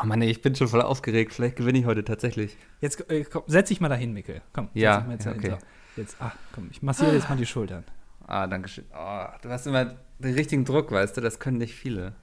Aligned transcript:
Oh 0.00 0.06
Mann, 0.06 0.22
ich 0.22 0.40
bin 0.40 0.54
schon 0.54 0.68
voll 0.68 0.82
aufgeregt. 0.82 1.32
Vielleicht 1.32 1.56
gewinne 1.56 1.78
ich 1.78 1.84
heute 1.84 2.04
tatsächlich. 2.04 2.56
Jetzt 2.80 3.10
äh, 3.10 3.24
komm, 3.24 3.42
setz 3.46 3.68
dich 3.68 3.80
mal 3.80 3.88
dahin, 3.88 4.12
Mikkel. 4.12 4.42
Komm, 4.52 4.68
setz 4.72 4.82
Ja, 4.82 4.98
dich 4.98 5.06
mal 5.06 5.12
jetzt 5.12 5.24
ja, 5.26 5.32
okay. 5.32 5.50
So, 5.50 6.00
jetzt, 6.00 6.16
ah, 6.20 6.32
komm, 6.54 6.68
ich 6.70 6.82
massiere 6.82 7.12
jetzt 7.12 7.28
mal 7.28 7.36
die 7.36 7.46
Schultern. 7.46 7.84
Ah, 8.26 8.46
danke 8.46 8.68
schön. 8.68 8.84
Oh, 8.94 9.26
du 9.42 9.48
hast 9.50 9.66
immer 9.66 9.96
den 10.18 10.34
richtigen 10.34 10.64
Druck, 10.64 10.92
weißt 10.92 11.16
du? 11.16 11.20
Das 11.20 11.38
können 11.40 11.58
nicht 11.58 11.74
viele. 11.74 12.14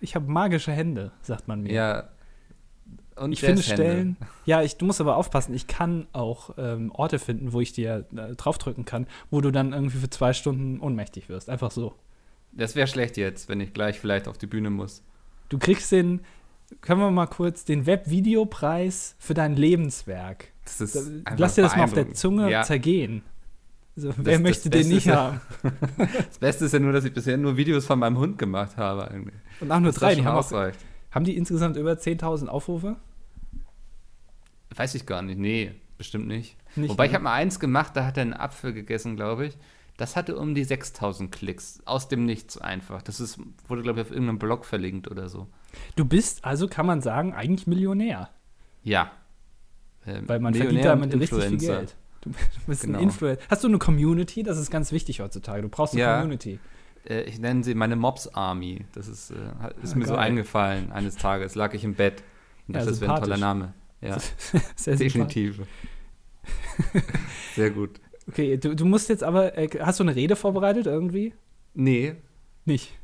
Ich 0.00 0.14
habe 0.14 0.30
magische 0.30 0.72
Hände, 0.72 1.12
sagt 1.22 1.48
man 1.48 1.62
mir. 1.62 1.72
Ja. 1.72 2.08
Und 3.16 3.32
ich 3.32 3.40
finde. 3.40 3.62
Stellen. 3.62 4.16
Ja, 4.44 4.62
ich, 4.62 4.76
du 4.76 4.86
musst 4.86 5.00
aber 5.00 5.16
aufpassen. 5.16 5.54
Ich 5.54 5.66
kann 5.66 6.06
auch 6.12 6.54
ähm, 6.58 6.90
Orte 6.92 7.18
finden, 7.18 7.52
wo 7.52 7.60
ich 7.60 7.72
dir 7.72 8.06
äh, 8.16 8.34
draufdrücken 8.34 8.84
kann, 8.84 9.06
wo 9.30 9.40
du 9.40 9.50
dann 9.50 9.72
irgendwie 9.72 9.98
für 9.98 10.10
zwei 10.10 10.32
Stunden 10.32 10.80
ohnmächtig 10.80 11.28
wirst. 11.28 11.50
Einfach 11.50 11.70
so. 11.70 11.94
Das 12.52 12.74
wäre 12.76 12.86
schlecht 12.86 13.16
jetzt, 13.16 13.48
wenn 13.48 13.60
ich 13.60 13.72
gleich 13.72 14.00
vielleicht 14.00 14.26
auf 14.26 14.38
die 14.38 14.46
Bühne 14.46 14.70
muss. 14.70 15.02
Du 15.50 15.58
kriegst 15.58 15.92
den, 15.92 16.20
können 16.80 17.00
wir 17.00 17.10
mal 17.10 17.26
kurz, 17.26 17.64
den 17.64 17.86
Webvideopreis 17.86 19.16
für 19.18 19.34
dein 19.34 19.56
Lebenswerk. 19.56 20.48
Lass 21.36 21.54
dir 21.56 21.62
das 21.62 21.76
mal 21.76 21.84
auf 21.84 21.92
der. 21.92 22.12
Zunge 22.14 22.50
Ja. 22.50 22.62
zergehen. 22.62 23.22
Also, 23.96 24.12
wer 24.16 24.34
das 24.34 24.42
möchte 24.42 24.70
den 24.70 24.88
nicht 24.88 25.06
ja- 25.06 25.16
haben? 25.16 25.40
Das 26.28 26.38
Beste 26.38 26.64
ist 26.66 26.72
ja 26.72 26.78
nur, 26.78 26.92
dass 26.92 27.04
ich 27.04 27.12
bisher 27.12 27.36
nur 27.36 27.56
Videos 27.56 27.86
von 27.86 27.98
meinem 27.98 28.18
Hund 28.18 28.38
gemacht 28.38 28.76
habe 28.76 29.10
eigentlich. 29.10 29.34
Und 29.60 29.70
auch 29.72 29.80
nur 29.80 29.92
drei. 29.92 30.14
Die 30.14 30.24
haben, 30.24 30.36
auch, 30.38 30.52
haben 31.10 31.24
die 31.24 31.36
insgesamt 31.36 31.76
über 31.76 31.92
10.000 31.92 32.46
Aufrufe? 32.46 32.96
Weiß 34.74 34.94
ich 34.94 35.06
gar 35.06 35.22
nicht. 35.22 35.38
Nee, 35.38 35.72
bestimmt 35.98 36.28
nicht. 36.28 36.56
Nicht, 36.76 36.90
Wobei 36.90 37.04
ne? 37.04 37.08
ich 37.08 37.14
habe 37.14 37.24
mal 37.24 37.34
eins 37.34 37.58
gemacht, 37.58 37.96
da 37.96 38.06
hat 38.06 38.16
er 38.16 38.22
einen 38.22 38.32
Apfel 38.34 38.72
gegessen, 38.72 39.16
glaube 39.16 39.46
ich. 39.46 39.58
Das 39.96 40.16
hatte 40.16 40.36
um 40.36 40.54
die 40.54 40.64
6000 40.64 41.30
Klicks. 41.32 41.80
Aus 41.84 42.08
dem 42.08 42.24
Nichts 42.24 42.56
einfach. 42.56 43.02
Das 43.02 43.20
ist, 43.20 43.38
wurde, 43.68 43.82
glaube 43.82 44.00
ich, 44.00 44.06
auf 44.06 44.12
irgendeinem 44.12 44.38
Blog 44.38 44.64
verlinkt 44.64 45.10
oder 45.10 45.28
so. 45.28 45.48
Du 45.96 46.04
bist 46.04 46.44
also, 46.44 46.68
kann 46.68 46.86
man 46.86 47.00
sagen, 47.00 47.32
eigentlich 47.34 47.66
Millionär. 47.66 48.30
Ja. 48.82 49.10
Ähm, 50.06 50.28
Weil 50.28 50.40
man 50.40 50.54
verdient 50.54 50.74
Millionär 50.74 50.96
damit 50.96 51.14
und 51.14 51.20
richtig 51.20 51.44
viel. 51.44 51.58
Geld. 51.58 51.96
Du, 52.22 52.30
du 52.30 52.36
bist 52.66 52.82
Genau. 52.82 52.98
ein 52.98 53.04
Influencer. 53.04 53.42
Hast 53.48 53.64
du 53.64 53.68
eine 53.68 53.78
Community? 53.78 54.42
Das 54.42 54.58
ist 54.58 54.70
ganz 54.70 54.92
wichtig 54.92 55.20
heutzutage. 55.20 55.62
Du 55.62 55.68
brauchst 55.68 55.94
eine 55.94 56.02
Ja. 56.02 56.16
Community. 56.20 56.58
Äh, 57.08 57.22
ich 57.22 57.38
nenne 57.38 57.64
sie 57.64 57.74
meine 57.74 57.96
Mobs 57.96 58.28
Army. 58.28 58.84
Das 58.92 59.08
ist, 59.08 59.30
äh, 59.30 59.34
ist 59.82 59.94
Ah, 59.94 59.98
mir 59.98 60.06
so 60.06 60.14
geil. 60.14 60.22
eingefallen. 60.24 60.92
Eines 60.92 61.16
Tages 61.16 61.54
lag 61.54 61.72
ich 61.74 61.84
im 61.84 61.94
Bett. 61.94 62.22
Und 62.68 62.74
Ja, 62.76 62.84
das 62.84 63.00
wäre 63.00 63.14
ein 63.14 63.20
toller. 63.20 63.36
Name. 63.38 63.72
Ja, 64.02 64.18
Sehr 64.76 64.96
definitiv. 64.96 65.60
Sehr 67.54 67.70
gut. 67.70 68.00
Okay, 68.28 68.56
du, 68.56 68.74
du 68.76 68.84
musst 68.84 69.08
jetzt 69.08 69.22
aber, 69.24 69.56
äh, 69.58 69.68
hast 69.80 69.98
du 70.00 70.04
eine 70.04 70.14
Rede 70.14 70.36
vorbereitet 70.36 70.86
irgendwie? 70.86 71.34
Nee, 71.74 72.16
Nicht. 72.64 72.98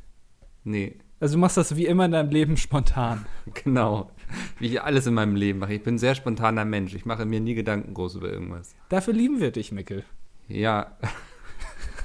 nee. 0.63 0.97
Also 1.19 1.35
du 1.35 1.39
machst 1.39 1.57
das 1.57 1.75
wie 1.75 1.85
immer 1.85 2.05
in 2.05 2.11
deinem 2.11 2.29
Leben 2.29 2.57
spontan. 2.57 3.25
Genau. 3.63 4.11
Wie 4.59 4.67
ich 4.67 4.81
alles 4.81 5.07
in 5.07 5.13
meinem 5.13 5.35
Leben 5.35 5.59
mache. 5.59 5.73
Ich 5.73 5.81
bin 5.81 5.95
ein 5.95 5.99
sehr 5.99 6.15
spontaner 6.15 6.65
Mensch. 6.65 6.93
Ich 6.93 7.05
mache 7.05 7.25
mir 7.25 7.39
nie 7.39 7.55
Gedanken 7.55 7.93
groß 7.93 8.15
über 8.15 8.29
irgendwas. 8.29 8.75
Dafür 8.89 9.13
lieben 9.13 9.39
wir 9.39 9.51
dich, 9.51 9.71
Mickel. 9.71 10.03
Ja. 10.49 10.97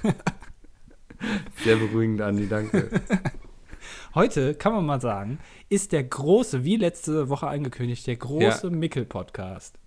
Sehr 1.56 1.76
beruhigend, 1.76 2.20
Andi, 2.20 2.48
danke. 2.48 2.88
Heute, 4.14 4.54
kann 4.54 4.72
man 4.72 4.84
mal 4.84 5.00
sagen, 5.00 5.38
ist 5.68 5.92
der 5.92 6.04
große, 6.04 6.64
wie 6.64 6.76
letzte 6.76 7.28
Woche 7.28 7.46
angekündigt, 7.46 8.06
der 8.06 8.16
große 8.16 8.70
Mickel-Podcast. 8.70 9.78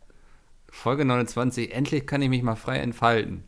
Folge 0.70 1.06
29, 1.06 1.73
endlich 1.73 2.08
kann 2.08 2.22
ich 2.22 2.30
mich 2.30 2.42
mal 2.44 2.56
frei 2.56 2.80
entfalten. 2.80 3.44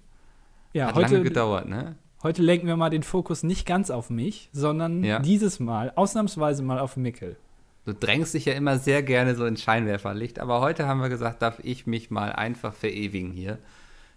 Ja, 0.73 0.87
Hat 0.87 0.95
lange 0.95 1.07
heute, 1.07 1.23
gedauert, 1.23 1.67
ne? 1.67 1.97
Heute 2.27 2.41
lenken 2.41 2.67
wir 2.67 2.75
mal 2.75 2.89
den 2.89 3.03
Fokus 3.03 3.43
nicht 3.43 3.65
ganz 3.65 3.89
auf 3.89 4.09
mich, 4.09 4.49
sondern 4.51 5.01
Ja. 5.01 5.19
dieses 5.19 5.61
Mal, 5.61 5.93
ausnahmsweise 5.95 6.61
mal 6.61 6.77
auf 6.77 6.97
Mickel. 6.97 7.37
Du 7.85 7.93
drängst 7.93 8.33
dich 8.33 8.43
ja 8.43 8.51
immer 8.53 8.77
sehr 8.77 9.01
gerne 9.01 9.33
so 9.35 9.45
ins 9.45 9.61
Scheinwerferlicht, 9.61 10.39
aber 10.39 10.59
heute 10.59 10.87
haben 10.87 10.99
wir 10.99 11.07
gesagt, 11.07 11.41
darf 11.41 11.59
ich 11.63 11.87
mich 11.87 12.11
mal 12.11 12.33
einfach 12.33 12.73
verewigen 12.73 13.31
hier. 13.31 13.59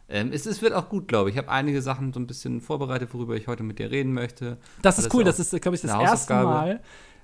Ähm, 0.08 0.30
es, 0.32 0.44
es 0.44 0.60
wird 0.60 0.72
auch 0.72 0.88
gut, 0.88 1.06
glaube 1.06 1.30
ich. 1.30 1.36
Ich 1.36 1.38
habe 1.38 1.52
einige 1.52 1.80
Sachen 1.82 2.12
so 2.12 2.18
ein 2.18 2.26
bisschen 2.26 2.60
vorbereitet, 2.60 3.10
worüber 3.12 3.36
ich 3.36 3.46
heute 3.46 3.62
mit 3.62 3.78
dir 3.78 3.92
reden 3.92 4.12
möchte. 4.12 4.56
Das 4.82 4.98
ist 4.98 5.14
cool, 5.14 5.22
ist 5.22 5.38
das 5.38 5.52
ist, 5.52 5.62
glaube 5.62 5.76
ich, 5.76 5.82
das 5.82 5.92
erste. 5.92 6.34
Mal 6.34 6.80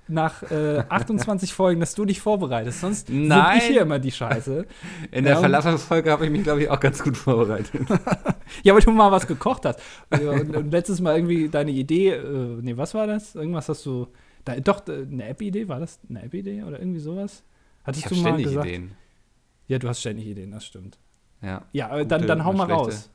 nach 0.09 0.43
äh, 0.51 0.83
28 0.89 1.53
Folgen, 1.53 1.79
dass 1.79 1.95
du 1.95 2.05
dich 2.05 2.21
vorbereitest. 2.21 2.81
Sonst 2.81 3.09
Nein. 3.09 3.57
ich 3.57 3.63
hier 3.65 3.81
immer 3.81 3.99
die 3.99 4.11
Scheiße. 4.11 4.65
In 5.11 5.23
der 5.23 5.33
Ja, 5.33 5.37
und- 5.39 5.43
Falafel-Folge 5.43 6.11
habe 6.11 6.25
ich 6.25 6.31
mich, 6.31 6.43
glaube 6.43 6.63
ich, 6.63 6.69
auch 6.69 6.79
ganz 6.79 7.03
gut 7.03 7.17
vorbereitet. 7.17 7.71
Ja, 8.63 8.73
weil 8.73 8.81
du 8.81 8.91
mal 8.91 9.11
was 9.11 9.27
gekocht 9.27 9.65
hast. 9.65 9.81
Und, 10.09 10.55
und 10.55 10.71
letztes 10.71 11.01
Mal 11.01 11.17
irgendwie 11.17 11.49
deine 11.49 11.71
Idee, 11.71 12.11
äh, 12.11 12.57
nee, 12.61 12.77
was 12.77 12.93
war 12.93 13.05
das? 13.05 13.35
Irgendwas 13.35 13.67
hast 13.67 13.85
du, 13.85 14.07
da, 14.45 14.55
doch, 14.61 14.87
äh, 14.87 15.01
eine 15.11 15.27
App-Idee, 15.27 15.67
war 15.67 15.81
das 15.81 15.99
eine 16.09 16.23
App-Idee 16.23 16.63
oder 16.63 16.79
irgendwie 16.79 17.01
sowas? 17.01 17.43
Hattest 17.83 18.05
Ich 18.05 18.09
du 18.09 18.15
mal 18.15 18.29
ständig 18.29 18.45
gesagt? 18.47 18.65
Ideen. 18.67 18.91
Ja, 19.67 19.79
du 19.79 19.89
hast 19.89 19.99
ständig 19.99 20.27
Ideen, 20.27 20.51
das 20.51 20.65
stimmt. 20.65 20.97
Ja. 21.41 21.65
Ja, 21.73 21.97
äh, 21.97 22.05
dann, 22.05 22.21
Gute, 22.21 22.27
dann 22.27 22.45
hau 22.45 22.53
mal 22.53 22.65
schlechte. 22.67 22.83
raus. 22.83 23.09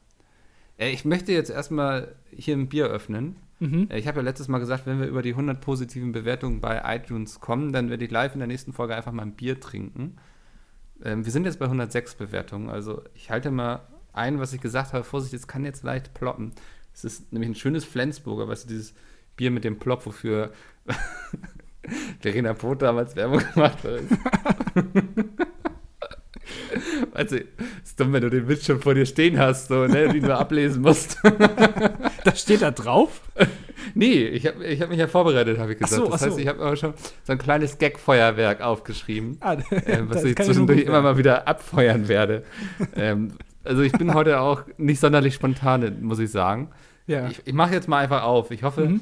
Äh, 0.77 0.91
Ich 0.91 1.05
möchte 1.07 1.33
jetzt 1.33 1.51
erstmal 1.51 2.09
hier 2.31 2.57
ein 2.57 2.69
Bier 2.69 2.87
öffnen. 2.89 3.37
Mhm. 3.63 3.87
Äh, 3.91 3.99
Ich 3.99 4.09
habe 4.09 4.19
ja 4.19 4.25
letztes 4.25 4.49
Mal 4.49 4.59
gesagt, 4.59 4.87
wenn 4.87 4.99
wir 5.01 5.07
über 5.07 5.23
die 5.23 5.31
100 5.31 5.61
positiven 5.61 6.11
Bewertungen 6.13 6.61
bei 6.61 6.83
iTunes 6.97 7.39
kommen, 7.41 7.73
dann 7.73 7.91
werde 7.91 8.05
ich 8.05 8.11
live 8.11 8.35
in 8.35 8.41
der 8.41 8.49
nächsten 8.49 8.73
Folge 8.73 8.97
einfach 8.97 9.13
mal 9.13 9.23
ein 9.23 9.37
Bier 9.37 9.61
trinken. 9.61 10.17
Ähm, 11.05 11.25
wir 11.25 11.33
sind 11.33 11.45
jetzt 11.45 11.59
bei 11.61 11.67
106 11.67 12.17
Bewertungen, 12.17 12.69
also 12.71 13.03
ich 13.15 13.31
halte 13.31 13.51
mal 13.53 13.83
ein, 14.13 14.41
was 14.41 14.53
ich 14.53 14.61
gesagt 14.61 14.93
habe. 14.93 15.05
Vorsicht, 15.05 15.33
es 15.35 15.47
kann 15.47 15.65
jetzt 15.65 15.85
leicht 15.85 16.13
ploppen. 16.13 16.53
Es 16.93 17.05
ist 17.05 17.33
nämlich 17.33 17.51
ein 17.51 17.55
schönes 17.55 17.85
Flensburger, 17.85 18.49
weißt 18.49 18.65
du, 18.65 18.69
dieses 18.69 18.95
Bier 19.37 19.51
mit 19.51 19.65
dem 19.65 19.79
Plop, 19.79 20.05
wofür 20.07 20.53
Verena 22.21 22.53
Poth 22.55 22.83
damals 22.83 23.15
Werbung 23.17 23.43
gemacht 23.55 23.79
hat. 23.85 24.85
Also, 27.13 27.37
ist 27.37 28.01
dumm, 28.01 28.13
wenn 28.13 28.23
du 28.23 28.31
den 28.31 28.49
Witz 28.49 28.65
schon 28.67 28.81
vor 28.81 28.95
dir 28.95 29.07
stehen 29.07 29.39
hast, 29.39 29.69
so, 29.69 29.87
ne, 29.87 30.09
den 30.09 30.23
du 30.23 30.37
ablesen 30.37 30.83
musst. 30.83 31.19
Das 32.25 32.41
steht 32.41 32.63
da 32.63 32.71
drauf? 32.71 33.21
Nee, 33.95 34.23
ich 34.27 34.47
habe 34.47 34.65
ich 34.65 34.81
hab 34.81 34.91
mich 34.91 34.99
ja 34.99 35.09
vorbereitet, 35.09 35.59
habe 35.59 35.73
ich 35.73 35.79
gesagt. 35.79 35.97
so, 36.05 36.09
das 36.09 36.23
ach 36.23 36.27
heißt, 36.27 36.35
so. 36.35 36.39
ich 36.41 36.47
habe 36.47 36.61
aber 36.63 36.77
schon 36.77 36.95
so 37.25 37.33
ein 37.33 37.39
kleines 37.39 37.79
Gag-Feuerwerk 37.79 38.61
aufgeschrieben, 38.61 39.39
Ah, 39.41 39.55
äh, 39.71 40.03
was 40.09 40.23
ich 40.23 40.37
zwischendurch 40.37 40.79
gut 40.81 40.87
immer 40.89 41.03
mal 41.03 41.19
wieder 41.19 41.49
abfeuern 41.49 42.07
werde. 42.07 42.45
ähm, 42.95 43.33
also 43.65 43.83
ich 43.83 43.91
bin 43.93 44.15
heute 44.15 44.39
auch 44.41 44.63
nicht 44.77 45.01
sonderlich 45.01 45.35
spontan, 45.35 46.01
muss 46.03 46.21
ich 46.21 46.31
sagen. 46.31 46.71
Ja. 47.09 47.29
Ich, 47.29 47.43
ich 47.45 47.53
mache 47.55 47.73
jetzt 47.75 47.89
mal 47.89 47.99
einfach 47.99 48.23
auf. 48.23 48.53
Ich 48.53 48.63
hoffe, 48.63 48.89
Mhm. 48.89 49.01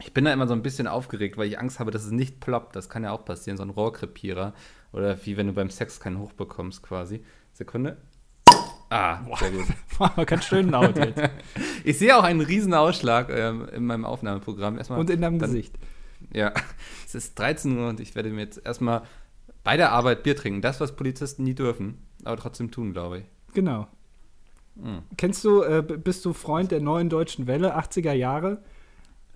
ich 0.00 0.12
bin 0.12 0.24
da 0.24 0.32
immer 0.32 0.48
so 0.48 0.54
ein 0.54 0.62
bisschen 0.62 0.88
aufgeregt, 0.88 1.36
weil 1.38 1.46
ich 1.46 1.58
Angst 1.60 1.78
habe, 1.78 1.92
dass 1.92 2.04
es 2.04 2.10
nicht 2.10 2.40
ploppt. 2.40 2.74
Das 2.74 2.88
kann 2.88 3.04
ja 3.04 3.12
auch 3.12 3.24
passieren, 3.24 3.56
so 3.56 3.62
ein 3.62 3.70
Rohrkrepierer. 3.70 4.54
Oder 4.92 5.16
wie 5.24 5.36
wenn 5.36 5.46
du 5.46 5.52
beim 5.52 5.70
Sex 5.70 6.00
keinen 6.00 6.18
Hoch 6.18 6.32
bekommst 6.32 6.82
quasi. 6.82 7.22
Sekunde. 7.52 7.96
Ah, 8.90 9.20
sehr 9.38 9.50
gut. 9.52 9.66
Ganz 10.26 10.44
schön 10.44 10.70
laut 10.70 10.96
jetzt. 10.98 11.20
Ich 11.84 11.98
sehe 11.98 12.16
auch 12.16 12.24
einen 12.24 12.40
riesen 12.40 12.74
Ausschlag 12.74 13.30
ähm, 13.30 13.68
in 13.72 13.86
meinem 13.86 14.04
Aufnahmeprogramm. 14.04 14.76
Erstmal, 14.78 14.98
Und 15.00 15.10
in 15.10 15.20
deinem 15.20 15.38
dann- 15.38 15.48
Gesicht. 15.50 15.74
Ja, 16.34 16.52
es 17.06 17.14
ist 17.14 17.38
13 17.38 17.78
Uhr 17.78 17.88
und 17.88 18.00
ich 18.00 18.14
werde 18.14 18.30
mir 18.30 18.40
jetzt 18.42 18.60
erstmal 18.64 19.02
bei 19.64 19.76
der 19.76 19.92
Arbeit 19.92 20.22
Bier 20.22 20.36
trinken. 20.36 20.60
Das, 20.60 20.80
was 20.80 20.96
Polizisten 20.96 21.44
nie 21.44 21.54
dürfen, 21.54 21.98
aber 22.24 22.36
trotzdem 22.36 22.70
tun, 22.70 22.92
glaube 22.92 23.20
ich. 23.20 23.24
Genau. 23.54 23.86
Mhm. 24.74 25.02
Kennst 25.16 25.44
du, 25.44 25.62
äh, 25.62 25.82
bist 25.82 26.24
du 26.24 26.32
Freund 26.32 26.70
der 26.70 26.80
neuen 26.80 27.08
deutschen 27.08 27.46
Welle, 27.46 27.76
80er 27.78 28.12
Jahre? 28.12 28.62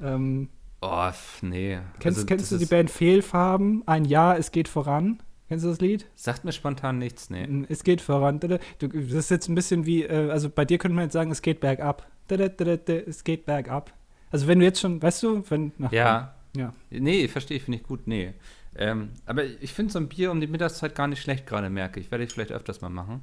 Ähm, 0.03 0.49
Oh, 0.81 1.11
nee. 1.41 1.79
kennst 1.99 2.19
Also, 2.19 2.27
kennst 2.27 2.53
du 2.53 2.59
die 2.59 2.67
Band 2.67 2.91
Fehlfarben? 2.91 3.83
Ein 3.87 4.05
Jahr, 4.05 4.37
es 4.39 4.53
geht 4.53 4.69
voran. 4.69 5.23
Kennst 5.49 5.65
du 5.65 5.69
das 5.69 5.81
Lied? 5.81 6.07
Sagt 6.15 6.45
mir 6.45 6.53
spontan 6.53 6.99
nichts, 6.99 7.29
nee. 7.31 7.47
Es 7.69 7.85
geht 7.85 8.01
voran. 8.01 8.41
Du, 8.41 8.49
das 8.49 9.13
ist 9.13 9.31
jetzt 9.31 9.49
ein 9.49 9.55
bisschen 9.55 9.85
wie, 9.85 10.03
äh, 10.05 10.31
also 10.31 10.49
bei 10.49 10.65
dir 10.65 10.79
könnte 10.79 10.95
man 10.95 11.05
jetzt 11.05 11.13
sagen, 11.13 11.31
es 11.31 11.43
geht 11.43 11.61
bergab. 11.61 12.07
Es 12.29 13.25
geht 13.25 13.45
bergab. 13.47 13.93
Also 14.31 14.47
wenn 14.47 14.59
du 14.59 14.65
jetzt 14.65 14.81
schon, 14.81 15.01
weißt 15.03 15.23
du, 15.23 15.45
wenn 15.51 15.73
nach 15.79 15.93
Ja. 15.93 16.35
ja. 16.57 16.73
Nee, 16.91 17.29
verstehe 17.29 17.59
ich, 17.59 17.63
finde 17.65 17.79
ich 17.79 17.85
gut, 17.85 18.07
nee. 18.07 18.33
Ähm, 18.77 19.11
aber 19.27 19.45
ich 19.45 19.73
finde 19.73 19.93
so 19.93 19.99
ein 20.01 20.09
Bier 20.09 20.31
um 20.33 20.41
die 20.41 20.47
Mittagszeit 20.47 20.95
gar 20.95 21.07
nicht 21.07 21.21
schlecht 21.23 21.47
gerade, 21.47 21.69
merke 21.71 22.01
ich. 22.01 22.11
Werde 22.11 22.25
ich 22.25 22.33
vielleicht 22.33 22.51
öfters 22.51 22.81
mal 22.81 22.89
machen. 22.89 23.21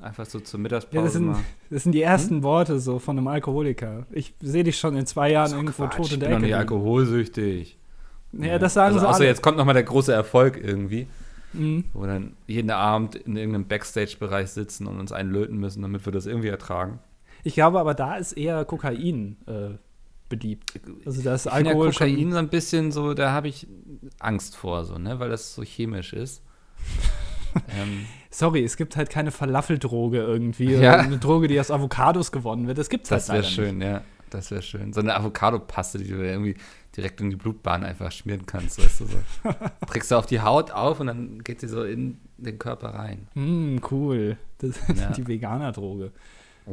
Einfach 0.00 0.26
so 0.26 0.40
zur 0.40 0.60
Mittagspause 0.60 0.96
Ja, 0.96 1.02
das 1.04 1.12
sind, 1.12 1.26
mal. 1.26 1.40
das 1.70 1.82
sind 1.82 1.92
die 1.92 2.02
ersten 2.02 2.42
Worte 2.44 2.78
so 2.80 2.98
von 3.00 3.18
einem 3.18 3.26
Alkoholiker. 3.28 4.06
Ich 4.12 4.32
sehe 4.40 4.62
dich 4.64 4.78
schon 4.78 4.96
in 4.96 5.06
zwei 5.06 5.30
Jahren 5.30 5.52
irgendwo 5.52 5.84
Quatsch, 5.84 5.96
tot 5.96 6.06
ich 6.06 6.12
in 6.14 6.20
bin 6.20 6.28
der 6.28 6.36
doch 6.38 6.42
nicht 6.42 6.50
Ecke. 6.54 6.60
liegen. 6.60 6.72
alkoholsüchtig. 6.74 7.78
Ja, 8.32 8.58
das 8.58 8.74
sagen 8.74 8.88
also, 8.94 9.00
sie 9.00 9.06
außer 9.06 9.18
alle. 9.20 9.26
jetzt 9.26 9.42
kommt 9.42 9.56
nochmal 9.56 9.74
der 9.74 9.84
große 9.84 10.12
Erfolg 10.12 10.58
irgendwie, 10.62 11.06
Mhm. 11.54 11.84
wo 11.94 12.02
wir 12.02 12.08
dann 12.08 12.36
jeden 12.46 12.70
Abend 12.70 13.14
in 13.14 13.36
irgendeinem 13.36 13.66
Backstage-Bereich 13.66 14.50
sitzen 14.50 14.86
und 14.86 15.00
uns 15.00 15.12
einen 15.12 15.30
löten 15.30 15.56
müssen, 15.58 15.80
damit 15.82 16.04
wir 16.04 16.12
das 16.12 16.26
irgendwie 16.26 16.48
ertragen. 16.48 16.98
Ich 17.42 17.54
glaube 17.54 17.80
aber, 17.80 17.94
da 17.94 18.16
ist 18.16 18.32
eher 18.32 18.64
Kokain 18.66 19.36
äh, 19.46 19.70
beliebt. 20.28 20.78
Also 21.06 21.22
das 21.22 21.46
Ich 21.46 21.52
finde 21.52 21.70
ja 21.70 21.74
Alkohol 21.76 21.92
Kokain 21.92 22.32
so 22.32 22.38
ein 22.38 22.48
bisschen 22.48 22.92
so, 22.92 23.14
da 23.14 23.32
habe 23.32 23.48
ich 23.48 23.66
Angst 24.18 24.56
vor, 24.56 24.84
so, 24.84 24.98
ne, 24.98 25.18
weil 25.20 25.30
das 25.30 25.54
so 25.54 25.62
chemisch 25.62 26.12
ist. 26.12 26.42
ähm, 27.80 28.04
Sorry, 28.30 28.62
es 28.62 28.76
gibt 28.76 28.96
halt 28.96 29.08
keine 29.08 29.30
Falafeldroge 29.30 30.18
irgendwie. 30.18 30.74
Ja. 30.74 30.96
Eine 30.96 31.16
Droge, 31.18 31.48
die 31.48 31.58
aus 31.58 31.70
Avocados 31.70 32.30
gewonnen 32.30 32.66
wird. 32.66 32.76
Das 32.76 32.90
gibt's 32.90 33.08
das 33.08 33.30
halt 33.30 33.42
wäre 33.42 33.42
leider 33.42 33.70
schön, 33.70 33.80
ja. 33.80 34.02
Das 34.30 34.50
wäre 34.50 34.60
schön. 34.60 34.92
So 34.92 35.00
eine 35.00 35.16
Avocado-Paste, 35.16 35.98
die 35.98 36.08
du 36.10 36.16
irgendwie 36.16 36.56
direkt 36.96 37.20
in 37.20 37.30
die 37.30 37.36
Blutbahn 37.36 37.84
einfach 37.84 38.10
schmieren 38.12 38.46
kannst, 38.46 38.78
weißt 38.82 39.00
du 39.00 39.06
so. 39.06 39.18
Trägst 39.86 40.10
du 40.10 40.16
auf 40.16 40.26
die 40.26 40.40
Haut 40.40 40.70
auf 40.70 41.00
und 41.00 41.06
dann 41.08 41.42
geht 41.44 41.60
sie 41.60 41.68
so 41.68 41.82
in 41.84 42.18
den 42.38 42.58
Körper 42.58 42.88
rein. 42.90 43.28
Mm, 43.34 43.78
cool. 43.90 44.36
Das 44.58 44.70
ist 44.70 44.98
Ja. 45.00 45.10
die 45.12 45.26
Veganer-Droge. 45.26 46.12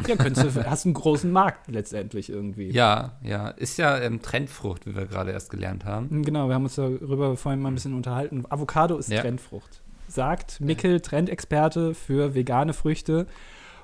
Ja, 0.08 0.16
könntest 0.18 0.58
du, 0.58 0.70
hast 0.70 0.86
einen 0.86 0.94
großen 0.94 1.32
Markt 1.32 1.70
letztendlich 1.72 2.30
irgendwie. 2.30 2.70
Ja, 2.70 3.14
ja. 3.22 3.48
Ist 3.50 3.78
ja 3.78 3.98
ähm, 4.00 4.22
Trendfrucht, 4.22 4.86
wie 4.86 4.94
wir 4.96 5.06
gerade 5.06 5.32
erst 5.32 5.50
gelernt 5.50 5.86
haben. 5.86 6.08
Mm, 6.20 6.24
Genau, 6.24 6.48
wir 6.50 6.56
haben 6.56 6.64
uns 6.66 6.76
darüber 6.76 7.38
vorhin 7.38 7.62
mal 7.62 7.70
ein 7.72 7.76
bisschen 7.76 7.94
unterhalten. 7.94 8.44
Avocado 8.50 8.98
ist 8.98 9.10
Ja. 9.10 9.22
Trendfrucht. 9.22 9.82
Sagt 10.08 10.60
Mickel, 10.60 11.00
Trendexperte 11.02 11.94
für 11.96 12.36
vegane 12.36 12.74
Früchte 12.74 13.26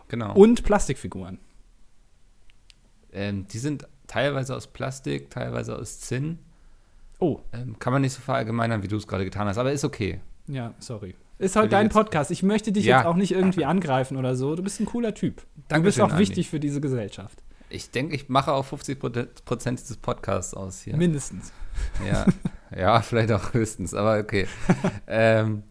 Genau. 0.10 0.34
und 0.34 0.64
Plastikfiguren. 0.64 1.40
Ähm, 3.14 3.48
die 3.48 3.58
sind 3.60 3.88
teilweise 4.12 4.56
aus 4.56 4.68
Plastik, 4.68 5.30
teilweise 5.30 5.78
aus 5.78 6.00
Zinn. 6.02 6.40
Oh, 7.20 7.40
Ähm, 7.54 7.78
kann 7.80 7.94
man 7.94 8.02
nicht 8.02 8.14
so 8.14 8.22
verallgemeinern, 8.22 8.84
wie 8.84 8.88
du 8.88 8.98
es 8.98 9.08
gerade 9.08 9.24
getan 9.24 9.48
hast, 9.48 9.58
aber 9.58 9.72
ist 9.72 9.86
okay. 9.86 10.20
ja, 10.48 10.74
sorry. 10.80 11.16
Ist 11.38 11.56
halt 11.56 11.72
dein 11.72 11.90
Podcast. 11.90 12.30
Ich 12.30 12.44
möchte 12.44 12.72
dich 12.72 12.86
Ja. 12.86 12.98
jetzt 12.98 13.08
auch 13.08 13.16
nicht 13.16 13.32
irgendwie 13.32 13.66
angreifen 13.66 14.16
oder 14.18 14.36
so. 14.36 14.56
Du 14.56 14.62
bist 14.62 14.80
ein 14.80 14.86
cooler 14.86 15.16
Typ. 15.16 15.38
Du 15.38 15.44
bist 15.56 15.72
Dankeschön, 15.72 16.04
auch 16.04 16.10
Andi. 16.12 16.22
wichtig 16.22 16.50
für 16.50 16.60
diese 16.60 16.80
Gesellschaft. 16.82 17.42
Ich 17.70 17.90
denke, 17.90 18.14
ich 18.16 18.30
mache 18.30 18.52
auch 18.54 18.66
50 18.66 19.00
Prozent 19.00 19.80
dieses 19.80 19.98
Podcasts 19.98 20.54
aus 20.54 20.82
hier. 20.82 20.96
Mindestens. 20.98 21.52
Ja, 22.06 22.26
ja, 22.78 23.02
vielleicht 23.02 23.32
auch 23.32 23.54
höchstens, 23.54 23.94
aber 23.96 24.20
okay. 24.20 24.46
ähm, 25.08 25.64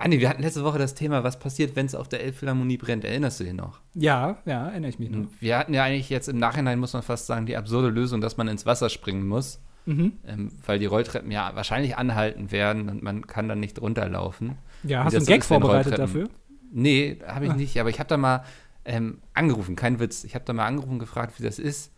Andi, 0.00 0.20
wir 0.20 0.28
hatten 0.28 0.42
letzte 0.42 0.62
Woche 0.64 0.78
das 0.78 0.94
Thema, 0.94 1.24
was 1.24 1.38
passiert, 1.40 1.74
wenn 1.74 1.86
es 1.86 1.94
auf 1.96 2.08
der 2.08 2.22
Elbphilharmonie 2.22 2.76
brennt. 2.76 3.04
Erinnerst 3.04 3.40
du 3.40 3.44
dich 3.44 3.52
noch? 3.52 3.80
Ja, 3.94 4.38
ja, 4.44 4.68
erinnere 4.68 4.90
ich 4.90 4.98
mich 5.00 5.10
noch. 5.10 5.26
Wir 5.40 5.58
hatten 5.58 5.74
ja 5.74 5.82
eigentlich 5.82 6.08
jetzt 6.08 6.28
im 6.28 6.38
Nachhinein, 6.38 6.78
muss 6.78 6.92
man 6.92 7.02
fast 7.02 7.26
sagen, 7.26 7.46
die 7.46 7.56
absurde 7.56 7.88
Lösung, 7.88 8.20
dass 8.20 8.36
man 8.36 8.46
ins 8.46 8.64
Wasser 8.64 8.90
springen 8.90 9.26
muss, 9.26 9.60
Mhm. 9.86 10.12
ähm, 10.26 10.52
weil 10.66 10.78
die 10.78 10.86
Rolltreppen 10.86 11.30
ja 11.32 11.50
wahrscheinlich 11.54 11.96
anhalten 11.98 12.52
werden 12.52 12.88
und 12.88 13.02
man 13.02 13.26
kann 13.26 13.48
dann 13.48 13.58
nicht 13.58 13.80
runterlaufen. 13.80 14.56
Ja, 14.84 15.02
hast 15.02 15.14
du 15.14 15.16
einen 15.18 15.26
Gag 15.26 15.44
vorbereitet 15.44 15.98
dafür? 15.98 16.28
Nee, 16.70 17.18
habe 17.26 17.46
ich 17.46 17.50
Ah. 17.50 17.56
nicht, 17.56 17.80
aber 17.80 17.88
ich 17.90 17.98
habe 17.98 18.08
da 18.08 18.16
mal 18.16 18.44
ähm, 18.84 19.18
angerufen, 19.34 19.76
kein 19.76 19.98
Witz. 20.00 20.24
Ich 20.24 20.34
habe 20.34 20.44
da 20.46 20.52
mal 20.54 20.64
angerufen 20.66 20.98
gefragt, 20.98 21.38
wie 21.38 21.42
das 21.42 21.58
ist. 21.58 21.92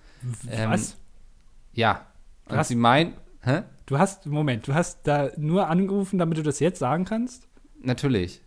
Ähm, 0.50 0.70
Was? 0.70 0.96
Ja. 1.72 2.06
Und 2.48 2.56
Was? 2.56 2.66
sie 2.68 2.74
meint, 2.74 3.14
hä? 3.42 3.62
Du 3.86 3.98
hast, 3.98 4.26
Moment, 4.26 4.66
du 4.66 4.74
hast 4.74 5.00
da 5.06 5.28
nur 5.36 5.68
angerufen, 5.68 6.18
damit 6.18 6.38
du 6.38 6.42
das 6.42 6.58
jetzt 6.58 6.78
sagen 6.80 7.04
kannst? 7.04 7.46
Natürlich. 7.82 8.40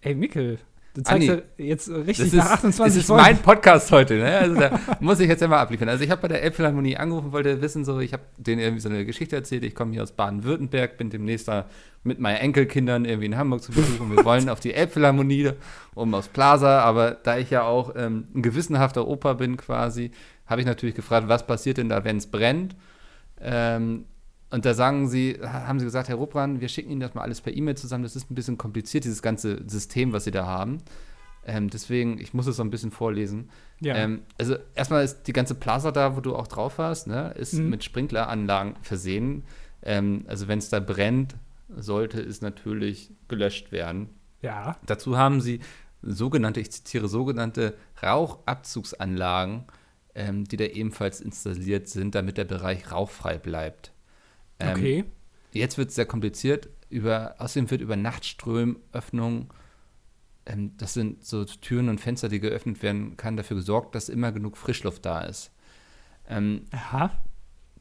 Ey, 0.00 0.14
Mikkel, 0.14 0.58
du 0.94 1.02
zeigst 1.02 1.28
Andi, 1.28 1.42
ja 1.58 1.64
jetzt 1.64 1.88
Das 1.88 2.06
richtig 2.06 2.26
ist, 2.26 2.34
nach 2.34 2.44
das 2.44 2.52
28 2.58 3.00
ist 3.00 3.06
Folgen. 3.06 3.22
mein 3.22 3.38
Podcast 3.38 3.90
heute, 3.90 4.14
ne? 4.14 4.38
Also 4.38 4.54
da 4.54 4.80
muss 5.00 5.18
ich 5.20 5.28
jetzt 5.28 5.40
ja 5.40 5.48
mal 5.48 5.58
abliefern. 5.60 5.88
Also 5.88 6.04
ich 6.04 6.10
habe 6.10 6.22
bei 6.22 6.28
der 6.28 6.42
Elbphilharmonie 6.42 6.96
angerufen, 6.96 7.32
wollte 7.32 7.60
wissen, 7.60 7.84
so, 7.84 7.98
ich 7.98 8.12
habe 8.12 8.22
denen 8.36 8.60
irgendwie 8.60 8.80
so 8.80 8.88
eine 8.88 9.04
Geschichte 9.04 9.34
erzählt. 9.36 9.64
Ich 9.64 9.74
komme 9.74 9.92
hier 9.92 10.02
aus 10.02 10.12
Baden-Württemberg, 10.12 10.96
bin 10.96 11.10
demnächst 11.10 11.48
da 11.48 11.66
mit 12.04 12.20
meinen 12.20 12.36
Enkelkindern 12.36 13.04
irgendwie 13.04 13.26
in 13.26 13.36
Hamburg 13.36 13.62
zu 13.62 13.72
besuchen. 13.72 14.14
Wir 14.16 14.24
wollen 14.24 14.48
auf 14.48 14.60
die 14.60 14.72
Elbphilharmonie, 14.72 15.50
um 15.94 16.14
aufs 16.14 16.28
Plaza, 16.28 16.80
aber 16.80 17.12
da 17.12 17.38
ich 17.38 17.50
ja 17.50 17.62
auch 17.62 17.94
ähm, 17.96 18.28
ein 18.34 18.42
gewissenhafter 18.42 19.06
Opa 19.08 19.32
bin 19.34 19.56
quasi, 19.56 20.12
habe 20.46 20.60
ich 20.60 20.66
natürlich 20.66 20.94
gefragt, 20.94 21.28
was 21.28 21.46
passiert 21.46 21.78
denn 21.78 21.88
da, 21.88 22.04
wenn 22.04 22.16
es 22.18 22.28
brennt? 22.28 22.76
Ähm, 23.40 24.04
und 24.50 24.64
da 24.64 24.74
sagen 24.74 25.08
sie, 25.08 25.38
haben 25.42 25.78
sie 25.78 25.84
gesagt, 25.84 26.08
Herr 26.08 26.16
Ruppran, 26.16 26.60
wir 26.60 26.68
schicken 26.68 26.90
Ihnen 26.90 27.00
das 27.00 27.14
mal 27.14 27.22
alles 27.22 27.40
per 27.40 27.54
E-Mail 27.54 27.76
zusammen. 27.76 28.02
Das 28.04 28.16
ist 28.16 28.30
ein 28.30 28.34
bisschen 28.34 28.56
kompliziert, 28.58 29.04
dieses 29.04 29.20
ganze 29.22 29.62
System, 29.68 30.12
was 30.12 30.24
Sie 30.24 30.30
da 30.30 30.46
haben. 30.46 30.78
Ähm, 31.44 31.70
deswegen, 31.70 32.18
ich 32.18 32.34
muss 32.34 32.46
es 32.46 32.56
so 32.56 32.62
ein 32.62 32.70
bisschen 32.70 32.90
vorlesen. 32.90 33.50
ja. 33.80 33.94
Ähm, 33.94 34.22
also 34.38 34.56
erstmal 34.74 35.04
ist 35.04 35.22
die 35.24 35.32
ganze 35.32 35.54
Plaza 35.54 35.92
da, 35.92 36.16
wo 36.16 36.20
du 36.20 36.34
auch 36.36 36.46
drauf 36.46 36.78
warst, 36.78 37.06
ne, 37.06 37.32
ist 37.38 37.54
Mhm. 37.54 37.70
mit 37.70 37.84
Sprinkleranlagen 37.84 38.74
versehen. 38.82 39.44
Ähm, 39.82 40.24
also 40.28 40.48
wenn 40.48 40.58
es 40.58 40.68
da 40.68 40.80
brennt, 40.80 41.36
sollte 41.76 42.20
es 42.20 42.40
natürlich 42.42 43.10
gelöscht 43.28 43.70
werden. 43.72 44.08
ja. 44.42 44.76
Dazu 44.86 45.16
haben 45.18 45.40
sie 45.40 45.60
sogenannte, 46.02 46.60
ich 46.60 46.70
zitiere, 46.70 47.08
sogenannte 47.08 47.74
Rauchabzugsanlagen, 48.02 49.64
ähm, 50.14 50.44
die 50.44 50.56
da 50.56 50.64
ebenfalls 50.64 51.20
installiert 51.20 51.88
sind, 51.88 52.14
damit 52.14 52.38
der 52.38 52.44
Bereich 52.44 52.90
rauchfrei 52.92 53.38
bleibt. 53.38 53.92
Ähm, 54.60 54.70
Okay. 54.70 55.04
Jetzt 55.52 55.78
wird 55.78 55.88
es 55.90 55.94
sehr 55.94 56.06
kompliziert. 56.06 56.68
Über, 56.90 57.34
außerdem 57.38 57.70
wird 57.70 57.80
über 57.80 57.96
Nachtströmöffnung, 57.96 59.52
ähm, 60.46 60.72
das 60.76 60.94
sind 60.94 61.24
so 61.24 61.44
Türen 61.44 61.88
und 61.88 62.00
Fenster, 62.00 62.28
die 62.28 62.40
geöffnet 62.40 62.82
werden 62.82 63.16
kann, 63.16 63.36
dafür 63.36 63.56
gesorgt, 63.56 63.94
dass 63.94 64.08
immer 64.08 64.32
genug 64.32 64.56
Frischluft 64.56 65.04
da 65.04 65.20
ist. 65.22 65.50
Ähm, 66.28 66.64
Aha. 66.72 67.10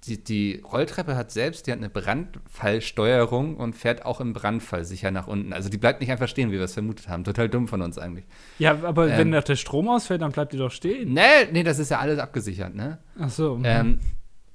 die, 0.06 0.24
die 0.24 0.62
Rolltreppe 0.65 1.15
hat 1.15 1.31
selbst, 1.31 1.68
die 1.68 1.71
hat 1.71 1.79
eine 1.79 1.89
Brandfallsteuerung 1.89 3.57
und 3.57 3.75
fährt 3.75 4.06
auch 4.06 4.19
im 4.21 4.33
Brandfall 4.33 4.85
sicher 4.85 5.12
nach 5.12 5.27
unten. 5.27 5.53
Also 5.53 5.69
die 5.69 5.77
bleibt 5.77 6.00
nicht 6.01 6.12
einfach 6.12 6.27
stehen, 6.27 6.50
wie 6.51 6.56
wir 6.56 6.62
es 6.63 6.74
vermutet 6.74 7.07
haben. 7.09 7.24
Total 7.24 7.50
dumm 7.50 7.68
von 7.68 7.81
uns 7.81 7.97
eigentlich. 7.97 8.25
Ja, 8.59 8.71
aber 8.83 9.09
Ähm. 9.09 9.18
wenn 9.18 9.31
da 9.31 9.41
der 9.41 9.56
Strom 9.56 9.88
ausfällt, 9.89 10.21
dann 10.21 10.31
bleibt 10.31 10.53
die 10.53 10.57
doch 10.57 10.71
stehen. 10.71 11.13
Nee, 11.13 11.51
nee, 11.51 11.63
das 11.63 11.79
ist 11.79 11.91
ja 11.91 12.00
alles 12.00 12.19
abgesichert, 12.19 12.75
ne? 12.75 13.00
Ach 13.19 13.29
so. 13.29 13.59
Ähm, 13.63 14.00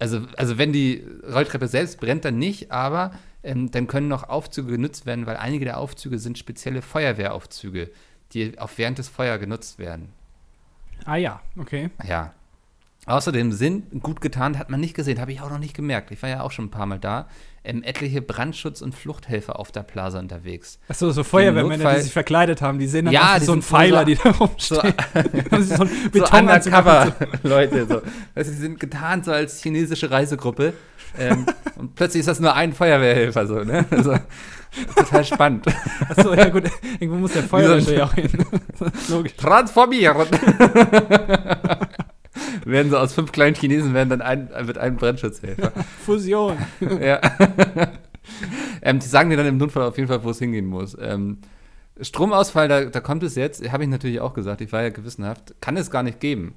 also, 0.02 0.26
also 0.36 0.58
wenn 0.58 0.72
die 0.72 1.06
Rolltreppe 1.32 1.68
selbst 1.68 2.00
brennt, 2.00 2.24
dann 2.24 2.36
nicht, 2.36 2.72
aber 2.72 3.12
ähm, 3.44 3.70
dann 3.70 3.86
können 3.86 4.08
noch 4.08 4.28
Aufzüge 4.28 4.72
genutzt 4.72 5.06
werden, 5.06 5.26
weil 5.26 5.36
einige 5.36 5.64
der 5.64 5.78
Aufzüge 5.78 6.18
sind 6.18 6.38
spezielle 6.38 6.82
Feuerwehraufzüge, 6.82 7.88
die 8.32 8.58
auch 8.58 8.70
während 8.76 8.98
des 8.98 9.08
Feuer 9.08 9.38
genutzt 9.38 9.78
werden. 9.78 10.12
ah 11.04 11.14
ja, 11.14 11.40
okay. 11.56 11.90
Ja. 12.04 12.34
Außerdem 13.04 13.50
sind 13.50 14.00
gut 14.00 14.20
getan, 14.20 14.58
hat 14.60 14.70
man 14.70 14.78
nicht 14.78 14.94
gesehen, 14.94 15.20
habe 15.20 15.32
ich 15.32 15.40
auch 15.40 15.50
noch 15.50 15.58
nicht 15.58 15.74
gemerkt. 15.74 16.12
Ich 16.12 16.22
war 16.22 16.28
ja 16.30 16.42
auch 16.42 16.52
schon 16.52 16.66
ein 16.66 16.70
paar 16.70 16.86
Mal 16.86 17.00
da. 17.00 17.26
Ähm, 17.64 17.82
etliche 17.82 18.20
Brandschutz- 18.22 18.80
und 18.80 18.94
Fluchthelfer 18.94 19.58
auf 19.58 19.72
der 19.72 19.82
Plaza 19.82 20.20
unterwegs. 20.20 20.78
Ach 20.88 20.94
so, 20.94 21.10
so 21.10 21.24
Feuerwehrmänner, 21.24 21.82
Notfall- 21.84 21.96
die 21.96 22.02
sich 22.02 22.12
verkleidet 22.12 22.62
haben, 22.62 22.78
die 22.78 22.86
sehen 22.86 23.06
dann 23.06 23.14
Ja, 23.14 23.34
aus 23.34 23.36
wie 23.36 23.40
die 23.40 23.46
so 23.46 23.52
ein 23.52 23.60
sind 23.60 23.64
so- 23.64 23.76
Pfeiler, 23.76 23.98
so- 24.00 24.04
die 24.06 24.14
da 24.14 24.32
So, 24.32 24.38
rumstehen. 24.44 24.94
so 25.50 25.56
einen 25.56 25.66
so 25.66 26.10
Betonanzug 26.12 26.72
Undercover-Leute. 26.72 27.86
So. 27.88 28.02
Also, 28.36 28.50
sie 28.52 28.56
sind 28.58 28.78
getarnt 28.78 29.24
so 29.24 29.32
als 29.32 29.60
chinesische 29.62 30.08
Reisegruppe. 30.10 30.72
Ähm, 31.18 31.44
und 31.76 31.94
plötzlich 31.96 32.20
ist 32.20 32.26
das 32.28 32.38
nur 32.40 32.54
ein 32.54 32.72
Feuerwehrhelfer. 32.72 33.46
So, 33.48 33.64
ne? 33.64 33.84
also, 33.90 34.16
total 34.96 35.24
spannend. 35.24 35.66
Achso, 36.08 36.32
ja 36.34 36.48
gut, 36.48 36.64
irgendwo 37.00 37.18
muss 37.18 37.32
der 37.32 37.42
Feuerwehr 37.42 37.96
ja 37.98 38.04
auch 38.04 38.14
hin. 38.14 38.30
Logisch. 39.08 39.34
Transformieren! 39.36 40.26
werden 42.64 42.90
so 42.90 42.98
aus 42.98 43.12
fünf 43.14 43.32
kleinen 43.32 43.54
Chinesen 43.54 43.94
werden 43.94 44.08
dann 44.08 44.22
ein, 44.22 44.48
wird 44.66 44.78
ein 44.78 44.96
Brandschutzhelfer. 44.96 45.72
Fusion. 46.04 46.56
ja. 46.80 47.20
ähm, 48.82 48.98
die 48.98 49.06
sagen 49.06 49.30
dir 49.30 49.36
dann 49.36 49.46
im 49.46 49.58
Notfall 49.58 49.84
auf 49.84 49.96
jeden 49.96 50.08
Fall, 50.08 50.24
wo 50.24 50.30
es 50.30 50.38
hingehen 50.38 50.66
muss. 50.66 50.96
Ähm, 51.00 51.38
Stromausfall, 52.00 52.68
da, 52.68 52.84
da 52.86 53.00
kommt 53.00 53.22
es 53.22 53.34
jetzt, 53.34 53.70
habe 53.70 53.84
ich 53.84 53.90
natürlich 53.90 54.20
auch 54.20 54.34
gesagt, 54.34 54.60
ich 54.60 54.72
war 54.72 54.82
ja 54.82 54.88
gewissenhaft, 54.88 55.54
kann 55.60 55.76
es 55.76 55.90
gar 55.90 56.02
nicht 56.02 56.20
geben. 56.20 56.54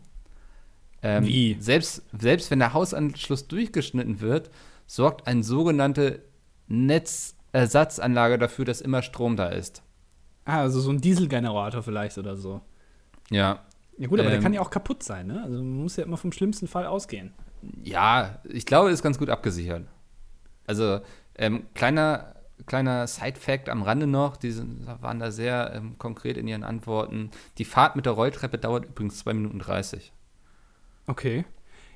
Ähm, 1.01 1.25
Wie? 1.25 1.57
Selbst, 1.59 2.03
selbst 2.17 2.49
wenn 2.49 2.59
der 2.59 2.73
Hausanschluss 2.73 3.47
durchgeschnitten 3.47 4.21
wird, 4.21 4.49
sorgt 4.87 5.27
eine 5.27 5.43
sogenannte 5.43 6.21
Netzersatzanlage 6.67 8.37
dafür, 8.37 8.65
dass 8.65 8.81
immer 8.81 9.01
Strom 9.01 9.35
da 9.35 9.49
ist. 9.49 9.83
Ah, 10.45 10.61
also 10.61 10.79
so 10.79 10.91
ein 10.91 11.01
Dieselgenerator 11.01 11.83
vielleicht 11.83 12.17
oder 12.17 12.35
so. 12.35 12.61
Ja. 13.29 13.63
Ja 13.97 14.07
gut, 14.07 14.19
aber 14.19 14.29
der 14.29 14.37
Ähm. 14.37 14.43
kann 14.43 14.53
ja 14.53 14.61
auch 14.61 14.69
kaputt 14.69 15.03
sein, 15.03 15.27
ne? 15.27 15.41
Also 15.43 15.57
man 15.57 15.83
muss 15.83 15.95
ja 15.95 16.03
immer 16.03 16.17
vom 16.17 16.31
schlimmsten 16.31 16.67
Fall 16.67 16.85
ausgehen. 16.85 17.33
Ja, 17.83 18.39
ich 18.43 18.65
glaube, 18.65 18.91
ist 18.91 19.03
ganz 19.03 19.17
gut 19.17 19.29
abgesichert. 19.29 19.83
Also, 20.67 20.99
ähm, 21.37 21.65
kleiner, 21.73 22.35
kleiner 22.65 23.07
Side-Fact 23.07 23.69
am 23.69 23.81
Rande 23.83 24.07
noch, 24.07 24.37
die 24.37 24.51
sind, 24.51 24.85
waren 25.01 25.19
da 25.19 25.31
sehr 25.31 25.73
ähm, 25.75 25.97
konkret 25.97 26.37
in 26.37 26.47
ihren 26.47 26.63
Antworten. 26.63 27.31
Die 27.57 27.65
Fahrt 27.65 27.95
mit 27.95 28.05
der 28.05 28.13
Rolltreppe 28.13 28.57
dauert 28.57 28.85
übrigens 28.85 29.17
2 29.19 29.33
Minuten 29.33 29.59
30. 29.59 30.11
Okay. 31.07 31.45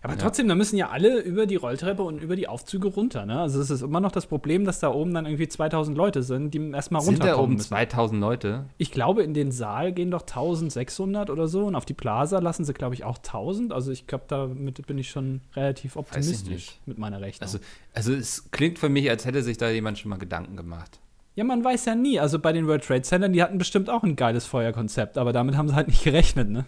Aber 0.01 0.13
Ja. 0.13 0.19
trotzdem, 0.19 0.47
da 0.47 0.55
müssen 0.55 0.77
ja 0.77 0.89
alle 0.89 1.19
über 1.21 1.45
die 1.45 1.57
Rolltreppe 1.57 2.03
und 2.03 2.23
über 2.23 2.35
die 2.37 2.47
Aufzüge 2.47 2.87
runter, 2.87 3.25
ne? 3.25 3.39
Also 3.41 3.59
es 3.59 3.69
ist 3.69 3.81
immer 3.81 3.99
noch 3.99 4.11
das 4.13 4.27
Problem, 4.27 4.63
dass 4.63 4.79
da 4.79 4.91
oben 4.93 5.13
dann 5.13 5.25
irgendwie 5.25 5.47
2000 5.49 5.97
Leute 5.97 6.23
sind, 6.23 6.53
die 6.53 6.71
erstmal 6.71 7.01
Sind 7.01 7.19
da 7.19 7.23
runterkommen 7.25 7.43
oben 7.45 7.53
müssen. 7.55 7.67
2000 7.67 8.21
Leute? 8.21 8.65
Ich 8.77 8.91
glaube, 8.91 9.23
in 9.23 9.33
den 9.33 9.51
Saal 9.51 9.91
gehen 9.91 10.09
doch 10.11 10.21
1600 10.21 11.29
oder 11.29 11.47
so 11.47 11.65
und 11.65 11.75
auf 11.75 11.85
die 11.85 11.93
Plaza 11.93 12.39
lassen 12.39 12.63
sie, 12.63 12.73
glaube 12.73 12.93
ich, 12.95 13.03
auch 13.03 13.17
1000. 13.17 13.73
Also 13.73 13.91
ich 13.91 14.07
glaube, 14.07 14.23
damit 14.29 14.87
bin 14.87 14.97
ich 14.97 15.09
schon 15.09 15.41
relativ 15.55 15.95
optimistisch 15.97 16.79
mit 16.85 16.97
meiner 16.97 17.19
Rechnung. 17.19 17.41
Also, 17.47 17.59
also 17.93 18.13
es 18.13 18.49
klingt 18.51 18.79
für 18.79 18.89
mich, 18.89 19.09
als 19.09 19.25
hätte 19.25 19.43
sich 19.43 19.57
da 19.57 19.69
jemand 19.69 19.97
schon 19.99 20.09
mal 20.09 20.17
Gedanken 20.17 20.55
gemacht. 20.55 20.99
ja, 21.35 21.43
man 21.43 21.63
weiß 21.63 21.85
ja 21.85 21.95
nie. 21.95 22.19
Also 22.19 22.39
bei 22.39 22.53
den 22.53 22.67
World 22.67 22.83
Trade 22.85 23.01
Centern, 23.01 23.33
die 23.33 23.41
hatten 23.43 23.57
bestimmt 23.57 23.89
auch 23.89 24.03
ein 24.03 24.15
geiles 24.15 24.45
Feuerkonzept, 24.45 25.17
aber 25.17 25.33
damit 25.33 25.57
haben 25.57 25.67
sie 25.69 25.75
halt 25.75 25.87
nicht 25.87 26.03
gerechnet, 26.03 26.49
ne? 26.49 26.65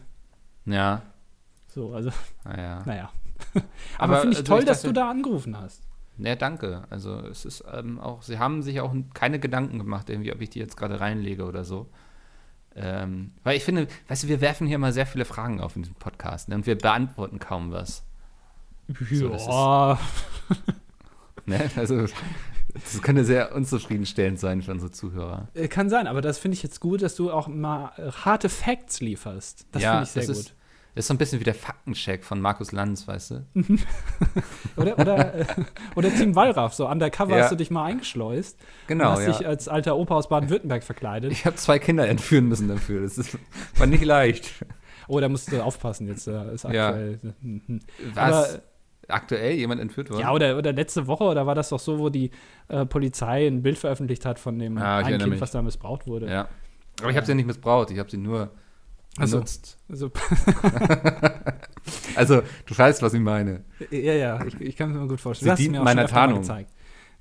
Ja, 0.65 1.01
So, 1.73 1.93
also, 1.93 2.11
naja. 2.43 2.83
naja. 2.85 3.09
aber 3.97 4.13
Aber, 4.13 4.17
finde 4.21 4.33
ich 4.33 4.39
also 4.39 4.51
toll, 4.51 4.59
ich 4.59 4.65
dass 4.65 4.81
dachte- 4.81 4.93
du 4.93 4.99
da 4.99 5.09
angerufen 5.09 5.59
hast. 5.59 5.83
Ja, 6.17 6.35
danke. 6.35 6.83
Also 6.89 7.19
es 7.21 7.45
ist 7.45 7.63
ähm, 7.73 7.99
auch, 7.99 8.21
sie 8.21 8.37
haben 8.37 8.61
sich 8.61 8.79
auch 8.81 8.93
keine 9.13 9.39
Gedanken 9.39 9.79
gemacht, 9.79 10.09
irgendwie, 10.09 10.31
ob 10.33 10.41
ich 10.41 10.49
die 10.51 10.59
jetzt 10.59 10.77
gerade 10.77 10.99
reinlege 10.99 11.45
oder 11.45 11.63
so. 11.63 11.87
Ähm, 12.75 13.31
weil 13.43 13.57
ich 13.57 13.63
finde, 13.63 13.87
weißt 14.07 14.23
du, 14.23 14.27
wir 14.27 14.39
werfen 14.39 14.67
hier 14.67 14.77
mal 14.77 14.93
sehr 14.93 15.05
viele 15.05 15.25
Fragen 15.25 15.59
auf 15.61 15.75
in 15.75 15.81
diesem 15.83 15.95
Podcast 15.95 16.47
ne, 16.47 16.55
und 16.55 16.65
wir 16.67 16.77
beantworten 16.77 17.39
kaum 17.39 17.71
was. 17.71 18.03
So, 19.09 19.29
das 19.29 19.45
Ja, 19.47 19.99
Ne? 21.45 21.69
Also, 21.75 22.05
das 22.73 23.01
könnte 23.01 23.25
sehr 23.25 23.55
unzufriedenstellend 23.55 24.39
sein 24.39 24.61
für 24.61 24.71
unsere 24.71 24.91
Zuhörer. 24.91 25.47
äh, 25.55 25.67
kann 25.67 25.89
sein, 25.89 26.07
aber 26.07 26.21
das 26.21 26.37
finde 26.37 26.55
ich 26.55 26.63
jetzt 26.63 26.79
gut, 26.79 27.01
dass 27.01 27.15
du 27.15 27.31
auch 27.31 27.47
mal 27.47 27.91
harte 28.23 28.47
Facts 28.47 29.01
lieferst. 29.01 29.65
Das 29.71 29.81
Ja, 29.81 29.91
finde 29.91 30.03
ich 30.03 30.09
sehr 30.11 30.25
gut. 30.27 30.35
ist- 30.45 30.53
ist 30.95 31.07
so 31.07 31.13
ein 31.13 31.17
bisschen 31.17 31.39
wie 31.39 31.43
der 31.45 31.53
Faktencheck 31.55 32.23
von 32.23 32.41
Markus 32.41 32.71
Lanz, 32.71 33.07
weißt 33.07 33.31
du? 33.31 33.45
Oder, 34.77 34.97
oder, 34.99 35.35
äh, 35.35 35.45
oder 35.95 36.09
Team 36.13 36.35
Wallraff, 36.35 36.73
so 36.73 36.87
undercover 36.87 37.35
Ja. 37.37 37.43
hast 37.43 37.51
du 37.51 37.55
dich 37.55 37.71
mal 37.71 37.85
eingeschleust. 37.85 38.57
Genau, 38.87 39.05
und 39.11 39.11
hast 39.17 39.25
ja. 39.27 39.31
dich 39.37 39.47
als 39.47 39.67
alter 39.67 39.95
Opa 39.97 40.15
aus 40.15 40.29
Baden-Württemberg 40.29 40.83
verkleidet. 40.83 41.31
Ich 41.31 41.45
habe 41.45 41.55
zwei 41.55 41.79
Kinder 41.79 42.07
entführen 42.07 42.47
müssen 42.47 42.67
dafür. 42.67 43.01
Das 43.01 43.17
ist, 43.17 43.37
war 43.77 43.87
nicht 43.87 44.03
leicht. 44.03 44.51
Oh, 45.07 45.19
da 45.19 45.27
musst 45.29 45.51
du 45.51 45.61
aufpassen 45.63 46.07
jetzt. 46.07 46.27
äh, 46.27 46.53
Ist 46.53 46.63
Ja. 46.65 46.87
aktuell. 46.89 47.19
Hm, 47.41 47.61
hm. 47.65 47.79
Was? 48.13 48.53
Aber- 48.55 48.61
Aktuell 49.07 49.55
jemand 49.55 49.81
entführt 49.81 50.09
worden? 50.09 50.21
Ja, 50.21 50.31
oder, 50.31 50.57
oder 50.57 50.71
letzte 50.71 51.05
Woche, 51.05 51.25
oder 51.25 51.45
war 51.45 51.53
das 51.55 51.67
doch 51.69 51.79
so, 51.79 51.99
wo 51.99 52.09
die 52.09 52.31
äh, 52.69 52.85
Polizei 52.85 53.45
ein 53.45 53.61
Bild 53.61 53.77
veröffentlicht 53.77 54.25
hat 54.25 54.39
von 54.39 54.57
dem 54.57 54.77
Ah, 54.77 54.99
einen 54.99 55.17
Kind, 55.19 55.31
mich. 55.31 55.41
was 55.41 55.51
da 55.51 55.61
missbraucht 55.61 56.07
wurde. 56.07 56.29
Ja. 56.29 56.47
Aber 57.01 57.09
ich 57.09 57.17
habe 57.17 57.25
sie 57.25 57.31
ja 57.33 57.35
nicht 57.35 57.45
missbraucht, 57.47 57.91
ich 57.91 57.99
habe 57.99 58.09
sie 58.09 58.15
nur 58.17 58.51
Ach 59.17 59.27
so. 59.27 59.37
benutzt. 59.37 59.77
Also, 59.89 60.11
Also, 62.15 62.41
du 62.65 62.77
weißt, 62.77 63.01
was 63.01 63.13
ich 63.13 63.19
meine. 63.19 63.63
ja, 63.89 64.13
ja, 64.13 64.45
ich, 64.45 64.59
ich 64.61 64.75
kann 64.75 64.91
es 64.91 64.97
mir 64.97 65.07
gut 65.07 65.21
vorstellen. 65.21 65.55
Sie 65.55 65.63
dient 65.63 65.73
mir 65.73 65.81
auch 65.81 65.85
meiner 65.85 66.07
Tarnung. 66.07 66.41
gezeigt. 66.41 66.71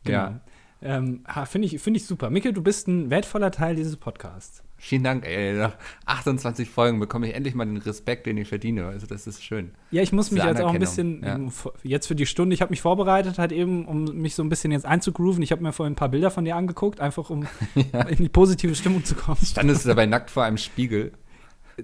Genau. 0.04 0.18
Ja. 0.18 0.40
Ähm, 0.82 1.24
Finde 1.44 1.66
ich, 1.66 1.80
find 1.80 1.96
ich 1.96 2.06
super. 2.06 2.30
Mikkel, 2.30 2.54
du 2.54 2.62
bist 2.62 2.88
ein 2.88 3.10
wertvoller 3.10 3.50
Teil 3.50 3.76
dieses 3.76 3.96
Podcasts. 3.96 4.62
Vielen 4.78 5.04
Dank, 5.04 5.26
ey. 5.26 5.52
Nach 5.52 5.76
28 6.06 6.70
Folgen 6.70 7.00
bekomme 7.00 7.28
ich 7.28 7.34
endlich 7.34 7.54
mal 7.54 7.66
den 7.66 7.76
Respekt, 7.76 8.24
den 8.24 8.38
ich 8.38 8.48
verdiene. 8.48 8.86
Also, 8.86 9.06
das 9.06 9.26
ist 9.26 9.44
schön. 9.44 9.72
Ja, 9.90 10.00
ich 10.00 10.12
muss 10.12 10.30
mich 10.30 10.42
jetzt 10.42 10.60
auch 10.62 10.72
ein 10.72 10.80
bisschen, 10.80 11.22
ja. 11.22 11.34
ähm, 11.34 11.52
jetzt 11.82 12.06
für 12.06 12.14
die 12.14 12.24
Stunde, 12.24 12.54
ich 12.54 12.62
habe 12.62 12.70
mich 12.70 12.80
vorbereitet, 12.80 13.38
halt 13.38 13.52
eben, 13.52 13.84
um 13.84 14.04
mich 14.04 14.34
so 14.34 14.42
ein 14.42 14.48
bisschen 14.48 14.72
jetzt 14.72 14.86
einzugrooven. 14.86 15.42
Ich 15.42 15.52
habe 15.52 15.62
mir 15.62 15.72
vorhin 15.72 15.92
ein 15.92 15.96
paar 15.96 16.08
Bilder 16.08 16.30
von 16.30 16.46
dir 16.46 16.56
angeguckt, 16.56 17.00
einfach 17.00 17.28
um 17.28 17.46
in 17.74 18.16
die 18.16 18.28
positive 18.30 18.74
Stimmung 18.74 19.04
zu 19.04 19.14
kommen. 19.14 19.38
Standest 19.44 19.84
du 19.84 19.88
dabei 19.90 20.06
nackt 20.06 20.30
vor 20.30 20.44
einem 20.44 20.56
Spiegel? 20.56 21.12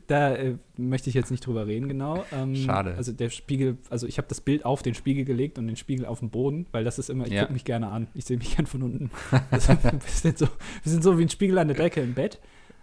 Da 0.07 0.35
äh, 0.35 0.57
möchte 0.77 1.09
ich 1.09 1.15
jetzt 1.15 1.31
nicht 1.31 1.47
drüber 1.47 1.67
reden, 1.67 1.89
genau. 1.89 2.25
Ähm, 2.33 2.55
Schade. 2.57 2.95
Also 2.97 3.13
der 3.13 3.31
Spiegel, 3.31 3.77
also 3.91 4.07
ich 4.07 4.19
habe 4.19 4.29
das 4.29 4.41
Bild 4.41 4.65
auf 4.65 4.83
den 4.83 4.95
Spiegel 4.95 5.25
gelegt 5.25 5.59
und 5.59 5.67
den 5.67 5.77
Spiegel 5.77 6.07
auf 6.07 6.21
den 6.21 6.31
Boden, 6.31 6.67
weil 6.73 6.85
das 6.85 6.99
ist 6.99 7.11
immer, 7.11 7.27
ich 7.27 7.33
Ja. 7.33 7.43
gucke 7.43 7.53
mich 7.53 7.65
gerne 7.65 7.89
an. 7.89 8.07
Ich 8.15 8.25
sehe 8.25 8.37
mich 8.39 8.55
gern 8.57 8.67
von 8.67 8.83
unten. 8.83 9.11
Das 9.51 9.69
ist 9.69 9.85
ein 9.85 9.99
bisschen 9.99 10.37
so, 10.37 10.47
wir 10.83 10.93
sind 10.93 11.03
so 11.03 11.19
wie 11.19 11.23
ein 11.23 11.29
Spiegel 11.29 11.59
an 11.59 11.69
der 11.69 11.77
Decke 11.77 12.01
im 12.01 12.15
Bett. 12.15 12.39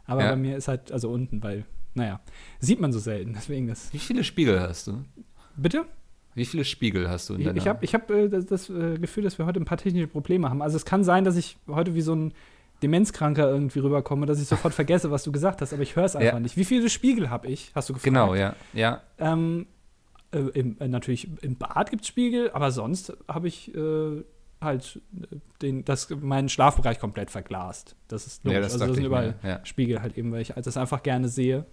Aber 0.05 0.23
Ja. 0.23 0.29
bei 0.31 0.35
mir 0.35 0.57
ist 0.57 0.67
halt, 0.67 0.91
also 0.91 1.09
unten, 1.09 1.41
weil, 1.43 1.65
naja, 1.93 2.19
sieht 2.59 2.79
man 2.81 2.91
so 2.91 2.99
selten. 2.99 3.33
Deswegen 3.33 3.67
das. 3.67 3.91
Wie 3.93 3.99
viele 3.99 4.23
Spiegel 4.23 4.59
hast 4.59 4.87
du? 4.87 5.03
Bitte? 5.55 5.85
Wie 6.35 6.45
viele 6.45 6.65
Spiegel 6.65 7.07
hast 7.09 7.29
du 7.29 7.35
in 7.35 7.41
Ich, 7.41 7.45
deiner 7.45 7.57
ich 7.57 7.67
habe 7.67 7.85
ich 7.85 7.93
hab, 7.93 8.09
äh, 8.09 8.27
das, 8.27 8.47
das 8.47 8.69
äh, 8.69 8.97
Gefühl, 8.97 9.23
dass 9.23 9.37
wir 9.37 9.45
heute 9.45 9.59
ein 9.59 9.65
paar 9.65 9.77
technische 9.77 10.07
Probleme 10.07 10.49
haben. 10.49 10.61
Also 10.63 10.75
es 10.77 10.83
kann 10.85 11.03
sein, 11.03 11.23
dass 11.23 11.37
ich 11.37 11.57
heute 11.67 11.93
wie 11.93 12.01
so 12.01 12.15
ein 12.15 12.33
Demenzkranker 12.81 13.49
irgendwie 13.49 13.79
rüberkomme, 13.79 14.25
dass 14.25 14.41
ich 14.41 14.47
sofort 14.47 14.73
vergesse, 14.73 15.11
was 15.11 15.23
du 15.23 15.31
gesagt 15.31 15.61
hast, 15.61 15.73
aber 15.73 15.83
ich 15.83 15.95
höre 15.95 16.05
es 16.05 16.15
einfach 16.15 16.33
Ja. 16.33 16.39
nicht. 16.39 16.57
Wie 16.57 16.65
viele 16.65 16.89
Spiegel 16.89 17.29
habe 17.29 17.47
ich? 17.47 17.71
Hast 17.75 17.89
du 17.89 17.93
gefragt? 17.93 18.05
Genau, 18.05 18.35
ja. 18.35 18.55
Ja, 18.73 19.01
Ähm, 19.19 19.67
äh, 20.31 20.39
im, 20.39 20.77
äh, 20.79 20.87
natürlich 20.87 21.29
im 21.43 21.55
Bad 21.57 21.91
gibt 21.91 22.01
es 22.03 22.07
Spiegel, 22.09 22.51
aber 22.51 22.71
sonst 22.71 23.13
habe 23.27 23.47
ich 23.47 23.73
äh, 23.73 24.23
halt 24.59 24.99
äh, 25.31 25.35
den, 25.61 25.85
das, 25.85 26.09
meinen 26.09 26.49
Schlafbereich 26.49 26.99
komplett 26.99 27.29
verglast. 27.31 27.95
Das 28.07 28.25
ist 28.27 28.43
logisch. 28.43 28.55
ja 28.55 28.61
das 28.61 28.73
also 28.73 28.79
da 28.79 28.85
dachte 28.87 28.95
sind 28.95 29.05
überall. 29.05 29.35
Ja. 29.43 29.65
Spiegel 29.65 30.01
halt 30.01 30.17
eben, 30.17 30.31
weil 30.31 30.41
ich 30.41 30.49
das 30.49 30.75
einfach 30.75 31.03
gerne 31.03 31.29
sehe, 31.29 31.65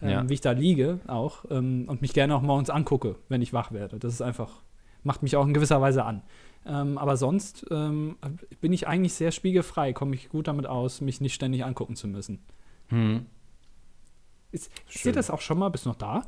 ähm, 0.00 0.28
wie 0.28 0.34
ich 0.34 0.40
da 0.40 0.52
liege 0.52 1.00
auch 1.08 1.44
ähm, 1.50 1.86
und 1.88 2.02
mich 2.02 2.12
gerne 2.12 2.34
auch 2.36 2.42
morgens 2.42 2.70
angucke, 2.70 3.16
wenn 3.28 3.42
ich 3.42 3.52
wach 3.52 3.72
werde. 3.72 3.98
Das 3.98 4.12
ist 4.14 4.22
einfach, 4.22 4.62
macht 5.02 5.24
mich 5.24 5.34
auch 5.34 5.44
in 5.44 5.54
gewisser 5.54 5.80
Weise 5.80 6.04
an. 6.04 6.22
Ähm, 6.68 6.98
aber 6.98 7.16
sonst 7.16 7.66
ähm, 7.70 8.16
bin 8.60 8.72
ich 8.72 8.86
eigentlich 8.86 9.14
sehr 9.14 9.30
spiegelfrei, 9.30 9.92
komme 9.92 10.14
ich 10.14 10.28
gut 10.28 10.48
damit 10.48 10.66
aus, 10.66 11.00
mich 11.00 11.20
nicht 11.20 11.34
ständig 11.34 11.64
angucken 11.64 11.96
zu 11.96 12.06
müssen. 12.06 12.40
Hm. 12.88 13.26
Ist, 14.52 14.70
ist 14.88 15.04
dir 15.04 15.12
das 15.12 15.30
auch 15.30 15.40
schon 15.40 15.58
mal? 15.58 15.70
Bist 15.70 15.86
du 15.86 15.90
noch 15.90 15.96
da? 15.96 16.24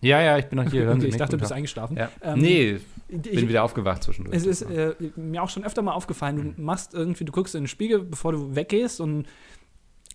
ja, 0.00 0.20
ja, 0.20 0.38
ich 0.38 0.46
bin 0.46 0.62
noch 0.62 0.70
hier. 0.70 0.90
Okay, 0.90 1.06
ich 1.06 1.16
dachte, 1.16 1.36
du 1.36 1.40
bist 1.40 1.52
eingeschlafen. 1.52 1.96
Ja. 1.96 2.10
Ähm, 2.22 2.38
nee, 2.38 2.80
Ich, 3.08 3.22
bin 3.22 3.48
wieder 3.48 3.64
aufgewacht 3.64 4.02
zwischendurch. 4.02 4.36
Es 4.36 4.44
ist 4.44 4.62
äh, 4.62 4.94
mir 5.16 5.42
auch 5.42 5.48
schon 5.48 5.64
öfter 5.64 5.80
mal 5.80 5.92
aufgefallen, 5.92 6.54
du 6.56 6.62
machst 6.62 6.92
irgendwie, 6.92 7.24
du 7.24 7.32
guckst 7.32 7.54
in 7.54 7.62
den 7.62 7.68
Spiegel, 7.68 8.00
bevor 8.00 8.32
du 8.32 8.54
weggehst 8.54 9.00
und 9.00 9.26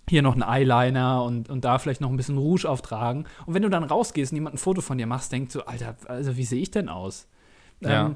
hier 0.07 0.21
noch 0.21 0.35
ein 0.35 0.43
Eyeliner 0.43 1.23
und, 1.23 1.49
und 1.49 1.65
da 1.65 1.79
vielleicht 1.79 2.01
noch 2.01 2.09
ein 2.09 2.17
bisschen 2.17 2.37
Rouge 2.37 2.65
auftragen. 2.65 3.25
Und 3.45 3.53
wenn 3.53 3.61
du 3.61 3.69
dann 3.69 3.83
rausgehst 3.83 4.31
und 4.31 4.37
jemand 4.37 4.55
ein 4.55 4.59
Foto 4.59 4.81
von 4.81 4.97
dir 4.97 5.07
machst, 5.07 5.31
denkst 5.31 5.53
du, 5.53 5.61
Alter, 5.61 5.95
also 6.05 6.37
wie 6.37 6.45
sehe 6.45 6.61
ich 6.61 6.71
denn 6.71 6.89
aus? 6.89 7.27
Ja. 7.81 8.07
Ähm, 8.07 8.15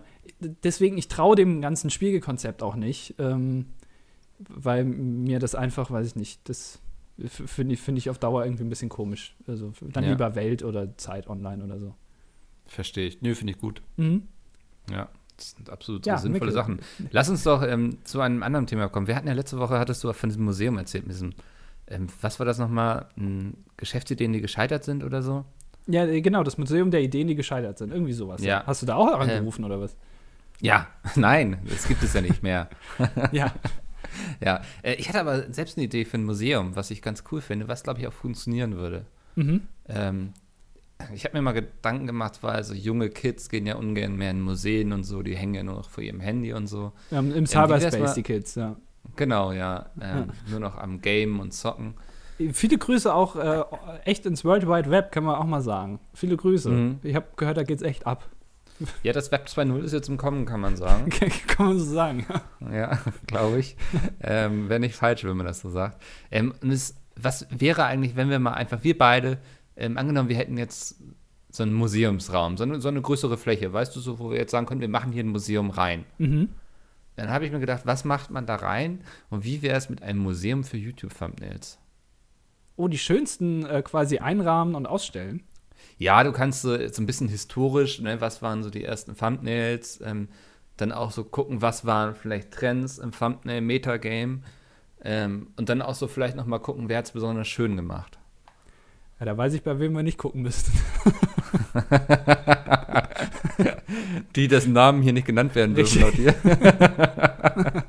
deswegen, 0.64 0.98
ich 0.98 1.08
traue 1.08 1.36
dem 1.36 1.62
ganzen 1.62 1.90
Spiegelkonzept 1.90 2.62
auch 2.64 2.76
nicht, 2.76 3.16
ähm, 3.20 3.68
weil 4.40 4.84
mir 4.84 5.40
das 5.40 5.56
einfach, 5.56 5.90
weiß 5.92 6.08
ich 6.08 6.16
nicht, 6.16 6.48
das 6.50 6.80
finde 7.28 7.76
ich, 7.76 7.82
find 7.82 7.98
ich 7.98 8.10
auf 8.10 8.18
Dauer 8.18 8.44
irgendwie 8.44 8.64
ein 8.64 8.70
bisschen 8.70 8.90
komisch. 8.90 9.36
Also 9.48 9.72
dann 9.82 10.04
Ja. 10.04 10.12
lieber 10.12 10.36
Welt 10.36 10.64
oder 10.64 10.98
Zeit 10.98 11.28
online 11.28 11.64
oder 11.64 11.80
so. 11.80 11.94
Verstehe 12.66 13.08
ich. 13.08 13.22
Nö, 13.22 13.36
finde 13.36 13.54
ich 13.54 13.60
gut. 13.60 13.82
Mhm. 13.98 14.24
Ja, 14.90 15.10
das 15.38 15.52
sind 15.52 15.70
absolut 15.70 16.06
Ja, 16.06 16.18
sinnvolle 16.18 16.52
Mikkel. 16.52 16.54
Sachen. 16.54 16.80
Lass 17.12 17.30
uns 17.30 17.44
doch 17.44 17.62
ähm, 17.64 18.00
zu 18.04 18.20
einem 18.22 18.42
anderen 18.44 18.68
Thema 18.68 18.90
kommen. 18.90 19.08
Wir 19.08 19.16
hatten 19.16 19.28
ja 19.28 19.34
letzte 19.34 19.60
Woche, 19.60 19.80
hattest 19.80 20.04
du 20.04 20.12
von 20.14 20.30
diesem 20.30 20.44
Museum 20.44 20.78
erzählt, 20.78 21.06
mit 21.06 21.14
diesem, 21.16 21.34
ähm, 21.88 22.08
was 22.22 22.40
war 22.40 22.46
das 22.46 22.58
nochmal? 22.58 23.10
Hm, 23.16 23.54
Geschäftsideen, 23.78 24.34
die 24.34 24.42
gescheitert 24.42 24.84
sind 24.84 25.04
oder 25.04 25.22
so? 25.22 25.46
Ja, 25.88 26.06
äh, 26.06 26.22
genau, 26.22 26.44
das 26.44 26.58
Museum 26.58 26.92
der 26.92 27.02
Ideen, 27.02 27.28
die 27.28 27.36
gescheitert 27.36 27.78
sind. 27.78 27.92
Irgendwie 27.92 28.14
sowas. 28.14 28.44
Ja. 28.44 28.64
Hast 28.66 28.82
du 28.82 28.86
da 28.86 28.96
auch 28.96 29.14
Ähm. 29.16 29.22
angerufen 29.30 29.66
oder 29.66 29.80
was? 29.82 29.96
Ja, 30.62 30.88
nein, 31.16 31.58
das 31.70 31.88
gibt 31.88 32.04
es 32.04 32.14
ja 32.14 32.22
nicht 32.22 32.42
mehr. 32.44 32.70
ja. 33.32 33.52
Ja, 34.44 34.62
äh, 34.84 34.94
ich 34.94 35.10
hatte 35.10 35.20
aber 35.22 35.52
selbst 35.52 35.78
eine 35.78 35.86
Idee 35.86 36.06
für 36.06 36.18
ein 36.18 36.24
Museum, 36.26 36.76
was 36.76 36.92
ich 36.92 37.02
ganz 37.02 37.24
cool 37.32 37.42
finde, 37.42 37.68
was 37.68 37.84
glaube 37.84 38.00
ich 38.00 38.08
auch 38.08 38.14
funktionieren 38.14 38.76
würde. 38.76 39.06
Mhm. 39.36 39.62
Ähm, 39.88 40.34
ich 41.14 41.26
habe 41.26 41.36
mir 41.36 41.42
mal 41.42 41.52
Gedanken 41.54 42.06
gemacht, 42.08 42.40
weil 42.42 42.64
so 42.64 42.74
junge 42.74 43.10
Kids 43.10 43.50
gehen 43.50 43.66
ja 43.66 43.76
ungern 43.76 44.16
mehr 44.16 44.32
in 44.32 44.40
Museen 44.42 44.94
und 44.94 45.04
so, 45.04 45.22
die 45.24 45.36
hängen 45.36 45.56
ja 45.56 45.64
nur 45.64 45.76
noch 45.76 45.90
vor 45.90 46.04
ihrem 46.04 46.20
Handy 46.20 46.54
und 46.54 46.68
so. 46.68 46.94
Ja, 47.12 47.20
Im 47.20 47.30
wie 47.32 47.36
wär's 47.36 47.50
Cyberspace, 47.52 48.00
mal- 48.00 48.14
die 48.14 48.24
Kids, 48.24 48.56
ja. 48.56 48.76
Genau, 49.18 49.52
ja. 49.52 49.88
Ähm, 50.00 50.30
Nur 50.50 50.60
noch 50.62 50.78
am 50.78 51.02
Game 51.02 51.40
und 51.42 51.54
Zocken. 51.54 51.96
Viele 52.52 52.78
Grüße 52.78 53.14
auch 53.14 53.36
äh, 53.36 53.64
echt 54.06 54.26
ins 54.26 54.44
World 54.44 54.68
Wide 54.68 54.90
Web, 54.90 55.12
kann 55.12 55.24
man 55.24 55.36
auch 55.36 55.46
mal 55.46 55.62
sagen. 55.62 56.00
Viele 56.14 56.36
Grüße. 56.36 56.70
Mhm. 56.70 57.00
Ich 57.04 57.16
habe 57.16 57.28
gehört, 57.36 57.58
da 57.58 57.64
geht's 57.64 57.84
echt 57.84 58.06
ab. 58.06 58.30
Ja, 59.04 59.14
das 59.14 59.32
Web 59.32 59.48
2.0 59.48 59.84
ist 59.84 59.94
jetzt 59.94 60.10
im 60.10 60.18
Kommen, 60.18 60.46
kann 60.46 60.60
man 60.60 60.76
sagen. 60.76 61.10
kann 61.48 61.68
man 61.68 61.80
so 61.80 61.86
sagen. 61.86 62.26
ja, 62.72 63.00
glaube 63.28 63.60
ich. 63.60 63.78
ähm, 64.22 64.70
Wäre 64.70 64.80
nicht 64.80 64.96
falsch, 64.96 65.24
wenn 65.24 65.38
man 65.38 65.46
das 65.46 65.62
so 65.62 65.70
sagt. 65.70 66.02
Ähm, 66.32 66.54
es, 66.62 66.96
was 67.16 67.48
wäre 67.50 67.86
eigentlich, 67.86 68.16
wenn 68.16 68.30
wir 68.30 68.40
mal 68.40 68.54
einfach, 68.54 68.84
wir 68.84 68.98
beide, 68.98 69.38
ähm, 69.76 69.98
angenommen, 69.98 70.30
wir 70.30 70.38
hätten 70.38 70.58
jetzt 70.58 70.98
so 71.50 71.64
einen 71.64 71.74
Museumsraum, 71.74 72.58
so 72.58 72.64
eine, 72.64 72.82
so 72.82 72.88
eine 72.88 73.02
größere 73.02 73.38
Fläche, 73.38 73.72
weißt 73.72 73.96
du, 73.96 74.00
so, 74.00 74.18
wo 74.18 74.32
wir 74.32 74.38
jetzt 74.38 74.52
sagen 74.52 74.66
können, 74.66 74.82
wir 74.82 74.88
machen 74.88 75.12
hier 75.12 75.24
ein 75.24 75.30
Museum 75.30 75.70
rein. 75.70 76.06
Mhm. 76.18 76.50
Dann 77.16 77.30
habe 77.30 77.46
ich 77.46 77.52
mir 77.52 77.60
gedacht, 77.60 77.82
was 77.86 78.06
macht 78.06 78.32
man 78.32 78.48
da 78.48 78.56
rein 78.56 79.02
und 79.30 79.44
wie 79.44 79.62
wäre 79.62 79.78
es 79.78 79.88
mit 79.90 80.02
einem 80.02 80.20
Museum 80.20 80.64
für 80.64 80.78
YouTube-Thumbnails? 80.78 81.78
Oh, 82.76 82.88
die 82.88 82.98
schönsten 82.98 83.66
äh, 83.66 83.82
quasi 83.84 84.18
einrahmen 84.18 84.76
und 84.76 84.88
ausstellen. 84.88 85.44
Ja, 85.98 86.24
du 86.24 86.32
kannst 86.32 86.62
so, 86.62 86.76
so 86.88 87.02
ein 87.02 87.06
bisschen 87.06 87.28
historisch, 87.28 88.00
ne, 88.00 88.20
was 88.20 88.42
waren 88.42 88.64
so 88.64 88.70
die 88.70 88.84
ersten 88.84 89.16
Thumbnails, 89.16 90.02
ähm, 90.04 90.28
dann 90.78 90.92
auch 90.92 91.12
so 91.12 91.24
gucken, 91.24 91.62
was 91.62 91.86
waren 91.86 92.16
vielleicht 92.16 92.52
Trends 92.52 92.98
im 92.98 93.12
Thumbnail, 93.12 93.62
Metagame 93.62 94.40
ähm, 95.04 95.48
und 95.56 95.70
dann 95.70 95.82
auch 95.82 95.94
so 95.94 96.08
vielleicht 96.08 96.36
nochmal 96.36 96.60
gucken, 96.60 96.90
wer 96.90 96.98
hat 96.98 97.06
es 97.06 97.12
besonders 97.12 97.48
schön 97.48 97.76
gemacht. 97.76 98.18
Ja, 99.20 99.28
da 99.28 99.38
weiß 99.38 99.54
ich, 99.54 99.62
bei 99.62 99.80
wem 99.80 99.94
wir 99.94 100.04
nicht 100.04 100.18
gucken 100.18 100.42
müssten. 100.42 100.72
Die, 104.36 104.48
dessen 104.48 104.74
Namen 104.74 105.04
hier 105.04 105.14
nicht 105.14 105.28
genannt 105.28 105.54
werden 105.56 105.76
dürfen, 105.76 106.02
laut 106.02 106.18
dir. 106.18 106.34
Dann 106.44 107.84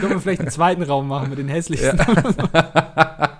können 0.00 0.12
wir 0.12 0.20
vielleicht 0.20 0.40
einen 0.40 0.50
zweiten 0.50 0.82
Raum 0.82 1.08
machen 1.08 1.30
mit 1.30 1.38
den 1.38 1.48
hässlichsten. 1.48 1.98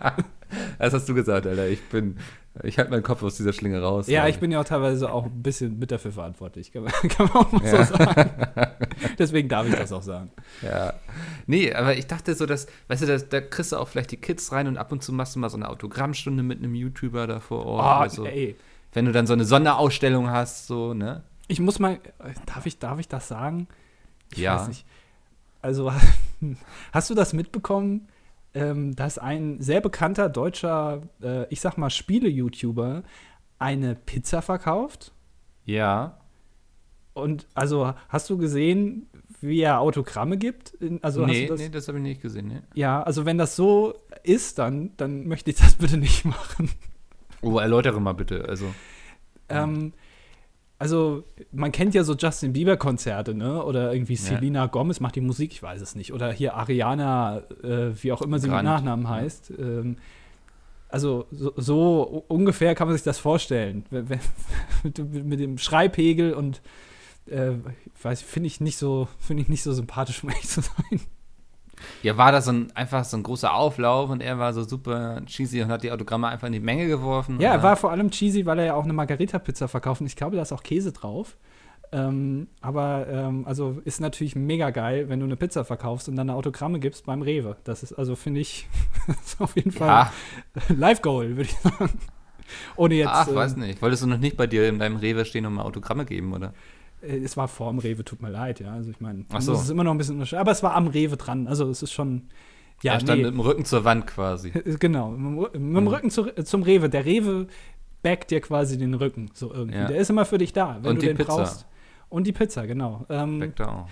Das 0.83 0.93
hast 0.95 1.09
du 1.09 1.15
gesagt, 1.15 1.47
Alter. 1.47 1.69
Ich 1.69 1.81
bin, 1.91 2.17
ich 2.65 2.77
halte 2.79 2.91
meinen 2.91 3.03
Kopf 3.05 3.23
aus 3.23 3.37
dieser 3.37 3.53
Schlinge 3.53 3.81
raus. 3.81 4.09
Ja, 4.09 4.27
ich 4.27 4.39
bin 4.41 4.51
ja 4.51 4.61
auch 4.61 4.65
teilweise 4.65 5.13
auch 5.13 5.27
ein 5.27 5.43
bisschen 5.43 5.79
mit 5.79 5.91
dafür 5.93 6.11
verantwortlich. 6.13 6.73
Kann 6.73 6.83
man, 6.83 6.93
kann 7.09 7.27
man 7.33 7.37
auch 7.37 7.53
mal 7.53 7.65
Ja. 7.65 7.85
so 7.85 7.95
sagen. 7.97 8.31
Deswegen 9.19 9.49
darf 9.49 9.67
ich 9.69 9.75
das 9.77 9.93
auch 9.93 10.03
sagen. 10.03 10.31
Ja. 10.61 10.95
Nee, 11.47 11.73
aber 11.73 11.97
ich 11.97 12.07
dachte 12.09 12.35
so, 12.35 12.47
dass, 12.47 12.67
weißt 12.89 13.03
du, 13.03 13.07
da, 13.07 13.17
da 13.19 13.41
kriegst 13.41 13.71
du 13.73 13.77
auch 13.77 13.87
vielleicht 13.89 14.11
die 14.11 14.17
Kids 14.17 14.51
rein 14.53 14.67
und 14.67 14.77
ab 14.77 14.91
und 14.91 15.03
zu 15.05 15.13
machst 15.13 15.37
du 15.37 15.39
mal 15.39 15.49
so 15.51 15.57
eine 15.57 15.69
Autogrammstunde 15.69 16.43
mit 16.43 16.59
einem 16.59 16.75
YouTuber 16.75 17.27
da 17.27 17.39
vor 17.41 17.65
Ort. 17.65 17.85
Oh, 17.85 18.01
oder 18.03 18.11
so. 18.11 18.27
ey. 18.27 18.57
Wenn 18.93 19.05
du 19.07 19.13
dann 19.13 19.27
so 19.29 19.33
eine 19.35 19.45
Sonderausstellung 19.45 20.31
hast, 20.31 20.67
so, 20.67 20.95
ne? 20.95 21.23
Ich 21.49 21.61
muss 21.61 21.79
mal, 21.79 22.01
darf 22.47 22.67
ich, 22.67 22.79
darf 22.79 22.99
ich 22.99 23.07
das 23.09 23.29
sagen? 23.29 23.69
Ich 24.33 24.39
Ja. 24.39 24.57
weiß 24.57 24.69
nicht. 24.69 24.85
Also, 25.63 25.93
hast 26.93 27.09
du 27.09 27.15
das 27.15 27.33
mitbekommen, 27.33 28.09
ähm, 28.55 28.95
dass 28.95 29.19
ein 29.19 29.61
sehr 29.61 29.81
bekannter 29.81 30.29
deutscher, 30.29 31.03
äh, 31.23 31.47
ich 31.49 31.61
sag 31.61 31.79
mal, 31.79 31.91
Spiele-YouTuber 31.91 33.03
eine 33.59 33.95
Pizza 33.95 34.43
verkauft? 34.43 35.13
Ja. 35.65 36.19
Und 37.15 37.47
also 37.55 37.95
hast 38.09 38.31
du 38.31 38.39
gesehen, 38.39 39.09
wie 39.41 39.61
er 39.61 39.81
Autogramme 39.81 40.39
gibt? 40.39 40.77
Also 41.03 41.27
nee, 41.27 41.47
das, 41.47 41.61
nee, 41.61 41.69
das 41.69 41.89
habe 41.89 41.99
ich 41.99 42.05
nicht 42.05 42.23
gesehen. 42.23 42.49
Nee. 42.49 42.61
Ja, 42.75 43.03
also 43.03 43.27
wenn 43.27 43.39
das 43.39 43.57
so 43.57 43.95
ist, 44.23 44.59
dann, 44.59 44.93
dann 44.97 45.27
möchte 45.27 45.51
ich 45.51 45.57
das 45.57 45.75
bitte 45.79 45.97
nicht 45.97 46.25
machen. 46.25 46.71
Oh, 47.41 47.59
erläutere 47.59 48.01
mal 48.01 48.15
bitte. 48.15 48.49
Also. 48.49 48.73
Ähm, 49.49 49.93
also, 50.83 51.23
man 51.53 51.71
kennt 51.71 51.95
ja 51.95 52.03
so 52.03 52.17
Justin 52.17 52.55
Bieber-Konzerte, 52.55 53.35
ne? 53.35 53.65
Oder 53.65 53.93
irgendwie 53.93 54.17
Selena 54.17 54.63
ja. 54.63 54.67
Gomez 54.67 54.99
macht 54.99 55.15
die 55.15 55.21
Musik, 55.21 55.53
ich 55.53 55.63
weiß 55.63 55.81
es 55.81 55.95
nicht. 55.95 56.13
Oder 56.13 56.33
hier 56.33 56.55
Ariana, 56.55 57.45
äh, 57.63 57.93
wie 58.03 58.11
auch 58.11 58.21
immer 58.21 58.41
sie 58.41 58.49
Grant. 58.49 58.65
mit 58.65 58.73
Nachnamen 58.73 59.09
heißt. 59.09 59.53
Ähm, 59.61 59.99
also, 60.89 61.27
so, 61.31 61.53
so, 61.57 62.25
ungefähr 62.27 62.75
kann 62.75 62.89
man 62.89 62.97
sich 62.97 63.05
das 63.05 63.21
vorstellen. 63.21 63.85
mit, 64.83 65.39
dem 65.39 65.57
Schreibpegel 65.57 66.35
und 66.35 66.63
äh, 67.27 67.53
weiß, 68.03 68.21
finde 68.21 68.49
ich 68.49 68.61
nicht 68.61 68.77
so, 68.77 69.07
finde 69.21 69.45
ich 69.45 69.49
nicht 69.49 69.63
so 69.63 69.73
sympathisch, 69.73 70.25
um 70.25 70.31
ehrlich 70.31 70.49
zu 70.49 70.63
sein. 70.63 71.01
Ja, 72.03 72.17
war 72.17 72.33
das 72.33 72.47
so 72.47 72.53
ein, 72.53 72.73
einfach 72.75 73.05
so 73.05 73.17
ein 73.17 73.23
großer 73.23 73.53
Auflauf 73.55 74.11
und 74.11 74.21
er 74.21 74.39
war 74.39 74.53
so 74.53 74.63
super 74.65 75.23
cheesy 75.27 75.63
und 75.63 75.71
hat 75.71 75.83
die 75.83 75.93
Autogramme 75.93 76.29
einfach 76.29 76.47
in 76.47 76.53
die 76.53 76.61
Menge 76.61 76.87
geworfen? 76.87 77.41
Ja, 77.41 77.51
oder? 77.51 77.59
er 77.59 77.63
war 77.63 77.77
vor 77.77 77.91
allem 77.91 78.11
cheesy, 78.11 78.47
weil 78.47 78.59
er 78.59 78.65
ja 78.67 78.75
auch 78.75 78.85
eine 78.85 78.93
Margarita-Pizza 78.93 79.69
verkauft 79.69 80.01
und 80.01 80.07
ich 80.07 80.17
glaube, 80.17 80.37
da 80.37 80.43
ist 80.43 80.53
auch 80.53 80.63
Käse 80.63 80.93
drauf. 80.93 81.37
Ähm, 81.95 82.49
aber 82.63 83.07
ähm, 83.09 83.47
also 83.47 83.83
ist 83.85 84.01
natürlich 84.01 84.35
mega 84.35 84.71
geil, 84.71 85.11
wenn 85.11 85.21
du 85.21 85.27
eine 85.27 85.37
Pizza 85.37 85.63
verkaufst 85.63 86.09
und 86.09 86.17
dann 86.17 86.31
eine 86.31 86.39
Autogramme 86.39 86.81
gibst 86.81 87.05
beim 87.05 87.21
Rewe. 87.21 87.57
Das 87.65 87.83
ist 87.83 87.93
also, 87.93 88.17
finde 88.17 88.41
ich, 88.41 88.67
auf 89.39 89.57
jeden 89.57 89.73
Fall 89.73 89.89
ja. 89.89 90.13
Live-Goal, 90.75 91.37
würde 91.37 91.51
ich 91.51 91.59
sagen. 91.59 91.91
Ohne 92.77 92.95
jetzt. 92.95 93.11
Ach, 93.13 93.29
äh, 93.29 93.35
weiß 93.35 93.57
nicht. 93.57 93.83
Wolltest 93.83 94.03
du 94.03 94.07
noch 94.07 94.19
nicht 94.19 94.39
bei 94.39 94.47
dir 94.47 94.69
in 94.69 94.79
deinem 94.79 94.97
Rewe 94.97 95.27
stehen 95.27 95.45
und 95.45 95.55
mal 95.55 95.65
Autogramme 95.65 96.07
geben, 96.07 96.33
oder? 96.33 96.55
Äh, 97.03 97.19
es 97.19 97.37
war 97.37 97.49
vorm 97.49 97.79
Rewe, 97.79 98.05
tut 98.05 98.23
mir 98.23 98.31
leid, 98.31 98.61
ja. 98.61 98.73
Also 98.73 98.91
ich 98.91 99.01
meine, 99.01 99.25
so. 99.39 99.53
es 99.53 99.63
ist 99.63 99.71
immer 99.71 99.85
noch 99.85 99.93
ein 99.93 99.99
bisschen 99.99 100.23
aber 100.35 100.51
es 100.51 100.63
war 100.63 100.75
am 100.75 100.87
Rewe 100.87 101.17
dran. 101.17 101.47
Also 101.47 101.69
es 101.69 101.83
ist 101.83 101.93
schon. 101.93 102.29
Ja, 102.83 102.95
er 102.95 103.01
stand 103.01 103.19
nee. 103.19 103.27
mit 103.27 103.35
dem 103.35 103.41
Rücken 103.41 103.65
zur 103.65 103.85
Wand 103.85 104.07
quasi. 104.07 104.49
Äh, 104.55 104.77
genau, 104.79 105.11
mit, 105.11 105.55
dem 105.55 105.71
mhm. 105.71 105.87
Rücken 105.87 106.11
zu, 106.11 106.25
zum 106.45 106.63
Rewe. 106.63 106.89
Der 106.89 107.05
Rewe 107.05 107.47
backt 108.03 108.31
dir 108.31 108.41
quasi 108.41 108.79
den 108.79 108.95
Rücken, 108.95 109.31
so 109.35 109.53
irgendwie. 109.53 109.79
Ja. 109.79 109.87
Der 109.87 109.99
ist 109.99 110.11
immer 110.11 110.25
für 110.25 110.39
dich 110.39 110.53
da, 110.53 110.79
wenn 110.83 110.93
Und 110.93 111.03
du 111.03 111.07
den 111.07 111.17
Pizza. 111.17 111.37
brauchst. 111.37 111.67
Und 112.09 112.27
die 112.27 112.33
Pizza, 112.33 112.67
genau. 112.67 113.07
Ähm, 113.09 113.53
auch, 113.61 113.65
ja. 113.65 113.87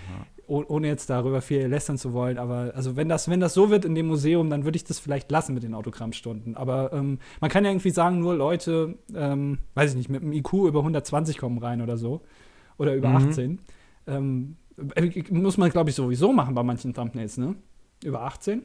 Ohne 0.47 0.87
jetzt 0.87 1.09
darüber 1.09 1.41
viel 1.41 1.65
lästern 1.67 1.97
zu 1.97 2.11
wollen, 2.11 2.37
aber 2.37 2.73
also 2.75 2.97
wenn 2.97 3.07
das, 3.07 3.29
wenn 3.29 3.39
das 3.39 3.53
so 3.53 3.69
wird 3.69 3.85
in 3.85 3.95
dem 3.95 4.07
Museum, 4.07 4.49
dann 4.49 4.65
würde 4.65 4.75
ich 4.75 4.83
das 4.83 4.99
vielleicht 4.99 5.31
lassen 5.31 5.53
mit 5.53 5.63
den 5.63 5.73
Autogrammstunden. 5.73 6.57
Aber 6.57 6.91
ähm, 6.91 7.19
man 7.39 7.49
kann 7.49 7.63
ja 7.63 7.71
irgendwie 7.71 7.89
sagen, 7.89 8.19
nur 8.19 8.35
Leute, 8.35 8.95
ähm, 9.15 9.59
weiß 9.75 9.91
ich 9.91 9.95
nicht, 9.95 10.09
mit 10.09 10.21
einem 10.21 10.33
IQ 10.33 10.53
über 10.67 10.79
120 10.79 11.37
kommen 11.37 11.57
rein 11.57 11.81
oder 11.81 11.95
so 11.95 12.21
oder 12.77 12.95
über 12.95 13.09
mhm. 13.09 13.15
18. 13.15 13.59
Ähm, 14.07 14.55
äh, 14.95 15.23
muss 15.31 15.57
man, 15.57 15.69
glaube 15.69 15.89
ich, 15.89 15.95
sowieso 15.95 16.31
machen 16.33 16.55
bei 16.55 16.63
manchen 16.63 16.93
Thumbnails, 16.93 17.37
ne? 17.37 17.55
Über 18.03 18.21
18? 18.23 18.63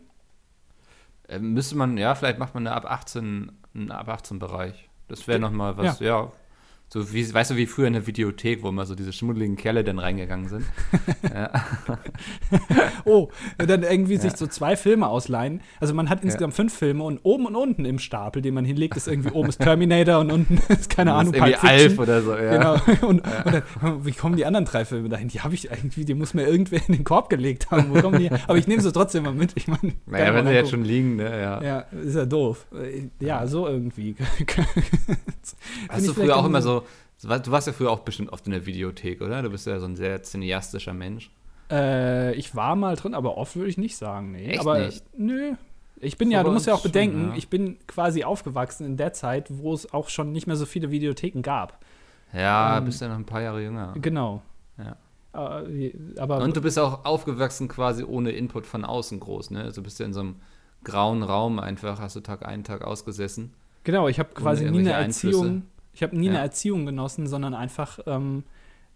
Äh, 1.28 1.38
müsste 1.38 1.76
man, 1.76 1.96
ja, 1.98 2.14
vielleicht 2.14 2.38
macht 2.38 2.54
man 2.54 2.66
eine 2.66 2.76
ab 2.76 2.90
18, 2.90 3.52
einen 3.74 3.90
ab 3.90 4.08
18 4.08 4.38
Bereich. 4.38 4.88
Das 5.08 5.28
wäre 5.28 5.38
nochmal 5.38 5.76
was, 5.76 6.00
ja. 6.00 6.22
ja. 6.22 6.32
So 6.88 7.12
wie, 7.12 7.34
weißt 7.34 7.50
du, 7.50 7.56
wie 7.56 7.66
früher 7.66 7.88
in 7.88 7.94
der 7.94 8.06
Videothek, 8.06 8.62
wo 8.62 8.68
immer 8.68 8.86
so 8.86 8.94
diese 8.94 9.12
schmuddeligen 9.12 9.56
Kerle 9.56 9.82
dann 9.82 9.98
reingegangen 9.98 10.48
sind. 10.48 10.64
oh, 13.04 13.28
dann 13.58 13.82
irgendwie 13.82 14.14
ja. 14.14 14.20
sich 14.20 14.36
so 14.36 14.46
zwei 14.46 14.76
Filme 14.76 15.08
ausleihen. 15.08 15.62
Also 15.80 15.94
man 15.94 16.08
hat 16.08 16.22
insgesamt 16.22 16.52
ja. 16.52 16.56
fünf 16.56 16.72
Filme 16.72 17.02
und 17.02 17.18
oben 17.24 17.46
und 17.46 17.56
unten 17.56 17.84
im 17.84 17.98
Stapel, 17.98 18.40
den 18.40 18.54
man 18.54 18.64
hinlegt, 18.64 18.96
ist 18.96 19.08
irgendwie 19.08 19.32
oben 19.32 19.48
ist 19.48 19.60
Terminator 19.60 20.20
und 20.20 20.30
unten 20.30 20.60
ist 20.72 20.88
keine 20.88 21.10
das 21.10 21.20
Ahnung, 21.20 21.34
ist 21.34 21.40
irgendwie 21.40 21.68
Alf 21.68 21.98
oder 21.98 22.22
so, 22.22 22.36
ja. 22.36 22.56
Genau. 22.56 23.08
Und, 23.08 23.22
und 23.44 23.54
dann, 23.54 24.04
wie 24.04 24.12
kommen 24.12 24.36
die 24.36 24.46
anderen 24.46 24.64
drei 24.64 24.84
Filme 24.84 25.08
dahin? 25.08 25.26
Die 25.26 25.40
habe 25.40 25.54
ich 25.54 25.68
irgendwie, 25.68 26.04
die 26.04 26.14
muss 26.14 26.34
mir 26.34 26.46
irgendwer 26.46 26.80
in 26.86 26.94
den 26.94 27.04
Korb 27.04 27.30
gelegt 27.30 27.72
haben. 27.72 27.92
Wo 27.92 28.00
kommen 28.00 28.20
die? 28.20 28.30
Aber 28.30 28.58
ich 28.58 28.68
nehme 28.68 28.80
sie 28.80 28.92
trotzdem 28.92 29.24
mal 29.24 29.34
mit. 29.34 29.52
Ich 29.56 29.66
meine, 29.66 29.94
naja, 30.06 30.32
wenn 30.32 30.46
sie 30.46 30.52
jetzt 30.52 30.70
schon 30.70 30.84
liegen, 30.84 31.16
ne? 31.16 31.24
Ja. 31.24 31.62
ja, 31.62 31.80
ist 32.00 32.14
ja 32.14 32.26
doof. 32.26 32.66
Ja, 33.18 33.44
so 33.48 33.66
irgendwie. 33.66 34.14
Hast 35.88 36.06
du 36.06 36.14
früher 36.14 36.36
auch 36.36 36.46
immer 36.46 36.62
so 36.62 36.76
Du 37.22 37.28
warst 37.28 37.66
ja 37.66 37.72
früher 37.72 37.90
auch 37.90 38.00
bestimmt 38.00 38.32
oft 38.32 38.46
in 38.46 38.52
der 38.52 38.66
Videothek, 38.66 39.22
oder? 39.22 39.42
Du 39.42 39.50
bist 39.50 39.66
ja 39.66 39.78
so 39.78 39.86
ein 39.86 39.96
sehr 39.96 40.22
cineastischer 40.22 40.92
Mensch. 40.92 41.30
Äh, 41.70 42.34
ich 42.34 42.54
war 42.54 42.76
mal 42.76 42.96
drin, 42.96 43.14
aber 43.14 43.36
oft 43.36 43.56
würde 43.56 43.70
ich 43.70 43.78
nicht 43.78 43.96
sagen, 43.96 44.32
nee. 44.32 44.50
Echt 44.50 44.60
aber 44.60 44.78
nicht? 44.78 45.04
nö. 45.18 45.54
Ich 45.98 46.18
bin 46.18 46.28
so 46.28 46.34
ja, 46.34 46.44
du 46.44 46.52
musst 46.52 46.66
ja 46.66 46.74
auch 46.74 46.82
schon, 46.82 46.92
bedenken, 46.92 47.28
ja. 47.30 47.36
ich 47.36 47.48
bin 47.48 47.78
quasi 47.86 48.22
aufgewachsen 48.22 48.84
in 48.84 48.96
der 48.98 49.14
Zeit, 49.14 49.46
wo 49.48 49.72
es 49.72 49.92
auch 49.94 50.10
schon 50.10 50.30
nicht 50.30 50.46
mehr 50.46 50.56
so 50.56 50.66
viele 50.66 50.90
Videotheken 50.90 51.40
gab. 51.40 51.78
Ja, 52.34 52.78
ähm, 52.78 52.84
bist 52.84 53.00
ja 53.00 53.08
noch 53.08 53.16
ein 53.16 53.24
paar 53.24 53.40
Jahre 53.40 53.62
jünger. 53.62 53.94
Genau. 54.00 54.42
Ja. 54.76 55.62
Äh, 55.66 55.92
aber 56.18 56.42
Und 56.42 56.54
du 56.54 56.60
bist 56.60 56.78
auch 56.78 57.06
aufgewachsen 57.06 57.68
quasi 57.68 58.04
ohne 58.04 58.32
Input 58.32 58.66
von 58.66 58.84
außen 58.84 59.18
groß, 59.20 59.52
ne? 59.52 59.62
Also 59.62 59.82
bist 59.82 59.98
ja 59.98 60.06
in 60.06 60.12
so 60.12 60.20
einem 60.20 60.36
grauen 60.84 61.22
Raum 61.22 61.58
einfach, 61.58 61.98
hast 61.98 62.14
du 62.16 62.20
Tag 62.20 62.46
ein, 62.46 62.62
Tag 62.62 62.84
ausgesessen. 62.84 63.54
Genau, 63.84 64.06
ich 64.08 64.18
habe 64.18 64.30
quasi 64.34 64.70
nie 64.70 64.80
eine 64.80 64.92
Erziehung 64.92 65.62
ich 65.96 66.02
habe 66.02 66.14
nie 66.14 66.26
ja. 66.26 66.32
eine 66.32 66.40
Erziehung 66.40 66.84
genossen, 66.84 67.26
sondern 67.26 67.54
einfach, 67.54 67.98
ähm, 68.06 68.44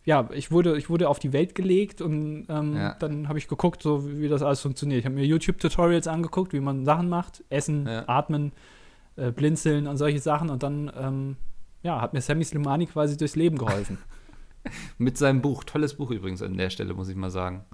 ja, 0.04 0.28
ich 0.34 0.50
wurde, 0.50 0.76
ich 0.76 0.90
wurde 0.90 1.08
auf 1.08 1.18
die 1.18 1.32
Welt 1.32 1.54
gelegt 1.54 2.02
und 2.02 2.44
ähm, 2.50 2.76
ja. 2.76 2.94
dann 2.98 3.26
habe 3.26 3.38
ich 3.38 3.48
geguckt, 3.48 3.82
so 3.82 4.06
wie, 4.06 4.20
wie, 4.20 4.28
das 4.28 4.42
alles 4.42 4.60
funktioniert. 4.60 5.00
Ich 5.00 5.06
habe 5.06 5.14
mir 5.14 5.24
YouTube-Tutorials 5.24 6.06
angeguckt, 6.08 6.52
wie 6.52 6.60
man 6.60 6.84
Sachen 6.84 7.08
macht, 7.08 7.42
Essen, 7.48 7.86
ja. 7.86 8.06
Atmen, 8.06 8.52
äh, 9.16 9.30
Blinzeln 9.30 9.86
und 9.86 9.96
solche 9.96 10.18
Sachen 10.18 10.50
und 10.50 10.62
dann, 10.62 10.92
ähm, 10.94 11.36
ja, 11.82 12.02
hat 12.02 12.12
mir 12.12 12.20
Sammy 12.20 12.44
Slimani 12.44 12.84
quasi 12.84 13.16
durchs 13.16 13.34
Leben 13.34 13.56
geholfen. 13.56 13.96
Mit 14.98 15.16
seinem 15.16 15.40
Buch, 15.40 15.64
tolles 15.64 15.94
Buch 15.94 16.10
übrigens 16.10 16.42
an 16.42 16.58
der 16.58 16.68
Stelle, 16.68 16.92
muss 16.92 17.08
ich 17.08 17.16
mal 17.16 17.30
sagen. 17.30 17.64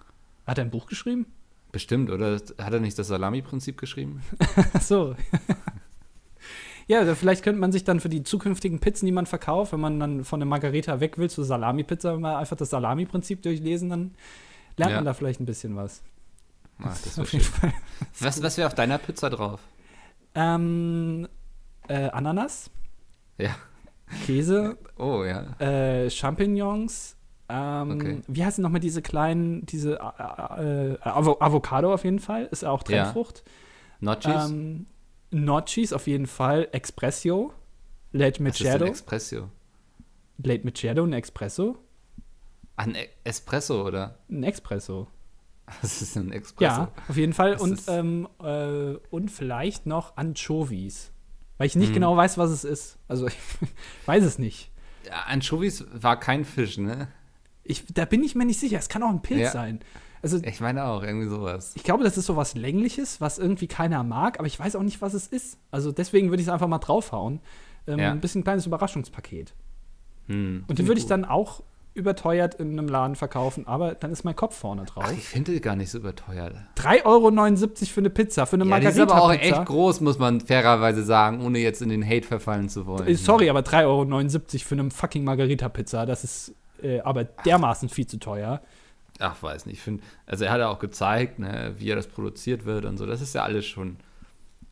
Hat 0.47 0.59
er 0.59 0.65
ein 0.65 0.71
Buch 0.71 0.87
geschrieben? 0.87 1.27
Bestimmt, 1.73 2.11
oder? 2.11 2.37
Hat 2.37 2.73
er 2.73 2.79
nicht 2.79 2.97
das 2.97 3.09
Salami-Prinzip 3.09 3.77
geschrieben? 3.77 4.23
Ach 4.73 4.81
so. 4.81 5.17
Ja, 6.89 7.15
vielleicht 7.15 7.43
könnte 7.43 7.61
man 7.61 7.73
sich 7.73 7.83
dann 7.85 7.99
für 7.99 8.09
die 8.09 8.23
zukünftigen 8.23 8.79
Pizzen, 8.79 9.07
die 9.07 9.13
man 9.13 9.27
verkauft, 9.27 9.73
wenn 9.73 9.81
man 9.81 9.99
dann 9.99 10.25
von 10.25 10.39
der 10.39 10.47
Margarita 10.47 11.01
weg 11.01 11.19
will 11.19 11.29
zur 11.29 11.45
Salami-Pizza, 11.45 12.17
mal 12.17 12.37
einfach 12.37 12.57
das 12.57 12.71
Salami-Prinzip 12.71 13.43
durchlesen, 13.43 13.91
dann 13.91 14.15
lernt 14.77 14.93
ja. 14.93 14.99
man 14.99 15.05
da 15.05 15.13
vielleicht 15.13 15.41
ein 15.41 15.47
bisschen 15.47 15.75
was. 15.75 16.03
Ach, 16.79 16.97
das 17.03 17.19
auf 17.19 17.33
jeden 17.33 17.45
Fall. 17.45 17.73
Was, 18.21 18.43
was 18.43 18.57
wäre 18.57 18.69
auf 18.69 18.75
deiner 18.75 18.99
Pizza 18.99 19.31
drauf? 19.31 19.61
Ähm, 20.35 21.27
äh, 21.89 22.09
Ananas. 22.11 22.71
Ja. 23.39 23.57
Käse. 24.25 24.79
Oh, 24.97 25.25
ja. 25.25 25.59
Äh, 25.59 26.11
Champignons. 26.11 27.17
Ähm, 27.49 27.91
okay. 27.93 28.23
Wie 28.27 28.45
heißen 28.45 28.63
nochmal 28.63 28.81
diese 28.81 29.03
kleinen, 29.03 29.67
diese 29.67 29.99
äh, 29.99 30.93
äh, 30.93 30.99
Avocado 31.03 31.93
auf 31.93 32.05
jeden 32.05 32.19
Fall, 32.19 32.47
ist 32.47 32.65
auch 32.65 32.83
Trennfrucht. 32.83 33.43
Ja. 33.45 33.53
Notchis? 34.01 34.51
Ähm, 34.51 34.87
Notchis 35.45 35.93
auf 35.93 36.07
jeden 36.07 36.27
Fall. 36.27 36.69
Espresso. 36.73 37.53
Late 38.13 38.43
Macchiato. 38.43 38.85
Was 38.85 38.91
ist 38.91 39.01
Espresso? 39.01 39.51
Late 40.39 40.65
Macchiato, 40.65 41.05
ein 41.05 41.13
Espresso. 41.13 41.79
Ein 42.77 42.95
e 42.95 43.09
Espresso, 43.25 43.87
oder? 43.87 44.19
Ein 44.31 44.45
Espresso. 44.45 45.09
Was 45.81 46.03
ist 46.03 46.17
ein 46.17 46.33
Espresso? 46.33 46.83
Ja, 46.83 46.93
auf 47.09 47.17
jeden 47.17 47.33
Fall. 47.33 47.57
und, 47.57 47.83
ähm, 47.89 48.29
äh, 48.43 48.95
und 49.11 49.31
vielleicht 49.31 49.87
noch 49.87 50.17
Anchovies. 50.17 51.11
Weil 51.59 51.67
ich 51.67 51.77
nicht 51.77 51.89
hm. 51.89 51.95
genau 51.95 52.17
weiß, 52.17 52.39
was 52.39 52.51
es 52.51 52.65
ist. 52.65 52.99
Also 53.09 53.27
ich 53.29 53.37
weiß 54.07 54.25
es 54.25 54.39
nicht. 54.39 54.71
Ja, 55.07 55.23
Anchovies 55.27 55.85
war 55.93 56.21
kein 56.21 56.45
Fisch, 56.45 56.79
ne? 56.79 57.09
Ich, 57.65 57.85
da 57.93 58.05
bin 58.05 58.23
ich 58.23 58.35
mir 58.35 58.45
nicht 58.45 58.61
sicher. 58.61 58.79
Es 58.79 58.89
kann 58.89 59.03
auch 59.03 59.11
ein 59.11 59.23
Pilz 59.23 59.41
ja. 59.41 59.51
sein. 59.51 59.81
Also, 60.23 60.39
ich 60.43 60.61
meine 60.61 60.85
auch, 60.85 61.03
irgendwie 61.03 61.29
sowas. 61.29 61.73
Ich 61.77 61.83
glaube, 61.83 62.05
das 62.05 62.17
ist 62.17 62.27
so 62.27 62.37
was 62.37 62.55
Längliches, 62.55 63.21
was 63.21 63.39
irgendwie 63.39 63.67
keiner 63.67 64.03
mag, 64.03 64.39
aber 64.39 64.47
ich 64.47 64.59
weiß 64.59 64.77
auch 64.77 64.83
nicht, 64.83 65.01
was 65.01 65.15
es 65.15 65.27
ist. 65.27 65.59
Also 65.71 65.93
deswegen 65.93 66.31
würde 66.31 66.41
ich 66.41 66.49
es 66.49 66.53
einfach 66.53 66.69
mal 66.69 66.79
draufhauen. 66.79 67.41
Ähm, 67.87 67.99
ja. 67.99 68.11
Ein 68.11 68.21
bisschen 68.21 68.41
ein 68.41 68.45
kleines 68.45 68.67
Überraschungspaket. 68.67 69.55
Hm, 70.27 70.65
und 70.67 70.79
die 70.79 70.87
würde 70.87 71.01
ich 71.01 71.07
dann 71.07 71.25
auch 71.25 71.63
überteuert 71.97 72.57
in 72.57 72.73
einem 72.73 72.89
Laden 72.89 73.17
verkaufen, 73.17 73.67
aber 73.67 73.95
dann 73.95 74.13
ist 74.13 74.23
mein 74.23 74.37
Kopf 74.37 74.55
vorne 74.55 74.85
drauf. 74.85 75.05
Ach, 75.07 75.13
ich 75.13 75.25
finde 75.25 75.53
die 75.53 75.61
gar 75.63 75.77
nicht 75.77 75.91
so 75.91 75.99
überteuert. 75.99 76.55
3,79 76.77 77.05
Euro 77.05 77.31
für 77.87 78.01
eine 78.01 78.11
Pizza, 78.11 78.47
für 78.47 78.57
eine 78.57 78.65
ja, 78.65 78.71
Margarita. 78.71 78.97
Die 78.97 79.03
ist 79.03 79.11
aber 79.11 79.23
auch 79.23 79.33
echt 79.33 79.65
groß, 79.65 80.03
muss 80.03 80.19
man 80.19 80.43
fairerweise 80.43 81.03
sagen, 81.05 81.41
ohne 81.45 81.59
jetzt 81.59 81.81
in 81.81 81.89
den 81.89 82.07
Hate 82.07 82.27
verfallen 82.27 82.69
zu 82.69 82.87
wollen. 82.87 83.09
Äh, 83.09 83.15
sorry, 83.15 83.49
aber 83.49 83.61
3,79 83.61 83.87
Euro 83.87 84.65
für 84.65 84.75
eine 84.75 84.91
fucking 84.91 85.25
Margarita-Pizza, 85.25 86.05
das 86.05 86.23
ist 86.23 86.55
äh, 86.83 87.01
aber 87.01 87.25
dermaßen 87.25 87.89
viel 87.89 88.07
zu 88.07 88.19
teuer 88.19 88.61
ach, 89.21 89.43
weiß 89.43 89.67
nicht, 89.67 89.77
ich 89.77 89.83
finde, 89.83 90.03
also 90.27 90.45
er 90.45 90.53
hat 90.53 90.61
ja 90.61 90.69
auch 90.69 90.79
gezeigt, 90.79 91.39
ne, 91.39 91.75
wie 91.79 91.91
er 91.91 91.97
das 91.97 92.07
produziert 92.07 92.65
wird 92.65 92.85
und 92.85 92.97
so, 92.97 93.07
das 93.07 93.21
ist 93.21 93.35
ja 93.35 93.43
alles 93.43 93.67
schon, 93.67 93.97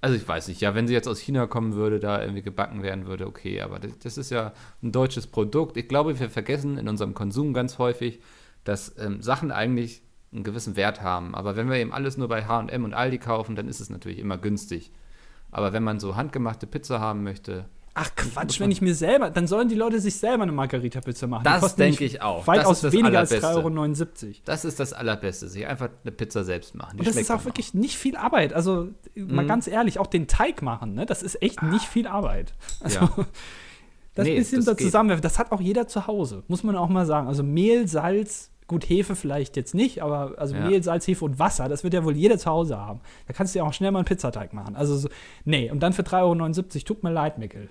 also 0.00 0.16
ich 0.16 0.26
weiß 0.26 0.48
nicht, 0.48 0.60
ja, 0.60 0.74
wenn 0.74 0.86
sie 0.86 0.94
jetzt 0.94 1.08
aus 1.08 1.18
China 1.18 1.46
kommen 1.46 1.74
würde, 1.74 1.98
da 1.98 2.20
irgendwie 2.20 2.42
gebacken 2.42 2.82
werden 2.82 3.06
würde, 3.06 3.26
okay, 3.26 3.60
aber 3.60 3.78
das, 3.78 3.98
das 3.98 4.18
ist 4.18 4.30
ja 4.30 4.52
ein 4.82 4.92
deutsches 4.92 5.26
Produkt. 5.26 5.76
Ich 5.76 5.88
glaube, 5.88 6.18
wir 6.18 6.28
vergessen 6.28 6.76
in 6.76 6.88
unserem 6.88 7.14
Konsum 7.14 7.54
ganz 7.54 7.78
häufig, 7.78 8.20
dass 8.64 8.98
ähm, 8.98 9.22
Sachen 9.22 9.50
eigentlich 9.50 10.02
einen 10.32 10.44
gewissen 10.44 10.76
Wert 10.76 11.00
haben. 11.00 11.34
Aber 11.34 11.56
wenn 11.56 11.70
wir 11.70 11.76
eben 11.76 11.92
alles 11.92 12.16
nur 12.16 12.28
bei 12.28 12.44
HM 12.44 12.84
und 12.84 12.92
Aldi 12.92 13.18
kaufen, 13.18 13.56
dann 13.56 13.68
ist 13.68 13.80
es 13.80 13.88
natürlich 13.88 14.18
immer 14.18 14.36
günstig. 14.36 14.90
Aber 15.50 15.72
wenn 15.72 15.84
man 15.84 16.00
so 16.00 16.16
handgemachte 16.16 16.66
Pizza 16.66 17.00
haben 17.00 17.22
möchte, 17.22 17.66
Ach 17.96 18.10
Quatsch, 18.16 18.58
wenn 18.58 18.72
ich 18.72 18.82
mir 18.82 18.94
selber, 18.94 19.30
dann 19.30 19.46
sollen 19.46 19.68
die 19.68 19.76
Leute 19.76 20.00
sich 20.00 20.16
selber 20.16 20.42
eine 20.42 20.50
Margarita-Pizza 20.50 21.28
machen. 21.28 21.44
Das 21.44 21.76
denke 21.76 22.04
ich 22.04 22.20
auch. 22.22 22.44
Weitaus 22.48 22.82
weniger 22.90 23.20
als 23.20 23.30
Allerbeste. 23.32 23.60
3,79 23.68 24.24
Euro. 24.26 24.34
Das 24.44 24.64
ist 24.64 24.80
das 24.80 24.92
Allerbeste, 24.92 25.48
sich 25.48 25.64
einfach 25.66 25.88
eine 26.02 26.10
Pizza 26.12 26.42
selbst 26.42 26.74
machen. 26.74 26.96
Die 26.96 27.00
Und 27.02 27.06
das 27.08 27.14
ist 27.16 27.30
auch 27.30 27.36
dann 27.36 27.44
wirklich 27.44 27.72
nicht 27.72 27.96
viel 27.96 28.16
Arbeit. 28.16 28.52
Also, 28.52 28.88
mal 29.14 29.44
Mhm. 29.44 29.48
ganz 29.48 29.68
ehrlich, 29.68 30.00
auch 30.00 30.08
den 30.08 30.26
Teig 30.26 30.60
machen, 30.60 30.94
ne? 30.94 31.06
Das 31.06 31.22
ist 31.22 31.40
echt 31.40 31.62
nicht 31.62 31.84
viel 31.86 32.08
Arbeit. 32.08 32.52
Also, 32.80 32.98
Ja. 32.98 33.10
das 34.16 34.26
Nee, 34.26 34.36
bisschen 34.38 34.64
das 34.64 34.66
da 34.66 34.76
zusammenwerfen, 34.76 35.22
das 35.22 35.38
hat 35.38 35.52
auch 35.52 35.60
jeder 35.60 35.86
zu 35.86 36.08
Hause, 36.08 36.42
muss 36.48 36.64
man 36.64 36.74
auch 36.76 36.88
mal 36.88 37.06
sagen. 37.06 37.28
Also 37.28 37.44
Mehl, 37.44 37.86
Salz, 37.86 38.50
gut, 38.66 38.88
Hefe 38.88 39.14
vielleicht 39.14 39.56
jetzt 39.56 39.72
nicht, 39.74 40.02
aber 40.02 40.34
also 40.38 40.56
Ja. 40.56 40.66
Mehl, 40.66 40.82
Salz, 40.82 41.06
Hefe 41.06 41.24
und 41.24 41.38
Wasser, 41.38 41.68
das 41.68 41.84
wird 41.84 41.94
ja 41.94 42.02
wohl 42.04 42.16
jeder 42.16 42.38
zu 42.38 42.50
Hause 42.50 42.76
haben. 42.76 43.00
Da 43.28 43.34
kannst 43.34 43.54
du 43.54 43.60
ja 43.60 43.64
auch 43.64 43.72
schnell 43.72 43.92
mal 43.92 44.00
einen 44.00 44.06
Pizzateig 44.06 44.52
machen. 44.52 44.74
Also, 44.74 44.96
so, 44.96 45.08
nee, 45.44 45.70
und 45.70 45.78
dann 45.80 45.92
für 45.92 46.02
3,79 46.02 46.74
Euro, 46.74 46.84
tut 46.84 47.02
mir 47.04 47.12
leid, 47.12 47.38
Mickel. 47.38 47.68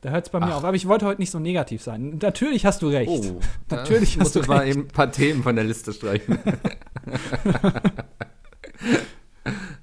Da 0.00 0.10
hört 0.10 0.26
es 0.26 0.30
bei 0.30 0.38
mir 0.38 0.46
Ach. 0.46 0.56
auf. 0.58 0.64
Aber 0.64 0.76
ich 0.76 0.86
wollte 0.86 1.06
heute 1.06 1.20
nicht 1.20 1.30
so 1.32 1.38
negativ 1.40 1.82
sein. 1.82 2.18
Natürlich 2.22 2.64
hast 2.64 2.82
du 2.82 2.88
recht. 2.88 3.10
Oh, 3.10 3.40
Natürlich 3.70 4.18
hast 4.20 4.34
du 4.36 4.38
musst 4.40 4.48
du 4.48 4.52
mal 4.52 4.58
recht. 4.60 4.76
eben 4.76 4.82
ein 4.86 4.88
paar 4.88 5.10
Themen 5.10 5.42
von 5.42 5.56
der 5.56 5.64
Liste 5.64 5.92
streichen. 5.92 6.38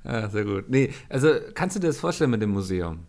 ah, 0.04 0.30
sehr 0.30 0.46
gut. 0.46 0.70
Nee, 0.70 0.92
also 1.10 1.30
kannst 1.54 1.76
du 1.76 1.80
dir 1.80 1.88
das 1.88 1.98
vorstellen 2.00 2.32
mit 2.32 2.42
dem 2.42 2.52
Museum? 2.52 3.00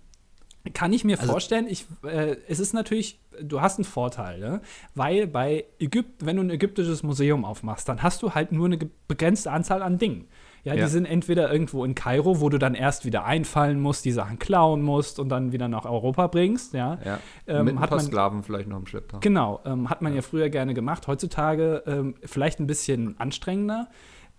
Kann 0.74 0.92
ich 0.92 1.04
mir 1.04 1.18
Also- 1.20 1.30
vorstellen, 1.30 1.66
ich, 1.68 1.86
äh, 2.02 2.36
es 2.48 2.58
ist 2.58 2.72
natürlich, 2.74 3.20
du 3.40 3.60
hast 3.60 3.78
einen 3.78 3.84
Vorteil, 3.84 4.40
ne? 4.40 4.60
weil 4.96 5.28
bei 5.28 5.64
Ägypten, 5.78 6.26
wenn 6.26 6.36
du 6.36 6.42
ein 6.42 6.50
ägyptisches 6.50 7.04
Museum 7.04 7.44
aufmachst, 7.44 7.88
dann 7.88 8.02
hast 8.02 8.22
du 8.22 8.34
halt 8.34 8.50
nur 8.50 8.66
eine 8.66 8.78
begrenzte 9.06 9.52
Anzahl 9.52 9.82
an 9.82 9.98
Dingen. 9.98 10.26
Ja, 10.66 10.74
Ja. 10.74 10.84
die 10.86 10.90
sind 10.90 11.06
entweder 11.06 11.52
irgendwo 11.52 11.84
in 11.84 11.94
Kairo, 11.94 12.40
wo 12.40 12.48
du 12.48 12.58
dann 12.58 12.74
erst 12.74 13.04
wieder 13.04 13.24
einfallen 13.24 13.80
musst, 13.80 14.04
die 14.04 14.10
Sachen 14.10 14.40
klauen 14.40 14.82
musst 14.82 15.20
und 15.20 15.28
dann 15.28 15.52
wieder 15.52 15.68
nach 15.68 15.84
Europa 15.84 16.26
bringst, 16.26 16.74
ja. 16.74 16.98
Ja. 17.04 17.20
Ähm, 17.46 17.66
mit 17.66 17.74
ein 17.74 17.78
paar 17.78 17.88
man- 17.90 18.00
Sklaven 18.00 18.42
vielleicht 18.42 18.68
noch 18.68 18.76
im 18.78 18.84
Schlepptau. 18.86 19.20
Genau, 19.20 19.60
ähm, 19.64 19.88
hat 19.88 20.02
man 20.02 20.12
ja. 20.12 20.22
früher 20.22 20.50
gerne 20.50 20.74
gemacht. 20.74 21.06
Heutzutage 21.06 21.84
ähm, 21.86 22.16
vielleicht 22.24 22.58
ein 22.58 22.66
bisschen 22.66 23.14
anstrengender. 23.20 23.88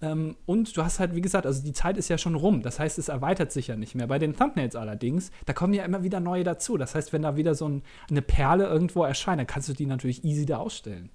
Ähm, 0.01 0.35
und 0.45 0.75
du 0.75 0.83
hast 0.83 0.99
halt, 0.99 1.15
wie 1.15 1.21
gesagt, 1.21 1.45
also 1.45 1.63
die 1.63 1.71
Zeit 1.71 1.95
ist 1.95 2.09
ja 2.09 2.17
schon 2.17 2.35
rum. 2.35 2.61
Das 2.61 2.77
heißt, 2.77 2.99
es 2.99 3.07
erweitert 3.07 3.53
sich 3.53 3.67
ja 3.67 3.77
nicht 3.77 3.95
mehr. 3.95 4.07
Bei 4.07 4.19
den 4.19 4.35
Thumbnails 4.35 4.75
allerdings, 4.75 5.31
da 5.45 5.53
kommen 5.53 5.73
ja 5.73 5.85
immer 5.85 6.03
wieder 6.03 6.19
neue 6.19 6.43
dazu. 6.43 6.77
Das 6.77 6.93
heißt, 6.93 7.13
wenn 7.13 7.21
da 7.21 7.37
wieder 7.37 7.55
so 7.55 7.69
ein, 7.69 7.83
eine 8.09 8.21
Perle 8.21 8.65
irgendwo 8.67 9.05
erscheint, 9.05 9.39
dann 9.39 9.47
kannst 9.47 9.69
du 9.69 9.73
die 9.73 9.85
natürlich 9.85 10.25
easy 10.25 10.45
da 10.45 10.57
ausstellen. 10.57 11.09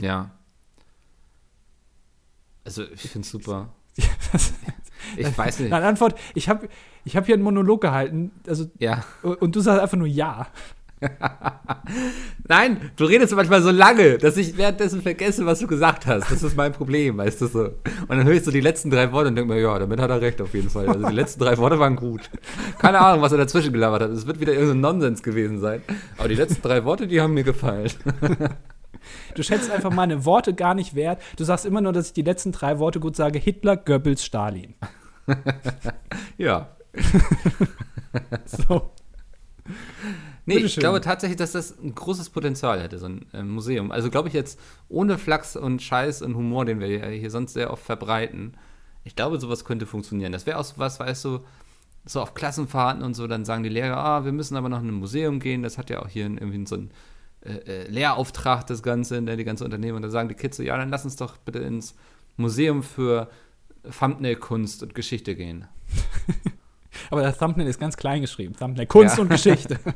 Ja. 0.00 0.30
Also 2.64 2.84
ich 2.84 3.10
finde 3.10 3.26
es 3.26 3.30
super. 3.32 3.70
Ich 5.16 5.36
weiß 5.36 5.58
nicht. 5.58 5.72
Dann 5.72 5.82
Antwort, 5.82 6.18
ich 6.34 6.48
habe 6.48 6.68
ich 7.04 7.16
hab 7.16 7.26
hier 7.26 7.34
einen 7.34 7.42
Monolog 7.44 7.80
gehalten, 7.82 8.30
also, 8.46 8.66
Ja. 8.78 9.04
und 9.22 9.54
du 9.54 9.60
sagst 9.60 9.82
einfach 9.82 9.98
nur 9.98 10.06
ja. 10.06 10.46
Nein, 12.48 12.92
du 12.96 13.04
redest 13.04 13.34
manchmal 13.34 13.60
so 13.60 13.70
lange, 13.72 14.18
dass 14.18 14.36
ich 14.36 14.56
währenddessen 14.56 15.02
vergesse, 15.02 15.44
was 15.44 15.58
du 15.58 15.66
gesagt 15.66 16.06
hast. 16.06 16.30
Das 16.30 16.42
ist 16.44 16.56
mein 16.56 16.72
Problem, 16.72 17.18
weißt 17.18 17.40
du 17.40 17.46
so. 17.46 17.60
Und 17.64 18.08
dann 18.08 18.24
höre 18.24 18.34
ich 18.34 18.44
so 18.44 18.50
die 18.52 18.60
letzten 18.60 18.88
drei 18.90 19.10
Worte 19.12 19.28
und 19.28 19.36
denke 19.36 19.52
mir, 19.52 19.60
ja, 19.60 19.76
damit 19.78 20.00
hat 20.00 20.10
er 20.10 20.20
recht 20.20 20.40
auf 20.40 20.54
jeden 20.54 20.70
Fall. 20.70 20.88
Also 20.88 21.08
die 21.08 21.14
letzten 21.14 21.40
drei 21.40 21.58
Worte 21.58 21.78
waren 21.80 21.96
gut. 21.96 22.30
Keine 22.78 23.00
Ahnung, 23.00 23.20
was 23.20 23.32
er 23.32 23.38
dazwischen 23.38 23.72
gelabert 23.72 24.02
hat. 24.02 24.10
Es 24.10 24.26
wird 24.26 24.38
wieder 24.40 24.52
irgendein 24.52 24.80
Nonsens 24.80 25.22
gewesen 25.22 25.58
sein. 25.60 25.82
Aber 26.18 26.28
die 26.28 26.36
letzten 26.36 26.62
drei 26.62 26.84
Worte, 26.84 27.08
die 27.08 27.20
haben 27.20 27.34
mir 27.34 27.44
gefallen. 27.44 27.90
Du 29.34 29.42
schätzt 29.42 29.70
einfach 29.70 29.92
meine 29.92 30.24
Worte 30.24 30.54
gar 30.54 30.74
nicht 30.74 30.94
wert. 30.94 31.20
Du 31.36 31.44
sagst 31.44 31.66
immer 31.66 31.80
nur, 31.80 31.92
dass 31.92 32.08
ich 32.08 32.12
die 32.12 32.22
letzten 32.22 32.52
drei 32.52 32.78
Worte 32.78 33.00
gut 33.00 33.16
sage: 33.16 33.38
Hitler, 33.38 33.76
Goebbels, 33.76 34.24
Stalin. 34.24 34.74
Ja. 36.38 36.76
So. 38.44 38.90
Nee, 40.44 40.56
ich 40.56 40.76
glaube 40.76 41.00
tatsächlich, 41.00 41.38
dass 41.38 41.52
das 41.52 41.78
ein 41.78 41.94
großes 41.94 42.30
Potenzial 42.30 42.82
hätte, 42.82 42.98
so 42.98 43.06
ein 43.06 43.26
ähm, 43.32 43.50
Museum. 43.50 43.90
Also 43.90 44.10
glaube 44.10 44.28
ich 44.28 44.34
jetzt, 44.34 44.58
ohne 44.88 45.16
Flachs 45.16 45.56
und 45.56 45.80
Scheiß 45.80 46.20
und 46.20 46.34
Humor, 46.34 46.64
den 46.64 46.80
wir 46.80 47.06
hier 47.08 47.30
sonst 47.30 47.54
sehr 47.54 47.70
oft 47.70 47.82
verbreiten, 47.82 48.54
ich 49.04 49.16
glaube, 49.16 49.40
sowas 49.40 49.64
könnte 49.64 49.86
funktionieren. 49.86 50.32
Das 50.32 50.46
wäre 50.46 50.58
auch 50.58 50.64
so 50.64 50.74
was, 50.76 51.00
weißt 51.00 51.24
du, 51.24 51.40
so 52.04 52.20
auf 52.20 52.34
Klassenfahrten 52.34 53.02
und 53.02 53.14
so, 53.14 53.26
dann 53.26 53.44
sagen 53.44 53.62
die 53.62 53.68
Lehrer, 53.68 53.96
ah, 53.96 54.24
wir 54.24 54.32
müssen 54.32 54.56
aber 54.56 54.68
noch 54.68 54.80
in 54.80 54.88
ein 54.88 54.94
Museum 54.94 55.38
gehen. 55.40 55.62
Das 55.62 55.78
hat 55.78 55.90
ja 55.90 56.02
auch 56.02 56.08
hier 56.08 56.24
irgendwie 56.24 56.66
so 56.66 56.74
einen 56.74 56.90
äh, 57.44 57.82
äh, 57.84 57.88
Lehrauftrag, 57.88 58.66
das 58.66 58.82
Ganze, 58.82 59.20
ne, 59.20 59.36
die 59.36 59.44
ganze 59.44 59.64
Unternehmung. 59.64 59.96
Und 59.96 60.02
da 60.02 60.10
sagen 60.10 60.28
die 60.28 60.34
Kids 60.34 60.56
so, 60.56 60.62
ja, 60.62 60.76
dann 60.76 60.88
lass 60.90 61.04
uns 61.04 61.16
doch 61.16 61.36
bitte 61.38 61.58
ins 61.60 61.94
Museum 62.36 62.82
für 62.82 63.28
Thumbnail-Kunst 63.98 64.82
und 64.82 64.94
Geschichte 64.94 65.34
gehen. 65.34 65.66
Aber 67.10 67.22
das 67.22 67.38
Thumbnail 67.38 67.66
ist 67.66 67.80
ganz 67.80 67.96
klein 67.96 68.20
geschrieben. 68.20 68.54
Thumbnail 68.54 68.86
Kunst 68.86 69.16
Ja. 69.16 69.22
und 69.22 69.28
Geschichte. 69.30 69.78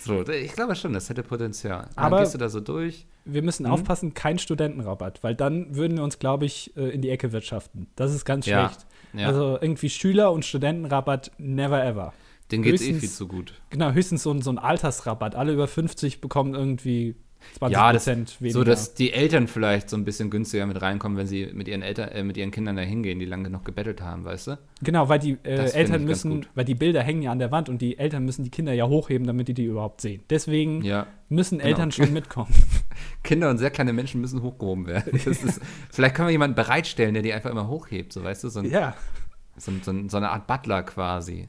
So, 0.00 0.26
ich 0.26 0.52
glaube 0.52 0.74
schon, 0.74 0.94
das 0.94 1.10
hätte 1.10 1.22
Potenzial. 1.22 1.80
Und 1.84 1.98
Aber- 1.98 2.16
dann 2.16 2.24
gehst 2.24 2.32
du 2.34 2.38
da 2.38 2.48
so 2.48 2.60
durch. 2.60 3.06
Wir 3.26 3.42
müssen 3.42 3.66
Mhm. 3.66 3.72
aufpassen, 3.72 4.14
kein 4.14 4.38
Studentenrabatt, 4.38 5.22
weil 5.22 5.34
dann 5.34 5.74
würden 5.76 5.98
wir 5.98 6.04
uns, 6.04 6.18
glaube 6.18 6.46
ich, 6.46 6.74
äh, 6.78 6.88
in 6.90 7.02
die 7.02 7.10
Ecke 7.10 7.32
wirtschaften. 7.32 7.88
Das 7.94 8.14
ist 8.14 8.24
ganz 8.24 8.46
Ja. 8.46 8.68
schlecht. 8.70 8.86
Ja, 9.12 9.26
Also 9.26 9.58
irgendwie 9.60 9.90
Schüler- 9.90 10.32
und 10.32 10.46
Studentenrabatt, 10.46 11.32
never 11.36 11.84
ever. 11.84 12.14
Denen 12.50 12.62
geht 12.62 12.74
es 12.76 12.82
eh 12.82 12.94
viel 12.94 13.10
zu 13.10 13.28
gut. 13.28 13.54
Genau, 13.70 13.92
höchstens 13.92 14.22
so 14.22 14.30
ein, 14.32 14.42
so 14.42 14.50
ein 14.50 14.58
Altersrabatt. 14.58 15.34
Alle 15.34 15.52
über 15.52 15.68
50 15.68 16.20
bekommen 16.20 16.54
irgendwie 16.54 17.14
20 17.58 17.72
Ja, 17.72 17.92
das- 17.92 18.04
Prozent 18.04 18.40
weniger. 18.40 18.58
So, 18.58 18.64
dass 18.64 18.94
die 18.94 19.12
Eltern 19.12 19.46
vielleicht 19.46 19.88
so 19.90 19.96
ein 19.96 20.04
bisschen 20.04 20.28
günstiger 20.28 20.66
mit 20.66 20.82
reinkommen, 20.82 21.16
wenn 21.16 21.28
sie 21.28 21.46
mit 21.52 21.68
ihren 21.68 21.82
Eltern, 21.82 22.08
äh, 22.08 22.24
mit 22.24 22.36
ihren 22.36 22.50
Kindern 22.50 22.74
da 22.74 22.82
hingehen, 22.82 23.20
die 23.20 23.26
lange 23.26 23.44
genug 23.44 23.64
gebettelt 23.64 24.00
haben, 24.00 24.24
weißt 24.24 24.48
du? 24.48 24.58
genau, 24.82 25.08
weil 25.08 25.20
die 25.20 25.38
äh, 25.44 25.70
Eltern 25.70 26.04
müssen, 26.04 26.46
weil 26.56 26.64
die 26.64 26.74
Bilder 26.74 27.00
hängen 27.02 27.22
ja 27.22 27.30
an 27.30 27.38
der 27.38 27.52
Wand 27.52 27.68
und 27.68 27.80
die 27.80 27.96
Eltern 27.96 28.24
müssen 28.24 28.42
die 28.42 28.50
Kinder 28.50 28.72
ja 28.72 28.88
hochheben, 28.88 29.24
damit 29.26 29.46
die 29.46 29.54
die 29.54 29.66
überhaupt 29.66 30.00
sehen. 30.00 30.22
Deswegen 30.30 30.82
Ja. 30.82 31.06
müssen 31.28 31.58
Genau. 31.58 31.68
Eltern 31.68 31.92
schon 31.92 32.12
mitkommen. 32.12 32.52
Kinder 33.22 33.50
und 33.50 33.58
sehr 33.58 33.70
kleine 33.70 33.92
Menschen 33.92 34.20
müssen 34.20 34.42
hochgehoben 34.42 34.86
werden. 34.86 35.14
Ist, 35.16 35.60
vielleicht 35.90 36.16
können 36.16 36.26
wir 36.28 36.32
jemanden 36.32 36.56
bereitstellen, 36.56 37.14
der 37.14 37.22
die 37.22 37.32
einfach 37.32 37.50
immer 37.50 37.68
hochhebt, 37.68 38.12
so 38.12 38.24
weißt 38.24 38.42
du, 38.44 38.48
so, 38.48 38.60
ein, 38.60 38.70
ja, 38.70 38.96
so, 39.56 39.70
so, 39.82 39.92
so 40.08 40.16
eine 40.16 40.30
Art 40.30 40.48
Butler 40.48 40.82
quasi. 40.82 41.46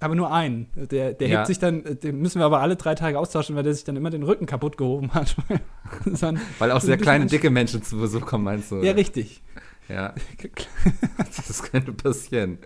Aber 0.00 0.14
nur 0.14 0.32
einen. 0.32 0.66
Der, 0.74 1.12
der 1.12 1.28
Ja. 1.28 1.36
hebt 1.38 1.46
sich 1.46 1.58
dann, 1.58 1.84
äh, 1.84 1.94
den 1.96 2.20
müssen 2.20 2.40
wir 2.40 2.46
aber 2.46 2.60
alle 2.60 2.76
drei 2.76 2.94
Tage 2.94 3.18
austauschen, 3.18 3.54
weil 3.56 3.62
der 3.62 3.74
sich 3.74 3.84
dann 3.84 3.96
immer 3.96 4.10
den 4.10 4.22
Rücken 4.22 4.46
kaputt 4.46 4.76
gehoben 4.76 5.12
hat. 5.14 5.36
Weil 6.58 6.70
auch 6.72 6.80
sehr 6.80 6.94
ein 6.96 7.00
kleine, 7.00 7.26
dicke 7.26 7.50
Menschen 7.50 7.82
zu 7.82 7.98
Besuch 7.98 8.24
kommen, 8.26 8.44
meinst 8.44 8.70
du? 8.70 8.76
ja, 8.82 8.92
richtig. 8.92 9.42
Ja, 9.88 10.14
das 11.46 11.62
könnte 11.64 11.92
passieren. 11.92 12.58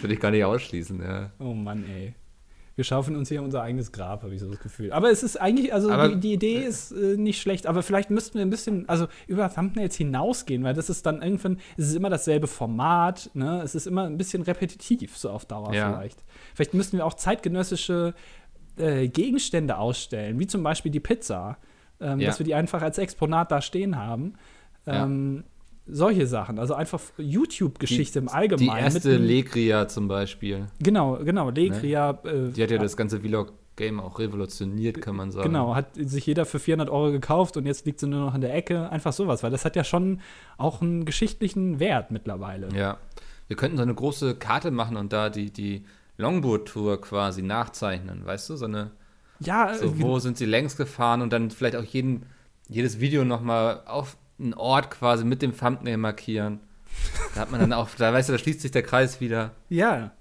Würde 0.00 0.14
ich 0.14 0.20
gar 0.20 0.30
nicht 0.30 0.44
ausschließen, 0.44 1.02
ja. 1.02 1.30
Oh 1.40 1.52
Mann, 1.52 1.84
ey. 1.88 2.14
Wir 2.78 2.84
schaufeln 2.84 3.16
uns 3.16 3.28
hier 3.28 3.42
unser 3.42 3.60
eigenes 3.60 3.90
Grab, 3.90 4.22
habe 4.22 4.32
ich 4.32 4.40
so 4.40 4.48
das 4.48 4.60
Gefühl. 4.60 4.92
Aber 4.92 5.10
es 5.10 5.24
ist 5.24 5.36
eigentlich, 5.36 5.74
also 5.74 5.90
die, 6.10 6.20
die 6.20 6.32
Idee 6.34 6.58
ist 6.62 6.92
äh, 6.92 7.16
nicht 7.16 7.40
schlecht, 7.42 7.66
aber 7.66 7.82
vielleicht 7.82 8.08
müssten 8.10 8.34
wir 8.38 8.42
ein 8.42 8.50
bisschen, 8.50 8.88
also 8.88 9.08
über 9.26 9.52
Thumbnails 9.52 9.96
hinausgehen, 9.96 10.62
weil 10.62 10.74
das 10.74 10.88
ist 10.88 11.04
dann 11.04 11.20
irgendwann, 11.20 11.58
es 11.76 11.88
ist 11.88 11.96
immer 11.96 12.08
dasselbe 12.08 12.46
Format, 12.46 13.30
ne? 13.34 13.62
Es 13.64 13.74
ist 13.74 13.88
immer 13.88 14.04
ein 14.04 14.16
bisschen 14.16 14.42
repetitiv, 14.44 15.16
so 15.18 15.30
auf 15.30 15.44
Dauer 15.44 15.74
Ja. 15.74 15.90
vielleicht. 15.92 16.22
Vielleicht 16.54 16.72
müssten 16.74 16.98
wir 16.98 17.04
auch 17.04 17.14
zeitgenössische 17.14 18.14
äh, 18.76 19.08
Gegenstände 19.08 19.76
ausstellen, 19.76 20.38
wie 20.38 20.46
zum 20.46 20.62
Beispiel 20.62 20.92
die 20.92 21.00
Pizza, 21.00 21.56
ähm, 22.00 22.20
Ja. 22.20 22.28
dass 22.28 22.38
wir 22.38 22.44
die 22.46 22.54
einfach 22.54 22.80
als 22.80 22.98
Exponat 22.98 23.50
da 23.50 23.60
stehen 23.60 23.96
haben. 23.96 24.34
Ja. 24.86 25.02
Solche 25.90 26.26
Sachen, 26.26 26.58
also 26.58 26.74
einfach 26.74 27.00
YouTube-Geschichte 27.16 28.18
im 28.18 28.26
Die 28.26 28.32
Allgemeinen. 28.32 28.84
erste 28.84 29.08
mit 29.08 29.18
einem- 29.18 29.26
Legria 29.26 29.88
zum 29.88 30.08
Beispiel. 30.08 30.66
Genau, 30.80 31.16
genau, 31.24 31.50
Legria. 31.50 32.10
Äh, 32.24 32.50
Die 32.52 32.62
hat 32.62 32.70
ja 32.70 32.78
das 32.78 32.96
ganze 32.96 33.20
Vlog-Game 33.20 33.98
auch 34.00 34.18
revolutioniert, 34.18 35.00
kann 35.00 35.16
man 35.16 35.30
sagen. 35.30 35.48
Genau, 35.48 35.74
hat 35.74 35.86
sich 35.94 36.26
jeder 36.26 36.44
für 36.46 36.58
400 36.58 36.90
Euro 36.90 37.10
gekauft 37.12 37.56
und 37.56 37.64
jetzt 37.66 37.86
liegt 37.86 38.00
sie 38.00 38.06
nur 38.06 38.20
noch 38.20 38.34
in 38.34 38.40
der 38.40 38.54
Ecke. 38.54 38.90
Einfach 38.90 39.12
sowas, 39.12 39.42
weil 39.42 39.50
das 39.50 39.64
hat 39.64 39.76
ja 39.76 39.84
schon 39.84 40.20
auch 40.58 40.82
einen 40.82 41.04
geschichtlichen 41.04 41.80
Wert 41.80 42.10
mittlerweile. 42.10 42.68
Ja. 42.74 42.98
Wir 43.46 43.56
könnten 43.56 43.76
so 43.78 43.82
eine 43.82 43.94
große 43.94 44.34
Karte 44.34 44.70
machen 44.70 44.96
und 44.98 45.12
da 45.12 45.30
die, 45.30 45.50
die 45.50 45.84
Longboard-Tour 46.18 47.00
quasi 47.00 47.42
nachzeichnen, 47.42 48.26
weißt 48.26 48.50
du? 48.50 48.56
So 48.56 48.66
eine, 48.66 48.90
Ja, 49.40 49.72
so, 49.74 49.86
äh, 49.86 50.00
wo 50.00 50.18
sind 50.18 50.36
sie 50.36 50.44
längst 50.46 50.76
gefahren 50.76 51.22
und 51.22 51.32
dann 51.32 51.50
vielleicht 51.50 51.76
auch 51.76 51.84
jeden, 51.84 52.26
jedes 52.68 53.00
Video 53.00 53.24
nochmal 53.24 53.80
auf 53.86 54.16
einen 54.40 54.54
Ort 54.54 54.90
quasi 54.90 55.24
mit 55.24 55.42
dem 55.42 55.56
Thumbnail 55.56 55.96
markieren. 55.96 56.60
Da 57.34 57.42
hat 57.42 57.50
man 57.50 57.60
dann 57.60 57.72
auch, 57.72 57.88
da 57.96 58.12
weißt 58.12 58.28
du, 58.28 58.32
da 58.32 58.38
schließt 58.38 58.60
sich 58.60 58.70
der 58.70 58.82
Kreis 58.82 59.20
wieder. 59.20 59.52
ja. 59.68 60.12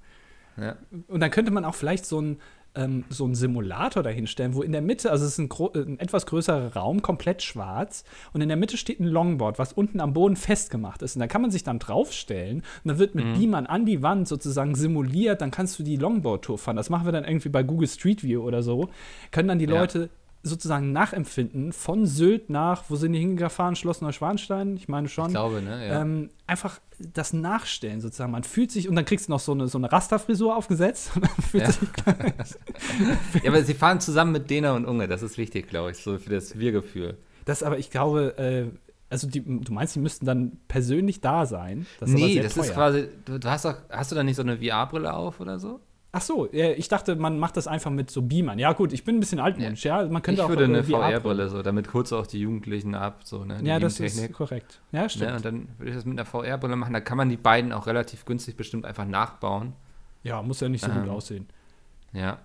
Ja. 0.59 0.75
Und 1.07 1.19
dann 1.19 1.29
könnte 1.29 1.51
man 1.51 1.65
auch 1.65 1.75
vielleicht 1.75 2.07
so 2.07 2.19
ein 2.19 2.37
ähm, 2.73 3.05
so 3.09 3.25
einen 3.25 3.33
Simulator 3.35 4.01
dahinstellen, 4.03 4.53
wo 4.55 4.61
in 4.63 4.71
der 4.71 4.81
Mitte, 4.83 5.09
also 5.11 5.25
es 5.25 5.31
ist 5.31 5.39
ein, 5.39 5.49
äh, 5.73 5.79
ein 5.79 5.99
etwas 5.99 6.25
größerer 6.27 6.73
Raum, 6.75 7.01
komplett 7.01 7.41
schwarz, 7.41 8.03
und 8.33 8.41
in 8.41 8.47
der 8.49 8.57
Mitte 8.57 8.77
steht 8.77 8.99
ein 8.99 9.05
Longboard, 9.07 9.57
was 9.59 9.73
unten 9.73 9.99
am 9.99 10.13
Boden 10.13 10.35
festgemacht 10.35 11.01
ist. 11.01 11.15
Und 11.15 11.19
da 11.21 11.27
kann 11.27 11.41
man 11.41 11.49
sich 11.51 11.63
dann 11.63 11.79
draufstellen 11.79 12.57
und 12.57 12.87
dann 12.87 12.99
wird 12.99 13.15
mit 13.15 13.25
Mhm. 13.25 13.33
Beamern 13.33 13.65
an 13.67 13.85
die 13.85 14.03
Wand 14.03 14.27
sozusagen 14.27 14.75
simuliert, 14.75 15.41
dann 15.41 15.49
kannst 15.51 15.77
du 15.79 15.83
die 15.83 15.95
Longboard-Tour 15.95 16.57
fahren. 16.59 16.75
Das 16.75 16.89
machen 16.91 17.05
wir 17.05 17.11
dann 17.11 17.23
irgendwie 17.25 17.49
bei 17.49 17.63
Google 17.63 17.87
Street 17.87 18.23
View 18.23 18.41
oder 18.43 18.61
so. 18.61 18.89
Können 19.31 19.47
dann 19.47 19.59
die 19.59 19.65
Ja. 19.65 19.79
Leute 19.79 20.09
sozusagen 20.43 20.91
nachempfinden 20.91 21.73
von 21.73 22.05
Sylt 22.05 22.49
nach, 22.49 22.85
wo 22.89 22.95
sind 22.95 23.13
die 23.13 23.19
hingefahren? 23.19 23.75
Schloss 23.75 24.01
Neuschwanstein? 24.01 24.75
Ich 24.77 24.87
meine 24.87 25.09
schon. 25.09 25.27
Ich 25.27 25.33
glaube, 25.33 25.61
ne? 25.61 25.87
Ja. 25.87 26.01
Ähm, 26.01 26.29
einfach 26.45 26.79
das 26.99 27.33
Nachstellen 27.33 28.01
sozusagen. 28.01 28.31
Man 28.31 28.43
fühlt 28.43 28.71
sich, 28.71 28.89
und 28.89 28.95
dann 28.95 29.05
kriegst 29.05 29.27
du 29.27 29.31
noch 29.31 29.39
so 29.39 29.51
eine, 29.51 29.67
so 29.67 29.77
eine 29.77 29.91
Rasterfrisur 29.91 30.55
aufgesetzt. 30.55 31.11
Ja. 31.53 31.69
ja, 33.43 33.49
aber 33.49 33.63
sie 33.63 33.73
fahren 33.73 33.99
zusammen 33.99 34.33
mit 34.33 34.49
Dena 34.49 34.75
und 34.75 34.85
Unge, 34.85 35.07
das 35.07 35.23
ist 35.23 35.37
wichtig, 35.37 35.69
glaube 35.69 35.91
ich, 35.91 35.97
so 35.97 36.17
für 36.17 36.29
das 36.29 36.59
Wir-Gefühl. 36.59 37.17
das 37.45 37.63
aber, 37.63 37.79
ich 37.79 37.89
glaube, 37.89 38.37
äh, 38.37 38.65
also 39.09 39.27
die, 39.27 39.41
du 39.41 39.71
meinst, 39.71 39.95
die 39.95 39.99
müssten 39.99 40.25
dann 40.25 40.59
persönlich 40.67 41.21
da 41.21 41.45
sein? 41.45 41.85
Das 41.99 42.09
nee, 42.09 42.39
das 42.41 42.55
teuer. 42.55 42.63
ist 42.65 42.73
quasi, 42.73 43.07
du 43.25 43.39
hast 43.45 43.65
doch, 43.65 43.75
hast 43.89 44.11
du 44.11 44.15
da 44.15 44.23
nicht 44.23 44.35
so 44.35 44.41
eine 44.41 44.57
VR-Brille 44.57 45.13
auf 45.13 45.39
oder 45.39 45.59
so? 45.59 45.79
Ach 46.13 46.21
so, 46.21 46.47
ja, 46.51 46.71
ich 46.71 46.87
dachte, 46.87 47.15
man 47.15 47.37
macht 47.37 47.57
das 47.57 47.67
einfach 47.67 47.91
mit 47.91 48.09
so 48.09 48.21
Beamern. 48.21 48.57
Ja, 48.59 48.73
gut, 48.73 48.93
ich 48.93 49.03
bin 49.03 49.17
ein 49.17 49.19
bisschen 49.19 49.39
altmodisch, 49.39 49.83
ja. 49.83 50.05
Man 50.07 50.21
könnte 50.21 50.39
ich 50.41 50.45
auch 50.45 50.49
würde 50.49 50.63
eine 50.63 50.83
VR-Brille 50.83 51.49
so, 51.49 51.61
damit 51.61 51.87
du 51.93 52.15
auch 52.15 52.25
die 52.25 52.39
Jugendlichen 52.39 52.95
ab, 52.95 53.21
so, 53.25 53.43
ne? 53.43 53.57
Die 53.61 53.65
Ja, 53.67 53.77
das 53.77 53.99
ist 53.99 54.33
korrekt. 54.33 54.79
Ja, 54.91 55.09
stimmt. 55.09 55.29
Ne? 55.29 55.35
Und 55.35 55.45
dann 55.45 55.67
würde 55.77 55.89
ich 55.91 55.95
das 55.95 56.05
mit 56.05 56.17
einer 56.17 56.25
VR-Brille 56.25 56.75
machen, 56.77 56.93
da 56.93 57.01
kann 57.01 57.17
man 57.17 57.29
die 57.29 57.37
beiden 57.37 57.71
auch 57.73 57.87
relativ 57.87 58.25
günstig 58.25 58.55
bestimmt 58.55 58.85
einfach 58.85 59.05
nachbauen. 59.05 59.73
Ja, 60.23 60.41
muss 60.41 60.59
ja 60.61 60.69
nicht 60.69 60.83
so 60.83 60.89
gut 60.91 61.03
Ähm, 61.03 61.09
aussehen. 61.09 61.47
Ja. 62.13 62.39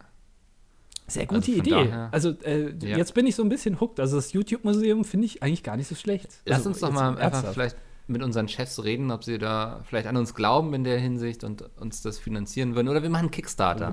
Sehr 1.06 1.26
gute 1.26 1.40
also 1.50 1.52
Idee. 1.52 1.70
daher- 1.70 2.08
also 2.12 2.30
äh, 2.44 2.74
Ja. 2.80 2.96
jetzt 2.96 3.14
bin 3.14 3.26
ich 3.26 3.34
so 3.36 3.42
ein 3.42 3.48
bisschen 3.48 3.80
hooked. 3.80 4.00
Also 4.00 4.16
das 4.16 4.32
YouTube-Museum 4.32 5.04
finde 5.04 5.26
ich 5.26 5.42
eigentlich 5.42 5.62
gar 5.62 5.76
nicht 5.76 5.88
so 5.88 5.94
schlecht. 5.94 6.28
Lass 6.46 6.58
also, 6.58 6.70
uns 6.70 6.80
doch 6.80 6.92
mal 6.92 7.16
einfach 7.18 7.52
vielleicht 7.52 7.76
mit 8.12 8.22
unseren 8.22 8.48
Chefs 8.48 8.82
reden, 8.84 9.10
ob 9.10 9.24
sie 9.24 9.38
da 9.38 9.80
vielleicht 9.84 10.06
an 10.06 10.16
uns 10.16 10.34
glauben 10.34 10.72
in 10.74 10.84
der 10.84 10.98
Hinsicht 10.98 11.42
und 11.44 11.64
uns 11.80 12.02
das 12.02 12.18
finanzieren 12.18 12.74
würden. 12.74 12.88
Oder 12.88 13.02
wir 13.02 13.10
machen 13.10 13.30
Kickstarter. 13.30 13.92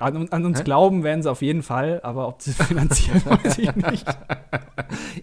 Oh, 0.00 0.04
An, 0.04 0.28
an 0.28 0.44
uns 0.44 0.60
Hä? 0.60 0.64
glauben 0.64 1.02
werden 1.02 1.22
sie 1.22 1.30
auf 1.30 1.42
jeden 1.42 1.62
Fall, 1.62 2.00
aber 2.04 2.28
ob 2.28 2.40
sie 2.42 2.50
es 2.52 2.62
finanzieren, 2.62 3.20
weiß 3.24 3.58
ich 3.58 3.74
nicht. 3.74 4.06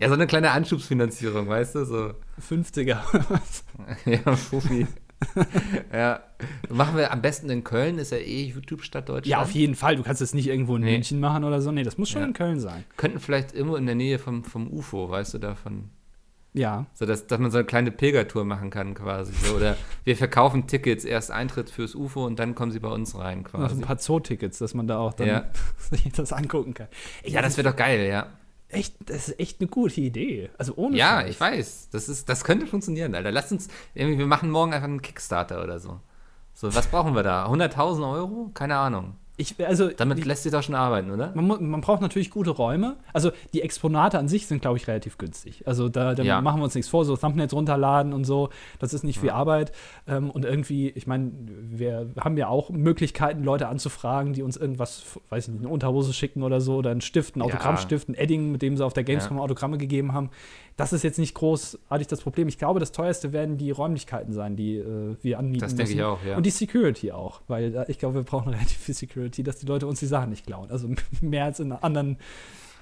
Ja, 0.01 0.08
so 0.10 0.13
eine 0.15 0.28
kleine 0.28 0.51
Anschubsfinanzierung, 0.51 1.47
weißt 1.47 1.75
du? 1.75 1.86
So, 1.86 2.12
50er. 2.41 2.97
ja, 4.06 4.36
Fuffi. 4.36 4.86
ja. 5.93 6.19
Machen 6.69 6.97
wir 6.97 7.12
am 7.13 7.21
besten 7.21 7.49
in 7.49 7.63
Köln, 7.63 7.97
ist 7.99 8.12
ja 8.12 8.17
eh 8.17 8.43
YouTube-Stadt 8.47 9.08
Deutschland. 9.08 9.28
ja, 9.28 9.41
auf 9.41 9.51
jeden 9.51 9.75
Fall. 9.75 9.95
Du 9.95 10.04
kannst 10.04 10.21
es 10.21 10.34
nicht 10.34 10.47
irgendwo 10.47 10.75
in 10.75 10.82
Nee. 10.84 10.91
München 10.91 11.19
machen 11.21 11.43
oder 11.45 11.62
so. 11.62 11.71
Nee, 11.71 11.84
das 11.84 11.97
muss 11.97 12.10
schon 12.10 12.21
Ja. 12.21 12.28
in 12.28 12.34
Köln 12.34 12.60
sein. 12.60 12.84
Könnten 12.97 13.19
vielleicht 13.19 13.54
irgendwo 13.54 13.78
in 13.78 13.86
der 13.86 13.95
Nähe 13.95 14.19
vom, 14.19 14.43
vom 14.43 14.67
UFO, 14.71 15.10
weißt 15.10 15.36
du, 15.36 15.38
davon. 15.38 15.89
Ja. 16.56 16.86
So, 16.94 17.06
dass, 17.06 17.28
dass 17.28 17.38
man 17.39 17.52
so 17.52 17.58
eine 17.58 17.65
kleine 17.65 17.91
Pilgertour 17.91 18.46
machen 18.46 18.70
kann 18.70 18.94
quasi. 18.94 19.34
So. 19.34 19.56
Oder 19.56 19.76
wir 20.06 20.15
verkaufen 20.15 20.68
Tickets, 20.68 21.04
erst 21.06 21.30
Eintritt 21.32 21.70
fürs 21.70 21.94
UFO 21.96 22.26
und 22.26 22.39
dann 22.39 22.56
kommen 22.56 22.72
sie 22.72 22.80
bei 22.80 22.88
uns 22.89 23.18
rein 23.18 23.44
quasi. 23.44 23.76
ein 23.76 23.82
paar 23.82 23.98
Zoo-Tickets, 24.00 24.58
dass 24.60 24.74
man 24.74 24.88
da 24.88 24.98
auch 24.98 25.13
dann 25.13 25.28
Ja. 25.28 25.46
sich 25.78 26.12
das 26.13 26.32
angucken 26.34 26.74
kann. 26.74 26.88
Ey, 27.24 27.32
Ja, 27.32 27.41
das 27.41 27.58
wäre 27.58 27.70
doch 27.70 27.76
geil, 27.76 28.08
ja. 28.08 28.28
echt, 28.70 28.96
das 29.06 29.28
ist 29.30 29.39
echt 29.39 29.60
eine 29.62 29.70
gute 29.70 30.00
Idee. 30.02 30.50
Also 30.58 30.74
ohne 30.78 30.96
Ja, 30.98 31.22
Scheiß. 31.22 31.30
ich 31.30 31.39
weiß. 31.39 31.89
Das, 31.91 32.08
ist, 32.10 32.30
das 32.30 32.44
könnte 32.44 32.68
funktionieren, 32.68 33.13
Alter. 33.15 33.32
Lasst 33.32 33.52
uns, 33.52 33.68
irgendwie, 33.94 34.18
wir 34.18 34.28
machen 34.28 34.50
morgen 34.50 34.74
einfach 34.74 34.88
einen 34.88 35.02
Kickstarter 35.02 35.63
oder 35.63 35.80
so. 35.80 36.00
So, 36.54 36.74
was 36.74 36.88
brauchen 36.88 37.15
wir 37.15 37.24
da? 37.24 37.48
100.000 37.52 38.13
Euro? 38.13 38.50
Keine 38.54 38.78
Ahnung. 38.78 39.15
Ich, 39.38 39.56
also, 39.65 39.89
Damit 39.89 40.24
lässt 40.24 40.43
sich 40.43 40.52
doch 40.54 40.63
schon 40.63 40.76
arbeiten, 40.76 41.12
oder? 41.12 41.32
man, 41.36 41.69
man 41.69 41.82
braucht 41.82 42.02
natürlich 42.02 42.32
gute 42.32 42.52
Räume. 42.52 42.95
Also 43.12 43.32
die 43.54 43.62
Exponate 43.62 44.17
an 44.17 44.30
sich 44.30 44.48
sind, 44.48 44.62
glaube 44.62 44.78
ich, 44.78 44.88
relativ 44.88 45.17
günstig. 45.17 45.67
Also 45.67 45.89
da, 45.89 46.15
da 46.15 46.24
Ja. 46.24 46.41
machen 46.41 46.62
wir 46.62 46.63
uns 46.63 46.76
nichts 46.76 46.89
vor, 46.89 47.04
so 47.04 47.17
Thumbnails 47.17 47.54
runterladen 47.54 48.13
und 48.13 48.24
so. 48.24 48.50
Das 48.80 48.93
ist 48.93 49.04
nicht 49.04 49.19
viel 49.19 49.32
Arbeit. 49.32 49.74
Ähm, 50.08 50.30
und 50.32 50.45
irgendwie, 50.45 50.89
ich 50.89 51.06
meine, 51.06 51.32
wir 51.69 52.10
haben 52.19 52.38
ja 52.38 52.48
auch 52.48 52.69
Möglichkeiten, 52.69 53.43
Leute 53.43 53.67
anzufragen, 53.67 54.32
die 54.32 54.41
uns 54.41 54.56
irgendwas, 54.56 55.04
weiß 55.30 55.48
ich 55.48 55.54
nicht, 55.54 55.63
eine 55.63 55.69
Unterhose 55.74 56.13
schicken 56.13 56.41
oder 56.41 56.62
so, 56.62 56.76
oder 56.78 56.91
einen 56.91 57.02
Stift, 57.02 57.36
Ja. 57.36 57.43
Autogrammstift, 57.43 58.08
ein 58.08 58.15
Edding, 58.15 58.52
mit 58.54 58.62
dem 58.62 58.78
sie 58.78 58.86
auf 58.86 58.93
der 58.93 59.04
Gamescom 59.04 59.38
Autogramme 59.39 59.78
gegeben 59.78 60.13
haben. 60.13 60.30
Das 60.78 60.91
ist 60.91 61.04
jetzt 61.04 61.19
nicht 61.19 61.34
großartig 61.36 62.08
das 62.08 62.19
Problem. 62.21 62.48
Ich 62.50 62.58
glaube, 62.58 62.80
das 62.82 62.91
teuerste 62.91 63.32
werden 63.32 63.58
die 63.58 63.71
Räumlichkeiten 63.71 64.34
sein, 64.34 64.56
die 64.58 64.76
äh, 64.78 65.15
wir 65.21 65.39
anmieten 65.39 65.62
Das 65.62 65.76
denke 65.76 65.93
ich 65.93 66.04
auch, 66.04 66.19
ja. 66.26 66.36
Und 66.38 66.45
die 66.45 66.50
Security 66.50 67.12
auch, 67.13 67.41
weil 67.48 67.74
äh, 67.76 67.86
ich 67.89 67.98
glaube, 67.98 68.15
wir 68.15 68.24
brauchen 68.24 68.50
relativ 68.54 68.78
viel 68.78 68.93
Security, 68.95 69.24
dass 69.29 69.57
die 69.57 69.65
Leute 69.65 69.88
uns 69.88 69.99
die 69.99 70.05
Sachen 70.07 70.29
nicht 70.29 70.45
klauen. 70.45 70.69
Also 70.71 70.89
mehr 71.21 71.45
als 71.45 71.59
in 71.59 71.71
anderen. 71.71 72.17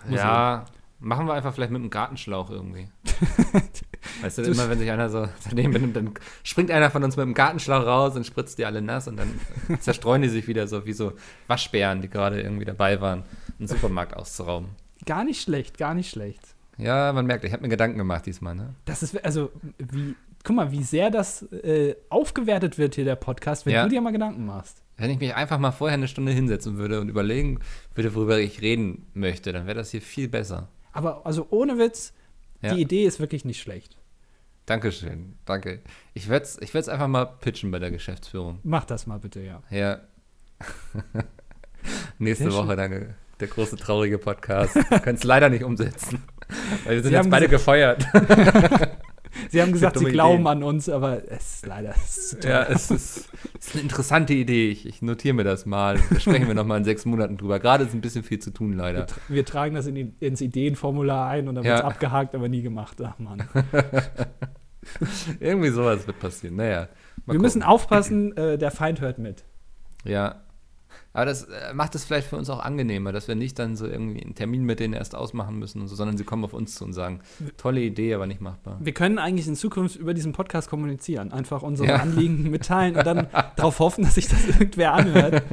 Museen. 0.06 0.17
Ja, 0.17 0.65
machen 0.99 1.27
wir 1.27 1.34
einfach 1.34 1.53
vielleicht 1.53 1.71
mit 1.71 1.82
einem 1.82 1.89
Gartenschlauch 1.89 2.49
irgendwie. 2.49 2.88
weißt 4.21 4.38
du, 4.39 4.43
Du- 4.43 4.51
immer 4.51 4.69
wenn 4.69 4.79
sich 4.79 4.89
einer 4.91 5.10
so 5.10 5.27
daneben 5.49 5.73
benimmt, 5.73 5.95
dann 5.95 6.12
springt 6.43 6.71
einer 6.71 6.91
von 6.91 7.03
uns 7.03 7.15
mit 7.17 7.25
dem 7.25 7.34
Gartenschlauch 7.34 7.86
raus 7.86 8.15
und 8.15 8.25
spritzt 8.25 8.58
die 8.58 8.65
alle 8.65 8.82
nass 8.82 9.08
und 9.08 9.17
dann 9.17 9.29
zerstreuen 9.79 10.21
die 10.21 10.29
sich 10.29 10.47
wieder 10.47 10.67
so 10.67 10.86
wie 10.86 10.93
so 10.93 11.13
Waschbären, 11.47 12.01
die 12.01 12.10
gerade 12.10 12.41
irgendwie 12.41 12.65
dabei 12.65 12.99
waren, 13.01 13.23
einen 13.60 13.67
Supermarkt 13.67 14.15
auszurauben. 14.15 14.69
Gar 15.06 15.23
nicht 15.25 15.41
schlecht, 15.41 15.77
gar 15.77 15.93
nicht 15.93 16.10
schlecht. 16.10 16.41
Ja, 16.77 17.13
man 17.13 17.25
merkt, 17.27 17.43
ich 17.45 17.53
habe 17.53 17.62
mir 17.62 17.69
Gedanken 17.69 17.97
gemacht 17.97 18.25
diesmal, 18.25 18.56
ne? 18.56 18.73
Das 18.86 19.03
ist, 19.03 19.23
also, 19.23 19.51
wie, 19.77 20.15
guck 20.43 20.56
mal, 20.56 20.71
wie 20.71 20.84
sehr 20.84 21.10
das 21.10 21.43
äh, 21.51 21.95
aufgewertet 22.10 22.77
wird 22.77 22.95
hier, 22.95 23.06
der 23.06 23.15
Podcast, 23.15 23.65
wenn 23.65 23.73
Ja. 23.73 23.84
du 23.84 23.89
dir 23.89 24.01
mal 24.01 24.12
Gedanken 24.12 24.45
machst. 24.45 24.82
Wenn 24.97 25.10
ich 25.10 25.19
mich 25.19 25.34
einfach 25.36 25.58
mal 25.58 25.71
vorher 25.71 25.95
eine 25.95 26.08
Stunde 26.08 26.32
hinsetzen 26.32 26.77
würde 26.77 27.01
und 27.01 27.10
überlegen 27.10 27.60
würde, 27.95 28.13
worüber 28.13 28.39
ich 28.39 28.62
reden 28.62 29.08
möchte, 29.13 29.51
dann 29.51 29.65
wäre 29.65 29.75
das 29.77 29.89
hier 29.91 30.01
viel 30.01 30.27
besser. 30.27 30.69
Aber, 30.91 31.25
also, 31.25 31.47
ohne 31.49 31.79
Witz, 31.79 32.13
Ja. 32.62 32.73
die 32.75 32.82
Idee 32.82 33.06
ist 33.06 33.19
wirklich 33.19 33.43
nicht 33.45 33.60
schlecht. 33.60 33.97
Dankeschön, 34.65 35.34
danke. 35.45 35.82
Ich 36.13 36.29
werde 36.29 36.45
es 36.45 36.58
ich 36.62 36.73
werd's 36.73 36.88
einfach 36.88 37.08
mal 37.08 37.25
pitchen 37.25 37.71
bei 37.71 37.79
der 37.79 37.91
Geschäftsführung. 37.91 38.60
Mach 38.63 38.86
das 38.86 39.08
mal 39.08 39.19
bitte, 39.19 39.41
ja. 39.41 39.62
Ja. 39.69 39.99
Nächste 42.19 42.49
Sehr 42.49 42.53
Woche 42.53 42.75
dann 42.77 43.15
der 43.39 43.47
große 43.47 43.75
traurige 43.75 44.17
Podcast. 44.17 44.75
Wir 44.75 44.99
können 44.99 45.17
es 45.17 45.23
leider 45.25 45.49
nicht 45.49 45.63
umsetzen. 45.63 46.23
Weil 46.86 46.95
wir 46.95 47.01
sind 47.03 47.12
Sie 47.12 47.15
jetzt 47.17 47.29
beide 47.29 47.49
gefeuert. 47.49 48.06
Sie 49.49 49.62
haben 49.62 49.71
gesagt, 49.71 49.97
sie 49.99 50.06
glauben 50.06 50.41
Ideen. 50.43 50.47
an 50.47 50.63
uns, 50.63 50.89
aber 50.89 51.21
es 51.29 51.56
ist 51.56 51.65
leider. 51.65 51.93
Es 51.95 52.17
ist 52.34 52.43
ja, 52.43 52.63
es 52.63 52.91
ist, 52.91 53.29
es 53.60 53.67
ist 53.67 53.73
eine 53.73 53.84
interessante 53.84 54.34
Idee. 54.34 54.69
Ich, 54.69 54.86
ich 54.86 55.01
notiere 55.01 55.34
mir 55.34 55.43
das 55.43 55.65
mal. 55.65 55.99
Da 56.10 56.19
sprechen 56.19 56.47
wir 56.47 56.53
nochmal 56.56 56.79
in 56.79 56.84
sechs 56.84 57.06
Monaten 57.06 57.38
drüber. 57.38 57.60
Gerade 57.60 57.84
ist 57.86 57.93
ein 57.93 58.01
bisschen 58.01 58.23
viel 58.23 58.39
zu 58.39 58.51
tun, 58.51 58.73
leider. 58.73 59.06
Wir 59.29 59.45
tragen 59.45 59.75
das 59.75 59.88
in 59.88 59.95
die, 59.95 60.13
ins 60.19 60.41
Ideenformular 60.41 61.29
ein 61.29 61.47
und 61.47 61.56
dann 61.56 61.63
wird 61.63 61.75
es 61.75 61.82
Ja. 61.82 61.86
abgehakt, 61.88 62.36
aber 62.36 62.49
nie 62.49 62.62
gemacht. 62.62 62.97
Ach 63.03 63.17
Mann. 63.19 63.43
Irgendwie 65.39 65.69
sowas 65.69 66.06
wird 66.08 66.19
passieren. 66.19 66.58
Naja. 66.58 66.88
Wir 67.25 67.39
müssen 67.39 67.62
gucken. 67.62 67.73
aufpassen, 67.73 68.36
äh, 68.38 68.58
der 68.58 68.71
Feind 68.71 68.99
hört 69.01 69.17
mit. 69.17 69.43
Ja. 70.03 70.41
Aber 71.13 71.26
das 71.26 71.43
äh, 71.43 71.73
macht 71.76 71.93
es 71.93 72.06
vielleicht 72.06 72.28
für 72.28 72.38
uns 72.38 72.49
auch 72.49 72.60
angenehmer, 72.60 73.12
dass 73.12 73.28
wir 73.28 73.36
nicht 73.36 73.60
dann 73.60 73.76
so 73.76 73.86
irgendwie 73.86 74.23
einen 74.23 74.34
Termin 74.34 74.63
mit 74.63 74.80
denen 74.80 74.93
erst 74.95 75.13
ausmachen 75.15 75.60
müssen 75.60 75.80
und 75.82 75.88
so, 75.88 75.95
sondern 75.95 76.17
sie 76.17 76.23
kommen 76.23 76.43
auf 76.43 76.54
uns 76.54 76.73
zu 76.76 76.86
und 76.86 76.93
sagen, 76.93 77.19
tolle 77.58 77.82
Idee, 77.82 78.15
aber 78.15 78.26
nicht 78.26 78.41
machbar. 78.41 78.78
Wir 78.82 78.93
können 78.93 79.19
eigentlich 79.19 79.47
in 79.47 79.56
Zukunft 79.56 79.95
über 79.95 80.13
diesen 80.15 80.32
Podcast 80.34 80.69
kommunizieren. 80.69 81.32
Einfach 81.32 81.62
unsere 81.62 81.89
Ja. 81.89 81.95
Anliegen 81.97 82.49
mitteilen 82.49 82.95
und 82.95 83.06
dann 83.06 83.28
darauf 83.56 83.78
hoffen, 83.80 84.04
dass 84.04 84.15
sich 84.15 84.28
das 84.28 84.43
irgendwer 84.47 84.93
anhört. 84.93 85.43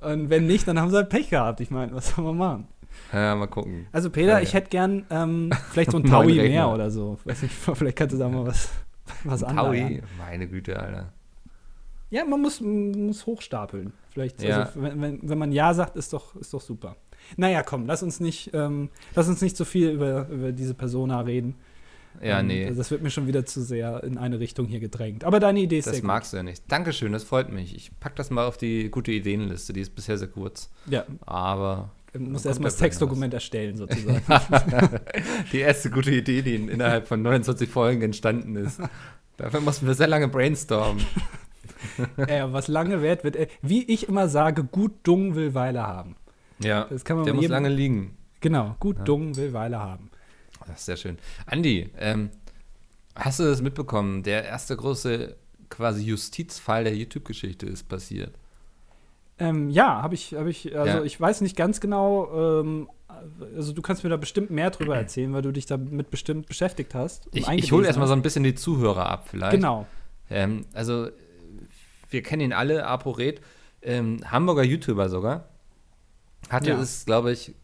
Und 0.00 0.28
wenn 0.28 0.46
nicht, 0.46 0.66
dann 0.66 0.78
haben 0.80 0.90
sie 0.90 0.96
halt 0.96 1.08
Pech 1.08 1.30
gehabt. 1.30 1.60
Ich 1.60 1.70
meine, 1.70 1.94
was 1.94 2.10
soll 2.10 2.24
man 2.24 2.36
machen? 2.36 2.68
Ja, 3.12 3.34
mal 3.36 3.46
gucken. 3.46 3.86
Also 3.92 4.10
Peter, 4.10 4.28
Ja, 4.32 4.36
ja. 4.38 4.42
ich 4.42 4.54
hätte 4.54 4.70
gern 4.70 5.04
ähm, 5.10 5.50
vielleicht 5.70 5.92
so 5.92 5.98
ein 5.98 6.04
Taui 6.10 6.34
mehr 6.34 6.68
oder 6.68 6.90
so. 6.90 7.18
Weiß 7.24 7.42
nicht, 7.42 7.54
vielleicht 7.74 7.96
kannst 7.96 8.14
du 8.14 8.18
da 8.18 8.28
mal 8.28 8.44
was, 8.46 8.70
was 9.22 9.40
Taui, 9.40 9.80
anleiern. 9.82 10.02
meine 10.18 10.48
Güte, 10.48 10.78
Alter. 10.80 11.12
Ja, 12.14 12.24
man 12.24 12.40
muss, 12.40 12.60
muss 12.60 13.26
hochstapeln. 13.26 13.92
Vielleicht, 14.10 14.40
Ja. 14.40 14.62
also, 14.66 14.80
wenn, 14.82 15.02
wenn, 15.02 15.18
wenn 15.22 15.38
man 15.38 15.50
Ja 15.50 15.74
sagt, 15.74 15.96
ist 15.96 16.12
doch, 16.12 16.36
ist 16.36 16.54
doch 16.54 16.60
super. 16.60 16.94
Naja, 17.36 17.64
komm, 17.64 17.86
lass 17.86 18.04
uns 18.04 18.20
nicht, 18.20 18.50
ähm, 18.54 18.88
lass 19.16 19.26
uns 19.28 19.40
nicht 19.42 19.56
so 19.56 19.64
viel 19.64 19.90
über, 19.90 20.28
über 20.28 20.52
diese 20.52 20.74
Persona 20.74 21.20
reden. 21.22 21.56
Ja, 22.22 22.38
Ähm, 22.38 22.46
nee, 22.46 22.72
Das 22.72 22.92
wird 22.92 23.02
mir 23.02 23.10
schon 23.10 23.26
wieder 23.26 23.44
zu 23.44 23.60
sehr 23.62 24.04
in 24.04 24.16
eine 24.16 24.38
Richtung 24.38 24.66
hier 24.66 24.78
gedrängt. 24.78 25.24
Aber 25.24 25.40
deine 25.40 25.58
Idee 25.58 25.78
ist 25.78 25.88
das 25.88 26.02
magst 26.02 26.32
du 26.32 26.36
ja 26.36 26.44
nicht. 26.44 26.62
Dankeschön, 26.68 27.10
das 27.10 27.24
freut 27.24 27.50
mich. 27.50 27.74
Ich 27.74 27.90
pack 27.98 28.14
das 28.14 28.30
mal 28.30 28.46
auf 28.46 28.56
die 28.58 28.88
gute 28.90 29.10
Ideenliste, 29.10 29.72
die 29.72 29.80
ist 29.80 29.96
bisher 29.96 30.16
sehr 30.16 30.28
kurz. 30.28 30.70
gut. 30.84 30.92
Ja, 30.92 31.04
Aber 31.26 31.90
du 32.12 32.20
musst 32.20 32.44
kommt 32.44 32.46
erstmal 32.46 32.68
da 32.70 32.74
das 32.74 32.76
Textdokument 32.76 33.34
erstellen, 33.34 33.76
sozusagen. 33.76 34.22
die 35.52 35.58
erste 35.58 35.90
gute 35.90 36.12
Idee, 36.12 36.42
die 36.42 36.54
in, 36.54 36.68
innerhalb 36.68 37.08
von 37.08 37.20
29 37.22 37.68
Folgen 37.68 38.02
entstanden 38.02 38.54
ist. 38.54 38.80
Dafür 39.36 39.60
mussten 39.60 39.88
wir 39.88 39.94
sehr 39.94 40.06
lange 40.06 40.28
brainstormen. 40.28 41.04
äh, 42.16 42.44
was 42.46 42.68
lange 42.68 43.02
wert 43.02 43.24
wird, 43.24 43.36
äh, 43.36 43.48
wie 43.62 43.84
ich 43.84 44.08
immer 44.08 44.28
sage, 44.28 44.64
gut 44.64 44.92
Dung 45.02 45.34
will 45.34 45.54
Weile 45.54 45.86
haben. 45.86 46.16
Ja, 46.60 46.84
Das 46.84 47.04
kann 47.04 47.16
man 47.16 47.24
der 47.26 47.34
muss 47.34 47.42
jedem- 47.42 47.52
lange 47.52 47.68
liegen. 47.68 48.16
Genau, 48.40 48.76
gut 48.80 48.96
Dung 49.06 49.36
will 49.36 49.52
Weile 49.52 49.78
haben. 49.80 50.10
Das 50.66 50.80
ist 50.80 50.86
sehr 50.86 50.96
schön. 50.96 51.18
Andi, 51.46 51.90
ähm, 51.98 52.30
hast 53.14 53.40
du 53.40 53.44
das 53.44 53.60
mitbekommen? 53.62 54.22
Der 54.22 54.44
erste 54.44 54.76
große 54.76 55.36
quasi 55.70 56.04
Justizfall 56.04 56.84
der 56.84 56.94
YouTube-Geschichte 56.96 57.66
ist 57.66 57.88
passiert. 57.88 58.34
Ähm, 59.38 59.68
ja, 59.70 60.00
habe 60.02 60.14
ich, 60.14 60.34
habe 60.34 60.48
ich, 60.50 60.76
also 60.76 60.98
Ja. 60.98 61.02
ich 61.04 61.20
weiß 61.20 61.40
nicht 61.40 61.56
ganz 61.56 61.80
genau, 61.80 62.60
ähm, 62.60 62.88
also 63.56 63.72
du 63.72 63.82
kannst 63.82 64.04
mir 64.04 64.10
da 64.10 64.16
bestimmt 64.16 64.50
mehr 64.50 64.70
drüber 64.70 64.96
erzählen, 64.96 65.32
weil 65.32 65.42
du 65.42 65.52
dich 65.52 65.66
damit 65.66 66.10
bestimmt 66.10 66.46
beschäftigt 66.46 66.94
hast. 66.94 67.28
Ich, 67.32 67.48
ich 67.48 67.72
hole 67.72 67.86
erstmal 67.86 68.06
so 68.06 68.12
ein 68.14 68.22
bisschen 68.22 68.44
die 68.44 68.54
Zuhörer 68.54 69.10
ab, 69.10 69.26
vielleicht. 69.28 69.52
Genau. 69.52 69.86
Ähm, 70.30 70.66
also, 70.72 71.08
wir 72.14 72.22
kennen 72.22 72.40
ihn 72.42 72.52
alle, 72.54 72.86
ApoRed, 72.86 73.40
ähm, 73.82 74.20
Hamburger 74.30 74.62
YouTuber 74.62 75.08
sogar. 75.10 75.48
Hatte 76.48 76.70
Ja. 76.70 76.80
es, 76.80 77.04
glaube 77.04 77.32
ich, 77.32 77.54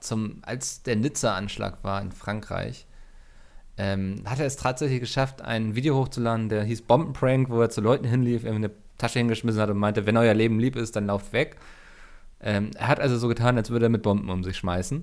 zum, 0.00 0.38
als 0.42 0.82
der 0.82 0.96
Nizza-Anschlag 0.96 1.84
war 1.84 2.00
in 2.02 2.10
Frankreich, 2.12 2.86
ähm, 3.76 4.22
hat 4.24 4.38
er 4.40 4.46
es 4.46 4.56
tatsächlich 4.56 5.00
geschafft, 5.00 5.42
ein 5.42 5.74
Video 5.74 5.96
hochzuladen, 5.96 6.48
der 6.48 6.62
hieß 6.64 6.82
Bombenprank, 6.82 7.50
wo 7.50 7.60
er 7.60 7.70
zu 7.70 7.80
Leuten 7.80 8.04
hinlief, 8.06 8.44
eine 8.44 8.70
Tasche 8.98 9.18
hingeschmissen 9.18 9.60
hat 9.60 9.70
und 9.70 9.78
meinte, 9.78 10.06
wenn 10.06 10.16
euer 10.16 10.34
Leben 10.34 10.58
lieb 10.60 10.76
ist, 10.76 10.94
dann 10.96 11.06
lauft 11.06 11.32
weg. 11.32 11.56
Ähm, 12.40 12.70
er 12.76 12.88
hat 12.88 13.00
also 13.00 13.16
so 13.18 13.26
getan, 13.28 13.56
als 13.56 13.70
würde 13.70 13.86
er 13.86 13.90
mit 13.90 14.02
Bomben 14.02 14.30
um 14.30 14.44
sich 14.44 14.56
schmeißen. 14.56 15.02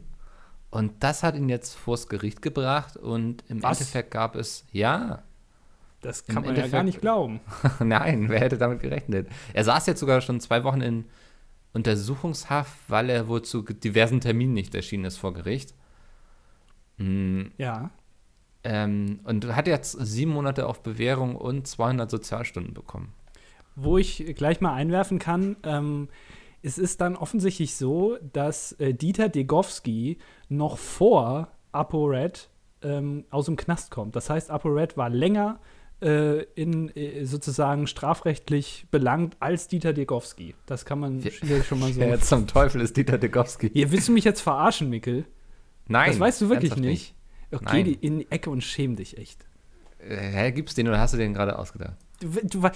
Und 0.70 1.04
das 1.04 1.22
hat 1.24 1.36
ihn 1.36 1.50
jetzt 1.50 1.76
vors 1.76 2.08
Gericht 2.08 2.42
gebracht 2.42 2.96
und 2.96 3.44
im 3.50 3.62
Was? 3.62 3.80
Endeffekt 3.82 4.12
gab 4.12 4.36
es, 4.38 4.66
ja, 4.72 5.24
Das 6.02 6.22
Im 6.22 6.36
kann 6.36 6.46
man 6.46 6.56
ja 6.56 6.68
gar 6.68 6.84
nicht 6.84 7.00
glauben. 7.02 7.40
Nein, 7.80 8.28
wer 8.30 8.40
hätte 8.40 8.58
damit 8.58 8.80
gerechnet? 8.82 9.28
Er 9.54 9.64
saß 9.64 9.86
jetzt 9.86 10.00
sogar 10.00 10.22
schon 10.22 10.40
zwei 10.40 10.64
Wochen 10.64 10.82
in 10.82 11.06
Untersuchungshaft, 11.74 12.78
weil 12.88 13.10
er 13.10 13.28
wohl 13.28 13.44
zu 13.44 13.62
diversen 13.62 14.20
Terminen 14.20 14.54
nicht 14.54 14.74
erschienen 14.76 15.06
ist 15.06 15.18
vor 15.18 15.34
Gericht. 15.34 15.74
Mm, 16.98 17.44
Ja. 17.58 17.92
ähm, 18.64 19.20
und 19.24 19.56
hat 19.56 19.68
jetzt 19.68 19.92
sieben 19.94 20.32
Monate 20.32 20.68
auf 20.68 20.84
Bewährung 20.84 21.36
und 21.36 21.68
200 21.68 22.10
Sozialstunden 22.12 22.74
bekommen. 22.74 23.14
Wo 23.76 23.98
ich 23.98 24.34
gleich 24.36 24.60
mal 24.62 24.74
einwerfen 24.74 25.18
kann, 25.18 25.56
ähm, 25.64 26.10
es 26.62 26.78
ist 26.78 27.02
dann 27.02 27.16
offensichtlich 27.16 27.76
so, 27.76 28.18
dass 28.34 28.74
äh, 28.74 28.94
Dieter 28.94 29.30
Degowski 29.30 30.20
noch 30.50 30.78
vor 30.78 31.48
ApoRed 31.72 32.50
ähm, 32.84 33.26
aus 33.32 33.46
dem 33.46 33.56
Knast 33.56 33.90
kommt. 33.92 34.16
Das 34.16 34.30
heißt, 34.30 34.52
ApoRed 34.52 34.98
war 34.98 35.10
länger 35.10 35.60
äh, 36.02 36.44
in 36.56 36.96
äh, 36.96 37.26
sozusagen 37.26 37.88
strafrechtlich 37.88 38.88
belangt 38.92 39.38
als 39.40 39.68
Dieter 39.68 39.94
Degowski. 39.94 40.56
Das 40.66 40.86
kann 40.86 41.00
man 41.00 41.20
hier 41.20 41.64
schon 41.64 41.80
mal 41.80 41.92
so. 41.94 42.00
Wer 42.00 42.20
zum 42.20 42.48
Teufel 42.48 42.82
ist 42.82 42.98
Dieter 42.98 43.18
Degowski? 43.18 43.68
Ihr 43.74 43.92
willst 43.92 44.08
du 44.08 44.12
mich 44.12 44.24
jetzt 44.24 44.42
verarschen, 44.42 44.90
Mikkel? 44.90 45.26
Nein. 45.88 46.12
das 46.12 46.20
weißt 46.20 46.42
du 46.42 46.50
wirklich 46.50 46.72
ernsthaft 46.72 46.90
nicht. 46.90 47.16
Okay, 47.52 47.84
die 47.84 47.94
in 47.94 48.20
die 48.20 48.32
Ecke 48.32 48.50
und 48.50 48.64
schäm 48.64 48.96
dich 48.96 49.18
echt. 49.18 49.46
Äh, 50.00 50.16
hä, 50.16 50.52
gibt's 50.52 50.74
den 50.74 50.88
oder 50.88 51.00
hast 51.00 51.14
du 51.14 51.18
den 51.18 51.34
gerade 51.34 51.60
ausgedacht? 51.60 51.96
Du, 52.22 52.30
du 52.30 52.70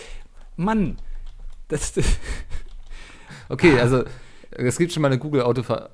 Mann, 0.57 0.97
das, 1.67 1.93
Okay, 3.49 3.79
also 3.79 4.03
es 4.51 4.77
gibt 4.77 4.91
schon 4.93 5.01
mal 5.01 5.09
eine 5.09 5.19
Google-Autover... 5.19 5.89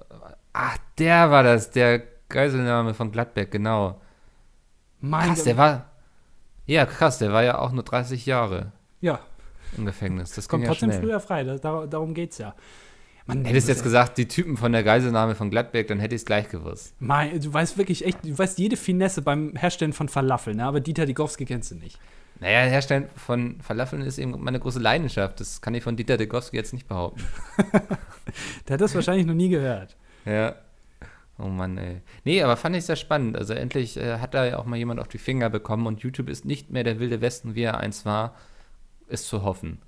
Ach, 0.53 0.77
der 0.97 1.31
war 1.31 1.43
das, 1.43 1.71
der 1.71 2.03
Geiselnahme 2.29 2.93
von 2.93 3.11
Gladbeck, 3.11 3.51
genau. 3.51 4.01
mein 4.99 5.29
Krass, 5.29 5.43
der 5.43 5.57
war... 5.57 5.90
Ja, 6.65 6.85
krass, 6.85 7.17
der 7.17 7.33
war 7.33 7.43
ja 7.43 7.59
auch 7.59 7.71
nur 7.71 7.83
30 7.83 8.25
Jahre 8.25 8.71
ja, 9.01 9.19
im 9.77 9.85
Gefängnis. 9.85 10.33
Das 10.33 10.47
kommt 10.47 10.63
ja 10.63 10.69
trotzdem 10.69 10.91
schnell. 10.91 11.01
früher 11.01 11.19
frei. 11.19 11.43
Das, 11.43 11.61
dar 11.61 11.87
darum 11.87 12.13
geht's 12.13 12.37
ja. 12.37 12.55
Mann, 13.25 13.45
Hättest 13.45 13.67
du 13.67 13.73
jetzt 13.73 13.83
gesagt, 13.83 14.17
die 14.17 14.27
Typen 14.27 14.57
von 14.57 14.71
der 14.71 14.83
Geiselnahme 14.83 15.35
von 15.35 15.49
Gladbeck, 15.49 15.87
dann 15.87 15.99
hätte 15.99 16.15
ich 16.15 16.21
es 16.21 16.25
gleich 16.25 16.49
gewusst. 16.49 16.95
Mein, 16.99 17.39
du 17.39 17.53
weißt 17.53 17.77
wirklich 17.77 18.05
echt, 18.05 18.23
du 18.23 18.37
weißt 18.37 18.57
jede 18.57 18.77
Finesse 18.77 19.21
beim 19.21 19.55
Herstellen 19.55 19.93
von 19.93 20.09
Falafel, 20.09 20.55
ne? 20.55 20.65
aber 20.65 20.79
Dieter 20.79 21.05
Degowski 21.05 21.45
kennst 21.45 21.71
du 21.71 21.75
nicht. 21.75 21.99
Naja, 22.39 22.61
Herstellen 22.61 23.07
von 23.15 23.61
Falafeln 23.61 24.01
ist 24.01 24.17
eben 24.17 24.35
meine 24.43 24.59
große 24.59 24.79
Leidenschaft. 24.79 25.39
Das 25.39 25.61
kann 25.61 25.75
ich 25.75 25.83
von 25.83 25.95
Dieter 25.95 26.17
Degowski 26.17 26.57
jetzt 26.57 26.73
nicht 26.73 26.87
behaupten. 26.87 27.23
Der 28.67 28.73
hat 28.73 28.81
das 28.81 28.95
wahrscheinlich 28.95 29.27
noch 29.27 29.35
nie 29.35 29.49
gehört. 29.49 29.95
Ja. 30.25 30.55
Oh 31.41 31.47
Mann, 31.47 31.77
ey. 31.77 32.01
Nee, 32.23 32.43
aber 32.43 32.55
fand 32.57 32.75
ich 32.75 32.85
sehr 32.85 32.95
spannend. 32.95 33.35
Also 33.37 33.53
endlich 33.53 33.97
äh, 33.97 34.19
hat 34.19 34.33
da 34.33 34.45
ja 34.45 34.59
auch 34.59 34.65
mal 34.65 34.77
jemand 34.77 34.99
auf 34.99 35.07
die 35.07 35.17
Finger 35.17 35.49
bekommen 35.49 35.87
und 35.87 36.01
YouTube 36.01 36.29
ist 36.29 36.45
nicht 36.45 36.69
mehr 36.69 36.83
der 36.83 36.99
wilde 36.99 37.19
Westen, 37.21 37.55
wie 37.55 37.63
er 37.63 37.77
eins 37.79 38.05
war, 38.05 38.35
ist 39.07 39.27
zu 39.27 39.43
hoffen. 39.43 39.81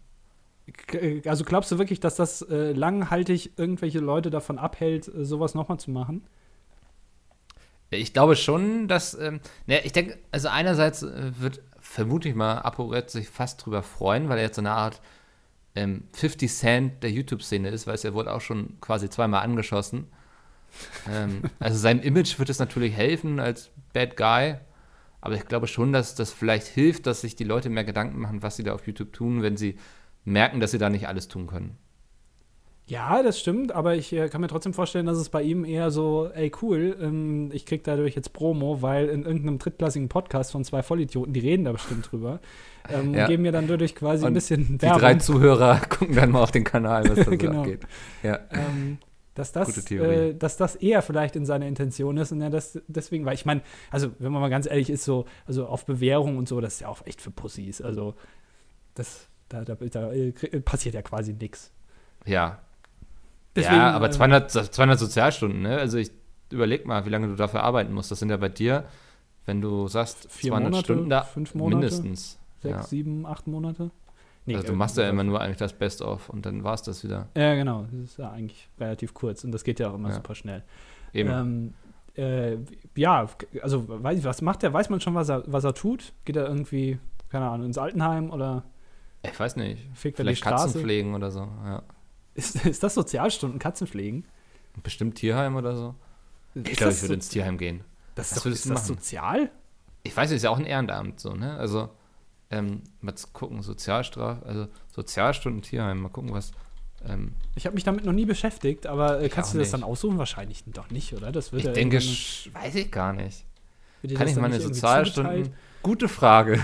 Äh, 0.94 1.22
Also 1.28 1.44
glaubst 1.44 1.72
du 1.72 1.78
wirklich, 1.78 2.00
dass 2.00 2.16
das 2.16 2.42
äh, 2.44 2.72
langhaltig 2.74 3.58
irgendwelche 3.58 4.00
Leute 4.00 4.30
davon 4.30 4.58
abhält, 4.58 5.08
äh, 5.08 5.26
sowas 5.26 5.56
nochmal 5.56 5.80
zu 5.80 5.92
machen? 5.92 6.24
Ich 7.92 8.14
glaube 8.14 8.36
schon, 8.36 8.88
dass, 8.88 9.14
ähm, 9.14 9.40
naja, 9.68 9.82
ich 9.84 9.92
denke, 9.92 10.18
also 10.32 10.48
einerseits 10.48 11.04
äh, 11.04 11.32
wird, 11.40 11.62
vermute 11.80 12.28
ich 12.30 12.36
mal, 12.36 12.58
ApoRed 12.60 13.10
sich 13.12 13.30
fast 13.30 13.64
drüber 13.64 13.84
freuen, 13.84 14.30
weil 14.30 14.38
er 14.40 14.46
jetzt 14.46 14.56
so 14.56 14.62
eine 14.62 14.72
Art 14.72 15.00
ähm, 15.76 16.06
50 16.14 16.52
Cent 16.52 17.04
der 17.04 17.12
YouTube-Szene 17.12 17.70
ist, 17.70 17.88
weil 17.88 17.96
es 17.96 18.04
er 18.06 18.14
wurde 18.16 18.34
auch 18.34 18.42
schon 18.42 18.80
quasi 18.82 19.10
zweimal 19.10 19.44
angeschossen. 19.44 20.08
Ähm, 21.12 21.42
also 21.60 21.78
seinem 21.78 22.02
Image 22.02 22.40
wird 22.40 22.50
es 22.50 22.60
natürlich 22.60 22.94
helfen 22.96 23.40
als 23.40 23.72
Bad 23.94 24.18
Guy, 24.18 24.56
aber 25.22 25.36
ich 25.36 25.46
glaube 25.46 25.68
schon, 25.68 25.94
dass 25.94 26.16
das 26.16 26.32
vielleicht 26.34 26.68
hilft, 26.68 27.08
dass 27.08 27.22
sich 27.22 27.36
die 27.36 27.44
Leute 27.46 27.70
mehr 27.70 27.84
Gedanken 27.84 28.20
machen, 28.20 28.42
was 28.44 28.56
sie 28.58 28.64
da 28.64 28.74
auf 28.74 28.86
YouTube 28.88 29.14
tun, 29.14 29.42
wenn 29.42 29.58
sie 29.58 29.78
merken, 30.26 30.60
dass 30.60 30.72
sie 30.72 30.78
da 30.78 30.90
nicht 30.90 31.08
alles 31.08 31.28
tun 31.28 31.48
können. 31.48 31.78
Ja, 32.86 33.24
das 33.24 33.40
stimmt, 33.40 33.72
aber 33.72 33.96
ich 33.96 34.12
äh, 34.12 34.28
kann 34.28 34.42
mir 34.42 34.48
trotzdem 34.50 34.74
vorstellen, 34.74 35.06
dass 35.06 35.18
es 35.18 35.30
bei 35.30 35.42
ihm 35.42 35.64
eher 35.64 35.90
so, 35.90 36.30
ey 36.34 36.52
cool, 36.62 36.98
ähm, 37.02 37.50
ich 37.54 37.66
krieg 37.66 37.82
dadurch 37.86 38.14
jetzt 38.14 38.34
Promo, 38.34 38.82
weil 38.82 39.08
in 39.08 39.24
irgendeinem 39.24 39.58
drittklassigen 39.58 40.10
Podcast 40.10 40.52
von 40.52 40.66
zwei 40.66 40.84
Vollidioten, 40.84 41.32
die 41.32 41.40
reden 41.40 41.64
da 41.64 41.72
bestimmt 41.72 42.12
drüber, 42.12 42.42
ähm, 42.90 43.14
Ja. 43.14 43.24
und 43.24 43.30
geben 43.30 43.44
mir 43.44 43.54
dann 43.54 43.70
dadurch 43.70 43.96
quasi 43.96 44.26
ein 44.26 44.28
Und 44.28 44.34
bisschen 44.34 44.68
Die 44.68 44.78
drei 44.80 45.00
Werbung. 45.02 45.20
Zuhörer 45.22 45.80
gucken 45.90 46.14
dann 46.16 46.32
mal 46.32 46.44
auf 46.44 46.52
den 46.52 46.66
Kanal, 46.66 47.08
was 47.08 47.20
da 47.20 47.24
so 47.24 47.32
Genau. 47.38 47.62
abgeht. 47.62 47.84
Ja. 48.22 48.40
ähm, 48.52 48.98
dass 49.34 49.52
das, 49.52 49.90
äh, 49.92 50.34
dass 50.36 50.58
das 50.58 50.76
eher 50.76 51.02
vielleicht 51.02 51.36
in 51.36 51.46
seiner 51.46 51.68
Intention 51.68 52.18
ist 52.18 52.32
und 52.32 52.42
er 52.42 52.50
das 52.50 52.80
deswegen, 52.88 53.26
weil 53.26 53.34
ich 53.36 53.46
meine, 53.46 53.62
also 53.90 54.12
wenn 54.20 54.32
man 54.32 54.42
mal 54.42 54.50
ganz 54.50 54.68
ehrlich 54.68 54.90
ist, 54.90 55.06
so, 55.06 55.26
also 55.46 55.66
auf 55.66 55.86
Bewährung 55.86 56.38
und 56.38 56.48
so, 56.48 56.62
das 56.62 56.76
ist 56.76 56.80
ja 56.82 56.88
auch 56.88 57.06
echt 57.06 57.22
für 57.22 57.32
Pussys. 57.32 57.82
Also 57.82 58.16
das, 58.94 59.28
da, 59.50 59.64
da, 59.64 59.76
da 59.76 60.12
äh, 60.12 60.32
passiert 60.62 60.96
ja 60.96 61.02
quasi 61.02 61.34
nichts. 61.34 61.72
Ja, 62.26 62.60
Deswegen, 63.56 63.76
ja, 63.76 63.92
aber 63.92 64.08
äh, 64.08 64.12
200, 64.12 64.52
200 64.52 65.00
Sozialstunden, 65.00 65.62
ne? 65.62 65.78
Also 65.78 65.98
ich 65.98 66.12
überleg 66.52 66.86
mal, 66.86 67.06
wie 67.06 67.10
lange 67.10 67.28
du 67.28 67.36
dafür 67.36 67.64
arbeiten 67.64 67.94
musst. 67.94 68.12
Das 68.12 68.20
sind 68.20 68.30
ja 68.30 68.38
bei 68.38 68.50
dir, 68.50 68.86
wenn 69.46 69.62
du 69.62 69.88
sagst, 69.88 70.32
Vier 70.32 70.52
200 70.52 70.72
Monate, 70.72 70.86
Stunden 70.86 71.10
da 71.10 71.22
fünf 71.22 71.56
Monate, 71.56 71.76
mindestens. 71.78 72.40
sechs, 72.62 72.76
ja. 72.76 72.84
sieben, 72.84 73.26
acht 73.26 73.48
Monate. 73.48 73.92
Nee, 74.46 74.56
also 74.56 74.68
du 74.68 74.74
äh, 74.74 74.76
machst 74.76 74.98
ja 74.98 75.10
immer 75.10 75.24
nur 75.24 75.40
eigentlich 75.42 75.58
das 75.58 75.74
Best-of 75.74 76.30
und 76.30 76.46
dann 76.46 76.64
war 76.64 76.74
es 76.74 76.82
das 76.82 77.04
wieder. 77.04 77.28
Ja, 77.36 77.56
genau. 77.56 77.84
Das 77.92 77.94
ist 78.12 78.18
ja 78.18 78.32
eigentlich 78.32 78.68
relativ 78.80 79.14
kurz 79.14 79.44
und 79.44 79.52
das 79.52 79.64
geht 79.64 79.80
ja 79.80 79.90
auch 79.90 79.96
immer 79.96 80.10
Ja. 80.10 80.16
super 80.16 80.36
schnell. 80.36 80.64
Eben. 81.14 81.30
Ähm, 81.30 81.74
äh, 82.16 82.58
ja, 82.96 83.28
also 83.62 83.86
weiß 83.88 84.20
ich, 84.20 84.26
was 84.26 84.42
macht 84.42 84.64
er? 84.64 84.74
Weiß 84.74 84.90
man 84.90 85.00
schon, 85.02 85.16
was 85.16 85.30
er, 85.30 85.44
was 85.48 85.64
er 85.64 85.74
tut? 85.74 86.14
Geht 86.26 86.36
er 86.36 86.48
irgendwie, 86.48 87.00
keine 87.30 87.48
Ahnung, 87.50 87.68
ins 87.68 87.78
Altenheim 87.78 88.30
oder 88.32 88.64
ich 89.26 89.40
weiß 89.40 89.56
nicht. 89.56 89.88
fegt 89.94 90.18
die 90.20 90.24
Vielleicht 90.24 90.40
Straße? 90.40 90.66
Katzen 90.66 90.82
pflegen 90.82 91.16
oder 91.16 91.32
so. 91.32 91.40
Ja. 91.64 91.84
Ist, 92.36 92.66
ist 92.66 92.84
das 92.84 92.94
Sozialstunden, 92.96 93.60
Katzenpflegen? 93.60 94.26
Bestimmt 94.84 95.16
Tierheim 95.16 95.56
oder 95.56 95.76
so. 95.76 95.96
Ich 96.56 96.72
Ist 96.72 96.78
glaube, 96.78 96.90
das 96.90 96.98
ich 96.98 97.02
würde 97.04 97.08
so- 97.08 97.14
ins 97.14 97.30
Tierheim 97.30 97.58
gehen. 97.58 97.84
Das 98.16 98.32
ist, 98.32 98.38
doch, 98.40 98.46
würdest 98.46 98.66
ist 98.66 98.72
das 98.72 98.82
machen? 98.90 98.96
sozial? 98.98 99.50
Ich 100.04 100.16
weiß 100.18 100.30
nicht, 100.30 100.38
ist 100.38 100.44
ja 100.44 100.50
auch 100.50 100.60
ein 100.60 100.66
Ehrenamt 100.66 101.20
so, 101.20 101.34
ne? 101.34 101.56
Also, 101.58 101.90
ähm, 102.54 102.82
mal 103.02 103.14
gucken, 103.34 103.62
Sozialstraf, 103.62 104.44
also 104.44 104.68
Sozialstunden 104.92 105.62
Tierheim, 105.62 106.02
mal 106.02 106.10
gucken, 106.10 106.34
was. 106.34 106.52
Ähm, 107.08 107.34
Ich 107.56 107.66
habe 107.66 107.74
mich 107.74 107.84
damit 107.84 108.06
noch 108.06 108.14
nie 108.14 108.26
beschäftigt, 108.26 108.88
aber 108.88 109.22
äh, 109.22 109.30
kannst 109.30 109.54
du 109.54 109.58
das 109.58 109.68
nicht. 109.68 109.74
dann 109.74 109.84
aussuchen? 109.84 110.18
Wahrscheinlich 110.18 110.64
doch 110.68 110.90
nicht, 110.90 111.14
oder? 111.14 111.32
Das 111.32 111.52
wird 111.52 111.62
ich 111.62 111.68
ja 111.68 111.74
denke, 111.74 111.98
weiß 111.98 112.76
ich 112.76 112.92
gar 112.92 113.14
nicht. 113.14 113.46
Kann 114.16 114.28
ich 114.28 114.36
meine 114.36 114.60
Sozialstunden. 114.60 115.46
zugeteilt? 115.46 115.58
Gute 115.82 116.08
Frage. 116.08 116.64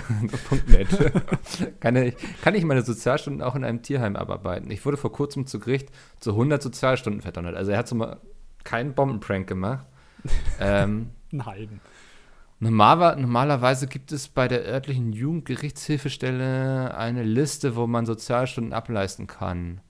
Kann, 1.80 1.96
ich, 1.96 2.14
kann 2.42 2.54
ich 2.54 2.64
meine 2.64 2.82
Sozialstunden 2.82 3.42
auch 3.42 3.54
in 3.54 3.64
einem 3.64 3.82
Tierheim 3.82 4.16
abarbeiten? 4.16 4.70
Ich 4.70 4.84
wurde 4.86 4.96
vor 4.96 5.12
kurzem 5.12 5.46
zu 5.46 5.58
Gericht 5.58 5.90
zu 6.20 6.30
100 6.30 6.62
Sozialstunden 6.62 7.20
verdonnert. 7.20 7.54
Also 7.54 7.70
er 7.72 7.78
hat 7.78 7.88
so 7.88 7.96
mal 7.96 8.18
keinen 8.64 8.94
Bombenprank 8.94 9.46
gemacht. 9.46 9.86
ähm, 10.60 11.10
Einen 11.32 11.46
halben. 11.46 11.80
Normaler, 12.62 13.16
normalerweise 13.16 13.86
gibt 13.86 14.12
es 14.12 14.28
bei 14.28 14.46
der 14.46 14.62
örtlichen 14.66 15.14
Jugendgerichtshilfestelle 15.14 16.94
eine 16.94 17.22
Liste, 17.22 17.74
wo 17.74 17.86
man 17.86 18.04
Sozialstunden 18.04 18.74
ableisten 18.74 19.26
kann. 19.26 19.80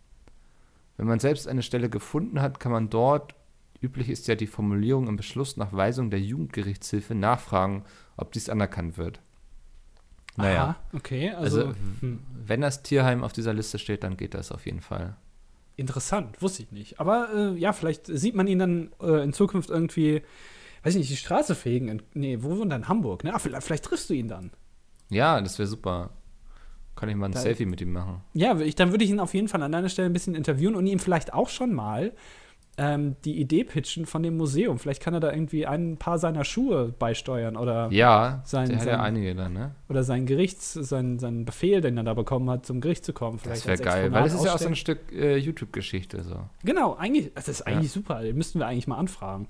Wenn 0.96 1.08
man 1.08 1.18
selbst 1.18 1.48
eine 1.48 1.64
Stelle 1.64 1.90
gefunden 1.90 2.40
hat, 2.40 2.60
kann 2.60 2.70
man 2.70 2.88
dort, 2.88 3.34
üblich 3.80 4.08
ist 4.08 4.28
ja 4.28 4.36
die 4.36 4.46
Formulierung 4.46 5.08
im 5.08 5.16
Beschluss 5.16 5.56
nach 5.56 5.72
Weisung 5.72 6.10
der 6.10 6.20
Jugendgerichtshilfe, 6.20 7.16
nachfragen, 7.16 7.82
ob 8.16 8.30
dies 8.30 8.48
anerkannt 8.48 8.96
wird. 8.98 9.20
Naja, 10.36 10.62
Aha, 10.62 10.76
okay. 10.92 11.30
Also, 11.30 11.66
also, 11.66 11.74
hm, 12.00 12.20
wenn 12.46 12.60
das 12.60 12.84
Tierheim 12.84 13.24
auf 13.24 13.32
dieser 13.32 13.52
Liste 13.52 13.80
steht, 13.80 14.04
dann 14.04 14.16
geht 14.16 14.34
das 14.34 14.52
auf 14.52 14.64
jeden 14.64 14.80
Fall. 14.80 15.16
interessant, 15.76 16.40
wusste 16.40 16.62
ich 16.62 16.70
nicht. 16.70 17.00
Aber 17.00 17.30
äh, 17.34 17.58
ja, 17.58 17.72
vielleicht 17.72 18.06
sieht 18.06 18.36
man 18.36 18.46
ihn 18.46 18.60
dann 18.60 18.90
äh, 19.00 19.24
in 19.24 19.32
Zukunft 19.32 19.70
irgendwie, 19.70 20.22
weiß 20.82 20.94
ich 20.94 21.00
nicht, 21.00 21.10
die 21.10 21.16
Straße 21.16 21.54
fegen. 21.54 21.88
In, 21.88 22.02
nee, 22.14 22.38
wo 22.40 22.56
wohnt 22.56 22.72
er 22.72 22.76
in 22.76 22.88
Hamburg? 22.88 23.24
Ne? 23.24 23.34
Ah, 23.34 23.38
vielleicht, 23.38 23.64
vielleicht 23.66 23.84
triffst 23.84 24.08
du 24.10 24.14
ihn 24.14 24.28
dann. 24.28 24.50
Ja, 25.10 25.40
das 25.40 25.58
wäre 25.58 25.66
super. 25.68 26.10
Kann 26.96 27.08
ich 27.08 27.16
mal 27.16 27.26
ein 27.26 27.32
Da- 27.32 27.40
Selfie 27.40 27.66
mit 27.66 27.80
ihm 27.80 27.92
machen. 27.92 28.20
Ja, 28.34 28.58
ich, 28.60 28.74
dann 28.74 28.90
würde 28.90 29.04
ich 29.04 29.10
ihn 29.10 29.20
auf 29.20 29.34
jeden 29.34 29.48
Fall 29.48 29.62
an 29.62 29.72
deiner 29.72 29.88
Stelle 29.88 30.06
ein 30.08 30.12
bisschen 30.12 30.34
interviewen 30.34 30.74
und 30.74 30.86
ihm 30.86 30.98
vielleicht 30.98 31.32
auch 31.32 31.48
schon 31.48 31.72
mal 31.72 32.12
ähm, 32.78 33.16
die 33.24 33.38
Idee 33.40 33.64
pitchen 33.64 34.06
von 34.06 34.22
dem 34.22 34.36
Museum. 34.36 34.78
Vielleicht 34.78 35.02
kann 35.02 35.12
er 35.12 35.20
da 35.20 35.32
irgendwie 35.32 35.66
ein 35.66 35.96
paar 35.96 36.18
seiner 36.18 36.44
Schuhe 36.44 36.94
beisteuern 36.98 37.56
oder, 37.56 37.88
Ja, 37.90 38.42
Sein- 38.44 38.68
der 38.68 38.78
hat 38.78 38.86
ja 38.86 39.00
einige 39.02 39.34
dann, 39.34 39.52
ne? 39.52 39.74
oder 39.88 40.04
seinen 40.04 40.24
Gerichts, 40.26 40.74
sein, 40.74 41.18
seinen 41.18 41.44
Befehl, 41.44 41.80
den 41.80 41.96
er 41.96 42.04
da 42.04 42.14
bekommen 42.14 42.48
hat, 42.48 42.64
zum 42.66 42.80
Gericht 42.80 43.04
zu 43.04 43.12
kommen. 43.12 43.38
Das 43.38 43.62
Vielleicht 43.62 43.64
wäre 43.64 43.72
als 43.72 43.82
geil, 43.82 44.12
weil 44.12 44.22
das 44.24 44.34
ist 44.34 44.44
ja 44.44 44.54
auch 44.54 44.58
so 44.58 44.68
ein 44.68 44.76
Stück 44.76 45.12
äh, 45.12 45.36
YouTube-Geschichte 45.36 46.22
so. 46.22 46.48
Genau, 46.64 46.94
eigentlich, 46.96 47.32
das 47.34 47.48
ist 47.48 47.60
Ja. 47.60 47.66
eigentlich 47.66 47.90
super. 47.92 48.22
Den 48.22 48.36
müssten 48.36 48.58
wir 48.60 48.66
eigentlich 48.66 48.86
mal 48.86 48.96
anfragen. 48.98 49.48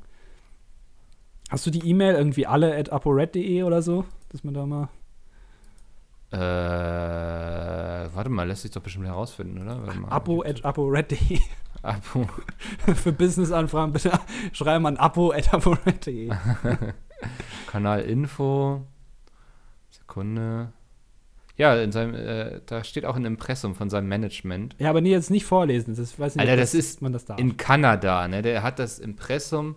Hast 1.50 1.66
du 1.66 1.70
die 1.70 1.86
E-Mail 1.86 2.14
irgendwie 2.14 2.46
alle 2.46 2.76
at 2.76 2.90
aporet.de 2.90 3.64
oder 3.64 3.82
so? 3.82 4.04
Dass 4.30 4.44
man 4.44 4.54
da 4.54 4.66
mal. 4.66 4.88
Äh, 6.32 8.08
warte 8.14 8.30
mal, 8.30 8.46
lässt 8.46 8.62
sich 8.62 8.70
doch 8.70 8.80
bestimmt 8.80 9.06
herausfinden, 9.06 9.60
oder? 9.60 9.82
Abo 10.10 10.42
at 10.42 10.64
aporet.de. 10.64 11.40
Abo. 11.82 12.28
Für 12.94 13.12
Business-Anfragen 13.12 13.92
bitte 13.92 14.12
schreiben 14.52 14.86
an 14.86 14.96
apo 14.96 15.32
at 15.32 15.52
aporet.de. 15.52 16.30
Kanal 17.66 18.02
Info. 18.02 18.86
Sekunde. 19.90 20.72
Ja, 21.56 21.74
in 21.74 21.90
seinem, 21.90 22.14
äh, 22.14 22.60
da 22.64 22.84
steht 22.84 23.04
auch 23.04 23.16
ein 23.16 23.24
Impressum 23.24 23.74
von 23.74 23.90
seinem 23.90 24.08
Management. 24.08 24.76
Ja, 24.78 24.88
aber 24.88 25.00
nee, 25.00 25.10
jetzt 25.10 25.30
nicht 25.30 25.44
vorlesen. 25.44 25.96
Das 25.96 26.16
weiß 26.18 26.36
nicht, 26.36 26.40
Alter, 26.40 26.56
das 26.56 26.74
ist 26.74 27.02
man 27.02 27.12
das 27.12 27.24
darf. 27.24 27.40
In 27.40 27.56
Kanada, 27.56 28.28
ne? 28.28 28.40
Der 28.40 28.62
hat 28.62 28.78
das 28.78 29.00
Impressum 29.00 29.74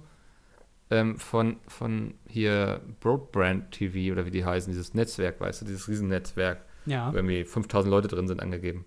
ähm, 0.93 1.17
von, 1.17 1.57
von 1.67 2.13
hier 2.27 2.81
Broadband 2.99 3.71
TV 3.71 4.13
oder 4.13 4.25
wie 4.25 4.31
die 4.31 4.45
heißen, 4.45 4.71
dieses 4.71 4.93
Netzwerk, 4.93 5.41
weißt 5.41 5.61
du, 5.61 5.65
dieses 5.65 5.87
Riesennetzwerk, 5.87 6.63
ja. 6.85 7.11
wo 7.11 7.15
irgendwie 7.15 7.43
5000 7.43 7.89
Leute 7.89 8.07
drin 8.07 8.27
sind, 8.27 8.41
angegeben. 8.41 8.85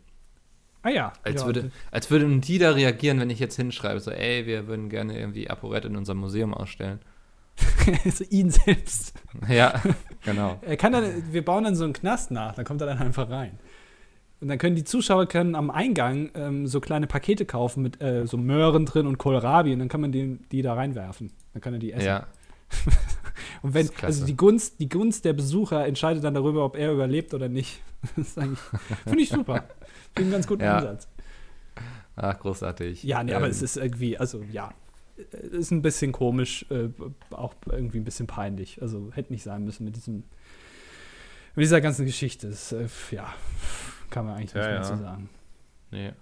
Ah 0.83 0.91
ja. 0.91 1.13
Als, 1.25 1.41
ja. 1.41 1.47
würde, 1.47 1.73
als 1.91 2.11
würden 2.13 2.41
die 2.41 2.59
da 2.59 2.71
reagieren, 2.71 3.19
wenn 3.19 3.31
ich 3.31 3.41
jetzt 3.41 3.57
hinschreibe, 3.57 3.99
so, 3.99 4.13
ey, 4.13 4.47
wir 4.47 4.69
würden 4.69 4.89
gerne 4.89 5.19
irgendwie 5.19 5.51
ApoRed 5.51 5.85
in 5.85 5.97
unserem 5.97 6.19
Museum 6.19 6.55
ausstellen. 6.55 7.01
also 8.05 8.23
ihn 8.31 8.51
selbst. 8.51 9.15
Ja, 9.49 9.83
genau. 10.25 10.61
Er 10.63 10.77
kann 10.77 10.93
dann, 10.93 11.33
wir 11.33 11.45
bauen 11.45 11.65
dann 11.65 11.75
so 11.75 11.85
einen 11.85 11.93
Knast 11.93 12.31
nach, 12.31 12.55
da 12.55 12.63
kommt 12.63 12.81
er 12.83 12.87
dann 12.87 12.99
einfach 12.99 13.29
rein. 13.31 13.59
Und 14.41 14.49
dann 14.49 14.59
können 14.59 14.77
die 14.77 14.85
Zuschauer 14.85 15.27
können 15.27 15.55
am 15.55 15.71
Eingang 15.71 16.31
ähm, 16.35 16.67
so 16.67 16.81
kleine 16.81 17.07
Pakete 17.07 17.47
kaufen 17.47 17.83
mit 17.83 18.03
äh, 18.03 18.27
so 18.27 18.37
Möhren 18.37 18.85
drin 18.85 19.07
und 19.07 19.19
Kohlrabi 19.19 19.73
und 19.73 19.79
dann 19.79 19.89
kann 19.89 20.03
man 20.03 20.13
die, 20.13 20.39
die 20.53 20.63
da 20.63 20.75
reinwerfen. 20.75 21.33
Dann 21.57 21.63
kann 21.63 21.73
er 21.73 21.79
die 21.79 21.91
essen. 21.93 22.05
Ja, 22.05 22.27
und 23.63 23.73
wenn, 23.73 23.89
also 24.03 24.27
die 24.27 24.37
Gunst, 24.37 24.79
die 24.79 24.91
Gunst 24.91 25.25
der 25.25 25.33
Besucher 25.33 25.87
entscheidet 25.87 26.23
dann 26.23 26.35
darüber, 26.35 26.67
ob 26.67 26.77
er 26.77 26.93
überlebt 26.93 27.33
oder 27.33 27.49
nicht. 27.49 27.81
Finde 28.15 28.57
ich 29.23 29.31
super. 29.31 29.65
Finde 30.15 30.21
einen 30.21 30.31
ganz 30.33 30.47
guten 30.47 30.65
Ja. 30.65 30.77
Ansatz. 30.77 31.09
ach, 32.15 32.39
großartig. 32.39 33.05
Ja, 33.05 33.25
nee, 33.25 33.33
aber 33.33 33.47
Ähm, 33.47 33.51
es 33.53 33.63
ist 33.63 33.79
irgendwie, 33.79 34.19
also 34.19 34.43
ja, 34.53 34.75
ist 35.51 35.71
ein 35.71 35.81
bisschen 35.81 36.13
komisch, 36.13 36.67
äh, 36.69 36.91
auch 37.31 37.55
irgendwie 37.71 38.01
ein 38.01 38.05
bisschen 38.05 38.27
peinlich. 38.27 38.83
Also 38.83 39.11
hätte 39.15 39.33
nicht 39.33 39.43
sein 39.45 39.65
müssen 39.65 39.85
mit 39.87 39.97
diesem, 39.97 40.25
mit 41.55 41.63
dieser 41.65 41.81
ganzen 41.81 42.05
Geschichte. 42.05 42.51
Das, 42.51 42.73
äh, 42.73 42.87
ja, 43.13 43.33
kann 44.11 44.27
man 44.27 44.35
eigentlich 44.35 44.53
Ja, 44.53 44.61
nicht 44.61 44.69
mehr 44.69 44.77
ja. 44.77 44.83
zu 44.83 44.99
sagen. 44.99 45.31
Nee. 45.91 46.13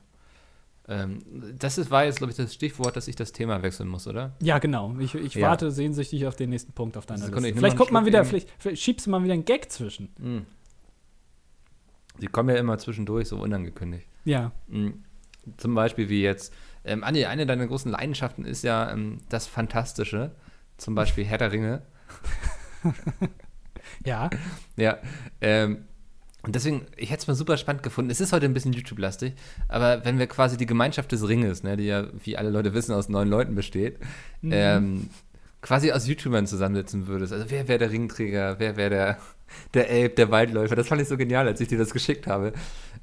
Ähm, 0.86 1.20
das 1.58 1.78
ist, 1.78 1.90
war 1.90 2.04
jetzt, 2.04 2.18
glaube 2.18 2.30
ich, 2.30 2.36
das 2.36 2.52
Stichwort, 2.52 2.94
dass 2.96 3.08
ich 3.08 3.16
das 3.16 3.32
Thema 3.32 3.62
wechseln 3.62 3.88
muss, 3.88 4.06
oder? 4.06 4.34
Ja, 4.42 4.58
genau. 4.58 4.94
Ich, 4.98 5.14
ich 5.14 5.34
Ja. 5.34 5.48
warte 5.48 5.70
sehnsüchtig 5.70 6.26
auf 6.26 6.36
den 6.36 6.50
nächsten 6.50 6.72
Punkt 6.72 6.96
auf 6.96 7.06
deiner 7.06 7.26
Liste. 7.26 7.54
Vielleicht 7.54 7.76
kommt 7.76 7.90
mal 7.90 8.00
Schluck 8.00 8.06
wieder, 8.08 8.24
vielleicht, 8.24 8.50
vielleicht 8.58 8.82
schiebst 8.82 9.06
du 9.06 9.10
mal 9.10 9.22
wieder 9.24 9.32
einen 9.32 9.44
Gag 9.46 9.70
zwischen. 9.72 10.10
Mhm. 10.18 10.46
Die 12.20 12.26
kommen 12.26 12.50
ja 12.50 12.56
immer 12.56 12.78
zwischendurch 12.78 13.28
so 13.28 13.38
unangekündigt. 13.38 14.06
Ja. 14.24 14.52
Mhm. 14.68 15.04
Zum 15.56 15.74
Beispiel 15.74 16.08
wie 16.08 16.22
jetzt. 16.22 16.52
Ähm, 16.84 17.02
Andi, 17.02 17.24
eine 17.24 17.46
deiner 17.46 17.66
großen 17.66 17.90
Leidenschaften 17.90 18.44
ist 18.44 18.62
ja 18.62 18.90
ähm, 18.92 19.18
das 19.30 19.46
Fantastische. 19.46 20.32
Zum 20.76 20.94
Beispiel 20.94 21.24
Herr 21.24 21.38
der 21.38 21.52
Ringe. 21.52 21.82
Ja. 24.04 24.30
Ja. 24.76 24.98
Ähm, 25.40 25.84
und 26.44 26.54
deswegen, 26.54 26.86
ich 26.96 27.10
hätte 27.10 27.22
es 27.22 27.26
mal 27.26 27.34
super 27.34 27.56
spannend 27.56 27.82
gefunden. 27.82 28.10
Es 28.10 28.20
ist 28.20 28.32
heute 28.32 28.46
ein 28.46 28.54
bisschen 28.54 28.72
YouTube-lastig, 28.72 29.34
aber 29.68 30.04
wenn 30.04 30.18
wir 30.18 30.26
quasi 30.26 30.56
die 30.56 30.66
Gemeinschaft 30.66 31.10
des 31.12 31.26
Ringes, 31.26 31.62
ne, 31.62 31.76
die 31.76 31.84
ja, 31.84 32.06
wie 32.22 32.36
alle 32.36 32.50
Leute 32.50 32.74
wissen, 32.74 32.92
aus 32.92 33.08
neun 33.08 33.28
Leuten 33.28 33.54
besteht, 33.54 33.98
Mhm. 34.42 34.50
ähm, 34.52 35.10
quasi 35.62 35.90
aus 35.92 36.06
YouTubern 36.06 36.46
zusammensetzen 36.46 37.06
würdest. 37.06 37.32
Also 37.32 37.46
wer 37.48 37.66
wäre 37.68 37.78
der 37.78 37.90
Ringträger, 37.90 38.56
wer 38.58 38.76
wäre 38.76 38.90
der, 38.90 39.18
der 39.72 39.88
Elb, 39.90 40.16
der 40.16 40.30
Waldläufer. 40.30 40.76
Das 40.76 40.88
fand 40.88 41.00
ich 41.00 41.08
so 41.08 41.16
genial, 41.16 41.46
als 41.48 41.60
ich 41.60 41.68
dir 41.68 41.78
das 41.78 41.92
geschickt 41.92 42.26
habe. 42.26 42.52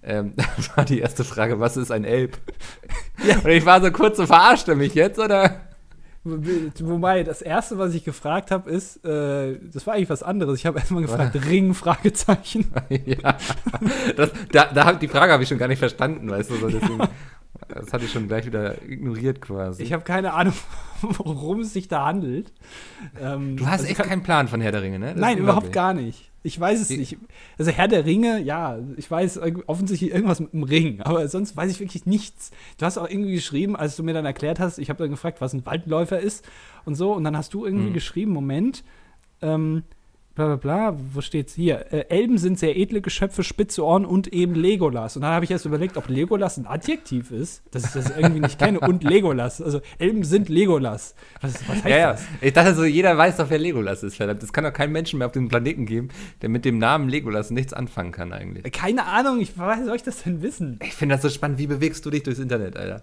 Ähm, 0.04 0.34
das 0.58 0.78
war 0.78 0.86
die 0.86 1.00
erste 1.00 1.24
Frage, 1.24 1.60
was 1.60 1.78
ist 1.78 1.92
ein 1.92 2.04
Elb? 2.06 2.38
Ja. 3.26 3.39
Und 3.39 3.50
ich 3.50 3.66
war 3.66 3.82
so 3.82 3.92
kurz 3.92 4.18
so, 4.18 4.28
verarscht 4.28 4.68
er 4.68 4.76
mich 4.76 4.94
jetzt, 4.94 5.18
oder? 5.20 5.62
Wo- 6.24 6.72
Wobei, 6.82 7.24
das 7.24 7.41
erste, 7.41 7.78
was 7.80 7.95
ich 7.95 8.03
gefragt 8.03 8.51
habe, 8.51 8.69
ist, 8.69 9.03
äh, 9.05 9.57
das 9.74 9.88
war 9.88 9.95
eigentlich 9.95 10.09
was 10.09 10.22
anderes. 10.22 10.59
Ich 10.59 10.65
habe 10.65 10.78
erstmal 10.80 11.01
gefragt, 11.01 11.36
Ring, 11.47 11.74
Fragezeichen. 11.74 12.72
ja. 12.89 13.38
Das, 14.15 14.32
da, 14.51 14.65
da 14.65 14.93
die 14.93 15.07
Frage 15.07 15.34
habe 15.34 15.43
ich 15.43 15.49
schon 15.49 15.57
gar 15.57 15.67
nicht 15.67 15.80
verstanden, 15.80 16.30
weißt 16.30 16.51
du, 16.51 16.55
so 16.55 16.67
deswegen, 16.67 16.99
das 17.67 17.91
hatte 17.91 18.05
ich 18.05 18.11
schon 18.11 18.28
gleich 18.28 18.45
wieder 18.45 18.82
ignoriert 18.84 19.41
quasi. 19.41 19.82
Ich 19.84 19.93
habe 19.93 20.03
keine 20.03 20.34
Ahnung, 20.34 20.53
worum 21.01 21.61
es 21.61 21.74
sich 21.74 21.88
da 21.88 22.05
handelt. 22.05 22.51
Ähm, 23.19 23.57
du 23.57 23.65
hast 23.65 23.82
also 23.82 23.86
echt 23.86 24.03
keinen 24.03 24.24
Plan 24.24 24.47
von 24.47 24.61
Herr 24.61 24.72
der 24.72 24.84
Ringe, 24.84 24.99
ne? 24.99 25.07
Das 25.13 25.17
Nein, 25.17 25.39
überhaupt 25.39 25.72
gar 25.72 25.93
nicht. 25.93 26.30
Ich 26.44 26.60
weiß 26.60 26.80
es 26.82 26.88
Die- 26.88 26.98
nicht. 26.98 27.18
Also 27.60 27.70
Herr 27.72 27.88
der 27.88 28.06
Ringe, 28.06 28.42
ja, 28.42 28.80
ich 28.98 29.10
weiß 29.10 29.39
offensichtlich 29.68 30.12
irgendwas 30.12 30.39
mit 30.39 30.54
dem 30.54 30.64
Ring, 30.64 31.02
aber 31.02 31.28
sonst 31.28 31.56
weiß 31.56 31.70
ich 31.72 31.80
wirklich 31.80 32.06
nichts. 32.08 32.50
Du 32.78 32.86
hast 32.86 32.98
auch 32.98 33.08
irgendwie 33.10 33.34
geschrieben, 33.34 33.76
als 33.76 33.96
du 33.96 34.04
mir 34.04 34.14
dann 34.14 34.26
erklärt 34.26 34.60
hast, 34.60 34.80
ich 34.80 34.89
habe 34.89 35.04
dann 35.04 35.12
gefragt, 35.12 35.39
was 35.39 35.54
ein 35.54 35.66
Waldläufer 35.66 36.20
ist 36.20 36.48
und 36.86 36.96
so, 36.96 37.14
und 37.14 37.24
dann 37.24 37.38
hast 37.38 37.54
du 37.54 37.66
irgendwie 37.66 37.89
Mhm. 37.89 37.94
geschrieben, 37.94 38.32
Moment, 38.32 38.84
ähm, 39.44 39.84
bla 40.36 40.45
bla 40.47 40.55
bla, 40.55 40.97
wo 41.13 41.21
steht's 41.21 41.53
hier? 41.53 41.91
Äh, 41.91 42.05
Elben 42.09 42.38
sind 42.38 42.57
sehr 42.57 42.77
edle 42.77 43.01
Geschöpfe, 43.01 43.43
spitze 43.43 43.84
Ohren 43.86 44.05
und 44.05 44.27
eben 44.32 44.55
Legolas. 44.55 45.15
Und 45.15 45.23
dann 45.23 45.32
habe 45.32 45.45
ich 45.45 45.51
erst 45.51 45.65
überlegt, 45.65 45.97
ob 45.97 46.07
Legolas 46.07 46.57
ein 46.57 46.65
Adjektiv 46.65 47.32
ist, 47.32 47.63
dass 47.71 47.86
ich 47.86 47.91
das 47.91 48.15
irgendwie 48.17 48.39
nicht 48.39 48.57
kenne, 48.57 48.79
und 48.79 49.03
Legolas. 49.03 49.61
Also 49.61 49.82
Elben 49.99 50.23
sind 50.23 50.49
Legolas. 50.49 51.15
Was, 51.41 51.55
was 51.67 51.75
heißt 51.77 51.86
Ja, 51.86 51.97
ja. 51.97 52.11
das? 52.13 52.23
Ich 52.39 52.53
dachte 52.53 52.75
so, 52.75 52.86
jeder 52.86 53.17
weiß 53.17 53.38
doch, 53.38 53.49
wer 53.49 53.59
Legolas 53.59 54.03
ist, 54.03 54.15
verdammt. 54.15 54.41
Es 54.43 54.53
kann 54.53 54.63
doch 54.63 54.73
keinen 54.73 54.91
Menschen 54.91 55.19
mehr 55.19 55.27
auf 55.27 55.34
dem 55.34 55.49
Planeten 55.49 55.86
geben, 55.86 56.09
der 56.41 56.49
mit 56.49 56.65
dem 56.65 56.77
Namen 56.77 57.09
Legolas 57.09 57.51
nichts 57.51 57.73
anfangen 57.73 58.11
kann 58.11 58.32
eigentlich. 58.32 58.71
Keine 58.71 59.05
Ahnung, 59.05 59.39
ich, 59.41 59.57
woher 59.57 59.84
soll 59.86 59.95
ich 59.95 60.03
das 60.03 60.23
denn 60.23 60.41
wissen? 60.41 60.79
Ich 60.84 60.93
finde 60.93 61.15
das 61.15 61.21
so 61.21 61.29
spannend. 61.29 61.57
Wie 61.57 61.67
bewegst 61.67 62.05
du 62.05 62.09
dich 62.09 62.23
durchs 62.23 62.39
Internet, 62.39 62.77
Alter? 62.77 63.01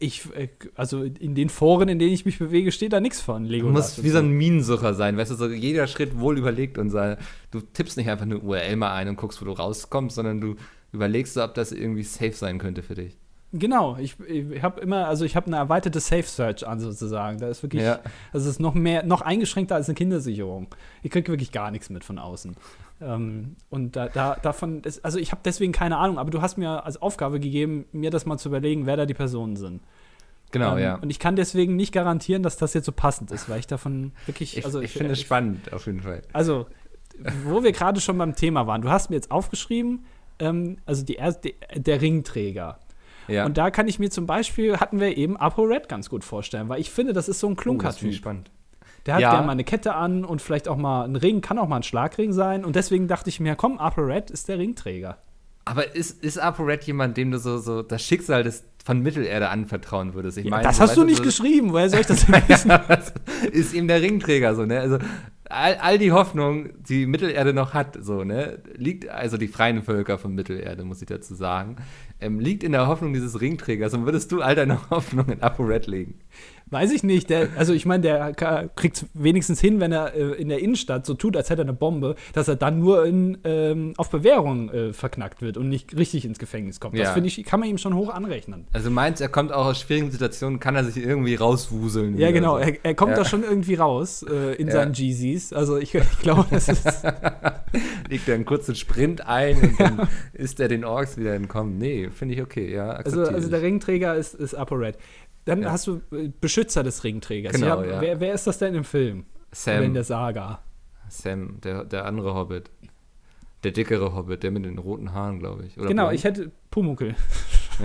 Ich, 0.00 0.34
äh, 0.34 0.48
also 0.74 1.02
in 1.02 1.34
den 1.34 1.48
Foren, 1.48 1.88
in 1.88 1.98
denen 1.98 2.12
ich 2.12 2.24
mich 2.26 2.38
bewege, 2.38 2.72
steht 2.72 2.92
da 2.92 3.00
nichts 3.00 3.20
von 3.20 3.44
Du 3.44 3.50
Legolas. 3.50 3.74
musst 3.74 3.98
und 3.98 4.04
wie 4.04 4.10
so 4.10 4.18
ein 4.18 4.30
Minensucher 4.30 4.94
sein, 4.94 5.16
weißt 5.16 5.30
du, 5.30 5.34
so 5.36 5.46
jeder 5.48 5.86
Schritt 5.86 6.18
wohl 6.18 6.36
überlegt 6.38 6.78
und 6.78 6.90
so, 6.90 6.98
du 7.50 7.60
tippst 7.60 7.96
nicht 7.96 8.08
einfach 8.08 8.24
eine 8.24 8.38
URL 8.38 8.76
mal 8.76 8.92
ein 8.94 9.08
und 9.08 9.16
guckst, 9.16 9.40
wo 9.40 9.44
du 9.44 9.52
rauskommst, 9.52 10.16
sondern 10.16 10.40
du 10.40 10.56
überlegst 10.92 11.34
so, 11.34 11.42
ob 11.44 11.54
das 11.54 11.72
irgendwie 11.72 12.02
safe 12.02 12.32
sein 12.32 12.58
könnte 12.58 12.82
für 12.82 12.94
dich. 12.94 13.16
Genau, 13.52 13.96
ich, 13.98 14.16
ich 14.28 14.62
habe 14.62 14.78
immer, 14.82 15.06
also 15.08 15.24
ich 15.24 15.34
habe 15.34 15.46
eine 15.46 15.56
erweiterte 15.56 16.00
Safe 16.00 16.22
Search 16.24 16.66
an 16.66 16.80
sozusagen. 16.80 17.38
Da 17.38 17.48
ist 17.48 17.62
wirklich, 17.62 17.82
Ja. 17.82 18.00
also 18.30 18.46
es 18.46 18.56
ist 18.56 18.60
noch 18.60 18.74
mehr, 18.74 19.04
noch 19.04 19.22
eingeschränkter 19.22 19.74
als 19.74 19.88
eine 19.88 19.94
Kindersicherung. 19.94 20.66
Ich 21.02 21.10
kriege 21.10 21.28
wirklich 21.32 21.50
gar 21.50 21.70
nichts 21.70 21.88
mit 21.88 22.04
von 22.04 22.18
außen. 22.18 22.56
Ähm, 23.00 23.56
und 23.70 23.96
da, 23.96 24.08
da, 24.08 24.36
davon, 24.36 24.82
ist, 24.82 25.04
also 25.04 25.18
ich 25.18 25.30
habe 25.30 25.40
deswegen 25.44 25.72
keine 25.72 25.96
Ahnung, 25.98 26.18
aber 26.18 26.30
du 26.30 26.42
hast 26.42 26.58
mir 26.58 26.84
als 26.84 27.00
Aufgabe 27.00 27.40
gegeben, 27.40 27.86
mir 27.92 28.10
das 28.10 28.26
mal 28.26 28.38
zu 28.38 28.48
überlegen, 28.48 28.86
wer 28.86 28.96
da 28.96 29.06
die 29.06 29.14
Personen 29.14 29.56
sind. 29.56 29.82
Genau, 30.50 30.76
ähm, 30.76 30.82
ja. 30.82 30.94
Und 30.96 31.10
ich 31.10 31.18
kann 31.18 31.36
deswegen 31.36 31.76
nicht 31.76 31.92
garantieren, 31.92 32.42
dass 32.42 32.56
das 32.56 32.74
jetzt 32.74 32.86
so 32.86 32.92
passend 32.92 33.30
ist, 33.30 33.48
weil 33.48 33.60
ich 33.60 33.66
davon 33.66 34.12
wirklich, 34.26 34.56
Ich, 34.56 34.64
also 34.64 34.80
ich 34.80 34.92
finde 34.92 35.12
es 35.12 35.20
spannend, 35.20 35.72
auf 35.72 35.86
jeden 35.86 36.00
Fall. 36.00 36.22
Also, 36.32 36.66
wo 37.44 37.62
wir 37.62 37.72
gerade 37.72 38.00
schon 38.00 38.18
beim 38.18 38.34
Thema 38.34 38.66
waren, 38.66 38.82
du 38.82 38.88
hast 38.88 39.10
mir 39.10 39.16
jetzt 39.16 39.30
aufgeschrieben, 39.30 40.04
ähm, 40.38 40.78
also 40.86 41.04
die 41.04 41.14
erste, 41.14 41.52
der 41.74 42.00
Ringträger. 42.00 42.78
Ja. 43.28 43.44
Und 43.44 43.58
da 43.58 43.70
kann 43.70 43.88
ich 43.88 43.98
mir 43.98 44.10
zum 44.10 44.26
Beispiel, 44.26 44.78
hatten 44.78 45.00
wir 45.00 45.16
eben 45.16 45.36
ApoRed 45.36 45.88
ganz 45.88 46.08
gut 46.08 46.24
vorstellen, 46.24 46.68
weil 46.68 46.80
ich 46.80 46.90
finde, 46.90 47.12
das 47.12 47.28
ist 47.28 47.40
so 47.40 47.48
ein 47.48 47.56
oh, 47.66 47.74
das 47.74 47.98
finde 47.98 48.12
ich 48.12 48.18
spannend. 48.18 48.50
Der 49.08 49.16
hat 49.16 49.22
Ja. 49.22 49.30
gerne 49.32 49.46
mal 49.46 49.52
eine 49.52 49.64
Kette 49.64 49.94
an 49.94 50.24
und 50.24 50.40
vielleicht 50.40 50.68
auch 50.68 50.76
mal 50.76 51.04
ein 51.04 51.16
Ring, 51.16 51.40
kann 51.40 51.58
auch 51.58 51.66
mal 51.66 51.76
ein 51.76 51.82
Schlagring 51.82 52.32
sein. 52.32 52.64
Und 52.64 52.76
deswegen 52.76 53.08
dachte 53.08 53.30
ich 53.30 53.40
mir, 53.40 53.56
komm, 53.56 53.78
ApoRed 53.78 54.30
ist 54.30 54.48
der 54.48 54.58
Ringträger. 54.58 55.18
Aber 55.64 55.94
ist, 55.96 56.22
ist 56.24 56.38
ApoRed 56.38 56.84
jemand, 56.84 57.16
dem 57.16 57.30
du 57.30 57.38
so, 57.38 57.58
so 57.58 57.82
das 57.82 58.02
Schicksal 58.02 58.42
des, 58.42 58.64
von 58.84 59.00
Mittelerde 59.00 59.48
anvertrauen 59.50 60.14
würdest? 60.14 60.38
Ich 60.38 60.44
Ja, 60.44 60.50
meine, 60.50 60.62
das 60.62 60.76
so, 60.76 60.82
hast 60.82 60.96
du 60.96 61.04
nicht 61.04 61.18
so, 61.18 61.22
geschrieben, 61.24 61.72
woher 61.72 61.90
soll 61.90 62.00
ich 62.00 62.06
das 62.06 62.24
denn 62.26 62.42
wissen? 62.48 62.68
Das 62.88 63.12
ist 63.52 63.74
ihm 63.74 63.86
der 63.88 64.00
Ringträger 64.00 64.54
so, 64.54 64.64
ne? 64.64 64.80
Also 64.80 64.96
all, 65.50 65.76
all 65.76 65.98
die 65.98 66.12
Hoffnung, 66.12 66.70
die 66.88 67.04
Mittelerde 67.06 67.52
noch 67.52 67.74
hat, 67.74 67.98
so, 68.00 68.24
ne, 68.24 68.60
liegt, 68.76 69.08
also 69.08 69.36
die 69.36 69.48
freien 69.48 69.82
Völker 69.82 70.16
von 70.18 70.34
Mittelerde, 70.34 70.84
muss 70.84 71.00
ich 71.02 71.08
dazu 71.08 71.34
sagen, 71.34 71.76
ähm, 72.20 72.40
liegt 72.40 72.62
in 72.64 72.72
der 72.72 72.86
Hoffnung 72.86 73.12
dieses 73.12 73.40
Ringträgers. 73.40 73.92
Und 73.94 74.04
würdest 74.06 74.32
du 74.32 74.40
all 74.42 74.54
deine 74.54 74.78
Hoffnung 74.90 75.28
in 75.28 75.42
ApoRed 75.42 75.86
legen? 75.86 76.20
Weiß 76.70 76.92
ich 76.92 77.02
nicht. 77.02 77.30
Der, 77.30 77.48
also 77.56 77.72
ich 77.72 77.86
meine, 77.86 78.02
der 78.02 78.32
kriegt 78.74 78.96
es 78.98 79.06
wenigstens 79.14 79.60
hin, 79.60 79.80
wenn 79.80 79.92
er 79.92 80.14
äh, 80.14 80.32
in 80.40 80.48
der 80.48 80.58
Innenstadt 80.60 81.06
so 81.06 81.14
tut, 81.14 81.36
als 81.36 81.50
hätte 81.50 81.62
er 81.62 81.64
eine 81.64 81.72
Bombe, 81.72 82.14
dass 82.32 82.48
er 82.48 82.56
dann 82.56 82.78
nur 82.80 83.06
in, 83.06 83.38
ähm, 83.44 83.94
auf 83.96 84.10
Bewährung 84.10 84.70
äh, 84.70 84.92
verknackt 84.92 85.40
wird 85.42 85.56
und 85.56 85.68
nicht 85.68 85.96
richtig 85.96 86.24
ins 86.24 86.38
Gefängnis 86.38 86.80
kommt. 86.80 86.94
Das 86.94 87.08
Ja. 87.08 87.12
finde 87.14 87.28
ich, 87.28 87.42
kann 87.44 87.60
man 87.60 87.68
ihm 87.68 87.78
schon 87.78 87.94
hoch 87.94 88.10
anrechnen. 88.12 88.66
Also 88.72 88.90
meinst, 88.90 89.20
er 89.20 89.28
kommt 89.28 89.52
auch 89.52 89.66
aus 89.66 89.80
schwierigen 89.80 90.10
Situationen, 90.10 90.60
kann 90.60 90.76
er 90.76 90.84
sich 90.84 90.96
irgendwie 91.04 91.34
rauswuseln? 91.34 92.18
Ja, 92.18 92.30
genau. 92.30 92.56
So. 92.58 92.64
Er, 92.64 92.74
er 92.84 92.94
kommt 92.94 93.12
Ja. 93.12 93.18
da 93.18 93.24
schon 93.24 93.42
irgendwie 93.42 93.74
raus 93.74 94.24
äh, 94.28 94.54
in 94.54 94.66
Ja. 94.68 94.74
seinen 94.74 94.92
Jeezys. 94.94 95.52
Also 95.52 95.76
ich, 95.78 95.94
ich 95.94 96.18
glaube, 96.20 96.46
das 96.50 96.68
ist. 96.68 96.84
Legt 98.08 98.28
er 98.28 98.34
einen 98.34 98.44
kurzen 98.46 98.74
Sprint 98.74 99.26
ein 99.26 99.56
und 99.60 99.80
dann 99.80 100.08
ist 100.32 100.58
er 100.60 100.68
den 100.68 100.84
Orks 100.84 101.16
wieder 101.18 101.34
entkommen. 101.34 101.76
Nee, 101.78 102.08
finde 102.10 102.34
ich 102.34 102.42
okay, 102.42 102.72
ja. 102.72 102.90
Also, 102.90 103.22
also 103.22 103.48
der. 103.50 103.62
Ringträger 103.62 104.14
ist, 104.16 104.34
ist 104.34 104.54
ApoRed. 104.54 104.96
Dann 105.44 105.62
Ja. 105.62 105.72
hast 105.72 105.86
du 105.86 106.00
äh, 106.12 106.30
Beschützer 106.40 106.82
des 106.82 107.04
Ringträgers. 107.04 107.52
Genau, 107.54 107.82
ja. 107.82 108.00
Wer, 108.00 108.20
wer 108.20 108.34
ist 108.34 108.46
das 108.46 108.58
denn 108.58 108.74
im 108.74 108.84
Film? 108.84 109.24
Oder 109.66 109.76
in 109.78 109.82
Sam. 109.84 109.94
der 109.94 110.04
Saga. 110.04 110.62
Sam, 111.08 111.60
der, 111.62 111.84
der 111.84 112.04
andere 112.04 112.34
Hobbit. 112.34 112.70
Der 113.64 113.72
dickere 113.72 114.14
Hobbit, 114.14 114.42
der 114.42 114.50
mit 114.50 114.64
den 114.64 114.78
roten 114.78 115.12
Haaren, 115.12 115.38
glaube 115.38 115.64
ich. 115.64 115.76
Oder 115.78 115.88
genau, 115.88 116.04
blond? 116.04 116.14
ich 116.18 116.24
hätte 116.24 116.52
Pumuckel. 116.70 117.16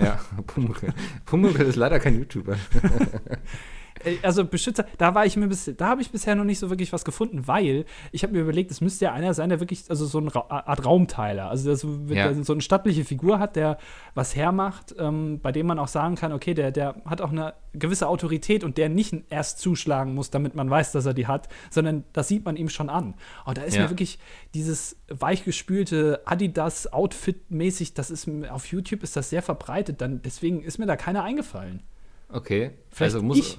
Ja, 0.00 0.20
Pumuckl. 0.46 0.92
Pumuckl 1.24 1.62
ist 1.62 1.76
leider 1.76 1.98
kein 2.00 2.18
YouTuber. 2.18 2.56
Äh, 4.04 4.16
Also 4.22 4.44
Beschützer, 4.44 4.84
da 4.98 5.14
war 5.14 5.26
ich 5.26 5.36
mir 5.36 5.46
bis, 5.48 5.70
da 5.76 5.86
habe 5.88 6.02
ich 6.02 6.10
bisher 6.10 6.34
noch 6.34 6.44
nicht 6.44 6.58
so 6.58 6.70
wirklich 6.70 6.92
was 6.92 7.04
gefunden, 7.04 7.46
weil 7.46 7.84
ich 8.12 8.22
habe 8.22 8.32
mir 8.32 8.40
überlegt, 8.40 8.70
es 8.70 8.80
müsste 8.80 9.06
ja 9.06 9.12
einer 9.12 9.34
sein, 9.34 9.48
der 9.48 9.60
wirklich, 9.60 9.84
also 9.88 10.06
so 10.06 10.18
eine 10.18 10.34
Art 10.50 10.84
Raumteiler, 10.84 11.48
also 11.50 11.64
der 11.66 11.76
so, 11.76 11.88
Ja. 12.08 12.32
der 12.32 12.44
so 12.44 12.52
eine 12.52 12.62
stattliche 12.62 13.04
Figur 13.04 13.38
hat, 13.38 13.56
der 13.56 13.78
was 14.14 14.36
hermacht, 14.36 14.94
ähm, 14.98 15.40
bei 15.40 15.52
dem 15.52 15.66
man 15.66 15.78
auch 15.78 15.88
sagen 15.88 16.14
kann, 16.16 16.32
okay, 16.32 16.54
der, 16.54 16.70
der 16.70 16.96
hat 17.06 17.20
auch 17.20 17.30
eine 17.32 17.54
gewisse 17.72 18.06
Autorität 18.08 18.62
und 18.62 18.78
der 18.78 18.88
nicht 18.88 19.14
erst 19.30 19.58
zuschlagen 19.58 20.14
muss, 20.14 20.30
damit 20.30 20.54
man 20.54 20.70
weiß, 20.70 20.92
dass 20.92 21.06
er 21.06 21.14
die 21.14 21.26
hat, 21.26 21.48
sondern 21.70 22.04
das 22.12 22.28
sieht 22.28 22.44
man 22.44 22.56
ihm 22.56 22.68
schon 22.68 22.88
an. 22.88 23.14
Und 23.44 23.58
da 23.58 23.62
ist 23.62 23.74
Ja. 23.76 23.82
mir 23.82 23.90
wirklich 23.90 24.18
dieses 24.54 24.96
weichgespülte 25.08 26.20
Adidas-Outfit-mäßig, 26.24 27.94
das 27.94 28.10
ist 28.10 28.26
mir- 28.26 28.52
auf 28.54 28.66
YouTube 28.66 29.02
ist 29.02 29.16
das 29.16 29.30
sehr 29.30 29.42
verbreitet, 29.42 30.00
dann 30.00 30.22
deswegen 30.22 30.62
ist 30.62 30.78
mir 30.78 30.86
da 30.86 30.96
keiner 30.96 31.24
eingefallen. 31.24 31.82
Okay. 32.30 32.70
Vielleicht 32.90 33.14
also 33.14 33.24
muss. 33.26 33.38
ich. 33.38 33.58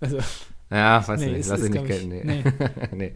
Also, 0.00 0.18
Ja, 0.70 1.02
weiß 1.06 1.20
Nee, 1.20 1.32
nicht. 1.32 1.48
Lass 1.48 1.60
ist, 1.60 1.66
ich 1.66 1.72
nicht 1.72 1.86
gelten. 1.86 2.08
Nee. 2.08 2.44
nee. 2.92 3.14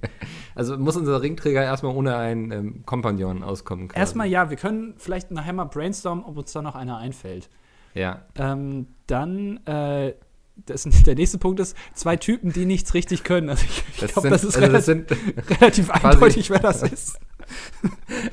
Also 0.54 0.76
muss 0.78 0.96
unser 0.96 1.20
Ringträger 1.22 1.62
erstmal 1.62 1.94
ohne 1.94 2.16
einen 2.16 2.52
ähm, 2.52 2.82
Kompagnon 2.86 3.42
auskommen. 3.42 3.88
quasi. 3.88 3.98
Erstmal 3.98 4.28
ja, 4.28 4.50
wir 4.50 4.56
können 4.56 4.94
vielleicht 4.98 5.30
nachher 5.30 5.52
mal 5.52 5.64
brainstormen, 5.64 6.24
ob 6.24 6.36
uns 6.36 6.52
da 6.52 6.62
noch 6.62 6.74
einer 6.74 6.98
einfällt. 6.98 7.48
Ja. 7.94 8.22
Ähm, 8.36 8.86
dann, 9.06 9.64
äh, 9.66 10.14
das, 10.54 10.84
der 11.06 11.14
nächste 11.14 11.38
Punkt 11.38 11.60
ist, 11.60 11.76
zwei 11.94 12.16
Typen, 12.16 12.52
die 12.52 12.66
nichts 12.66 12.94
richtig 12.94 13.24
können. 13.24 13.48
Also 13.48 13.64
ich, 13.64 13.84
ich 14.04 14.12
glaube, 14.12 14.30
das 14.30 14.44
ist 14.44 14.56
also 14.56 14.72
das 14.72 14.88
relativ, 14.88 15.18
sind, 15.18 15.60
relativ 15.60 15.90
eindeutig, 15.90 16.50
wer 16.50 16.60
das 16.60 16.82
ist. 16.82 17.18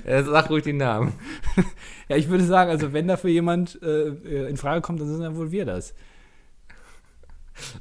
sag 0.05 0.49
ruhig 0.51 0.63
die 0.63 0.73
Namen. 0.73 1.13
Ja, 2.07 2.17
ich 2.17 2.29
würde 2.29 2.43
sagen, 2.43 2.69
also 2.69 2.93
wenn 2.93 3.07
dafür 3.07 3.31
jemand 3.31 3.81
äh, 3.81 4.09
äh, 4.09 4.49
in 4.49 4.57
Frage 4.57 4.81
kommt, 4.81 5.01
dann 5.01 5.07
sind 5.07 5.21
dann 5.21 5.35
wohl 5.35 5.51
wir 5.51 5.65
das. 5.65 5.95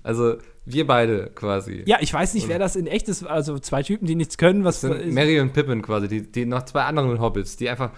Also 0.02 0.38
wir 0.66 0.86
beide 0.86 1.30
quasi. 1.34 1.82
Ja, 1.86 1.98
ich 2.00 2.12
weiß 2.12 2.34
nicht, 2.34 2.48
wer 2.48 2.58
das 2.58 2.76
in 2.76 2.86
echt 2.86 3.08
ist. 3.08 3.24
Also 3.24 3.58
zwei 3.58 3.82
Typen, 3.82 4.06
die 4.06 4.16
nichts 4.16 4.36
können, 4.36 4.64
was 4.64 4.80
Das 4.80 4.98
sind 4.98 5.14
Mary 5.14 5.40
und 5.40 5.52
Pippin 5.52 5.80
quasi, 5.80 6.08
die, 6.08 6.30
die 6.30 6.44
noch 6.44 6.64
zwei 6.64 6.82
anderen 6.82 7.20
Hobbits, 7.20 7.56
die 7.56 7.70
einfach, 7.70 7.92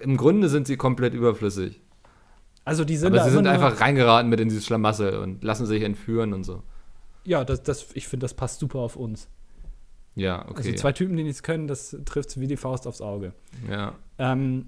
im 0.00 0.16
Grunde 0.16 0.48
sind 0.48 0.66
sie 0.66 0.76
komplett 0.76 1.14
überflüssig. 1.14 1.80
Also 2.64 2.84
die 2.84 2.96
sind 2.96 3.14
Aber 3.14 3.24
sie 3.24 3.30
sind 3.30 3.46
einfach 3.46 3.80
reingeraten 3.80 4.28
mit 4.28 4.40
in 4.40 4.48
dieses 4.48 4.66
Schlamassel 4.66 5.18
und 5.18 5.44
lassen 5.44 5.66
sich 5.66 5.82
entführen 5.82 6.32
und 6.32 6.44
so. 6.44 6.62
Ja, 7.24 7.44
das, 7.44 7.62
das, 7.62 7.86
ich 7.94 8.08
finde, 8.08 8.24
das 8.24 8.34
passt 8.34 8.58
super 8.58 8.80
auf 8.80 8.96
uns. 8.96 9.28
Ja, 10.16 10.42
okay. 10.48 10.56
Also 10.56 10.72
zwei 10.74 10.92
Typen, 10.92 11.16
die 11.16 11.24
nichts 11.24 11.42
können, 11.42 11.66
das 11.66 11.96
trifft 12.04 12.38
wie 12.38 12.46
die 12.46 12.56
Faust 12.56 12.86
aufs 12.86 13.00
Auge. 13.00 13.32
ja. 13.70 13.94
Ähm, 14.18 14.66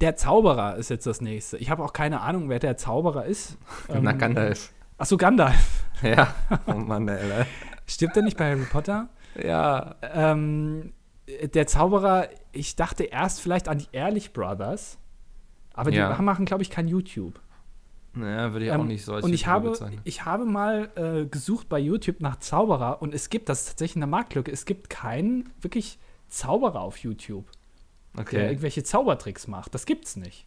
der 0.00 0.16
Zauberer 0.16 0.76
ist 0.76 0.88
jetzt 0.88 1.06
das 1.06 1.20
nächste. 1.20 1.58
Ich 1.58 1.68
habe 1.68 1.84
auch 1.84 1.92
keine 1.92 2.20
Ahnung, 2.22 2.48
wer 2.48 2.58
der 2.58 2.76
Zauberer 2.76 3.26
ist. 3.26 3.58
Ähm, 3.88 4.04
Na, 4.04 4.12
Gandalf. 4.12 4.72
Achso, 4.98 5.16
Gandalf. 5.16 5.84
Ja. 6.16 6.34
Oh 6.66 6.72
Mann, 6.74 7.08
Alter. 7.08 7.46
Stirbt 7.86 8.16
er 8.16 8.22
nicht 8.22 8.36
bei 8.36 8.50
Harry 8.50 8.64
Potter? 8.70 9.08
Ja. 9.42 9.96
Ähm, 10.02 10.92
der 11.54 11.66
Zauberer, 11.66 12.28
ich 12.52 12.76
dachte 12.76 13.04
erst 13.04 13.40
vielleicht 13.40 13.68
an 13.68 13.78
die 13.78 13.88
Ehrlich 13.92 14.32
Brothers. 14.32 14.98
Aber 15.74 15.90
die 15.90 15.96
Ja. 15.98 16.20
machen, 16.20 16.44
glaube 16.46 16.62
ich, 16.62 16.70
kein 16.70 16.88
YouTube. 16.88 17.40
Naja, 18.12 18.52
würde 18.52 18.66
ich 18.66 18.72
Ähm, 18.72 18.80
auch 18.80 18.84
nicht 18.84 19.04
so 19.04 19.14
als 19.14 19.24
und 19.24 19.32
ich 19.32 19.46
habe, 19.46 19.70
bezeichnen. 19.70 20.00
ich 20.02 20.24
habe 20.24 20.44
mal 20.44 20.90
äh, 20.96 21.26
gesucht 21.26 21.68
bei 21.68 21.78
YouTube 21.78 22.20
nach 22.20 22.36
Zauberer 22.40 23.00
und 23.02 23.14
es 23.14 23.30
gibt, 23.30 23.48
das 23.48 23.60
ist 23.60 23.68
tatsächlich 23.68 23.96
eine 24.02 24.08
Marktlücke, 24.08 24.50
es 24.50 24.64
gibt 24.64 24.90
keinen 24.90 25.48
wirklich 25.60 26.00
Zauberer 26.28 26.80
auf 26.80 26.96
YouTube, 26.98 27.44
der 28.14 28.22
Okay. 28.22 28.48
irgendwelche 28.48 28.82
Zaubertricks 28.82 29.46
macht. 29.46 29.74
Das 29.76 29.86
gibt's 29.86 30.16
nicht. 30.16 30.46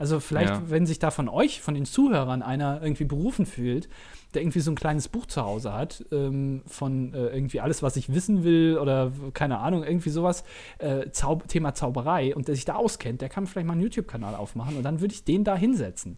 Also 0.00 0.18
vielleicht, 0.18 0.54
Ja. 0.54 0.62
wenn 0.70 0.86
sich 0.86 0.98
da 0.98 1.10
von 1.12 1.28
euch, 1.28 1.60
von 1.60 1.74
den 1.74 1.84
Zuhörern 1.84 2.42
einer 2.42 2.80
irgendwie 2.82 3.04
berufen 3.04 3.46
fühlt, 3.46 3.88
der 4.34 4.42
irgendwie 4.42 4.60
so 4.60 4.70
ein 4.72 4.74
kleines 4.76 5.08
Buch 5.08 5.26
zu 5.26 5.42
Hause 5.44 5.72
hat, 5.72 6.04
ähm, 6.10 6.62
von 6.66 7.14
äh, 7.14 7.26
irgendwie 7.28 7.60
alles, 7.60 7.82
was 7.82 7.96
ich 7.96 8.12
wissen 8.14 8.42
will 8.42 8.78
oder 8.78 9.12
keine 9.34 9.58
Ahnung, 9.58 9.84
irgendwie 9.84 10.10
sowas, 10.10 10.42
äh, 10.78 11.10
Zau 11.10 11.36
Thema 11.46 11.74
Zauberei 11.74 12.34
und 12.34 12.48
der 12.48 12.54
sich 12.54 12.64
da 12.64 12.74
auskennt, 12.76 13.20
der 13.20 13.28
kann 13.28 13.46
vielleicht 13.46 13.66
mal 13.66 13.74
einen 13.74 13.82
YouTube-Kanal 13.82 14.34
aufmachen 14.34 14.76
und 14.76 14.82
dann 14.84 15.00
würde 15.00 15.12
ich 15.14 15.24
den 15.24 15.44
da 15.44 15.54
hinsetzen. 15.54 16.16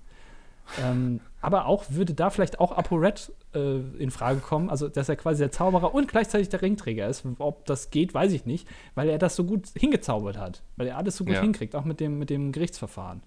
ähm, 0.81 1.21
aber 1.41 1.67
auch 1.67 1.85
würde 1.91 2.15
da 2.15 2.31
vielleicht 2.31 2.61
auch 2.61 2.71
ApoRed 2.73 3.33
äh, 3.55 3.79
in 3.99 4.11
Frage 4.13 4.39
kommen, 4.41 4.71
also 4.71 4.89
dass 4.89 5.09
er 5.09 5.17
quasi 5.17 5.41
der 5.41 5.51
Zauberer 5.51 5.93
und 5.93 6.07
gleichzeitig 6.09 6.49
der 6.51 6.63
Ringträger 6.63 7.09
ist. 7.09 7.25
Ob 7.39 7.67
das 7.67 7.91
geht, 7.91 8.15
weiß 8.15 8.33
ich 8.33 8.47
nicht, 8.47 8.69
weil 8.95 9.09
er 9.09 9.19
das 9.19 9.35
so 9.37 9.43
gut 9.45 9.69
hingezaubert 9.77 10.39
hat, 10.39 10.63
weil 10.77 10.87
er 10.87 10.97
alles 10.99 11.17
so 11.17 11.25
gut 11.25 11.35
Ja. 11.35 11.41
hinkriegt, 11.41 11.75
auch 11.75 11.85
mit 11.85 11.99
dem, 11.99 12.19
mit 12.21 12.31
dem 12.31 12.53
Gerichtsverfahren. 12.53 13.23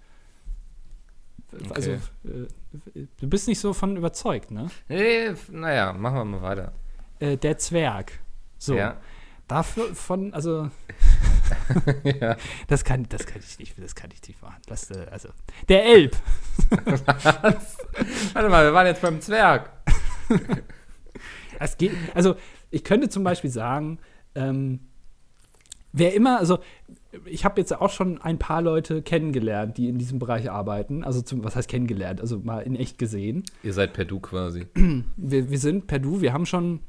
Also, 1.73 1.91
Okay. 1.91 2.47
äh, 2.95 3.07
du 3.19 3.29
bist 3.29 3.47
nicht 3.47 3.59
so 3.59 3.73
von 3.73 3.95
überzeugt, 3.97 4.51
ne? 4.51 4.67
Nee, 4.87 5.33
naja, 5.51 5.93
machen 5.93 6.17
wir 6.17 6.25
mal 6.25 6.41
weiter. 6.41 6.73
Äh, 7.19 7.37
der 7.37 7.57
Zwerg. 7.57 8.11
So. 8.57 8.75
Ja. 8.75 8.97
Dafür 9.47 9.93
von, 9.93 10.33
also, 10.33 10.69
ja. 12.03 12.35
das 12.67 12.83
kann, 12.83 13.07
das 13.09 13.25
kann 13.27 13.39
ich 13.39 13.59
nicht, 13.59 13.75
das 13.81 13.93
kann 13.95 14.09
ich 14.11 14.27
nicht 14.27 14.41
machen. 14.41 14.61
Das, 14.67 14.89
äh, 14.91 15.05
also, 15.11 15.29
der 15.69 15.85
Elb. 15.85 16.15
Warte 18.33 18.49
mal, 18.49 18.65
wir 18.65 18.73
waren 18.73 18.87
jetzt 18.87 19.01
beim 19.01 19.21
Zwerg. 19.21 19.69
Es 21.59 21.77
geht, 21.77 21.91
also 22.13 22.35
ich 22.71 22.83
könnte 22.83 23.07
zum 23.09 23.23
Beispiel 23.23 23.49
sagen, 23.49 23.99
ähm, 24.33 24.79
wer 25.95 26.13
immer, 26.13 26.39
also 26.39 26.59
ich 27.25 27.45
habe 27.45 27.59
jetzt 27.59 27.73
auch 27.73 27.89
schon 27.89 28.21
ein 28.21 28.37
paar 28.37 28.61
Leute 28.61 29.01
kennengelernt, 29.01 29.77
die 29.77 29.87
in 29.87 29.97
diesem 29.97 30.19
Bereich 30.19 30.51
arbeiten. 30.51 31.03
Also 31.03 31.21
zum, 31.21 31.43
was 31.43 31.55
heißt 31.55 31.69
kennengelernt? 31.69 32.21
Also 32.21 32.39
mal 32.39 32.59
in 32.59 32.75
echt 32.75 32.97
gesehen. 32.97 33.43
Ihr 33.63 33.73
seid 33.73 33.93
per 33.93 34.05
Du 34.05 34.19
quasi. 34.19 34.67
Wir, 35.17 35.49
wir 35.49 35.59
sind 35.59 35.87
per 35.87 35.99
Du, 35.99 36.21
wir 36.21 36.33
haben 36.33 36.45
schon 36.45 36.81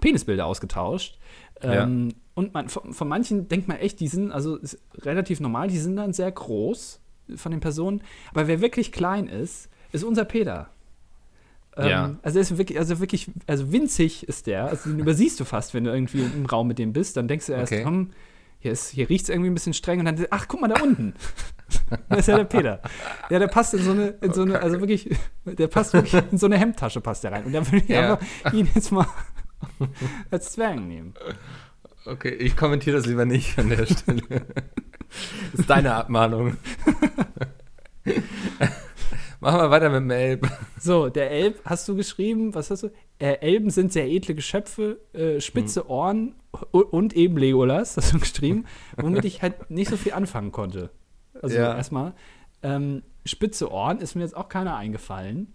Penisbilder 0.00 0.46
ausgetauscht. 0.46 1.18
Ja. 1.62 1.84
Ähm, 1.84 2.14
und 2.34 2.54
man, 2.54 2.68
von, 2.68 2.92
von 2.92 3.08
manchen 3.08 3.48
denkt 3.48 3.66
man 3.66 3.78
echt, 3.78 3.98
die 3.98 4.06
sind 4.06 4.30
also 4.30 4.58
relativ 4.98 5.40
normal, 5.40 5.68
die 5.68 5.78
sind 5.78 5.96
dann 5.96 6.12
sehr 6.12 6.30
groß 6.30 7.00
von 7.34 7.52
den 7.52 7.60
Personen. 7.60 8.02
Aber 8.30 8.46
wer 8.46 8.60
wirklich 8.60 8.92
klein 8.92 9.26
ist, 9.26 9.68
ist 9.90 10.04
unser 10.04 10.24
Peter. 10.24 10.70
Ähm, 11.78 11.88
Ja. 11.88 12.16
Also 12.22 12.38
er 12.38 12.42
ist 12.42 12.58
wirklich, 12.58 12.78
also 12.78 13.00
wirklich, 13.00 13.30
also 13.46 13.72
winzig 13.72 14.28
ist 14.28 14.46
der. 14.46 14.66
Also 14.66 14.90
den 14.90 14.98
übersiehst 14.98 15.38
du 15.40 15.44
fast, 15.44 15.72
wenn 15.74 15.84
du 15.84 15.92
irgendwie 15.92 16.22
im 16.22 16.46
Raum 16.46 16.68
mit 16.68 16.78
dem 16.78 16.92
bist. 16.92 17.16
Dann 17.16 17.28
denkst 17.28 17.46
du 17.46 17.52
erst, 17.52 17.72
Okay. 17.72 17.82
komm, 17.84 18.10
hier, 18.60 18.72
ist- 18.72 18.90
hier 18.90 19.08
riecht 19.08 19.24
es 19.24 19.28
irgendwie 19.28 19.50
ein 19.50 19.54
bisschen 19.54 19.74
streng 19.74 20.00
und 20.00 20.04
dann, 20.06 20.26
ach, 20.30 20.46
guck 20.48 20.60
mal 20.60 20.68
da 20.68 20.82
unten. 20.82 21.14
das 22.08 22.18
ist 22.20 22.28
ja 22.28 22.36
der 22.38 22.44
Peter. 22.44 22.80
Ja, 23.30 23.38
der 23.38 23.46
passt 23.48 23.74
in 23.74 23.82
so 23.82 23.92
eine, 23.92 24.08
in 24.20 24.32
so 24.32 24.42
eine, 24.42 24.60
also 24.60 24.80
wirklich, 24.80 25.10
der 25.44 25.68
passt 25.68 25.92
wirklich 25.92 26.20
in 26.32 26.38
so 26.38 26.46
eine 26.46 26.58
Hemdtasche 26.58 27.00
passt 27.00 27.22
der 27.24 27.32
rein. 27.32 27.44
Und 27.44 27.52
da 27.52 27.64
würde 27.66 27.78
ich 27.84 27.88
Ja. 27.88 28.14
einfach 28.18 28.52
ihn 28.52 28.68
jetzt 28.74 28.90
mal 28.90 29.06
als 30.30 30.52
Zwerg 30.52 30.80
nehmen. 30.80 31.14
Okay, 32.04 32.30
ich 32.30 32.56
kommentiere 32.56 32.96
das 32.96 33.06
lieber 33.06 33.26
nicht 33.26 33.58
an 33.58 33.68
der 33.68 33.84
Stelle. 33.86 34.22
das 35.52 35.60
ist 35.60 35.70
deine 35.70 35.94
Abmahnung. 35.94 36.56
Machen 39.40 39.60
wir 39.60 39.70
weiter 39.70 39.88
mit 39.88 40.00
dem 40.00 40.10
Elb. 40.10 40.48
So, 40.80 41.08
der 41.08 41.30
Elb, 41.30 41.60
hast 41.64 41.88
du 41.88 41.96
geschrieben, 41.96 42.54
was 42.54 42.70
hast 42.70 42.84
du? 42.84 42.88
Äh, 43.18 43.34
Elben 43.40 43.70
sind 43.70 43.92
sehr 43.92 44.08
edle 44.08 44.34
Geschöpfe, 44.34 45.00
äh, 45.12 45.40
spitze 45.40 45.82
Hm. 45.82 45.90
Ohren 45.90 46.34
und 46.70 47.14
eben 47.14 47.36
Legolas, 47.36 47.96
hast 47.96 48.12
du 48.14 48.18
geschrieben, 48.20 48.64
womit 48.96 49.24
ich 49.24 49.42
halt 49.42 49.70
nicht 49.70 49.90
so 49.90 49.96
viel 49.96 50.12
anfangen 50.12 50.52
konnte. 50.52 50.90
Also 51.42 51.56
Ja. 51.56 51.76
erstmal, 51.76 52.14
ähm, 52.62 53.02
spitze 53.24 53.70
Ohren 53.72 53.98
ist 53.98 54.14
mir 54.14 54.22
jetzt 54.22 54.36
auch 54.36 54.48
keiner 54.48 54.76
eingefallen. 54.76 55.52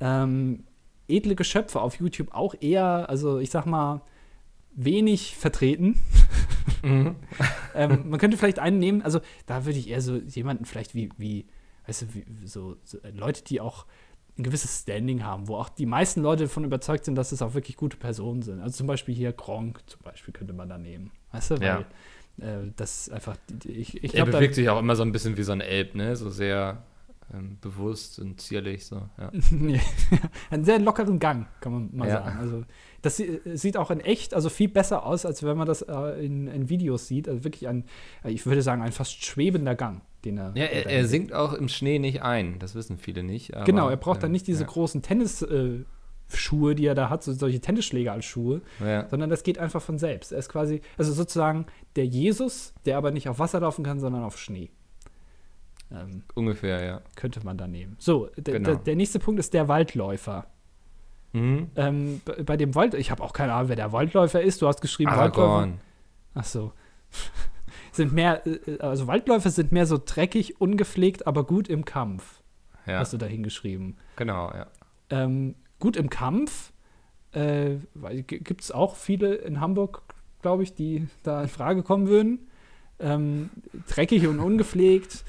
Ähm, 0.00 0.64
edle 1.08 1.36
Geschöpfe 1.36 1.80
auf 1.80 1.94
YouTube 2.00 2.34
auch 2.34 2.54
eher, 2.60 3.08
also 3.08 3.38
ich 3.38 3.50
sag 3.50 3.66
mal, 3.66 4.02
wenig 4.74 5.36
vertreten. 5.36 6.00
Mhm. 6.82 7.14
ähm, 7.74 8.10
man 8.10 8.18
könnte 8.20 8.36
vielleicht 8.36 8.58
einen 8.58 8.78
nehmen, 8.78 9.02
also 9.02 9.20
da 9.46 9.64
würde 9.64 9.78
ich 9.78 9.88
eher 9.88 10.02
so 10.02 10.16
jemanden 10.16 10.64
vielleicht 10.64 10.94
wie, 10.94 11.08
wie 11.16 11.46
weißt 11.86 12.02
du, 12.02 12.06
wie, 12.14 12.24
so, 12.46 12.76
so 12.84 12.98
Leute, 13.12 13.42
die 13.44 13.60
auch 13.60 13.86
ein 14.38 14.42
gewisses 14.42 14.80
Standing 14.82 15.24
haben, 15.24 15.48
wo 15.48 15.56
auch 15.56 15.68
die 15.70 15.86
meisten 15.86 16.20
Leute 16.20 16.44
davon 16.44 16.64
überzeugt 16.64 17.04
sind, 17.06 17.14
dass 17.14 17.32
es 17.32 17.40
auch 17.40 17.54
wirklich 17.54 17.76
gute 17.76 17.96
Personen 17.96 18.42
sind. 18.42 18.60
Also 18.60 18.76
zum 18.76 18.86
Beispiel 18.86 19.14
hier 19.14 19.32
Gronk 19.32 19.80
zum 19.86 20.02
Beispiel 20.02 20.34
könnte 20.34 20.52
man 20.52 20.68
da 20.68 20.76
nehmen. 20.76 21.10
Weißt 21.32 21.52
du, 21.52 21.54
Ja. 21.56 21.84
weil 22.38 22.66
äh, 22.66 22.70
das 22.76 23.08
einfach, 23.08 23.36
ich, 23.64 23.96
ich 24.04 24.04
Er 24.14 24.24
glaube, 24.24 24.32
bewegt 24.32 24.54
sich 24.54 24.68
auch 24.68 24.78
immer 24.78 24.94
so 24.94 25.02
ein 25.04 25.12
bisschen 25.12 25.38
wie 25.38 25.42
so 25.42 25.52
ein 25.52 25.62
Elb, 25.62 25.94
ne? 25.94 26.16
So 26.16 26.28
sehr 26.28 26.82
ähm, 27.32 27.56
bewusst 27.62 28.18
und 28.18 28.38
zierlich 28.40 28.84
so. 28.84 29.08
Ja. 29.18 29.32
Einen 30.50 30.64
sehr 30.64 30.78
lockeren 30.78 31.18
Gang, 31.18 31.46
kann 31.60 31.72
man 31.72 31.96
mal 31.96 32.06
Ja. 32.08 32.22
sagen. 32.22 32.38
Also 32.38 32.64
das 33.02 33.16
sie- 33.16 33.40
sieht 33.54 33.76
auch 33.76 33.90
in 33.90 34.00
echt 34.00 34.34
also 34.34 34.48
viel 34.48 34.68
besser 34.68 35.04
aus, 35.06 35.24
als 35.26 35.42
wenn 35.42 35.56
man 35.56 35.66
das 35.66 35.82
äh, 35.82 36.24
in, 36.24 36.46
in 36.46 36.68
Videos 36.68 37.06
sieht. 37.08 37.26
Also 37.28 37.42
wirklich 37.42 37.68
ein, 37.68 37.84
äh, 38.22 38.30
ich 38.30 38.44
würde 38.46 38.62
sagen, 38.62 38.82
ein 38.82 38.92
fast 38.92 39.24
schwebender 39.24 39.74
Gang, 39.74 40.02
den 40.26 40.38
er. 40.38 40.52
Ja, 40.54 40.64
er, 40.64 40.86
er 40.86 41.06
sinkt 41.06 41.32
auch 41.32 41.52
im 41.52 41.68
Schnee 41.68 41.98
nicht 41.98 42.22
ein. 42.22 42.58
Das 42.58 42.74
wissen 42.74 42.98
viele 42.98 43.22
nicht. 43.22 43.54
Aber, 43.54 43.64
Genau, 43.64 43.88
er 43.88 43.96
braucht 43.96 44.22
dann 44.22 44.28
ähm, 44.28 44.32
nicht 44.32 44.46
diese 44.46 44.62
ja. 44.64 44.68
großen 44.68 45.02
Tennis, 45.02 45.42
äh, 45.42 45.84
die 46.28 46.86
er 46.86 46.94
da 46.94 47.08
hat, 47.08 47.22
so, 47.22 47.32
solche 47.32 47.60
Tennisschläger 47.60 48.12
als 48.12 48.24
Schuhe, 48.24 48.60
Ja. 48.80 49.08
sondern 49.08 49.30
das 49.30 49.42
geht 49.44 49.58
einfach 49.58 49.80
von 49.80 49.98
selbst. 49.98 50.32
Er 50.32 50.38
ist 50.38 50.48
quasi, 50.48 50.80
also 50.98 51.12
sozusagen 51.12 51.66
der 51.94 52.04
Jesus, 52.06 52.74
der 52.84 52.96
aber 52.98 53.10
nicht 53.12 53.28
auf 53.28 53.38
Wasser 53.38 53.60
laufen 53.60 53.84
kann, 53.84 54.00
sondern 54.00 54.24
auf 54.24 54.36
Schnee. 54.38 54.70
Ähm, 55.92 56.24
Ungefähr, 56.34 56.84
ja. 56.84 57.00
könnte 57.14 57.44
man 57.44 57.56
da 57.56 57.68
nehmen. 57.68 57.94
So, 57.98 58.28
der- 58.36 58.54
Genau. 58.54 58.74
der, 58.74 58.96
nächste 58.96 59.20
Punkt 59.20 59.38
ist 59.38 59.54
der 59.54 59.68
Waldläufer. 59.68 60.46
Mhm. 61.32 61.70
Ähm, 61.76 62.20
bei 62.24 62.42
bei 62.42 62.56
dem 62.56 62.74
Wald, 62.74 62.94
ich 62.94 63.10
habe 63.12 63.22
auch 63.22 63.32
keine 63.32 63.52
Ahnung, 63.52 63.68
wer 63.68 63.76
der 63.76 63.92
Waldläufer 63.92 64.40
ist. 64.42 64.62
Du 64.62 64.66
hast 64.66 64.80
geschrieben 64.80 65.10
Waldläufer. 65.12 65.42
Aragorn. 65.48 65.80
Ach 66.34 66.44
so. 66.44 66.72
Sind 67.96 68.12
mehr, 68.12 68.46
äh, 68.46 68.78
also 68.78 69.06
Waldläufer 69.06 69.50
sind 69.50 69.72
mehr 69.72 69.86
so 69.86 69.98
dreckig, 70.04 70.60
ungepflegt, 70.60 71.26
aber 71.26 71.44
gut 71.44 71.68
im 71.68 71.84
Kampf. 71.84 72.42
Ja, 72.86 73.00
Hast 73.00 73.12
du 73.12 73.16
da 73.16 73.26
hingeschrieben. 73.26 73.96
genau, 74.16 74.50
ja. 74.52 74.66
Ähm, 75.10 75.54
gut 75.80 75.96
im 75.96 76.08
Kampf. 76.10 76.72
Äh, 77.32 77.76
Gibt 78.26 78.62
es 78.62 78.70
auch 78.70 78.94
viele 78.96 79.34
in 79.34 79.60
Hamburg, 79.60 80.02
glaube 80.42 80.62
ich, 80.62 80.74
die 80.74 81.08
da 81.22 81.42
in 81.42 81.48
Frage 81.48 81.82
kommen 81.82 82.06
würden. 82.06 82.48
Ähm, 82.98 83.50
dreckig 83.88 84.26
und 84.26 84.38
ungepflegt. 84.40 85.24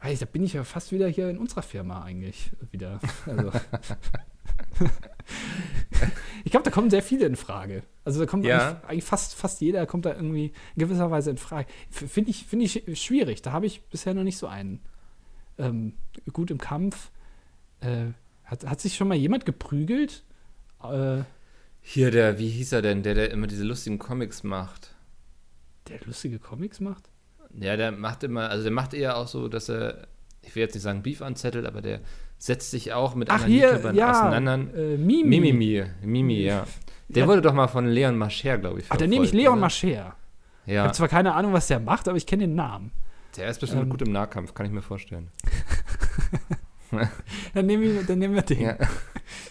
Da 0.00 0.24
bin 0.26 0.44
ich 0.44 0.52
ja 0.52 0.62
fast 0.62 0.92
wieder 0.92 1.08
hier 1.08 1.28
in 1.28 1.38
unserer 1.38 1.62
Firma 1.62 2.02
eigentlich 2.04 2.50
wieder. 2.70 3.00
Also. 3.26 3.50
ich 6.44 6.50
glaube, 6.50 6.64
da 6.64 6.70
kommen 6.70 6.90
sehr 6.90 7.02
viele 7.02 7.26
in 7.26 7.36
Frage. 7.36 7.82
Also 8.04 8.20
da 8.20 8.26
kommt 8.26 8.44
Ja. 8.44 8.82
eigentlich, 8.86 9.04
fast, 9.04 9.34
fast 9.34 9.60
jeder 9.60 9.86
kommt 9.86 10.06
da 10.06 10.14
irgendwie 10.14 10.52
in 10.74 10.80
gewisser 10.80 11.10
Weise 11.10 11.30
in 11.30 11.38
Frage. 11.38 11.68
Finde 11.90 12.30
ich, 12.30 12.46
find 12.46 12.62
ich 12.62 13.00
schwierig. 13.00 13.42
Da 13.42 13.52
habe 13.52 13.66
ich 13.66 13.82
bisher 13.88 14.14
noch 14.14 14.22
nicht 14.24 14.38
so 14.38 14.46
einen. 14.46 14.80
Ähm, 15.58 15.94
gut 16.32 16.50
im 16.50 16.58
Kampf. 16.58 17.10
Äh, 17.80 18.06
hat, 18.44 18.66
hat 18.66 18.80
sich 18.80 18.94
schon 18.96 19.08
mal 19.08 19.16
jemand 19.16 19.46
geprügelt? 19.46 20.24
Äh, 20.82 21.22
Hier 21.80 22.10
der, 22.10 22.38
wie 22.38 22.48
hieß 22.48 22.72
er 22.72 22.82
denn, 22.82 23.02
der, 23.02 23.14
der 23.14 23.30
immer 23.30 23.46
diese 23.46 23.64
lustigen 23.64 23.98
Comics 23.98 24.42
macht? 24.42 24.92
der 25.88 26.00
lustige 26.04 26.40
Comics 26.40 26.80
macht? 26.80 27.08
Ja, 27.54 27.76
der 27.76 27.92
macht 27.92 28.24
immer, 28.24 28.50
also 28.50 28.64
der 28.64 28.72
macht 28.72 28.92
eher 28.92 29.16
auch 29.16 29.28
so, 29.28 29.46
dass 29.46 29.68
er, 29.68 30.08
ich 30.42 30.56
will 30.56 30.62
jetzt 30.64 30.74
nicht 30.74 30.82
sagen 30.82 31.04
Beef 31.04 31.22
anzettelt, 31.22 31.64
aber 31.64 31.80
der 31.80 32.00
setzt 32.46 32.70
sich 32.70 32.92
auch 32.92 33.14
mit 33.14 33.28
Ach, 33.30 33.44
anderen 33.44 33.52
hier, 33.52 33.92
ja. 33.94 34.10
auseinander. 34.10 34.74
Äh, 34.76 34.96
Mimi. 34.96 35.24
Mimimi, 35.40 35.84
Mimi, 36.02 36.42
ja. 36.42 36.64
Der 37.08 37.22
Ja. 37.24 37.28
wurde 37.28 37.42
doch 37.42 37.52
mal 37.52 37.68
von 37.68 37.86
Leon 37.86 38.16
Mascher, 38.16 38.58
glaube 38.58 38.80
ich. 38.80 38.86
Ach, 38.88 38.96
dann 38.96 39.10
nehme 39.10 39.24
ich 39.24 39.32
Leon 39.32 39.54
oder? 39.54 39.60
Mascher. 39.62 40.16
Ich 40.66 40.72
Ja, 40.72 40.82
habe 40.84 40.92
zwar 40.94 41.08
keine 41.08 41.34
Ahnung, 41.34 41.52
was 41.52 41.68
der 41.68 41.78
macht, 41.80 42.08
aber 42.08 42.16
ich 42.16 42.26
kenne 42.26 42.44
den 42.44 42.54
Namen. 42.56 42.90
der 43.36 43.48
ist 43.50 43.60
bestimmt 43.60 43.82
Ähm. 43.82 43.90
gut 43.90 44.02
im 44.02 44.12
Nahkampf, 44.12 44.54
kann 44.54 44.66
ich 44.66 44.72
mir 44.72 44.82
vorstellen. 44.82 45.28
Dann 47.54 47.66
nehmen 47.66 47.82
wir, 47.82 48.02
dann 48.04 48.18
nehmen 48.20 48.34
wir 48.34 48.42
den. 48.42 48.60
Ja, 48.60 48.76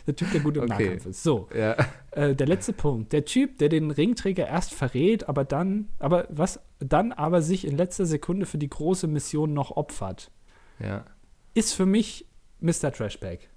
Der 0.08 0.16
Typ, 0.16 0.32
der 0.32 0.40
gut 0.42 0.56
im 0.58 0.64
Okay. 0.64 0.86
Nahkampf 0.86 1.06
ist. 1.08 1.22
So, 1.24 1.50
ja. 1.56 1.76
äh, 2.12 2.34
der 2.34 2.48
letzte 2.48 2.72
Punkt. 2.74 3.12
Der 3.12 3.26
Typ, 3.26 3.58
der 3.58 3.68
den 3.70 3.92
Ringträger 3.92 4.48
erst 4.48 4.74
verrät, 4.74 5.28
aber 5.28 5.44
dann, 5.44 5.90
aber 6.00 6.28
was, 6.30 6.60
dann 6.80 7.12
aber 7.12 7.42
sich 7.42 7.68
in 7.68 7.76
letzter 7.76 8.06
Sekunde 8.06 8.46
für 8.46 8.58
die 8.58 8.70
große 8.70 9.08
Mission 9.08 9.54
noch 9.54 9.72
opfert, 9.72 10.32
ja. 10.80 11.04
ist 11.54 11.74
für 11.74 11.86
mich 11.86 12.26
Mr. 12.60 12.92
Trashback. 12.92 13.50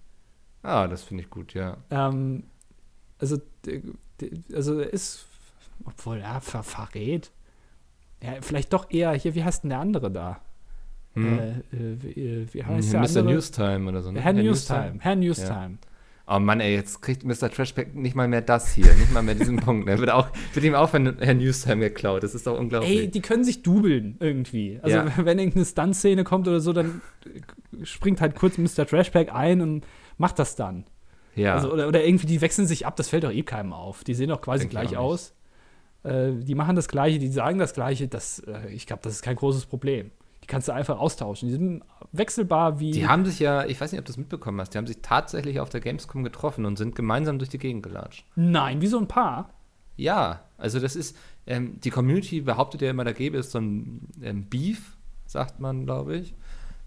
Ah, 0.63 0.87
das 0.89 1.03
finde 1.05 1.23
ich 1.25 1.31
gut, 1.31 1.55
ja. 1.55 1.77
Ähm, 1.91 2.45
also, 3.19 3.39
also 4.55 4.81
er 4.81 4.93
ist, 4.93 5.27
obwohl 5.85 6.19
er 6.19 6.41
ver 6.41 6.63
verrät. 6.63 7.31
Ja, 8.23 8.33
vielleicht 8.41 8.73
doch 8.73 8.91
eher 8.91 9.13
hier, 9.13 9.35
wie 9.35 9.45
heißt 9.45 9.63
denn 9.63 9.71
der 9.71 9.79
andere 9.79 10.11
da? 10.11 10.41
Hm. 11.15 11.39
Äh, 11.39 11.49
äh, 11.51 12.03
wie, 12.03 12.09
äh, 12.21 12.47
wie 12.53 12.61
Hm, 12.65 12.67
heißt 12.67 12.93
der 12.93 13.01
Mr. 13.01 13.07
andere? 13.07 13.25
Newstime 13.35 13.89
oder 13.89 14.03
so. 14.03 14.11
ne? 14.13 14.21
Herr 14.21 14.33
Newstime. 14.33 14.97
Herr 14.99 15.17
Newstime. 15.17 15.79
Oh 16.31 16.39
Mann, 16.39 16.61
ey, 16.61 16.75
jetzt 16.75 17.01
kriegt 17.01 17.25
Mr. 17.25 17.49
Trashback 17.51 17.95
nicht 17.95 18.15
mal 18.15 18.29
mehr 18.29 18.43
das 18.43 18.75
hier, 18.75 18.93
nicht 18.95 19.13
mal 19.13 19.23
mehr 19.23 19.35
diesen 19.35 19.57
Punkt. 19.61 19.89
Er 19.89 19.99
wird, 19.99 20.11
auch, 20.11 20.29
wird 20.53 20.67
ihm 20.67 20.75
auch 20.75 20.91
von 20.91 21.17
Herr 21.21 21.33
Newstime 21.35 21.79
geklaut. 21.89 22.23
Das 22.23 22.35
ist 22.35 22.47
doch 22.47 22.59
unglaublich. 22.59 22.99
Ey, 22.99 23.09
die 23.11 23.23
können 23.23 23.45
sich 23.45 23.63
dubeln 23.63 24.17
irgendwie. 24.21 24.79
Also 24.83 24.97
Ja. 24.97 25.07
wenn 25.25 25.39
irgendeine 25.39 25.65
Stunt-Szene 25.65 26.25
kommt 26.25 26.47
oder 26.47 26.61
so, 26.61 26.75
dann 26.75 27.01
springt 27.85 28.21
halt 28.21 28.35
kurz 28.35 28.59
Mr. 28.59 28.87
Trashback 28.87 29.33
ein 29.33 29.61
und 29.61 29.87
macht 30.17 30.39
das 30.39 30.57
dann. 30.57 30.85
ja. 31.35 31.55
Also, 31.55 31.73
oder, 31.73 31.89
oder 31.89 32.05
irgendwie, 32.05 32.27
die 32.27 32.41
wechseln 32.41 32.67
sich 32.67 32.87
ab, 32.87 32.97
das 32.97 33.09
fällt 33.09 33.25
doch 33.25 33.33
eh 33.33 33.43
keinem 33.43 33.73
auf. 33.73 34.05
Die 34.05 34.15
sehen 34.15 34.29
doch 34.29 34.41
quasi 34.41 34.69
Denk 34.69 34.73
ich 34.73 34.89
gleich 34.91 34.97
aus. 34.97 35.35
Äh, 36.03 36.33
die 36.35 36.55
machen 36.55 36.77
das 36.77 36.89
Gleiche, 36.89 37.19
die 37.19 37.29
sagen 37.29 37.59
das 37.59 37.75
Gleiche. 37.75 38.09
Das, 38.09 38.41
äh, 38.41 38.69
ich 38.71 38.87
glaube, 38.87 39.03
das 39.03 39.15
ist 39.15 39.23
kein 39.23 39.37
großes 39.37 39.67
Problem. 39.67 40.11
Die 40.43 40.47
kannst 40.47 40.69
du 40.69 40.73
einfach 40.73 40.99
austauschen. 40.99 41.49
Die 41.49 41.55
sind 41.55 41.83
wechselbar 42.13 42.81
wie. 42.81 42.91
Die 42.91 43.07
haben 43.07 43.25
sich 43.25 43.39
ja, 43.39 43.65
ich 43.67 43.81
weiß 43.81 43.93
nicht, 43.93 43.99
ob 43.99 44.07
du 44.07 44.13
es 44.13 44.17
mitbekommen 44.17 44.61
hast, 44.61 44.75
die 44.75 44.79
haben 44.79 44.87
sich 44.87 44.99
tatsächlich 45.03 45.61
auf 45.61 45.69
der 45.69 45.81
Gamescom 45.81 46.25
getroffen 46.25 46.65
und 46.65 46.79
sind 46.79 46.95
gemeinsam 46.95 47.39
durch 47.39 47.51
die 47.51 47.59
Gegend 47.59 47.83
gelatscht. 47.83 48.25
Nein, 48.37 48.81
wie 48.81 48.87
so 48.87 48.99
ein 48.99 49.09
Paar. 49.09 49.51
Ja, 49.97 50.45
also 50.57 50.79
das 50.79 50.95
ist, 50.95 51.17
ähm, 51.47 51.81
die 51.81 51.91
Community 51.91 52.41
behauptet 52.41 52.83
ja 52.83 52.91
immer, 52.91 53.05
da 53.05 53.13
gäbe 53.13 53.37
es 53.37 53.51
so 53.51 53.59
ein 53.59 54.09
ähm, 54.23 54.49
Beef, 54.49 54.97
sagt 55.27 55.59
man, 55.61 55.85
glaube 55.85 56.17
ich. 56.17 56.35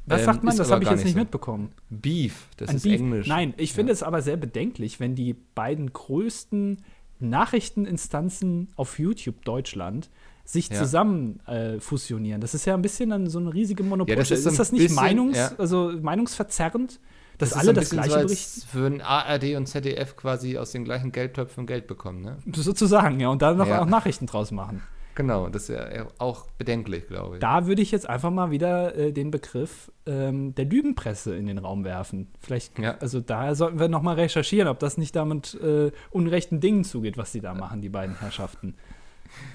Was 0.05 0.21
Ähm, 0.21 0.25
sagt 0.25 0.43
man? 0.43 0.51
ist 0.53 0.59
Das 0.59 0.71
habe 0.71 0.83
ich 0.83 0.89
jetzt 0.89 1.03
nicht 1.03 1.13
so. 1.13 1.19
mitbekommen. 1.19 1.71
Beef, 1.89 2.47
das 2.57 2.69
Ein 2.69 2.75
ist 2.77 2.83
Beef. 2.83 2.99
Englisch. 2.99 3.27
Nein, 3.27 3.53
ich 3.57 3.73
finde 3.73 3.93
es 3.93 4.01
aber 4.03 4.21
sehr 4.21 4.37
bedenklich, 4.37 4.99
wenn 4.99 5.15
die 5.15 5.33
beiden 5.55 5.93
größten 5.93 6.77
Nachrichteninstanzen 7.19 8.69
auf 8.75 8.99
YouTube 8.99 9.43
Deutschland 9.45 10.09
sich 10.43 10.69
Ja. 10.69 10.77
zusammen 10.79 11.39
äh, 11.47 11.79
fusionieren. 11.79 12.41
Das 12.41 12.53
ist 12.53 12.65
ja 12.65 12.73
ein 12.73 12.81
bisschen 12.81 13.11
dann 13.11 13.29
so 13.29 13.39
eine 13.39 13.53
riesige 13.53 13.83
Monopol. 13.83 14.09
Ja, 14.13 14.19
das 14.19 14.31
ist 14.31 14.47
ein 14.47 14.55
das 14.57 14.71
nicht 14.71 14.81
bisschen- 14.81 14.95
Meinungs, 14.95 15.37
ja. 15.37 15.51
also 15.57 15.93
meinungsverzerrend, 16.01 16.99
dass 17.37 17.49
ist 17.51 17.55
alle 17.57 17.65
so 17.67 17.73
das 17.73 17.89
Gleiche 17.91 18.09
so, 18.11 18.25
berichten? 18.25 18.61
würden 18.73 19.01
ARD 19.01 19.55
und 19.55 19.67
ZDF 19.67 20.15
quasi 20.17 20.57
aus 20.57 20.71
den 20.71 20.83
gleichen 20.83 21.11
Geldtöpfen 21.11 21.67
Geld 21.67 21.87
bekommen, 21.87 22.21
ne? 22.21 22.37
Sozusagen, 22.53 23.19
ja, 23.19 23.29
und 23.29 23.41
da 23.41 23.53
noch 23.53 23.67
Ja. 23.67 23.81
auch 23.81 23.85
Nachrichten 23.85 24.25
draus 24.25 24.51
machen. 24.51 24.81
Genau, 25.21 25.49
das 25.49 25.69
ist 25.69 25.75
ja 25.77 26.07
auch 26.17 26.47
bedenklich, 26.57 27.07
glaube 27.07 27.35
ich. 27.35 27.39
Da 27.41 27.67
würde 27.67 27.81
ich 27.81 27.91
jetzt 27.91 28.07
einfach 28.09 28.31
mal 28.31 28.51
wieder 28.51 28.95
äh, 28.95 29.11
den 29.13 29.31
Begriff 29.31 29.91
ähm, 30.05 30.55
der 30.55 30.65
Lügenpresse 30.65 31.35
in 31.35 31.45
den 31.47 31.57
Raum 31.57 31.83
werfen. 31.83 32.27
Vielleicht, 32.39 32.77
Ja. 32.79 32.95
also 32.99 33.19
da 33.21 33.53
sollten 33.55 33.79
wir 33.79 33.87
noch 33.87 34.01
mal 34.01 34.15
recherchieren, 34.15 34.67
ob 34.67 34.79
das 34.79 34.97
nicht 34.97 35.15
damit 35.15 35.53
äh, 35.61 35.91
unrechten 36.09 36.59
Dingen 36.59 36.83
zugeht, 36.83 37.17
was 37.17 37.31
die 37.31 37.41
da 37.41 37.53
machen, 37.53 37.81
die 37.81 37.89
beiden 37.89 38.19
Herrschaften. 38.19 38.75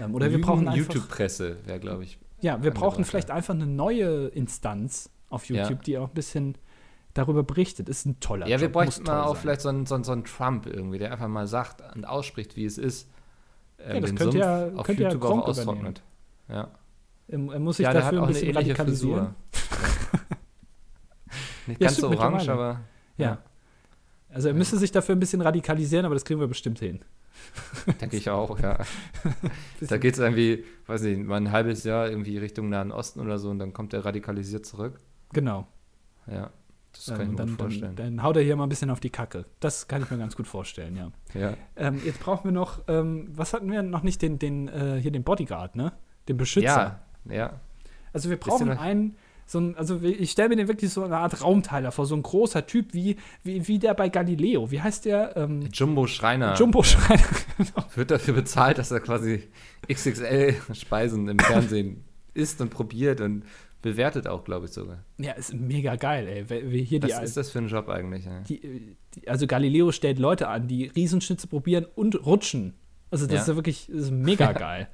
Ähm, 0.00 0.14
oder 0.14 0.26
wir 0.26 0.32
Lügen- 0.38 0.42
brauchen 0.42 0.68
einfach, 0.68 0.94
YouTube-Presse 0.94 1.56
wäre, 1.66 1.80
glaube 1.80 2.04
ich. 2.04 2.18
ja, 2.40 2.62
wir 2.62 2.70
brauchen 2.70 3.04
vielleicht 3.04 3.28
ja. 3.30 3.34
einfach 3.34 3.54
eine 3.54 3.66
neue 3.66 4.28
Instanz 4.28 5.10
auf 5.28 5.48
Ja. 5.48 5.62
YouTube, 5.64 5.82
die 5.82 5.98
auch 5.98 6.08
ein 6.08 6.14
bisschen 6.14 6.56
darüber 7.14 7.42
berichtet. 7.42 7.88
Ist 7.88 8.06
ein 8.06 8.20
toller 8.20 8.46
Ja, 8.46 8.60
wir 8.60 8.66
Job, 8.68 8.74
muss 8.74 8.84
bräuchten 8.84 9.04
mal 9.04 9.22
auch 9.24 9.34
sein. 9.34 9.42
vielleicht 9.42 9.60
so 9.62 9.68
einen, 9.70 9.86
so, 9.86 9.94
einen, 9.96 10.04
so 10.04 10.12
einen 10.12 10.24
Trump 10.24 10.66
irgendwie, 10.66 10.98
der 10.98 11.12
einfach 11.12 11.28
mal 11.28 11.46
sagt 11.46 11.82
und 11.96 12.04
ausspricht, 12.04 12.56
wie 12.56 12.64
es 12.64 12.78
ist. 12.78 13.08
Ähm, 13.78 14.00
das 14.00 14.10
den 14.10 14.18
könnte 14.18 14.38
ja- 14.38 14.68
auf 14.74 14.86
könnte 14.86 15.02
ja 15.02 15.08
YouTube 15.10 15.24
auch 15.24 15.28
Gronk 15.30 15.44
austrocknet. 15.44 16.02
Ja. 16.48 16.70
Er, 17.28 17.38
muss 17.38 17.78
sich 17.78 17.84
ja, 17.84 17.92
dafür 17.92 18.22
ein 18.22 18.28
bisschen 18.28 18.56
radikalisieren. 18.56 19.34
Nicht 21.66 21.80
Ja, 21.80 21.88
ganz 21.88 21.98
so 21.98 22.08
orange, 22.08 22.48
aber 22.48 22.80
Ja. 23.16 23.38
Also 24.28 24.48
er 24.48 24.54
müsste 24.54 24.76
sich 24.76 24.92
dafür 24.92 25.16
ein 25.16 25.20
bisschen 25.20 25.40
radikalisieren, 25.40 26.04
aber 26.04 26.14
das 26.14 26.24
kriegen 26.24 26.40
wir 26.40 26.46
bestimmt 26.46 26.78
hin. 26.78 27.00
denke 28.00 28.16
ich 28.16 28.30
auch, 28.30 28.58
ja. 28.60 28.78
da 29.80 29.98
geht 29.98 30.14
es 30.14 30.20
irgendwie, 30.20 30.64
weiß 30.86 31.02
nicht, 31.02 31.24
mal 31.24 31.36
ein 31.36 31.52
halbes 31.52 31.84
Jahr 31.84 32.08
irgendwie 32.08 32.38
Richtung 32.38 32.68
Nahen 32.68 32.92
Osten 32.92 33.20
oder 33.20 33.38
so 33.38 33.50
und 33.50 33.58
dann 33.58 33.72
kommt 33.72 33.92
er 33.94 34.04
radikalisiert 34.04 34.66
zurück. 34.66 35.00
Genau. 35.32 35.66
Ja, 36.26 36.50
das 36.96 37.08
Ähm, 37.08 37.16
kann 37.16 37.26
ich 37.26 37.30
mir 37.30 37.36
dann, 37.36 37.48
gut 37.48 37.58
vorstellen. 37.58 37.96
Dann, 37.96 38.16
dann 38.16 38.22
haut 38.22 38.36
er 38.36 38.42
hier 38.42 38.56
mal 38.56 38.64
ein 38.64 38.68
bisschen 38.68 38.90
auf 38.90 39.00
die 39.00 39.10
Kacke. 39.10 39.44
Das 39.60 39.88
kann 39.88 40.02
ich 40.02 40.10
mir 40.10 40.18
ganz 40.18 40.36
gut 40.36 40.46
vorstellen, 40.46 40.96
ja. 40.96 41.10
ja. 41.38 41.54
Ähm, 41.76 42.00
jetzt 42.04 42.20
brauchen 42.20 42.44
wir 42.44 42.52
noch, 42.52 42.80
ähm, 42.88 43.28
was 43.32 43.52
hatten 43.52 43.70
wir 43.70 43.82
noch 43.82 44.02
nicht, 44.02 44.22
den, 44.22 44.38
den 44.38 44.68
äh, 44.68 44.98
hier 45.00 45.10
den 45.10 45.24
Bodyguard, 45.24 45.76
ne? 45.76 45.92
Den 46.28 46.36
Beschützer. 46.36 47.00
ja, 47.26 47.34
ja. 47.34 47.60
Also 48.12 48.30
wir 48.30 48.38
brauchen 48.38 48.70
einen, 48.70 49.16
so 49.46 49.60
ein, 49.60 49.76
also 49.76 50.00
ich 50.02 50.30
stelle 50.32 50.48
mir 50.48 50.56
den 50.56 50.68
wirklich 50.68 50.90
so 50.90 51.04
eine 51.04 51.18
Art 51.18 51.42
Raumteiler 51.42 51.92
vor, 51.92 52.06
so 52.06 52.16
ein 52.16 52.22
großer 52.22 52.66
Typ 52.66 52.94
wie, 52.94 53.16
wie, 53.44 53.68
wie 53.68 53.78
der 53.78 53.94
bei 53.94 54.08
Galileo. 54.08 54.70
Wie 54.70 54.80
heißt 54.80 55.04
der? 55.04 55.36
Ähm, 55.36 55.68
Jumbo 55.72 56.06
Schreiner 56.06 56.54
Jumbo 56.54 56.82
Schreiner. 56.82 57.22
wird 57.94 58.10
dafür 58.10 58.34
bezahlt, 58.34 58.78
dass 58.78 58.90
er 58.90 59.00
quasi 59.00 59.44
XXL-Speisen 59.88 61.28
im 61.28 61.38
Fernsehen 61.40 62.04
isst 62.34 62.60
und 62.60 62.70
probiert 62.70 63.20
und 63.20 63.44
bewertet 63.90 64.26
auch, 64.26 64.42
glaube 64.44 64.66
ich 64.66 64.72
sogar. 64.72 65.04
ja, 65.18 65.32
ist 65.32 65.54
mega 65.54 65.94
geil, 65.96 66.26
ey. 66.26 66.70
Wie 66.72 66.82
hier 66.82 66.98
die, 67.00 67.08
Was 67.08 67.22
ist 67.22 67.36
das 67.36 67.50
für 67.50 67.58
ein 67.60 67.68
Job 67.68 67.88
eigentlich? 67.88 68.24
Ja? 68.24 68.40
die, 68.40 68.96
die, 69.14 69.28
also 69.28 69.46
Galileo 69.46 69.92
stellt 69.92 70.18
Leute 70.18 70.48
an, 70.48 70.66
die 70.66 70.86
Riesenschnitze 70.86 71.46
probieren 71.46 71.86
und 71.94 72.26
rutschen. 72.26 72.74
Also 73.12 73.26
das 73.26 73.34
Ja. 73.34 73.40
ist 73.42 73.48
ja 73.48 73.54
wirklich 73.54 73.86
das 73.90 74.02
ist 74.06 74.10
mega 74.10 74.52
geil. 74.68 74.88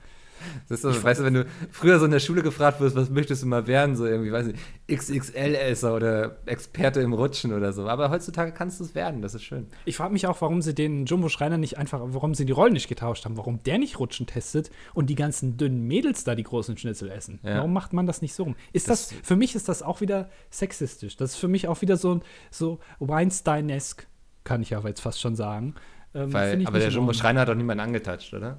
Das 0.68 0.82
ist 0.82 0.94
so, 0.94 1.02
weißt 1.04 1.20
du, 1.20 1.24
wenn 1.24 1.34
du 1.34 1.46
früher 1.70 1.98
so 1.98 2.04
in 2.06 2.10
der 2.10 2.18
Schule 2.20 2.42
gefragt 2.42 2.80
wirst, 2.80 2.96
was 2.96 3.10
möchtest 3.10 3.42
du 3.42 3.46
mal 3.46 3.66
werden, 3.66 3.94
so 3.96 4.06
irgendwie, 4.06 4.32
weiß 4.32 4.48
ich, 4.48 4.56
XXL-Esser 4.98 5.94
oder 5.94 6.36
Experte 6.46 7.00
im 7.00 7.12
Rutschen 7.12 7.52
oder 7.52 7.72
so. 7.72 7.86
Aber 7.88 8.10
heutzutage 8.10 8.52
kannst 8.52 8.80
du 8.80 8.84
es 8.84 8.94
werden, 8.94 9.22
das 9.22 9.34
ist 9.34 9.44
schön. 9.44 9.68
Ich 9.84 9.96
frage 9.96 10.12
mich 10.12 10.26
auch, 10.26 10.40
warum 10.40 10.60
sie 10.62 10.74
den 10.74 11.06
Jumbo 11.06 11.28
Schreiner 11.28 11.58
nicht 11.58 11.78
einfach, 11.78 12.00
warum 12.04 12.34
sie 12.34 12.44
die 12.44 12.52
Rollen 12.52 12.72
nicht 12.72 12.88
getauscht 12.88 13.24
haben, 13.24 13.36
warum 13.36 13.62
der 13.62 13.78
nicht 13.78 13.98
Rutschen 14.00 14.26
testet 14.26 14.70
und 14.94 15.10
die 15.10 15.14
ganzen 15.14 15.56
dünnen 15.56 15.86
Mädels 15.86 16.24
da 16.24 16.34
die 16.34 16.42
großen 16.42 16.76
Schnitzel 16.76 17.10
essen. 17.10 17.38
Ja. 17.42 17.58
Warum 17.58 17.72
macht 17.72 17.92
man 17.92 18.06
das 18.06 18.20
nicht 18.22 18.34
so 18.34 18.44
rum? 18.44 18.56
Ist 18.72 18.88
das, 18.88 19.08
Das- 19.10 19.18
für 19.22 19.36
mich 19.36 19.54
ist 19.54 19.68
das 19.68 19.82
auch 19.82 20.00
wieder 20.00 20.28
sexistisch. 20.50 21.16
Das 21.16 21.32
ist 21.32 21.36
für 21.36 21.48
mich 21.48 21.68
auch 21.68 21.80
wieder 21.82 21.96
so, 21.96 22.20
so 22.50 22.80
Weinstein-esk. 22.98 24.06
kann 24.44 24.62
ich 24.62 24.74
aber 24.74 24.88
jetzt 24.88 25.00
fast 25.00 25.20
schon 25.20 25.36
sagen. 25.36 25.74
Ähm, 26.14 26.32
Weil, 26.32 26.66
aber 26.66 26.78
der 26.78 26.88
Jumbo. 26.88 27.12
Schreiner 27.12 27.40
hat 27.42 27.48
doch 27.48 27.54
niemanden 27.54 27.80
angetatscht, 27.84 28.34
oder? 28.34 28.58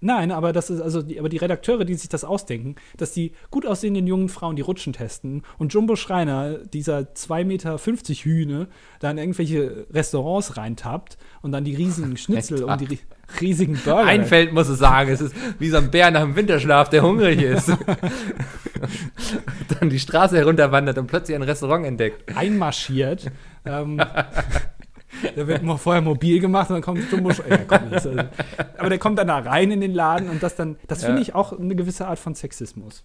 Nein, 0.00 0.30
aber 0.30 0.52
das 0.52 0.70
ist 0.70 0.80
also 0.80 1.02
die, 1.02 1.18
aber 1.18 1.28
die 1.28 1.38
Redakteure, 1.38 1.84
die 1.84 1.94
sich 1.94 2.08
das 2.08 2.24
ausdenken, 2.24 2.76
dass 2.96 3.12
die 3.12 3.32
gut 3.50 3.66
aussehenden 3.66 4.06
jungen 4.06 4.28
Frauen 4.28 4.54
die 4.54 4.62
Rutschen 4.62 4.92
testen 4.92 5.42
und 5.58 5.74
Jumbo 5.74 5.96
Schreiner, 5.96 6.58
dieser 6.58 6.98
2,50 7.00 7.44
Meter 7.44 7.78
Hühne, 7.78 8.68
da 9.00 9.10
in 9.10 9.18
irgendwelche 9.18 9.86
Restaurants 9.92 10.56
reintappt 10.56 11.18
und 11.42 11.52
dann 11.52 11.64
die 11.64 11.74
riesigen 11.74 12.16
Schnitzel 12.18 12.64
und 12.64 12.80
die 12.80 12.86
ri 12.86 12.98
riesigen 13.42 13.74
Burger. 13.84 14.06
Einfällt, 14.06 14.54
muss 14.54 14.68
es 14.68 14.78
sagen. 14.78 15.10
Es 15.10 15.20
ist 15.20 15.34
wie 15.58 15.68
so 15.68 15.76
ein 15.76 15.90
Bär 15.90 16.10
nach 16.10 16.22
dem 16.22 16.34
Winterschlaf, 16.34 16.88
der 16.88 17.02
hungrig 17.02 17.42
ist. 17.42 17.68
dann 19.80 19.90
die 19.90 19.98
Straße 19.98 20.38
herunterwandert 20.38 20.96
und 20.96 21.08
plötzlich 21.08 21.36
ein 21.36 21.42
Restaurant 21.42 21.84
entdeckt. 21.84 22.34
einmarschiert. 22.34 23.30
ähm, 23.66 24.00
da 25.36 25.46
wird 25.46 25.62
mal 25.62 25.76
vorher 25.76 26.02
mobil 26.02 26.40
gemacht 26.40 26.70
und 26.70 26.74
dann 26.76 26.82
kommt 26.82 27.10
Jumbo 27.10 27.30
ja, 27.30 27.58
komm, 27.66 27.90
das, 27.90 28.06
also, 28.06 28.22
Aber 28.78 28.88
der 28.88 28.98
kommt 28.98 29.18
dann 29.18 29.28
da 29.28 29.38
rein 29.38 29.70
in 29.70 29.80
den 29.80 29.94
Laden 29.94 30.28
und 30.30 30.42
das 30.42 30.56
dann, 30.56 30.76
das 30.86 31.04
finde 31.04 31.16
Ja. 31.16 31.22
ich 31.22 31.34
auch 31.34 31.58
eine 31.58 31.74
gewisse 31.76 32.06
Art 32.06 32.18
von 32.18 32.34
Sexismus. 32.34 33.04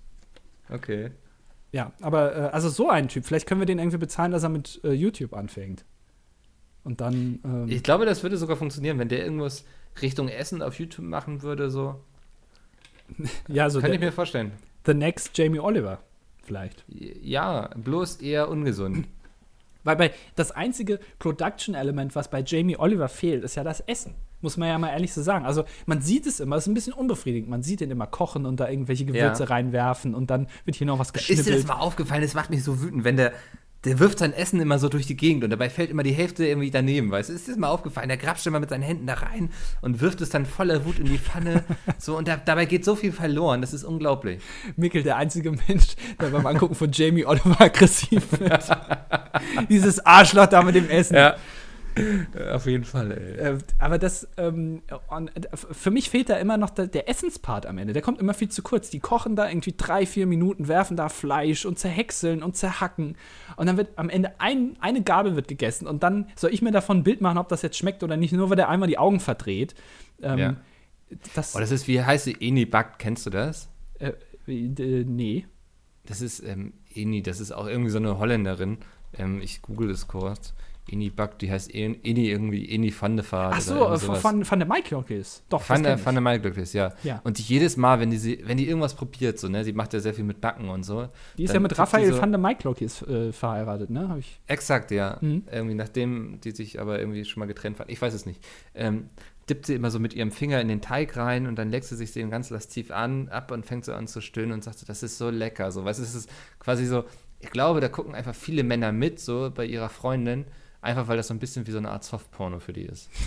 Okay. 0.70 1.12
Ja, 1.72 1.92
aber 2.02 2.36
äh, 2.36 2.40
also 2.52 2.70
so 2.70 2.90
ein 2.90 3.08
Typ, 3.08 3.26
vielleicht 3.26 3.48
können 3.48 3.62
wir 3.62 3.66
den 3.66 3.80
irgendwie 3.80 3.98
bezahlen, 3.98 4.32
dass 4.32 4.44
er 4.44 4.50
mit 4.50 4.80
äh, 4.84 4.92
YouTube 4.92 5.34
anfängt. 5.34 5.86
Und 6.84 7.02
dann, 7.02 7.40
ähm, 7.44 7.66
Ich 7.68 7.84
glaube, 7.84 8.06
das 8.06 8.24
würde 8.24 8.38
sogar 8.38 8.58
funktionieren, 8.58 9.00
wenn 9.00 9.10
der 9.10 9.24
irgendwas 9.24 9.66
Richtung 10.02 10.28
Essen 10.30 10.62
auf 10.62 10.80
YouTube 10.80 11.06
machen 11.06 11.42
würde, 11.42 11.70
so. 11.72 12.02
ja, 13.48 13.70
so 13.70 13.80
Könnte 13.80 13.96
ich 13.96 14.00
der, 14.02 14.10
mir 14.10 14.14
vorstellen. 14.14 14.52
The 14.86 14.94
Next 14.94 15.38
Jamie 15.38 15.60
Oliver 15.60 16.00
vielleicht. 16.44 16.84
Ja, 16.88 17.70
bloß 17.76 18.18
eher 18.18 18.50
ungesund. 18.50 19.08
Weil 19.84 19.96
bei 19.98 20.12
das 20.36 20.52
einzige 20.52 21.00
Production-Element, 21.20 22.16
was 22.16 22.30
bei 22.30 22.42
Jamie 22.46 22.78
Oliver 22.78 23.10
fehlt, 23.10 23.44
ist 23.44 23.56
ja 23.56 23.64
das 23.64 23.82
Essen. 23.82 24.16
Muss 24.42 24.58
man 24.58 24.68
ja 24.68 24.78
mal 24.78 24.90
ehrlich 24.90 25.14
so 25.14 25.22
sagen. 25.22 25.46
Also 25.46 25.64
man 25.86 26.02
sieht 26.02 26.26
es 26.28 26.40
immer, 26.40 26.58
es 26.58 26.64
ist 26.64 26.68
ein 26.68 26.74
bisschen 26.74 26.94
unbefriedigend. 26.94 27.50
Man 27.50 27.64
sieht 27.64 27.80
ihn 27.82 27.92
immer 27.92 28.08
kochen 28.08 28.46
und 28.46 28.60
da 28.60 28.70
irgendwelche 28.70 29.06
Gewürze 29.06 29.44
Ja. 29.44 29.50
reinwerfen 29.50 30.14
und 30.16 30.30
dann 30.30 30.48
wird 30.66 30.76
hier 30.78 30.88
noch 30.88 31.00
was 31.00 31.10
Ist 31.12 31.30
dir 31.30 31.36
das 31.36 31.46
geschnippelt. 31.46 31.68
mal 31.68 31.76
aufgefallen? 31.80 32.22
Das 32.22 32.34
macht 32.34 32.50
mich 32.50 32.64
so 32.64 32.82
wütend, 32.82 33.04
wenn 33.04 33.16
der. 33.18 33.32
Der 33.86 34.00
wirft 34.00 34.20
sein 34.20 34.34
Essen 34.34 34.62
immer 34.62 34.80
so 34.80 34.88
durch 34.88 35.06
die 35.06 35.18
Gegend 35.18 35.44
und 35.44 35.50
dabei 35.50 35.70
fällt 35.70 35.90
immer 35.90 36.04
die 36.04 36.14
Hälfte 36.14 36.46
irgendwie 36.46 36.72
daneben, 36.72 37.12
weißt 37.12 37.30
du? 37.30 37.34
Ist 37.34 37.48
dir 37.48 37.58
mal 37.58 37.68
aufgefallen? 37.68 38.08
Der 38.08 38.18
grapscht 38.18 38.48
immer 38.48 38.60
mit 38.62 38.70
seinen 38.70 38.84
Händen 38.84 39.08
da 39.08 39.16
rein 39.16 39.50
und 39.82 40.00
wirft 40.00 40.22
es 40.22 40.30
dann 40.30 40.46
voller 40.46 40.86
Wut 40.86 41.00
in 41.00 41.06
die 41.06 41.18
Pfanne. 41.18 41.64
so, 41.98 42.18
und 42.18 42.28
da, 42.28 42.38
dabei 42.38 42.66
geht 42.66 42.86
so 42.86 42.96
viel 42.96 43.12
verloren, 43.12 43.62
das 43.62 43.74
ist 43.74 43.84
unglaublich. 43.84 44.42
Mikkel, 44.78 45.04
der 45.04 45.18
einzige 45.18 45.52
Mensch, 45.52 45.96
der 46.22 46.28
beim 46.28 46.46
Angucken 46.46 46.76
von 46.76 46.92
Jamie 46.92 47.26
Oliver 47.26 47.60
aggressiv 47.60 48.40
wird. 48.40 48.64
Dieses 49.70 50.06
Arschloch 50.06 50.48
da 50.48 50.64
mit 50.64 50.76
dem 50.76 50.90
Essen. 50.90 51.16
Ja. 51.16 51.36
Auf 52.52 52.66
jeden 52.66 52.84
Fall, 52.84 53.12
ey. 53.12 53.54
Äh, 53.54 53.58
aber 53.78 53.98
das, 53.98 54.28
ähm, 54.38 54.82
äh, 54.88 55.42
für 55.54 55.92
mich 55.92 56.10
fehlt 56.10 56.30
da 56.30 56.38
immer 56.38 56.58
noch 56.58 56.70
der, 56.72 57.10
Essenspart 57.10 57.66
am 57.66 57.78
Ende. 57.78 57.94
Der 57.94 58.02
kommt 58.02 58.20
immer 58.20 58.34
viel 58.34 58.50
zu 58.50 58.64
kurz. 58.64 58.90
Die 58.90 59.00
kochen 59.00 59.36
da 59.36 59.48
irgendwie 59.48 59.74
drei, 59.78 60.06
vier 60.06 60.26
Minuten, 60.26 60.68
werfen 60.68 60.98
da 60.98 61.10
Fleisch 61.10 61.66
und 61.66 61.78
zerhäckseln 61.78 62.42
und 62.42 62.56
zerhacken. 62.56 63.16
Und 63.58 63.68
dann 63.68 63.78
wird 63.78 63.98
am 63.98 64.10
Ende 64.10 64.34
ein, 64.40 64.76
eine 64.80 65.04
Gabel 65.04 65.36
wird 65.36 65.48
gegessen. 65.48 65.88
Und 65.88 66.04
dann 66.04 66.30
soll 66.36 66.54
ich 66.54 66.62
mir 66.62 66.72
davon 66.72 67.00
ein 67.00 67.04
Bild 67.04 67.22
machen, 67.22 67.38
ob 67.38 67.50
das 67.50 67.62
jetzt 67.62 67.78
schmeckt 67.78 68.04
oder 68.04 68.18
nicht, 68.18 68.32
nur 68.34 68.50
weil 68.50 68.56
der 68.58 68.70
einmal 68.70 68.88
die 68.88 68.98
Augen 68.98 69.20
verdreht. 69.20 69.76
Ähm, 70.22 70.40
Ja. 70.40 70.56
Das, 71.36 71.56
Oh, 71.56 71.60
das 71.60 71.70
ist, 71.70 71.88
wie 71.88 72.02
heißt 72.02 72.26
sie? 72.26 72.36
Eni 72.40 72.66
Backt, 72.66 72.98
kennst 72.98 73.26
du 73.26 73.30
das? 73.30 73.70
äh, 74.00 74.14
äh, 74.48 75.04
nee. 75.06 75.46
Das 76.06 76.22
ist 76.22 76.40
ähm, 76.40 76.74
Eni, 76.94 77.22
das 77.22 77.40
ist 77.40 77.52
auch 77.52 77.68
irgendwie 77.68 77.92
so 77.92 78.00
eine 78.00 78.18
Holländerin. 78.18 78.80
Ähm, 79.18 79.42
ich 79.42 79.62
google 79.62 79.90
das 79.90 80.08
kurz. 80.08 80.54
Eni 80.90 81.10
Backt, 81.10 81.42
die 81.42 81.50
heißt 81.50 81.74
En- 81.74 82.04
Eni 82.04 82.30
irgendwie, 82.30 82.70
Eni 82.70 82.94
van 82.98 83.16
de 83.16 83.26
Vaart. 83.30 83.54
Ach 83.56 83.62
so, 83.62 83.90
äh, 83.90 83.98
von, 83.98 84.44
von 84.44 84.60
der 84.60 84.68
Mike 84.68 85.04
ist. 85.14 85.44
Doch, 85.50 85.68
Van 85.68 85.82
das 85.84 86.06
Van 86.06 86.22
Maiglück 86.22 86.58
ist, 86.58 86.74
ja. 86.74 86.94
Ja. 87.04 87.22
Und 87.24 87.38
die 87.38 87.44
jedes 87.44 87.78
Mal, 87.78 88.00
wenn 88.00 88.10
die, 88.12 88.18
sie, 88.18 88.42
wenn 88.46 88.58
die 88.58 88.68
irgendwas 88.68 88.94
probiert, 88.94 89.40
so, 89.40 89.48
ne, 89.48 89.64
sie 89.64 89.74
macht 89.74 89.94
ja 89.94 90.00
sehr 90.00 90.14
viel 90.14 90.26
mit 90.26 90.42
Backen 90.42 90.70
und 90.70 90.84
so. 90.84 91.08
Die 91.38 91.46
ist 91.46 91.54
ja 91.54 91.60
mit 91.60 91.78
Raphael 91.78 92.14
so, 92.14 92.22
van 92.22 92.32
der 92.32 92.40
Maiklokis 92.40 93.02
äh, 93.04 93.32
verheiratet, 93.32 93.90
ne? 93.90 94.10
Hab 94.10 94.18
ich. 94.18 94.40
Exakt, 94.48 94.92
ja. 94.92 95.18
Mhm. 95.22 95.44
Irgendwie, 95.52 95.76
nachdem 95.76 96.40
die 96.42 96.52
sich 96.52 96.80
aber 96.80 97.00
irgendwie 97.00 97.24
schon 97.26 97.40
mal 97.40 97.46
getrennt 97.48 97.80
waren. 97.80 97.90
Ich 97.90 98.02
weiß 98.02 98.14
es 98.14 98.26
nicht. 98.26 98.44
Ähm, 98.76 99.08
dippt 99.50 99.66
sie 99.66 99.76
immer 99.76 99.92
so 99.92 100.00
mit 100.00 100.14
ihrem 100.14 100.32
Finger 100.32 100.62
in 100.62 100.68
den 100.68 100.82
Teig 100.82 101.18
rein 101.18 101.48
und 101.48 101.56
dann 101.58 101.70
leckt 101.70 101.86
sie 101.86 101.96
sich 101.96 102.12
den 102.12 102.30
ganz 102.30 102.50
lastiv 102.50 102.92
an, 102.92 103.30
ab 103.30 103.52
und 103.52 103.66
fängt 103.66 103.86
so 103.86 103.94
an 103.94 104.08
zu 104.08 104.22
stöhnen 104.22 104.52
und 104.54 104.64
sagt 104.64 104.80
so, 104.80 104.86
das 104.86 105.04
ist 105.04 105.18
so 105.18 105.30
lecker. 105.30 105.72
So, 105.72 105.84
weißt 105.84 106.00
du, 106.00 106.04
es 106.04 106.16
ist 106.16 106.30
quasi 106.60 106.86
so, 106.86 107.04
ich 107.40 107.50
glaube, 107.50 107.82
da 107.82 107.90
gucken 107.90 108.16
einfach 108.16 108.36
viele 108.36 108.64
Männer 108.64 108.92
mit, 108.92 109.20
so 109.20 109.52
bei 109.54 109.66
ihrer 109.66 109.90
Freundin, 109.90 110.46
einfach 110.84 111.08
weil 111.08 111.18
das 111.18 111.28
so 111.28 111.34
ein 111.34 111.40
bisschen 111.40 111.66
wie 111.68 111.72
so 111.72 111.78
eine 111.78 111.90
Art 111.90 112.04
Softporno 112.04 112.60
für 112.60 112.74
die 112.74 112.86
ist. 112.86 113.10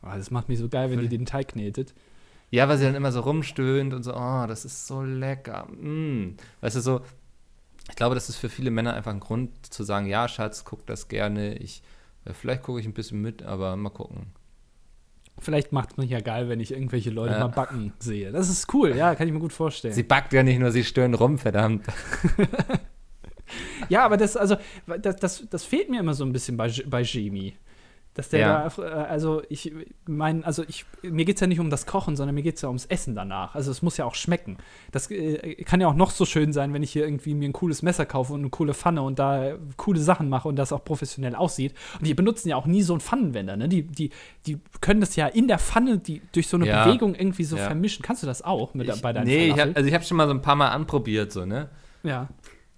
Oh, 0.00 0.14
das 0.14 0.30
macht 0.30 0.48
mich 0.48 0.60
so 0.60 0.68
geil, 0.68 0.92
wenn 0.92 1.00
die 1.00 1.08
den 1.08 1.26
Teig 1.26 1.48
knetet. 1.48 1.92
Ja, 2.50 2.68
weil 2.68 2.78
sie 2.78 2.84
dann 2.84 2.94
immer 2.94 3.10
so 3.10 3.18
rumstöhnt 3.18 3.92
und 3.92 4.04
so, 4.04 4.14
oh, 4.14 4.44
das 4.46 4.64
ist 4.64 4.86
so 4.86 5.02
lecker. 5.02 5.66
Mm. 5.72 6.36
Weißt 6.60 6.76
du, 6.76 6.80
so, 6.80 7.00
ich 7.90 7.96
glaube, 7.96 8.14
das 8.14 8.28
ist 8.28 8.36
für 8.36 8.48
viele 8.48 8.70
Männer 8.70 8.94
einfach 8.94 9.10
ein 9.10 9.18
Grund 9.18 9.50
zu 9.66 9.82
sagen, 9.82 10.06
ja, 10.06 10.28
Schatz, 10.28 10.64
guck 10.64 10.86
das 10.86 11.08
gerne. 11.08 11.56
Ich, 11.56 11.82
äh, 12.24 12.32
vielleicht 12.32 12.62
gucke 12.62 12.78
ich 12.78 12.86
ein 12.86 12.94
bisschen 12.94 13.20
mit, 13.20 13.42
aber 13.42 13.76
mal 13.76 13.90
gucken. 13.90 14.28
Vielleicht 15.40 15.72
macht 15.72 15.90
es 15.90 15.96
mich 15.96 16.10
ja 16.10 16.20
geil, 16.20 16.48
wenn 16.48 16.60
ich 16.60 16.72
irgendwelche 16.72 17.10
Leute 17.10 17.34
Ja. 17.34 17.40
mal 17.40 17.48
backen 17.48 17.92
sehe. 17.98 18.30
Das 18.32 18.48
ist 18.48 18.72
cool, 18.72 18.96
ja, 18.96 19.16
kann 19.16 19.26
ich 19.26 19.34
mir 19.34 19.40
gut 19.40 19.52
vorstellen. 19.52 19.94
Sie 19.94 20.02
backt 20.02 20.32
ja 20.32 20.44
nicht 20.44 20.58
nur, 20.58 20.70
sie 20.70 20.84
stöhnt 20.84 21.18
rum, 21.18 21.38
verdammt. 21.38 21.86
ja, 23.88 24.04
aber 24.04 24.16
das, 24.16 24.36
also, 24.36 24.56
das, 25.00 25.16
das, 25.16 25.44
das 25.48 25.64
fehlt 25.64 25.90
mir 25.90 26.00
immer 26.00 26.14
so 26.14 26.24
ein 26.24 26.32
bisschen 26.32 26.56
bei, 26.56 26.72
bei 26.86 27.02
Jamie. 27.02 27.54
Dass 28.14 28.30
der 28.30 28.40
Ja. 28.40 28.68
da, 28.68 28.82
äh, 28.82 28.88
also 28.88 29.42
ich 29.48 29.72
meine, 30.06 30.44
also 30.44 30.64
ich, 30.66 30.84
mir 31.02 31.24
geht 31.24 31.36
es 31.36 31.40
ja 31.40 31.46
nicht 31.46 31.60
um 31.60 31.70
das 31.70 31.86
Kochen, 31.86 32.16
sondern 32.16 32.34
mir 32.34 32.42
geht 32.42 32.56
es 32.56 32.62
ja 32.62 32.68
ums 32.68 32.84
Essen 32.86 33.14
danach. 33.14 33.54
Also 33.54 33.70
es 33.70 33.80
muss 33.80 33.96
ja 33.96 34.06
auch 34.06 34.16
schmecken. 34.16 34.56
Das 34.90 35.08
äh, 35.12 35.54
kann 35.62 35.80
ja 35.80 35.86
auch 35.86 35.94
noch 35.94 36.10
so 36.10 36.24
schön 36.24 36.52
sein, 36.52 36.72
wenn 36.74 36.82
ich 36.82 36.90
hier 36.90 37.04
irgendwie 37.04 37.34
mir 37.34 37.48
ein 37.48 37.52
cooles 37.52 37.82
Messer 37.82 38.06
kaufe 38.06 38.32
und 38.32 38.40
eine 38.40 38.50
coole 38.50 38.74
Pfanne 38.74 39.02
und 39.02 39.20
da 39.20 39.52
coole 39.76 40.00
Sachen 40.00 40.28
mache 40.28 40.48
und 40.48 40.56
das 40.56 40.72
auch 40.72 40.84
professionell 40.84 41.36
aussieht. 41.36 41.74
Und 42.00 42.08
die 42.08 42.14
benutzen 42.14 42.48
ja 42.48 42.56
auch 42.56 42.66
nie 42.66 42.82
so 42.82 42.92
einen 42.92 43.00
Pfannenwender, 43.00 43.56
ne? 43.56 43.68
Die, 43.68 43.84
die, 43.84 44.10
die 44.46 44.58
können 44.80 45.00
das 45.00 45.14
ja 45.14 45.28
in 45.28 45.46
der 45.46 45.60
Pfanne 45.60 45.98
die, 45.98 46.20
durch 46.32 46.48
so 46.48 46.56
eine 46.56 46.66
Ja. 46.66 46.86
Bewegung 46.86 47.14
irgendwie 47.14 47.44
so 47.44 47.56
Ja. 47.56 47.66
vermischen. 47.66 48.02
Kannst 48.04 48.24
du 48.24 48.26
das 48.26 48.42
auch 48.42 48.74
mit, 48.74 48.88
Ich, 48.88 49.00
bei 49.00 49.12
deinen 49.12 49.26
nee, 49.28 49.50
ich 49.50 49.60
hab, 49.60 49.76
also 49.76 49.86
ich 49.86 49.94
habe 49.94 50.02
schon 50.02 50.16
mal 50.16 50.26
so 50.26 50.34
ein 50.34 50.42
paar 50.42 50.56
Mal 50.56 50.70
anprobiert, 50.70 51.30
so, 51.30 51.44
ne? 51.46 51.68
Ja. 52.02 52.28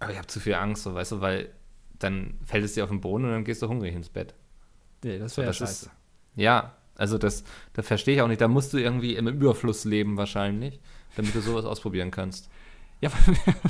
Aber 0.00 0.12
ich 0.12 0.18
habe 0.18 0.26
zu 0.26 0.40
viel 0.40 0.54
Angst, 0.54 0.82
so, 0.82 0.94
weißt 0.94 1.12
du, 1.12 1.20
weil 1.20 1.50
dann 1.98 2.38
fällt 2.44 2.64
es 2.64 2.74
dir 2.74 2.84
auf 2.84 2.90
den 2.90 3.00
Boden 3.00 3.24
und 3.24 3.30
dann 3.30 3.44
gehst 3.44 3.62
du 3.62 3.68
hungrig 3.68 3.94
ins 3.94 4.08
Bett. 4.08 4.34
Nee, 5.04 5.18
das 5.18 5.36
wäre 5.36 5.48
ja 5.48 5.52
scheiße. 5.52 5.86
ist, 5.86 5.90
ja, 6.36 6.74
also 6.96 7.18
das, 7.18 7.44
das 7.72 7.86
verstehe 7.86 8.16
ich 8.16 8.22
auch 8.22 8.28
nicht. 8.28 8.40
Da 8.40 8.48
musst 8.48 8.72
du 8.72 8.78
irgendwie 8.78 9.16
im 9.16 9.28
Überfluss 9.28 9.84
leben 9.84 10.16
wahrscheinlich, 10.16 10.80
damit 11.16 11.34
du 11.34 11.40
sowas 11.40 11.64
ausprobieren 11.66 12.10
kannst. 12.10 12.50
Ja, 13.00 13.10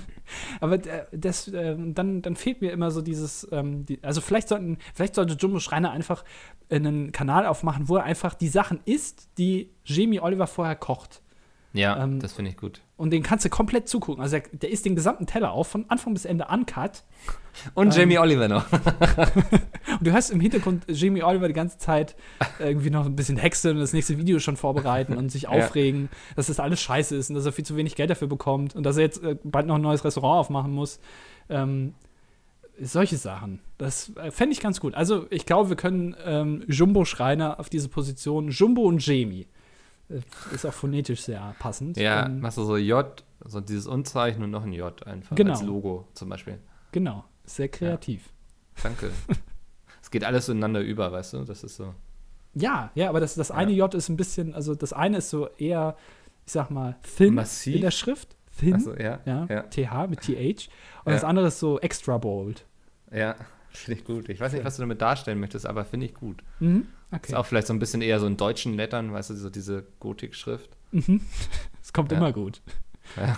aber 0.60 0.84
äh, 0.84 1.06
das, 1.12 1.46
äh, 1.48 1.76
dann, 1.78 2.22
dann 2.22 2.36
fehlt 2.36 2.60
mir 2.60 2.72
immer 2.72 2.90
so 2.90 3.00
dieses, 3.00 3.46
ähm, 3.52 3.86
also 4.02 4.20
vielleicht 4.20 4.48
sollten, 4.48 4.78
vielleicht 4.92 5.14
sollte 5.14 5.34
Jumbo 5.34 5.60
Schreiner 5.60 5.92
einfach 5.92 6.24
einen 6.68 7.12
Kanal 7.12 7.46
aufmachen, 7.46 7.88
wo 7.88 7.96
er 7.96 8.04
einfach 8.04 8.34
die 8.34 8.48
Sachen 8.48 8.80
isst, 8.84 9.28
die 9.38 9.70
Jamie 9.84 10.20
Oliver 10.20 10.48
vorher 10.48 10.76
kocht. 10.76 11.22
Ja, 11.72 12.02
Ähm, 12.02 12.18
das 12.20 12.32
finde 12.32 12.50
ich 12.50 12.56
gut. 12.56 12.80
Und 12.96 13.10
den 13.12 13.22
kannst 13.22 13.44
du 13.44 13.48
komplett 13.48 13.88
zugucken. 13.88 14.22
Also 14.22 14.38
der, 14.38 14.48
der 14.52 14.70
isst 14.70 14.84
den 14.84 14.96
gesamten 14.96 15.26
Teller 15.26 15.52
auf, 15.52 15.68
von 15.68 15.84
Anfang 15.88 16.12
bis 16.14 16.24
Ende 16.24 16.46
uncut. 16.50 17.04
Und 17.74 17.94
ähm, 17.94 17.98
Jamie 18.00 18.18
Oliver 18.18 18.48
noch. 18.48 18.66
Und 18.72 20.06
du 20.06 20.12
hörst 20.12 20.30
im 20.30 20.40
Hintergrund 20.40 20.84
Jamie 20.88 21.22
Oliver 21.22 21.48
die 21.48 21.54
ganze 21.54 21.78
Zeit 21.78 22.16
irgendwie 22.58 22.90
noch 22.90 23.06
ein 23.06 23.16
bisschen 23.16 23.36
häckseln 23.36 23.76
und 23.76 23.80
das 23.82 23.92
nächste 23.92 24.18
Video 24.18 24.38
schon 24.38 24.56
vorbereiten 24.56 25.16
und 25.16 25.30
sich 25.30 25.42
Ja. 25.50 25.50
aufregen, 25.50 26.08
dass 26.36 26.46
das 26.48 26.60
alles 26.60 26.80
scheiße 26.80 27.16
ist 27.16 27.30
und 27.30 27.36
dass 27.36 27.46
er 27.46 27.52
viel 27.52 27.64
zu 27.64 27.76
wenig 27.76 27.94
Geld 27.96 28.10
dafür 28.10 28.28
bekommt 28.28 28.74
und 28.76 28.84
dass 28.84 28.96
er 28.96 29.02
jetzt 29.02 29.22
äh, 29.22 29.36
bald 29.42 29.66
noch 29.66 29.76
ein 29.76 29.80
neues 29.82 30.04
Restaurant 30.04 30.40
aufmachen 30.40 30.72
muss. 30.72 31.00
Ähm, 31.48 31.94
solche 32.80 33.16
Sachen. 33.16 33.60
Das 33.78 34.12
äh, 34.16 34.30
fände 34.30 34.52
ich 34.52 34.60
ganz 34.60 34.80
gut. 34.80 34.94
Also, 34.94 35.26
ich 35.30 35.44
glaube, 35.46 35.68
wir 35.70 35.76
können 35.76 36.14
ähm, 36.24 36.64
Jumbo 36.68 37.04
Schreiner 37.04 37.58
auf 37.60 37.68
diese 37.68 37.88
Position, 37.88 38.48
Jumbo 38.50 38.82
und 38.82 39.04
Jamie. 39.04 39.46
Äh, 40.10 40.54
Ist 40.54 40.66
auch 40.66 40.72
phonetisch 40.72 41.22
sehr 41.22 41.54
passend. 41.58 41.96
Ja, 41.96 42.26
Ähm, 42.26 42.40
machst 42.40 42.58
du 42.58 42.64
so 42.64 42.76
J, 42.76 43.24
so 43.44 43.60
dieses 43.60 43.86
Unzeichen 43.86 44.42
und 44.42 44.50
noch 44.50 44.64
ein 44.64 44.72
J 44.72 45.06
einfach 45.06 45.36
Genau. 45.36 45.52
als 45.52 45.62
Logo 45.62 46.08
zum 46.14 46.28
Beispiel. 46.28 46.58
genau. 46.92 47.24
Sehr 47.44 47.68
kreativ. 47.68 48.30
Danke. 48.82 49.10
es 50.02 50.10
geht 50.10 50.22
alles 50.24 50.48
ineinander 50.48 50.80
über, 50.80 51.10
weißt 51.10 51.32
du? 51.34 51.44
Das 51.44 51.64
ist 51.64 51.76
so. 51.76 51.94
Ja, 52.54 52.90
ja, 52.94 53.08
aber 53.08 53.18
das, 53.20 53.34
das 53.34 53.48
Ja. 53.48 53.56
eine 53.56 53.72
J 53.72 53.92
ist 53.94 54.08
ein 54.08 54.16
bisschen, 54.16 54.54
also 54.54 54.74
das 54.74 54.92
eine 54.92 55.18
ist 55.18 55.30
so 55.30 55.48
eher, 55.58 55.96
ich 56.46 56.52
sag 56.52 56.70
mal, 56.70 56.96
thin 57.16 57.34
Massiv? 57.34 57.74
in 57.76 57.80
der 57.82 57.90
Schrift. 57.90 58.36
Thin. 58.58 58.74
Achso, 58.74 58.94
ja. 58.94 59.20
ja, 59.24 59.46
ja. 59.48 59.62
TH 59.62 60.06
mit 60.08 60.20
TH. 60.20 60.68
Und 61.04 61.12
Ja. 61.12 61.12
das 61.14 61.24
andere 61.24 61.46
ist 61.48 61.58
so 61.60 61.80
extra 61.80 62.18
bold. 62.18 62.66
Ja, 63.12 63.34
finde 63.72 64.00
ich 64.00 64.06
gut. 64.06 64.28
Ich 64.28 64.40
weiß 64.40 64.52
nicht, 64.52 64.64
was 64.64 64.76
du 64.76 64.82
damit 64.82 65.00
darstellen 65.00 65.40
möchtest, 65.40 65.66
aber 65.66 65.84
finde 65.84 66.06
ich 66.06 66.14
gut. 66.14 66.42
Mhm. 66.60 66.86
Ist 67.12 67.16
Okay. 67.30 67.34
auch 67.34 67.46
vielleicht 67.46 67.66
so 67.66 67.72
ein 67.72 67.78
bisschen 67.78 68.02
eher 68.02 68.20
so 68.20 68.26
in 68.26 68.36
deutschen 68.36 68.74
Lettern, 68.74 69.12
weißt 69.12 69.30
du, 69.30 69.34
so 69.34 69.50
diese 69.50 69.84
Gotik-Schrift. 70.00 70.70
Mhm. 70.92 71.20
Es 71.82 71.92
kommt 71.92 72.12
Ja. 72.12 72.18
immer 72.18 72.32
gut. 72.32 72.60
Ja. 73.16 73.36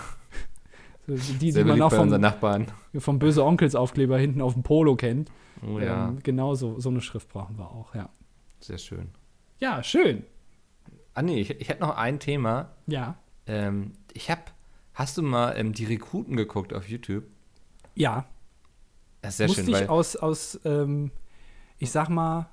So, 1.07 1.15
Die, 1.15 1.33
die 1.39 1.51
Sehr 1.51 1.63
man 1.65 1.69
beliebt 1.77 1.85
auch 1.85 1.91
vom, 1.95 2.03
unseren 2.03 2.21
Nachbarn. 2.21 2.67
vom 2.97 3.17
böse 3.19 3.43
Onkels-Aufkleber 3.43 4.17
hinten 4.17 4.41
auf 4.41 4.53
dem 4.53 4.63
Polo 4.63 4.95
kennt. 4.95 5.31
Oh 5.65 5.79
ja, 5.79 6.09
Ähm, 6.09 6.19
genau 6.23 6.53
so, 6.55 6.79
so 6.79 6.89
eine 6.89 7.01
Schrift 7.01 7.29
brauchen 7.29 7.57
wir 7.57 7.71
auch, 7.71 7.95
ja. 7.95 8.09
sehr 8.59 8.77
schön. 8.77 9.09
Ja, 9.59 9.81
schön. 9.81 10.23
Ah 11.15 11.21
nee, 11.21 11.39
ich, 11.39 11.49
ich 11.49 11.69
hätte 11.69 11.81
noch 11.81 11.95
ein 11.97 12.19
Thema. 12.19 12.71
Ja. 12.87 13.15
Ähm, 13.47 13.93
ich 14.13 14.29
habe, 14.29 14.41
hast 14.93 15.17
du 15.17 15.21
mal 15.23 15.53
ähm, 15.57 15.73
die 15.73 15.85
Rekruten 15.85 16.35
geguckt 16.35 16.73
auf 16.73 16.87
YouTube? 16.89 17.23
Ja. 17.95 18.25
Das 19.23 19.31
ist 19.31 19.37
sehr 19.37 19.47
Musste 19.47 19.63
schön, 19.65 19.73
ich 19.73 19.89
aus, 19.89 20.15
aus 20.15 20.59
ähm, 20.65 21.09
ich 21.79 21.89
sag 21.91 22.09
mal, 22.09 22.47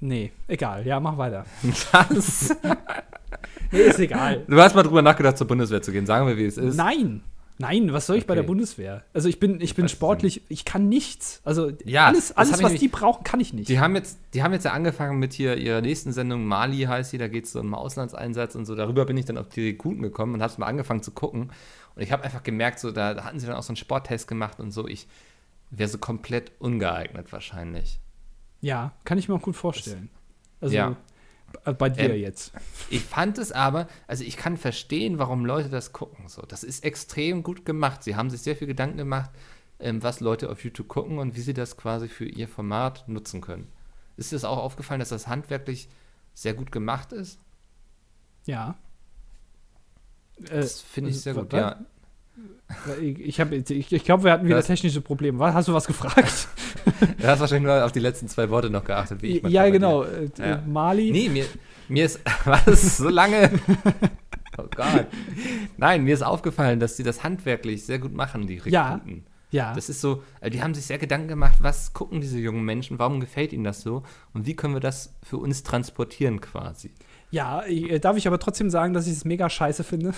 nee, 0.00 0.32
egal. 0.48 0.86
Ja, 0.86 0.98
mach 0.98 1.16
weiter. 1.18 1.44
das, 2.10 2.56
Nee, 3.70 3.78
ist 3.80 3.98
egal. 3.98 4.44
du 4.48 4.60
hast 4.60 4.74
mal 4.74 4.82
drüber 4.82 5.02
nachgedacht, 5.02 5.36
zur 5.38 5.46
Bundeswehr 5.46 5.82
zu 5.82 5.92
gehen. 5.92 6.06
Sagen 6.06 6.26
wir, 6.26 6.36
wie 6.36 6.46
es 6.46 6.56
ist. 6.56 6.76
Nein. 6.76 7.22
Nein, 7.58 7.90
was 7.92 8.06
soll 8.06 8.16
ich 8.16 8.26
bei 8.26 8.34
der 8.34 8.42
Okay. 8.42 8.48
Bundeswehr? 8.48 9.02
Also 9.14 9.30
ich 9.30 9.40
bin, 9.40 9.62
ich 9.62 9.74
bin 9.74 9.86
es 9.86 9.92
sportlich, 9.92 10.42
ich 10.50 10.66
kann 10.66 10.90
nichts. 10.90 11.40
Also 11.42 11.72
Ja, 11.84 12.06
alles, 12.06 12.36
alles 12.36 12.62
was 12.62 12.74
die 12.74 12.88
brauchen, 12.88 13.24
kann 13.24 13.40
ich 13.40 13.54
nicht. 13.54 13.70
Die 13.70 13.80
haben 13.80 13.96
jetzt, 13.96 14.18
die 14.34 14.42
haben 14.42 14.52
jetzt 14.52 14.64
ja 14.64 14.72
angefangen 14.72 15.18
mit 15.18 15.32
hier 15.32 15.56
ihrer 15.56 15.80
nächsten 15.80 16.12
Sendung, 16.12 16.44
Mali 16.44 16.82
heißt 16.82 17.12
sie, 17.12 17.18
da 17.18 17.28
geht 17.28 17.46
es 17.46 17.52
so 17.52 17.60
um 17.60 17.72
Auslandseinsatz 17.72 18.54
und 18.56 18.66
so. 18.66 18.74
Darüber 18.74 19.06
bin 19.06 19.16
ich 19.16 19.24
dann 19.24 19.38
auf 19.38 19.48
die 19.48 19.68
Rekruten 19.68 20.02
gekommen 20.02 20.34
und 20.34 20.42
habe 20.42 20.52
mal 20.58 20.66
angefangen 20.66 21.02
zu 21.02 21.12
gucken. 21.12 21.50
Und 21.94 22.02
ich 22.02 22.12
habe 22.12 22.24
einfach 22.24 22.42
gemerkt, 22.42 22.78
so, 22.78 22.90
da 22.92 23.24
hatten 23.24 23.40
sie 23.40 23.46
dann 23.46 23.56
auch 23.56 23.62
so 23.62 23.70
einen 23.70 23.76
Sporttest 23.76 24.28
gemacht 24.28 24.60
und 24.60 24.70
so. 24.70 24.86
Ich 24.86 25.06
wäre 25.70 25.88
so 25.88 25.98
komplett 25.98 26.52
ungeeignet 26.60 27.32
wahrscheinlich. 27.32 28.00
Ja, 28.60 28.94
kann 29.04 29.18
ich 29.18 29.28
mir 29.28 29.34
auch 29.34 29.42
gut 29.42 29.56
vorstellen. 29.56 30.10
Also 30.60 30.74
Ja. 30.74 30.96
b- 31.64 31.72
bei 31.74 31.88
dir 31.90 32.14
Ähm, 32.14 32.20
jetzt. 32.20 32.52
Ich 32.90 33.02
fand 33.02 33.38
es 33.38 33.52
aber, 33.52 33.86
also 34.06 34.24
ich 34.24 34.36
kann 34.36 34.56
verstehen, 34.56 35.18
warum 35.18 35.44
Leute 35.44 35.68
das 35.68 35.92
gucken. 35.92 36.28
So, 36.28 36.42
das 36.42 36.64
ist 36.64 36.84
extrem 36.84 37.42
gut 37.42 37.64
gemacht. 37.64 38.02
Sie 38.02 38.16
haben 38.16 38.30
sich 38.30 38.40
sehr 38.42 38.56
viel 38.56 38.66
Gedanken 38.66 38.96
gemacht, 38.96 39.30
ähm, 39.78 40.02
was 40.02 40.20
Leute 40.20 40.50
auf 40.50 40.64
YouTube 40.64 40.88
gucken 40.88 41.18
und 41.18 41.36
wie 41.36 41.40
sie 41.42 41.54
das 41.54 41.76
quasi 41.76 42.08
für 42.08 42.24
ihr 42.26 42.48
Format 42.48 43.06
nutzen 43.08 43.40
können. 43.40 43.70
Ist 44.16 44.32
dir 44.32 44.36
das 44.36 44.44
auch 44.44 44.58
aufgefallen, 44.58 45.00
dass 45.00 45.10
das 45.10 45.28
handwerklich 45.28 45.88
sehr 46.32 46.54
gut 46.54 46.72
gemacht 46.72 47.12
ist? 47.12 47.38
Ja. 48.46 48.76
Äh, 50.38 50.60
Das 50.60 50.80
finde 50.80 51.10
ich 51.10 51.16
also, 51.16 51.22
sehr 51.24 51.34
gut, 51.42 51.52
ja. 51.52 51.84
Ich, 53.00 53.20
ich, 53.20 53.40
hab 53.40 53.52
ich, 53.52 53.92
ich 53.92 54.04
glaube, 54.04 54.24
wir 54.24 54.32
hatten 54.32 54.44
wieder 54.46 54.56
Das- 54.56 54.66
technische 54.66 55.00
Probleme. 55.00 55.52
Hast 55.54 55.68
du 55.68 55.74
was 55.74 55.86
gefragt? 55.86 56.48
Du 57.18 57.26
hast 57.26 57.40
wahrscheinlich 57.40 57.66
nur 57.66 57.84
auf 57.84 57.90
die 57.92 57.98
letzten 57.98 58.28
zwei 58.28 58.48
Worte 58.48 58.70
noch 58.70 58.84
geachtet, 58.84 59.20
wie 59.20 59.26
ich 59.38 59.42
manchmal 59.42 59.66
ja, 59.66 59.70
genau. 59.72 60.04
Äh, 60.04 60.28
Ja. 60.38 60.62
Mali. 60.66 61.10
Nee, 61.10 61.28
mir, 61.28 61.44
mir 61.88 62.04
ist, 62.06 62.20
was, 62.44 62.98
so 62.98 63.08
lange? 63.08 63.50
Oh 64.58 64.64
Gott. 64.74 65.06
Nein, 65.76 66.04
mir 66.04 66.14
ist 66.14 66.22
aufgefallen, 66.22 66.80
dass 66.80 66.96
sie 66.96 67.02
das 67.02 67.22
handwerklich 67.22 67.84
sehr 67.84 67.98
gut 67.98 68.14
machen, 68.14 68.46
die 68.46 68.58
Ja. 68.64 68.94
Rekruten. 68.94 69.26
Ja. 69.50 69.74
Das 69.74 69.90
ist 69.90 70.00
so, 70.00 70.22
äh, 70.40 70.48
die 70.48 70.62
haben 70.62 70.72
sich 70.72 70.86
sehr 70.86 70.96
Gedanken 70.96 71.28
gemacht, 71.28 71.58
was 71.60 71.92
gucken 71.92 72.22
diese 72.22 72.38
jungen 72.38 72.64
Menschen, 72.64 72.98
warum 72.98 73.20
gefällt 73.20 73.52
ihnen 73.52 73.64
das 73.64 73.82
so 73.82 74.02
und 74.32 74.46
wie 74.46 74.56
können 74.56 74.72
wir 74.72 74.80
das 74.80 75.14
für 75.22 75.36
uns 75.36 75.62
transportieren 75.62 76.40
quasi. 76.40 76.90
Ja, 77.30 77.64
äh, 77.66 77.98
darf 78.00 78.16
ich 78.16 78.26
aber 78.26 78.38
trotzdem 78.38 78.70
sagen, 78.70 78.94
dass 78.94 79.06
ich 79.06 79.12
es 79.12 79.24
mega 79.26 79.50
scheiße 79.50 79.84
finde? 79.84 80.14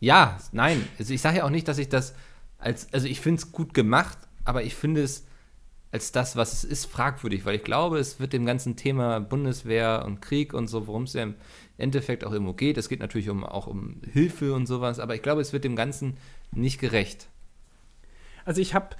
Ja, 0.00 0.38
nein, 0.52 0.86
also 0.98 1.12
ich 1.12 1.20
sage 1.20 1.38
ja 1.38 1.44
auch 1.44 1.50
nicht, 1.50 1.68
dass 1.68 1.78
ich 1.78 1.88
das 1.88 2.14
als, 2.58 2.92
also 2.92 3.06
ich 3.06 3.20
finde 3.20 3.40
es 3.40 3.52
gut 3.52 3.74
gemacht, 3.74 4.18
aber 4.44 4.62
ich 4.62 4.74
finde 4.74 5.02
es 5.02 5.24
als 5.90 6.12
das, 6.12 6.36
was 6.36 6.52
es 6.52 6.64
ist, 6.64 6.86
fragwürdig, 6.86 7.44
weil 7.46 7.56
ich 7.56 7.64
glaube, 7.64 7.98
es 7.98 8.20
wird 8.20 8.32
dem 8.32 8.44
ganzen 8.44 8.76
Thema 8.76 9.20
Bundeswehr 9.20 10.04
und 10.04 10.20
Krieg 10.20 10.52
und 10.52 10.68
so, 10.68 10.86
worum 10.86 11.04
es 11.04 11.14
ja 11.14 11.22
im 11.22 11.34
Endeffekt 11.78 12.24
auch 12.24 12.32
immer 12.32 12.52
geht, 12.52 12.76
es 12.76 12.88
geht 12.88 13.00
natürlich 13.00 13.30
um, 13.30 13.44
auch 13.44 13.66
um 13.66 14.02
Hilfe 14.12 14.52
und 14.52 14.66
sowas, 14.66 14.98
aber 14.98 15.14
ich 15.14 15.22
glaube, 15.22 15.40
es 15.40 15.52
wird 15.52 15.64
dem 15.64 15.76
Ganzen 15.76 16.18
nicht 16.52 16.78
gerecht. 16.78 17.28
Also 18.44 18.60
ich 18.60 18.74
habe, 18.74 18.96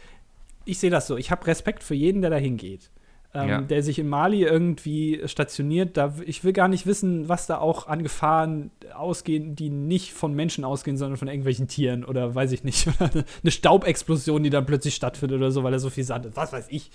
ich 0.64 0.78
sehe 0.78 0.90
das 0.90 1.06
so, 1.06 1.16
ich 1.16 1.30
habe 1.30 1.46
Respekt 1.46 1.82
für 1.82 1.94
jeden, 1.94 2.22
der 2.22 2.30
da 2.30 2.36
hingeht. 2.36 2.90
Ähm, 3.34 3.48
Ja. 3.48 3.60
Der 3.60 3.82
sich 3.82 3.98
in 3.98 4.08
Mali 4.08 4.42
irgendwie 4.42 5.20
stationiert. 5.26 5.96
Da, 5.98 6.14
ich 6.24 6.44
will 6.44 6.52
gar 6.54 6.68
nicht 6.68 6.86
wissen, 6.86 7.28
was 7.28 7.46
da 7.46 7.58
auch 7.58 7.86
an 7.86 8.02
Gefahren 8.02 8.70
ausgehen, 8.94 9.54
die 9.54 9.68
nicht 9.68 10.14
von 10.14 10.32
Menschen 10.32 10.64
ausgehen, 10.64 10.96
sondern 10.96 11.18
von 11.18 11.28
irgendwelchen 11.28 11.68
Tieren 11.68 12.04
oder 12.04 12.34
weiß 12.34 12.52
ich 12.52 12.64
nicht. 12.64 12.88
Eine 13.00 13.50
Staubexplosion, 13.50 14.42
die 14.42 14.50
dann 14.50 14.64
plötzlich 14.64 14.94
stattfindet 14.94 15.38
oder 15.38 15.50
so, 15.50 15.62
weil 15.62 15.74
er 15.74 15.78
so 15.78 15.90
viel 15.90 16.04
Sand 16.04 16.24
ist. 16.26 16.36
Was 16.36 16.52
weiß 16.52 16.68
ich. 16.70 16.90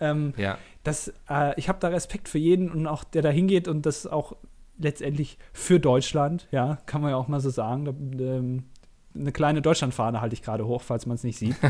Ähm, 0.00 0.32
Ja, 0.38 0.56
das, 0.84 1.12
äh, 1.28 1.52
ich 1.58 1.68
habe 1.68 1.78
da 1.80 1.88
Respekt 1.88 2.28
für 2.28 2.38
jeden 2.38 2.70
und 2.70 2.86
auch 2.86 3.04
der 3.04 3.22
da 3.22 3.28
hingeht 3.28 3.68
und 3.68 3.84
das 3.84 4.06
auch 4.06 4.36
letztendlich 4.78 5.38
für 5.52 5.78
Deutschland, 5.78 6.48
ja, 6.50 6.78
kann 6.86 7.00
man 7.00 7.10
ja 7.10 7.16
auch 7.16 7.28
mal 7.28 7.40
so 7.40 7.50
sagen. 7.50 7.84
Da, 7.84 7.92
ähm, 7.92 8.64
eine 9.16 9.32
kleine 9.32 9.62
Deutschlandfahne 9.62 10.20
halte 10.20 10.34
ich 10.34 10.42
gerade 10.42 10.66
hoch, 10.66 10.82
falls 10.82 11.06
man 11.06 11.14
es 11.14 11.24
nicht 11.24 11.38
sieht. 11.38 11.56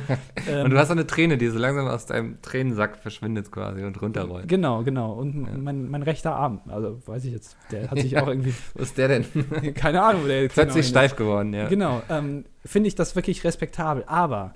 Ähm, 0.47 0.65
und 0.67 0.71
du 0.73 0.79
hast 0.79 0.91
eine 0.91 1.07
Träne, 1.07 1.39
die 1.39 1.49
so 1.49 1.59
langsam 1.59 1.87
aus 1.87 2.05
deinem 2.05 2.41
Tränensack 2.43 2.97
verschwindet 2.99 3.51
quasi 3.51 3.83
und 3.83 4.01
runterrollt. 4.03 4.47
Genau, 4.47 4.83
genau. 4.83 5.13
Und 5.13 5.47
Ja. 5.47 5.57
mein, 5.57 5.89
mein 5.91 6.03
rechter 6.03 6.35
Arm, 6.35 6.61
also 6.69 7.01
weiß 7.07 7.25
ich 7.25 7.33
jetzt, 7.33 7.57
der 7.71 7.91
hat 7.91 7.99
sich 7.99 8.19
auch 8.19 8.29
irgendwie, 8.29 8.53
Wo 8.75 8.83
ist 8.83 8.99
der 8.99 9.09
denn? 9.09 9.25
keine 9.75 10.03
Ahnung, 10.03 10.25
wo 10.25 10.27
der 10.27 10.43
jetzt 10.43 10.55
Plötzlich 10.55 10.87
genau 10.89 10.99
steif 11.01 11.17
geworden, 11.17 11.55
ja. 11.55 11.69
Genau, 11.69 12.03
ähm, 12.11 12.45
finde 12.65 12.89
ich 12.89 12.95
das 12.95 13.17
wirklich 13.17 13.43
respektabel. 13.45 14.05
Aber 14.07 14.53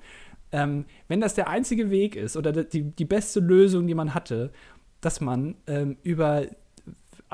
ähm, 0.51 0.85
wenn 1.07 1.21
das 1.21 1.33
der 1.33 1.47
einzige 1.47 1.89
Weg 1.89 2.15
ist 2.15 2.37
oder 2.37 2.51
die, 2.51 2.83
die 2.83 3.05
beste 3.05 3.39
Lösung, 3.39 3.87
die 3.87 3.95
man 3.95 4.13
hatte, 4.13 4.51
dass 5.01 5.19
man 5.21 5.55
ähm, 5.65 5.97
über, 6.03 6.43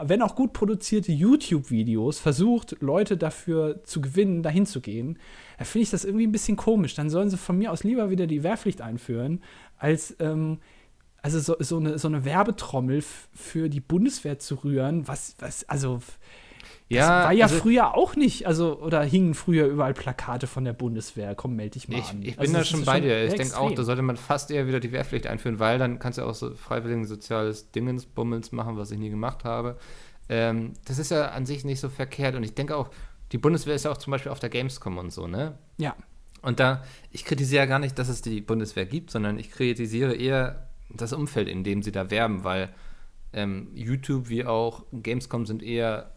wenn 0.02 0.22
auch 0.22 0.36
gut 0.36 0.54
produzierte 0.54 1.12
YouTube-Videos 1.12 2.20
versucht, 2.20 2.76
Leute 2.82 3.18
dafür 3.18 3.84
zu 3.84 4.02
gewinnen, 4.02 4.44
dahin 4.44 4.66
zu 4.66 4.82
gehen, 4.82 5.20
da 5.58 5.66
finde 5.66 5.84
ich 5.84 5.90
das 5.90 6.04
irgendwie 6.04 6.28
ein 6.28 6.32
bisschen 6.32 6.58
komisch. 6.58 6.96
Dann 6.96 7.10
sollen 7.10 7.30
sie 7.30 7.38
von 7.38 7.58
mir 7.58 7.72
aus 7.72 7.84
lieber 7.84 8.10
wieder 8.10 8.28
die 8.28 8.44
Wehrpflicht 8.44 8.82
einführen, 8.82 9.42
als 9.78 10.16
ähm, 10.20 10.60
also 11.22 11.40
so, 11.40 11.56
so, 11.60 11.78
eine, 11.78 11.98
so 11.98 12.08
eine 12.08 12.24
Werbetrommel 12.24 13.04
für 13.34 13.70
die 13.70 13.80
Bundeswehr 13.80 14.38
zu 14.38 14.56
rühren, 14.56 15.08
was, 15.08 15.36
was, 15.40 15.68
also 15.68 16.00
das 16.90 17.08
war 17.08 17.32
ja 17.34 17.46
also- 17.46 17.58
früher 17.58 17.96
auch 17.96 18.16
nicht, 18.16 18.46
also 18.48 18.80
oder 18.80 19.04
hingen 19.04 19.34
früher 19.34 19.66
überall 19.68 19.94
Plakate 19.94 20.48
von 20.48 20.64
der 20.66 20.74
Bundeswehr, 20.74 21.34
komm, 21.36 21.56
melde 21.56 21.72
dich 21.72 21.88
mal 21.90 22.00
Ich, 22.00 22.10
an. 22.10 22.22
ich 22.22 22.36
bin 22.36 22.40
Also 22.40 22.54
da 22.54 22.64
schon 22.64 22.86
bei 22.86 23.00
dir. 23.00 23.26
Ich 23.26 23.34
denke 23.34 23.58
auch, 23.58 23.72
da 23.72 23.84
sollte 23.84 24.02
man 24.02 24.18
fast 24.18 24.52
eher 24.52 24.68
wieder 24.68 24.80
die 24.80 24.92
Wehrpflicht 24.92 25.28
einführen, 25.28 25.60
weil 25.60 25.80
dann 25.80 26.00
kannst 26.00 26.20
du 26.20 26.24
auch 26.24 26.36
so 26.36 26.54
freiwilligen 26.54 27.06
soziales 27.06 27.72
Dingensbummels 27.72 28.52
machen, 28.52 28.78
was 28.78 28.92
ich 28.92 29.00
nie 29.00 29.10
gemacht 29.10 29.44
habe. 29.44 29.78
Ähm, 30.30 30.74
das 30.86 31.00
ist 31.00 31.12
ja 31.12 31.30
an 31.30 31.46
sich 31.46 31.66
nicht 31.66 31.80
so 31.80 31.90
verkehrt 31.90 32.36
und 32.36 32.44
ich 32.44 32.54
denke 32.56 32.76
auch, 32.76 32.90
die 33.32 33.38
Bundeswehr 33.38 33.76
ist 33.76 33.86
ja 33.86 33.92
auch 33.92 33.98
zum 33.98 34.12
Beispiel 34.12 34.32
auf 34.32 34.40
der 34.40 34.50
Gamescom 34.50 34.98
und 34.98 35.12
so, 35.12 35.28
ne? 35.28 35.58
Ja, 35.78 35.96
Und 36.42 36.60
da, 36.60 36.84
ich 37.12 37.26
kritisiere 37.26 37.64
ja 37.64 37.66
gar 37.66 37.80
nicht, 37.80 37.98
dass 37.98 38.08
es 38.10 38.22
die 38.22 38.40
Bundeswehr 38.42 38.86
gibt, 38.86 39.10
sondern 39.10 39.40
ich 39.40 39.50
kritisiere 39.52 40.14
eher 40.16 40.68
das 40.92 41.12
Umfeld, 41.14 41.48
in 41.48 41.64
dem 41.64 41.82
sie 41.82 41.92
da 41.92 42.12
werben, 42.12 42.44
weil 42.44 42.70
ähm, 43.34 43.68
YouTube 43.74 44.30
wie 44.30 44.46
auch 44.46 44.84
Gamescom 44.94 45.46
sind 45.48 45.64
eher, 45.64 46.12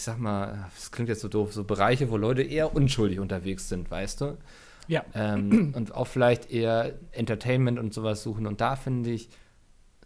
ich 0.00 0.04
sag 0.04 0.18
mal, 0.18 0.70
das 0.74 0.90
klingt 0.90 1.10
jetzt 1.10 1.20
so 1.20 1.28
doof, 1.28 1.52
so 1.52 1.62
Bereiche, 1.62 2.10
wo 2.10 2.16
Leute 2.16 2.40
eher 2.42 2.74
unschuldig 2.74 3.20
unterwegs 3.20 3.68
sind, 3.68 3.90
weißt 3.90 4.22
du? 4.22 4.38
ja. 4.88 5.04
ähm, 5.14 5.72
und 5.76 5.94
auch 5.94 6.06
vielleicht 6.06 6.50
eher 6.50 6.94
Entertainment 7.12 7.78
und 7.78 7.92
sowas 7.92 8.22
suchen. 8.22 8.46
Und 8.46 8.62
da 8.62 8.76
finde 8.76 9.10
ich, 9.10 9.28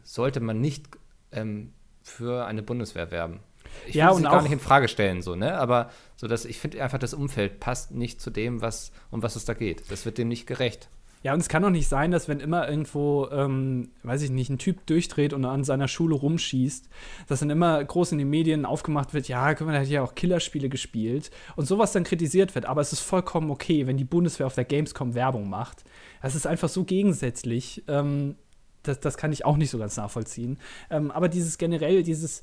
sollte 0.03 0.41
man 0.41 0.61
nicht 0.61 0.87
ähm, 1.31 1.73
für 2.03 2.45
eine 2.45 2.65
Bundeswehr 2.65 3.13
werben. 3.13 3.39
Ich 3.87 3.95
Ja, 3.95 4.07
will 4.09 4.11
und 4.15 4.17
sie 4.19 4.23
gar 4.25 4.39
auch- 4.39 4.43
nicht 4.43 4.51
in 4.51 4.59
Frage 4.59 4.89
stellen, 4.89 5.23
so, 5.23 5.37
ne? 5.37 5.57
Aber 5.59 5.91
so 6.17 6.27
dass 6.27 6.45
ich 6.45 6.59
finde 6.59 6.83
einfach, 6.83 6.99
das 6.99 7.15
Umfeld 7.15 7.61
passt 7.61 7.93
nicht 7.93 8.21
zu 8.21 8.31
dem, 8.31 8.63
was, 8.63 8.91
um 9.13 9.23
was 9.23 9.37
es 9.37 9.45
da 9.45 9.55
geht. 9.55 9.93
Das 9.93 10.05
wird 10.07 10.19
dem 10.19 10.27
nicht 10.27 10.47
gerecht. 10.49 10.89
Ja, 11.25 11.33
und 11.33 11.41
es 11.41 11.49
kann 11.49 11.63
doch 11.63 11.71
nicht 11.71 11.89
sein, 11.89 12.11
dass 12.11 12.29
wenn 12.29 12.39
immer 12.39 12.69
irgendwo, 12.69 13.29
ähm, 13.33 13.93
weiß 14.03 14.21
ich 14.21 14.31
nicht, 14.31 14.51
ein 14.51 14.59
Typ 14.59 14.85
durchdreht 14.85 15.33
und 15.33 15.47
an 15.47 15.65
seiner 15.65 15.89
Schule 15.89 16.15
rumschießt, 16.15 16.87
dass 17.29 17.41
dann 17.41 17.49
immer 17.49 17.83
groß 17.83 18.13
in 18.13 18.19
den 18.19 18.29
Medien 18.29 18.67
aufgemacht 18.67 19.15
wird, 19.15 19.27
ja, 19.27 19.55
guck 19.55 19.67
mal, 19.67 19.73
der 19.73 19.81
hat 19.81 19.89
ja 19.89 20.03
auch 20.03 20.15
Killerspiele 20.15 20.69
gespielt 20.69 21.31
und 21.57 21.65
sowas 21.65 21.93
dann 21.93 22.05
kritisiert 22.05 22.55
wird. 22.55 22.67
Aber 22.67 22.83
es 22.83 22.93
ist 22.93 23.01
vollkommen 23.01 23.51
okay, 23.51 23.87
wenn 23.87 23.97
die 23.97 24.05
Bundeswehr 24.05 24.47
auf 24.47 24.55
der 24.55 24.67
Gamescom 24.67 25.15
Werbung 25.15 25.49
macht. 25.49 25.85
Das 26.21 26.35
ist 26.35 26.47
einfach 26.47 26.69
so 26.69 26.85
gegensätzlich. 26.85 27.83
Ähm, 27.89 28.35
das, 28.83 29.01
das 29.01 29.17
kann 29.17 29.33
ich 29.33 29.47
auch 29.47 29.57
nicht 29.57 29.71
so 29.71 29.79
ganz 29.79 29.97
nachvollziehen. 29.97 30.59
Ähm, 30.91 31.11
aber 31.11 31.31
dieses 31.31 31.57
generell, 31.57 32.03
dieses, 32.03 32.43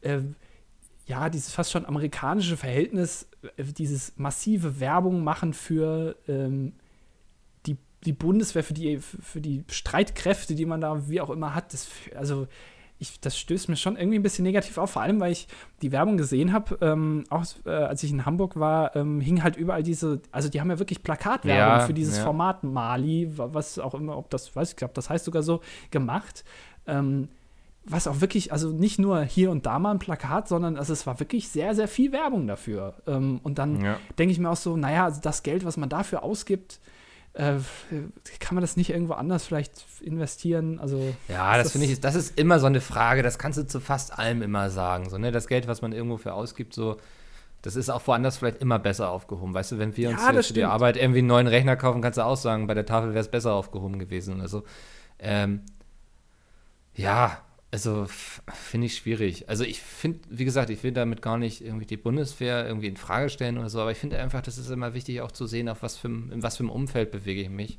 äh, 0.00 0.20
ja, 1.04 1.28
dieses 1.28 1.52
fast 1.52 1.70
schon 1.70 1.84
amerikanische 1.84 2.56
Verhältnis, 2.56 3.28
äh, 3.58 3.64
dieses 3.64 4.14
massive 4.16 4.80
Werbung 4.80 5.22
machen 5.22 5.52
für 5.52 6.16
ähm, 6.26 6.72
die, 8.04 8.12
Bundeswehr, 8.12 8.64
für 8.64 8.74
die, 8.74 8.98
für 8.98 9.40
die 9.40 9.64
Streitkräfte, 9.70 10.54
die 10.54 10.66
man 10.66 10.80
da 10.80 11.08
wie 11.08 11.20
auch 11.20 11.30
immer 11.30 11.54
hat, 11.54 11.72
das, 11.72 11.88
also 12.16 12.46
ich, 12.98 13.18
das 13.20 13.36
stößt 13.36 13.68
mir 13.68 13.76
schon 13.76 13.96
irgendwie 13.96 14.18
ein 14.18 14.22
bisschen 14.22 14.44
negativ 14.44 14.78
auf, 14.78 14.90
vor 14.92 15.02
allem 15.02 15.18
weil 15.18 15.32
ich 15.32 15.48
die 15.82 15.90
Werbung 15.90 16.16
gesehen 16.16 16.52
habe, 16.52 16.78
ähm, 16.80 17.24
auch 17.30 17.44
äh, 17.66 17.70
als 17.70 18.02
ich 18.04 18.12
in 18.12 18.24
Hamburg 18.26 18.58
war, 18.60 18.94
ähm, 18.94 19.20
hing 19.20 19.42
halt 19.42 19.56
überall 19.56 19.82
diese, 19.82 20.20
also 20.30 20.48
die 20.48 20.60
haben 20.60 20.70
ja 20.70 20.78
wirklich 20.78 21.02
Plakatwerbung 21.02 21.74
Ja, 21.74 21.78
für 21.80 21.94
dieses 21.94 22.18
ja. 22.18 22.22
Format 22.24 22.62
Mali, 22.62 23.36
wa- 23.36 23.48
was 23.52 23.78
auch 23.80 23.94
immer, 23.94 24.16
ob 24.16 24.30
das, 24.30 24.54
weiß 24.54 24.70
ich 24.70 24.76
glaube, 24.76 24.94
das 24.94 25.10
heißt 25.10 25.24
sogar 25.24 25.42
so, 25.42 25.60
gemacht. 25.90 26.44
Ähm, 26.86 27.28
was 27.84 28.06
auch 28.06 28.20
wirklich, 28.20 28.52
also 28.52 28.70
nicht 28.70 29.00
nur 29.00 29.22
hier 29.24 29.50
und 29.50 29.66
da 29.66 29.80
mal 29.80 29.90
ein 29.90 29.98
Plakat, 29.98 30.46
sondern 30.46 30.76
also 30.76 30.92
es 30.92 31.04
war 31.04 31.18
wirklich 31.18 31.48
sehr, 31.48 31.74
sehr 31.74 31.88
viel 31.88 32.12
Werbung 32.12 32.46
dafür. 32.46 32.94
Ähm, 33.08 33.40
und 33.42 33.58
dann 33.58 33.80
Ja. 33.84 33.98
denke 34.16 34.30
ich 34.30 34.38
mir 34.38 34.48
auch 34.50 34.56
so, 34.56 34.76
naja, 34.76 35.06
also 35.06 35.20
das 35.20 35.42
Geld, 35.42 35.64
was 35.64 35.76
man 35.76 35.88
dafür 35.88 36.22
ausgibt, 36.22 36.78
äh, 37.34 37.54
kann 38.40 38.54
man 38.54 38.60
das 38.62 38.76
nicht 38.76 38.90
irgendwo 38.90 39.14
anders 39.14 39.44
vielleicht 39.46 39.84
investieren? 40.00 40.78
Also 40.78 41.14
Ja, 41.28 41.56
ist 41.56 41.64
das 41.64 41.72
finde 41.72 41.86
ich, 41.86 42.00
das 42.00 42.14
ist 42.14 42.38
immer 42.38 42.58
so 42.58 42.66
eine 42.66 42.80
Frage, 42.80 43.22
das 43.22 43.38
kannst 43.38 43.58
du 43.58 43.66
zu 43.66 43.80
fast 43.80 44.18
allem 44.18 44.42
immer 44.42 44.68
sagen. 44.70 45.08
So, 45.08 45.18
ne? 45.18 45.32
Das 45.32 45.46
Geld, 45.46 45.66
was 45.66 45.80
man 45.82 45.92
irgendwo 45.92 46.18
für 46.18 46.34
ausgibt, 46.34 46.74
so, 46.74 46.98
das 47.62 47.76
ist 47.76 47.88
auch 47.90 48.06
woanders 48.06 48.36
vielleicht 48.36 48.60
immer 48.60 48.78
besser 48.78 49.08
aufgehoben. 49.10 49.54
Weißt 49.54 49.72
du, 49.72 49.78
wenn 49.78 49.96
wir 49.96 50.10
uns 50.10 50.20
Ja, 50.20 50.32
das 50.32 50.48
für 50.48 50.52
die. 50.54 50.64
Arbeit 50.64 50.96
irgendwie 50.96 51.20
einen 51.20 51.28
neuen 51.28 51.46
Rechner 51.46 51.76
kaufen, 51.76 52.02
kannst 52.02 52.18
du 52.18 52.22
auch 52.24 52.36
sagen, 52.36 52.66
bei 52.66 52.74
der 52.74 52.86
Tafel 52.86 53.10
wäre 53.10 53.20
es 53.20 53.30
besser 53.30 53.54
aufgehoben 53.54 53.98
gewesen. 53.98 54.40
Also, 54.40 54.64
ähm, 55.18 55.62
ja, 56.94 57.38
also 57.72 58.06
finde 58.52 58.86
ich 58.86 58.96
schwierig. 58.96 59.48
Also 59.48 59.64
ich 59.64 59.80
finde, 59.80 60.20
wie 60.28 60.44
gesagt, 60.44 60.68
ich 60.68 60.82
will 60.82 60.92
damit 60.92 61.22
gar 61.22 61.38
nicht 61.38 61.64
irgendwie 61.64 61.86
die 61.86 61.96
Bundeswehr 61.96 62.66
irgendwie 62.66 62.86
in 62.86 62.98
Frage 62.98 63.30
stellen 63.30 63.56
oder 63.56 63.70
so, 63.70 63.80
aber 63.80 63.90
ich 63.90 63.98
finde 63.98 64.18
einfach, 64.18 64.42
das 64.42 64.58
ist 64.58 64.68
immer 64.68 64.92
wichtig 64.92 65.22
auch 65.22 65.32
zu 65.32 65.46
sehen, 65.46 65.70
auf 65.70 65.82
was 65.82 65.96
für, 65.96 66.08
in 66.08 66.42
was 66.42 66.58
für 66.58 66.64
einem 66.64 66.70
Umfeld 66.70 67.10
bewege 67.10 67.40
ich 67.40 67.48
mich. 67.48 67.78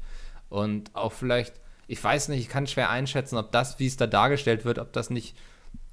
Und 0.50 0.90
auch 0.96 1.14
vielleicht, 1.14 1.54
ich 1.88 2.04
weiß 2.04 2.30
nicht, 2.30 2.40
ich 2.40 2.50
kann 2.50 2.66
schwer 2.66 2.90
einschätzen, 2.90 3.38
ob 3.38 3.52
das, 3.52 3.78
wie 3.78 3.86
es 3.86 3.96
da 3.96 4.08
dargestellt 4.08 4.66
wird, 4.66 4.80
ob 4.80 4.92
das 4.94 5.12
nicht 5.12 5.38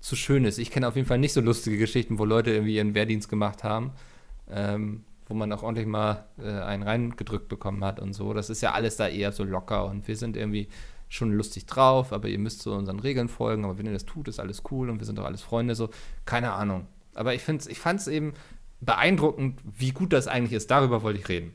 zu 0.01 0.17
schön 0.17 0.47
ist. 0.47 0.57
Ich 0.57 0.71
kenne 0.71 0.89
auf 0.89 0.97
jeden 0.97 1.07
Fall 1.07 1.19
nicht 1.19 1.35
so 1.35 1.43
lustige 1.43 1.77
Geschichten, 1.77 2.19
wo 2.19 2.25
Leute 2.25 2.53
irgendwie 2.53 2.77
ihren 2.77 2.95
Wehrdienst 2.95 3.29
gemacht 3.29 3.65
haben, 3.65 3.93
ähm, 4.51 5.05
wo 5.29 5.35
man 5.35 5.53
auch 5.53 5.63
ordentlich 5.63 5.87
mal 5.87 6.25
äh, 6.39 6.49
einen 6.49 6.85
reingedrückt 6.85 7.49
bekommen 7.49 7.85
hat 7.85 8.01
und 8.01 8.15
so. 8.15 8.33
Das 8.33 8.49
ist 8.49 8.63
ja 8.63 8.73
alles 8.73 8.97
da 8.97 9.09
eher 9.09 9.33
so 9.33 9.45
locker 9.45 9.85
und 9.85 10.09
wir 10.09 10.17
sind 10.17 10.39
irgendwie 10.39 10.69
schon 11.11 11.33
lustig 11.33 11.67
drauf, 11.67 12.13
aber 12.13 12.29
ihr 12.29 12.39
müsst 12.39 12.63
so 12.63 12.73
unseren 12.73 13.01
Regeln 13.01 13.29
folgen, 13.29 13.65
aber 13.65 13.77
wenn 13.77 13.85
ihr 13.85 13.93
das 13.93 14.07
tut, 14.07 14.29
ist 14.29 14.41
alles 14.41 14.63
cool 14.71 14.89
und 14.89 15.01
wir 15.01 15.07
sind 15.07 15.19
doch 15.19 15.25
alles 15.27 15.43
Freunde, 15.43 15.75
so, 15.75 15.91
keine 16.25 16.53
Ahnung. 16.53 16.87
Aber 17.15 17.35
ich, 17.35 17.43
find's, 17.43 17.67
ich 17.67 17.79
fand 17.79 18.01
es 18.01 18.07
eben 18.07 18.33
beeindruckend, 18.81 19.61
wie 19.65 19.91
gut 19.91 20.13
das 20.13 20.29
eigentlich 20.29 20.53
ist. 20.53 20.71
Darüber 20.71 21.03
wollte 21.03 21.19
ich 21.19 21.29
reden. 21.29 21.55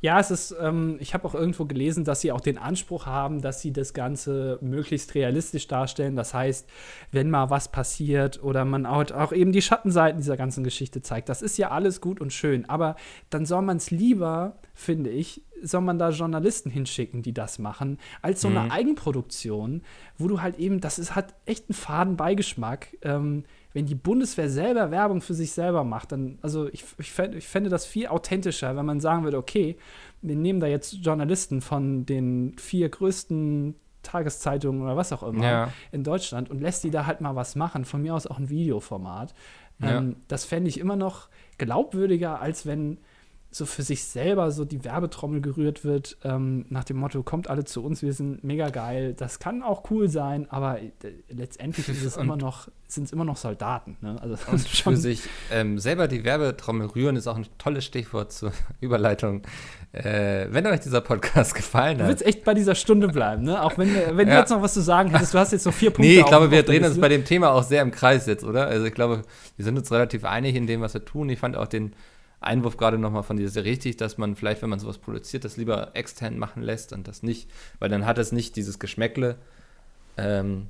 Ja, 0.00 0.20
es 0.20 0.30
ist, 0.30 0.54
ähm, 0.60 0.96
ich 1.00 1.12
habe 1.12 1.26
auch 1.26 1.34
irgendwo 1.34 1.64
gelesen, 1.64 2.04
dass 2.04 2.20
sie 2.20 2.30
auch 2.30 2.40
den 2.40 2.56
Anspruch 2.56 3.06
haben, 3.06 3.42
dass 3.42 3.60
sie 3.60 3.72
das 3.72 3.94
Ganze 3.94 4.58
möglichst 4.60 5.16
realistisch 5.16 5.66
darstellen. 5.66 6.14
Das 6.14 6.34
heißt, 6.34 6.68
wenn 7.10 7.30
mal 7.30 7.50
was 7.50 7.72
passiert 7.72 8.40
oder 8.42 8.64
man 8.64 8.86
auch, 8.86 9.10
auch 9.10 9.32
eben 9.32 9.50
die 9.50 9.62
Schattenseiten 9.62 10.20
dieser 10.20 10.36
ganzen 10.36 10.62
Geschichte 10.62 11.02
zeigt, 11.02 11.28
das 11.28 11.42
ist 11.42 11.58
ja 11.58 11.70
alles 11.70 12.00
gut 12.00 12.20
und 12.20 12.32
schön. 12.32 12.68
Aber 12.68 12.94
dann 13.28 13.44
soll 13.44 13.62
man 13.62 13.78
es 13.78 13.90
lieber, 13.90 14.58
finde 14.72 15.10
ich, 15.10 15.42
soll 15.62 15.80
man 15.82 15.98
da 15.98 16.10
Journalisten 16.10 16.70
hinschicken, 16.70 17.22
die 17.22 17.32
das 17.34 17.58
machen, 17.58 17.98
als 18.22 18.40
so 18.40 18.48
Mhm. 18.48 18.56
eine 18.58 18.70
Eigenproduktion, 18.72 19.82
wo 20.16 20.28
du 20.28 20.40
halt 20.42 20.58
eben, 20.58 20.80
das 20.80 20.98
ist, 20.98 21.14
hat 21.14 21.34
echt 21.46 21.68
einen 21.68 21.74
faden 21.74 22.16
Beigeschmack. 22.16 22.96
Ähm, 23.02 23.44
wenn 23.72 23.86
die 23.86 23.94
Bundeswehr 23.94 24.48
selber 24.50 24.90
Werbung 24.90 25.20
für 25.20 25.34
sich 25.34 25.52
selber 25.52 25.84
macht, 25.84 26.12
dann, 26.12 26.38
also 26.42 26.68
ich, 26.68 26.84
ich, 26.98 27.10
fänd, 27.12 27.34
ich 27.34 27.46
fände 27.46 27.70
das 27.70 27.86
viel 27.86 28.06
authentischer, 28.08 28.76
wenn 28.76 28.86
man 28.86 29.00
sagen 29.00 29.24
würde, 29.24 29.36
okay, 29.38 29.76
wir 30.22 30.36
nehmen 30.36 30.58
da 30.60 30.66
jetzt 30.66 30.94
Journalisten 30.94 31.60
von 31.60 32.04
den 32.06 32.56
vier 32.58 32.88
größten 32.88 33.74
Tageszeitungen 34.02 34.82
oder 34.82 34.96
was 34.96 35.12
auch 35.12 35.22
immer 35.22 35.44
Ja. 35.44 35.72
in 35.92 36.02
Deutschland 36.02 36.50
und 36.50 36.60
lässt 36.60 36.82
die 36.84 36.90
da 36.90 37.06
halt 37.06 37.20
mal 37.20 37.36
was 37.36 37.56
machen, 37.56 37.84
von 37.84 38.00
mir 38.02 38.14
aus 38.14 38.26
auch 38.26 38.38
ein 38.38 38.48
Videoformat. 38.48 39.34
Ja. 39.80 39.98
Ähm, 39.98 40.16
das 40.28 40.44
fände 40.44 40.68
ich 40.68 40.78
immer 40.80 40.96
noch 40.96 41.28
glaubwürdiger, 41.58 42.40
als 42.40 42.64
wenn 42.66 42.98
so 43.50 43.64
für 43.64 43.82
sich 43.82 44.04
selber 44.04 44.50
so 44.50 44.66
die 44.66 44.84
Werbetrommel 44.84 45.40
gerührt 45.40 45.82
wird, 45.82 46.18
ähm, 46.22 46.66
nach 46.68 46.84
dem 46.84 46.98
Motto, 46.98 47.22
kommt 47.22 47.48
alle 47.48 47.64
zu 47.64 47.82
uns, 47.82 48.02
wir 48.02 48.12
sind 48.12 48.44
mega 48.44 48.68
geil. 48.68 49.14
Das 49.16 49.38
kann 49.38 49.62
auch 49.62 49.90
cool 49.90 50.08
sein, 50.10 50.46
aber 50.50 50.80
äh, 50.80 50.90
letztendlich 51.30 51.88
ist 51.88 52.04
es 52.04 52.16
Und- 52.18 52.24
immer 52.24 52.36
noch, 52.36 52.68
sind 52.88 53.04
es 53.04 53.12
immer 53.12 53.24
noch 53.24 53.38
Soldaten. 53.38 53.96
Ne? 54.02 54.16
Also 54.20 54.36
Und 54.52 54.60
für 54.60 54.96
sich 54.96 55.22
ähm, 55.50 55.78
selber 55.78 56.08
die 56.08 56.24
Werbetrommel 56.24 56.88
rühren 56.88 57.16
ist 57.16 57.26
auch 57.26 57.36
ein 57.36 57.46
tolles 57.56 57.86
Stichwort 57.86 58.32
zur 58.32 58.52
Überleitung. 58.80 59.42
Äh, 59.92 60.48
wenn 60.50 60.66
euch 60.66 60.80
dieser 60.80 61.00
Podcast 61.00 61.54
gefallen 61.54 61.96
Du 61.96 62.04
hat. 62.04 62.10
willst 62.10 62.26
echt 62.26 62.44
bei 62.44 62.52
dieser 62.52 62.74
Stunde 62.74 63.08
bleiben, 63.08 63.44
ne? 63.44 63.62
Auch 63.62 63.78
wenn, 63.78 63.88
wenn 63.94 64.26
du 64.26 64.32
Ja. 64.34 64.40
jetzt 64.40 64.50
noch 64.50 64.60
was 64.60 64.74
zu 64.74 64.82
sagen 64.82 65.08
hättest, 65.10 65.32
du 65.32 65.38
hast 65.38 65.52
jetzt 65.52 65.64
noch 65.64 65.72
vier 65.72 65.88
Punkte. 65.90 66.02
Nee, 66.12 66.20
ich 66.20 66.26
glaube, 66.26 66.50
wir 66.50 66.62
drehen 66.62 66.84
uns 66.84 67.00
bei 67.00 67.08
dem 67.08 67.24
Thema 67.24 67.52
auch 67.52 67.62
sehr 67.62 67.80
im 67.80 67.90
Kreis 67.92 68.26
jetzt, 68.26 68.44
oder? 68.44 68.66
Also 68.66 68.84
ich 68.84 68.92
glaube, 68.94 69.22
wir 69.56 69.64
sind 69.64 69.78
uns 69.78 69.90
relativ 69.90 70.26
einig 70.26 70.54
in 70.54 70.66
dem, 70.66 70.82
was 70.82 70.92
wir 70.92 71.02
tun. 71.06 71.30
Ich 71.30 71.38
fand 71.38 71.56
auch 71.56 71.66
den 71.66 71.94
Einwurf 72.40 72.76
gerade 72.76 72.98
nochmal 72.98 73.22
von 73.24 73.36
dir 73.36 73.48
sehr 73.48 73.64
richtig, 73.64 73.96
dass 73.96 74.16
man 74.18 74.36
vielleicht, 74.36 74.62
wenn 74.62 74.70
man 74.70 74.78
sowas 74.78 74.98
produziert, 74.98 75.44
das 75.44 75.56
lieber 75.56 75.90
extern 75.94 76.38
machen 76.38 76.62
lässt 76.62 76.92
und 76.92 77.08
das 77.08 77.22
nicht, 77.22 77.50
weil 77.80 77.88
dann 77.88 78.06
hat 78.06 78.18
es 78.18 78.30
nicht 78.32 78.54
dieses 78.56 78.78
Geschmäckle. 78.78 79.36
Ähm, 80.16 80.68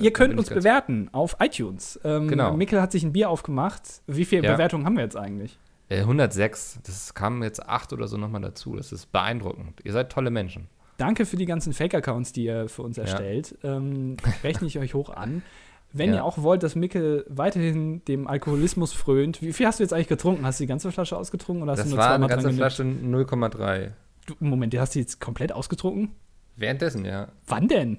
Ihr 0.00 0.12
könnt 0.12 0.36
uns 0.38 0.48
bewerten 0.48 1.08
auf 1.12 1.36
iTunes. 1.40 2.00
Ähm, 2.04 2.26
Genau. 2.28 2.56
Mikkel 2.56 2.80
hat 2.80 2.90
sich 2.90 3.04
ein 3.04 3.12
Bier 3.12 3.30
aufgemacht. 3.30 3.82
Wie 4.06 4.24
viele 4.24 4.42
Ja. 4.44 4.52
Bewertungen 4.52 4.84
haben 4.86 4.96
wir 4.96 5.04
jetzt 5.04 5.16
eigentlich? 5.16 5.58
Äh, 5.88 6.00
106, 6.00 6.80
das 6.86 7.14
kamen 7.14 7.42
jetzt 7.42 7.62
acht 7.68 7.92
oder 7.92 8.08
so 8.08 8.16
nochmal 8.16 8.40
dazu. 8.40 8.74
Das 8.76 8.90
ist 8.92 9.12
beeindruckend. 9.12 9.80
Ihr 9.84 9.92
seid 9.92 10.10
tolle 10.10 10.30
Menschen. 10.30 10.68
Danke 10.96 11.26
für 11.26 11.36
die 11.36 11.44
ganzen 11.46 11.72
Fake-Accounts, 11.72 12.32
die 12.32 12.44
ihr 12.44 12.68
für 12.68 12.82
uns 12.82 12.98
erstellt. 12.98 13.58
Ähm, 13.62 14.16
rechne 14.42 14.66
ich 14.66 14.78
euch 14.78 14.94
hoch 14.94 15.10
an. 15.10 15.42
Wenn 15.96 16.10
Ja. 16.10 16.16
ihr 16.16 16.24
auch 16.24 16.38
wollt, 16.42 16.64
dass 16.64 16.74
Mikkel 16.74 17.24
weiterhin 17.28 18.04
dem 18.06 18.26
Alkoholismus 18.26 18.92
frönt, 18.92 19.40
wie 19.42 19.52
viel 19.52 19.64
hast 19.66 19.78
du 19.78 19.84
jetzt 19.84 19.92
eigentlich 19.92 20.08
getrunken? 20.08 20.44
Hast 20.44 20.58
du 20.58 20.64
die 20.64 20.68
ganze 20.68 20.90
Flasche 20.90 21.16
ausgetrunken 21.16 21.62
oder 21.62 21.72
hast 21.72 21.78
Das 21.78 21.86
du 21.88 21.94
nur 21.94 21.98
war 22.04 22.14
eine 22.16 22.26
ganze? 22.26 22.52
Flasche 22.52 22.82
0,3. 22.82 23.92
Du, 24.26 24.34
Moment, 24.40 24.72
die 24.72 24.80
hast 24.80 24.94
du 24.96 24.98
jetzt 24.98 25.20
komplett 25.20 25.52
ausgetrunken? 25.52 26.10
Währenddessen, 26.56 27.04
ja. 27.04 27.28
Wann 27.46 27.68
denn? 27.68 27.98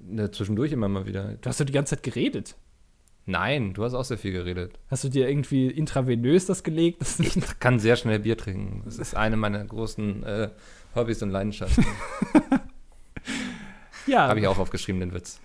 Ne, 0.00 0.30
zwischendurch 0.30 0.70
immer 0.72 0.88
mal 0.88 1.06
wieder. 1.06 1.34
Du 1.40 1.48
hast 1.48 1.60
doch 1.60 1.66
die 1.66 1.72
ganze 1.72 1.96
Zeit 1.96 2.04
geredet. 2.04 2.54
Nein, 3.26 3.74
du 3.74 3.82
hast 3.84 3.94
auch 3.94 4.04
sehr 4.04 4.16
viel 4.16 4.32
geredet. 4.32 4.78
Hast 4.88 5.02
du 5.04 5.08
dir 5.08 5.28
irgendwie 5.28 5.66
intravenös 5.66 6.46
das 6.46 6.62
gelegt? 6.62 7.02
Ich 7.18 7.36
kann 7.60 7.78
sehr 7.80 7.96
schnell 7.96 8.20
Bier 8.20 8.36
trinken. 8.38 8.82
Das 8.84 8.96
ist 8.98 9.16
eine 9.16 9.36
meiner 9.36 9.62
großen 9.64 10.22
äh, 10.22 10.48
Hobbys 10.94 11.20
und 11.22 11.30
Leidenschaften. 11.30 11.84
ja, 14.06 14.28
Habe 14.28 14.40
ich 14.40 14.46
auch 14.46 14.58
aufgeschrieben, 14.58 15.00
den 15.00 15.12
Witz. 15.12 15.40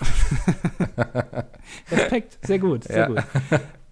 Respekt, 1.90 2.38
sehr 2.46 2.58
gut, 2.58 2.84
sehr 2.84 2.98
Ja. 2.98 3.06
gut. 3.06 3.22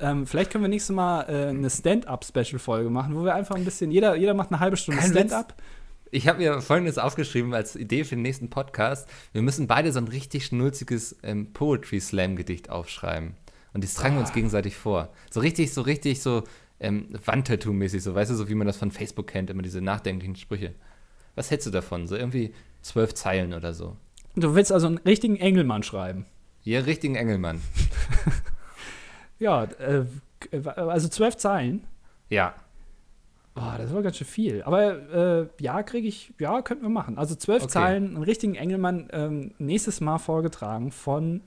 Ähm, 0.01 0.27
vielleicht 0.27 0.51
können 0.53 0.63
wir 0.65 0.69
nächstes 0.69 0.95
Mal 0.95 1.23
äh, 1.29 1.49
eine 1.49 1.69
Stand-up-Special-Folge 1.71 2.89
machen, 2.91 3.17
wo 3.17 3.25
wir 3.25 3.35
einfach 3.35 3.57
ein 3.57 3.65
bisschen, 3.65 3.91
jeder, 3.91 4.15
jeder 4.15 4.35
macht 4.35 4.51
eine 4.53 4.61
halbe 4.61 4.77
Stunde. 4.77 5.03
Stand-up. 5.03 5.55
Ich 6.11 6.27
habe 6.29 6.39
mir 6.39 6.61
Folgendes 6.63 6.97
aufgeschrieben 6.99 7.53
als 7.53 7.77
Idee 7.77 8.05
für 8.05 8.15
den 8.15 8.23
nächsten 8.23 8.49
Podcast. 8.49 9.09
Wir 9.33 9.43
müssen 9.43 9.67
beide 9.67 9.93
so 9.93 9.99
ein 9.99 10.09
richtig 10.09 10.47
schnulziges 10.47 11.17
ähm, 11.23 11.53
Poetry-Slam-Gedicht 11.53 12.71
aufschreiben. 12.71 13.35
Und 13.75 13.85
das 13.85 13.95
tragen 13.95 14.15
wir 14.15 14.21
uns 14.21 14.33
gegenseitig 14.33 14.77
vor. 14.77 15.11
So 15.31 15.41
richtig, 15.41 15.75
so 15.75 15.83
richtig, 15.83 16.23
so 16.23 16.45
ähm, 16.81 17.09
Wandtattoo-mäßig, 17.27 18.01
so 18.01 18.15
weißt 18.15 18.31
du, 18.31 18.35
so 18.37 18.49
wie 18.49 18.55
man 18.55 18.67
das 18.67 18.77
von 18.79 18.91
Facebook 18.91 19.27
kennt, 19.27 19.51
immer 19.51 19.63
diese 19.63 19.81
nachdenklichen 19.83 20.37
Sprüche. 20.37 20.75
Was 21.35 21.51
hältst 21.51 21.67
du 21.67 21.71
davon? 21.71 22.07
So 22.07 22.17
irgendwie 22.17 22.55
zwölf 22.81 23.15
Zeilen 23.15 23.53
oder 23.53 23.75
so. 23.75 23.97
Du 24.41 24.55
willst 24.55 24.73
also 24.73 24.87
einen 24.87 24.99
richtigen 24.99 25.37
Engelmann 25.37 25.83
schreiben. 25.83 26.27
Ihr 26.65 26.87
richtigen 26.87 27.15
Engelmann. 27.17 27.61
Ja, 29.39 29.65
äh, 29.65 30.05
also 30.75 31.09
zwölf 31.09 31.37
Zeilen. 31.37 31.85
Ja. 32.29 32.55
Oh, 33.55 33.73
das 33.77 33.93
war 33.93 34.03
ganz 34.03 34.17
schön 34.17 34.27
viel. 34.27 34.63
Aber 34.63 35.13
äh, 35.13 35.49
ja, 35.61 35.83
kriege 35.83 36.07
ich, 36.07 36.33
ja, 36.39 36.63
könnten 36.63 36.85
wir 36.85 36.91
machen. 36.91 37.19
Also 37.19 37.35
zwölf 37.35 37.65
Okay. 37.65 37.73
Zeilen, 37.73 38.17
einen 38.17 38.23
richtigen 38.23 38.55
Engelmann 38.55 39.09
ähm, 39.13 39.53
nächstes 39.59 40.01
Mal 40.01 40.19
vorgetragen 40.19 40.93
von 40.93 41.43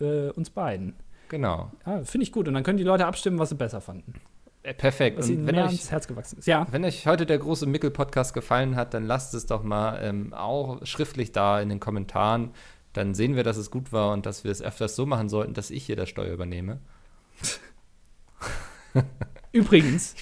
äh, 0.00 0.28
uns 0.30 0.50
beiden. 0.50 0.94
Genau. 1.28 1.70
Ja, 1.86 2.04
Finde 2.04 2.24
ich 2.24 2.32
gut. 2.32 2.48
Und 2.48 2.54
dann 2.54 2.62
können 2.62 2.78
die 2.78 2.84
Leute 2.84 3.06
abstimmen, 3.06 3.38
was 3.38 3.48
sie 3.48 3.54
besser 3.54 3.80
fanden. 3.80 4.14
Perfekt. 4.62 5.18
Was 5.18 5.28
Und 5.28 5.46
wenn 5.46 5.54
mehr 5.56 5.64
euch, 5.64 5.70
ans 5.70 5.90
Herz 5.90 6.06
gewachsen 6.06 6.38
ist. 6.38 6.46
Ja, 6.46 6.66
Wenn 6.70 6.84
euch 6.84 7.06
heute 7.06 7.26
der 7.26 7.38
große 7.38 7.66
Mickel-Podcast 7.66 8.32
gefallen 8.32 8.76
hat, 8.76 8.94
dann 8.94 9.04
lasst 9.04 9.34
es 9.34 9.46
doch 9.46 9.62
mal 9.64 9.98
ähm, 10.02 10.32
auch 10.34 10.84
schriftlich 10.86 11.32
da 11.32 11.60
in 11.60 11.68
den 11.68 11.80
Kommentaren. 11.80 12.50
Dann 12.92 13.14
sehen 13.14 13.34
wir, 13.34 13.42
dass 13.42 13.56
es 13.56 13.70
gut 13.70 13.92
war 13.92 14.12
und 14.12 14.24
dass 14.24 14.44
wir 14.44 14.50
es 14.52 14.62
öfters 14.62 14.94
so 14.94 15.04
machen 15.06 15.28
sollten, 15.28 15.54
dass 15.54 15.70
ich 15.70 15.84
hier 15.84 15.96
das 15.96 16.08
Steuer 16.08 16.32
übernehme. 16.32 16.78
übrigens, 19.52 20.14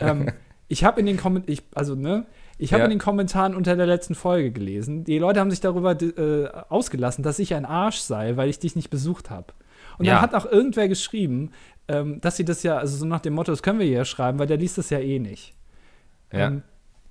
ähm, 0.00 0.30
ich 0.68 0.84
habe 0.84 1.00
in 1.00 1.06
den 1.06 1.16
Kommentaren, 1.16 1.58
also 1.74 1.94
ne, 1.94 2.26
ich 2.58 2.72
habe 2.72 2.80
Ja. 2.80 2.84
in 2.86 2.90
den 2.90 2.98
Kommentaren 2.98 3.54
unter 3.54 3.76
der 3.76 3.86
letzten 3.86 4.14
Folge 4.14 4.50
gelesen, 4.50 5.04
die 5.04 5.18
Leute 5.18 5.40
haben 5.40 5.50
sich 5.50 5.60
darüber 5.60 6.00
äh, 6.00 6.48
ausgelassen, 6.68 7.22
dass 7.22 7.38
ich 7.38 7.54
ein 7.54 7.64
Arsch 7.64 7.98
sei, 7.98 8.36
weil 8.36 8.48
ich 8.48 8.58
dich 8.58 8.74
nicht 8.76 8.90
besucht 8.90 9.30
habe. 9.30 9.52
Und 9.98 10.06
Ja. 10.06 10.14
dann 10.14 10.22
hat 10.22 10.34
auch 10.34 10.50
irgendwer 10.50 10.88
geschrieben, 10.88 11.50
ähm, 11.88 12.20
dass 12.20 12.36
sie 12.36 12.44
das 12.44 12.62
ja, 12.62 12.78
also 12.78 12.96
so 12.96 13.04
nach 13.06 13.20
dem 13.20 13.34
Motto, 13.34 13.52
das 13.52 13.62
können 13.62 13.78
wir 13.78 13.86
hier 13.86 14.04
schreiben, 14.04 14.38
weil 14.38 14.46
der 14.46 14.56
liest 14.56 14.78
das 14.78 14.90
ja 14.90 14.98
eh 14.98 15.18
nicht. 15.18 15.54
Ja. 16.32 16.48
Ähm, 16.48 16.62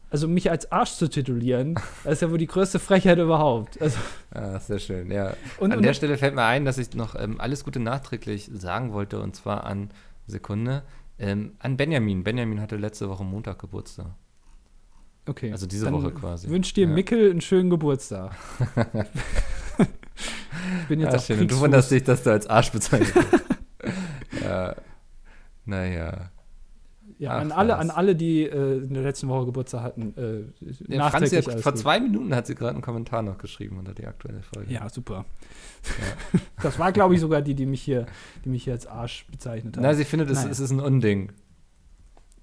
also 0.09 0.27
mich 0.27 0.51
als 0.51 0.71
Arsch 0.71 0.91
zu 0.91 1.07
titulieren, 1.09 1.73
das 2.03 2.13
ist 2.13 2.21
ja 2.21 2.29
wohl 2.29 2.37
die 2.37 2.45
größte 2.47 2.77
Frechheit 2.79 3.17
überhaupt. 3.17 3.81
Also, 3.81 3.97
Ah, 4.31 4.59
sehr 4.59 4.77
schön, 4.79 5.09
ja. 5.11 5.33
und, 5.59 5.71
an 5.71 5.77
und, 5.79 5.83
der 5.83 5.93
Stelle 5.95 6.17
fällt 6.17 6.35
mir 6.35 6.43
ein, 6.43 6.65
dass 6.65 6.77
ich 6.77 6.93
noch 6.93 7.15
ähm, 7.15 7.41
alles 7.41 7.63
Gute 7.63 7.79
nachträglich 7.79 8.49
sagen 8.53 8.93
wollte 8.93 9.19
und 9.19 9.35
zwar 9.35 9.63
an 9.65 9.89
Sekunde. 10.27 10.83
Ähm, 11.19 11.53
an 11.59 11.77
Benjamin. 11.77 12.23
Benjamin 12.23 12.61
hatte 12.61 12.75
letzte 12.75 13.09
Woche 13.09 13.23
Montag 13.23 13.59
Geburtstag. 13.59 14.07
okay. 15.27 15.51
Also 15.51 15.65
diese 15.67 15.91
Woche 15.91 16.11
quasi. 16.11 16.47
Wünsche 16.49 16.73
dir 16.75 16.87
Ja. 16.87 16.93
Mickel 16.93 17.31
einen 17.31 17.41
schönen 17.41 17.69
Geburtstag. 17.69 18.31
Ich 20.81 20.87
bin 20.87 20.99
jetzt 20.99 21.13
Ah, 21.13 21.17
auf 21.17 21.25
schön. 21.25 21.39
Und 21.41 21.51
du 21.51 21.59
wunderst 21.59 21.91
dich, 21.91 22.03
dass 22.03 22.23
du 22.23 22.31
als 22.31 22.47
Arsch 22.47 22.71
bezeichnet 22.71 23.15
wirst. 23.15 23.43
ja. 24.41 24.75
Naja. 25.65 26.29
Ja, 27.19 27.31
Ach, 27.37 27.41
an 27.41 27.51
alle, 27.51 27.73
was. 27.73 27.79
an 27.79 27.89
alle, 27.89 28.15
die 28.15 28.43
äh, 28.43 28.77
in 28.79 28.93
der 28.93 29.03
letzten 29.03 29.27
Woche 29.27 29.45
Geburtstag 29.45 29.81
hatten, 29.83 30.13
äh, 30.17 30.93
Ja, 30.93 31.09
Franzi 31.09 31.35
hat, 31.41 31.61
vor 31.61 31.71
gut. 31.73 31.79
zwei 31.81 31.99
Minuten 31.99 32.33
hat 32.33 32.47
sie 32.47 32.55
gerade 32.55 32.71
einen 32.71 32.81
Kommentar 32.81 33.21
noch 33.21 33.37
geschrieben 33.37 33.77
unter 33.77 33.93
die 33.93 34.05
aktuelle 34.07 34.41
Folge. 34.41 34.71
Ja, 34.73 34.89
super. 34.89 35.25
Das 36.61 36.79
war, 36.79 36.91
glaube 36.93 37.13
ich, 37.13 37.19
sogar 37.19 37.41
die, 37.41 37.55
die 37.55 37.65
mich 37.65 37.81
hier, 37.81 38.05
die 38.45 38.49
mich 38.49 38.63
hier 38.63 38.73
als 38.73 38.87
Arsch 38.87 39.25
bezeichnet 39.29 39.75
hat. 39.75 39.83
Na, 39.83 39.93
sie 39.93 40.05
findet, 40.05 40.29
es, 40.29 40.45
es 40.45 40.59
ist 40.61 40.71
ein 40.71 40.79
Unding, 40.79 41.31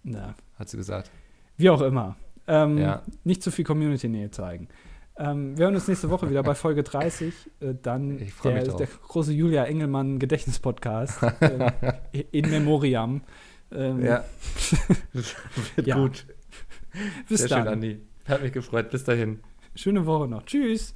Na, 0.02 0.34
hat 0.58 0.68
sie 0.68 0.76
gesagt. 0.76 1.10
wie 1.56 1.70
auch 1.70 1.80
immer. 1.80 2.16
Ähm, 2.46 2.76
Ja. 2.78 3.02
Nicht 3.24 3.42
zu 3.42 3.50
viel 3.50 3.64
Community-Nähe 3.64 4.30
zeigen. 4.30 4.68
Ähm, 5.20 5.58
wir 5.58 5.66
hören 5.66 5.74
uns 5.74 5.86
nächste 5.86 6.08
Woche 6.08 6.30
wieder 6.30 6.42
bei 6.42 6.54
Folge 6.54 6.82
30. 6.82 7.34
Äh, 7.60 7.74
dann 7.82 8.18
der, 8.42 8.62
der 8.64 8.86
große 9.06 9.32
Julia 9.32 9.64
Engelmann 9.64 10.18
Gedächtnis-Podcast. 10.18 11.20
ähm, 11.42 11.70
in 12.32 12.50
Memoriam. 12.50 13.22
Ähm, 13.70 14.02
Ja. 14.02 14.24
Wird 15.12 15.86
Ja. 15.86 15.96
gut. 15.96 16.24
Bis 17.28 17.40
Sehr 17.40 17.48
dann. 17.50 17.64
schön, 17.64 17.68
Andi. 17.74 18.00
Hat 18.26 18.42
mich 18.42 18.52
gefreut. 18.52 18.90
Bis 18.90 19.04
dahin. 19.04 19.40
Schöne 19.74 20.06
Woche 20.06 20.26
noch. 20.26 20.44
Tschüss. 20.44 20.94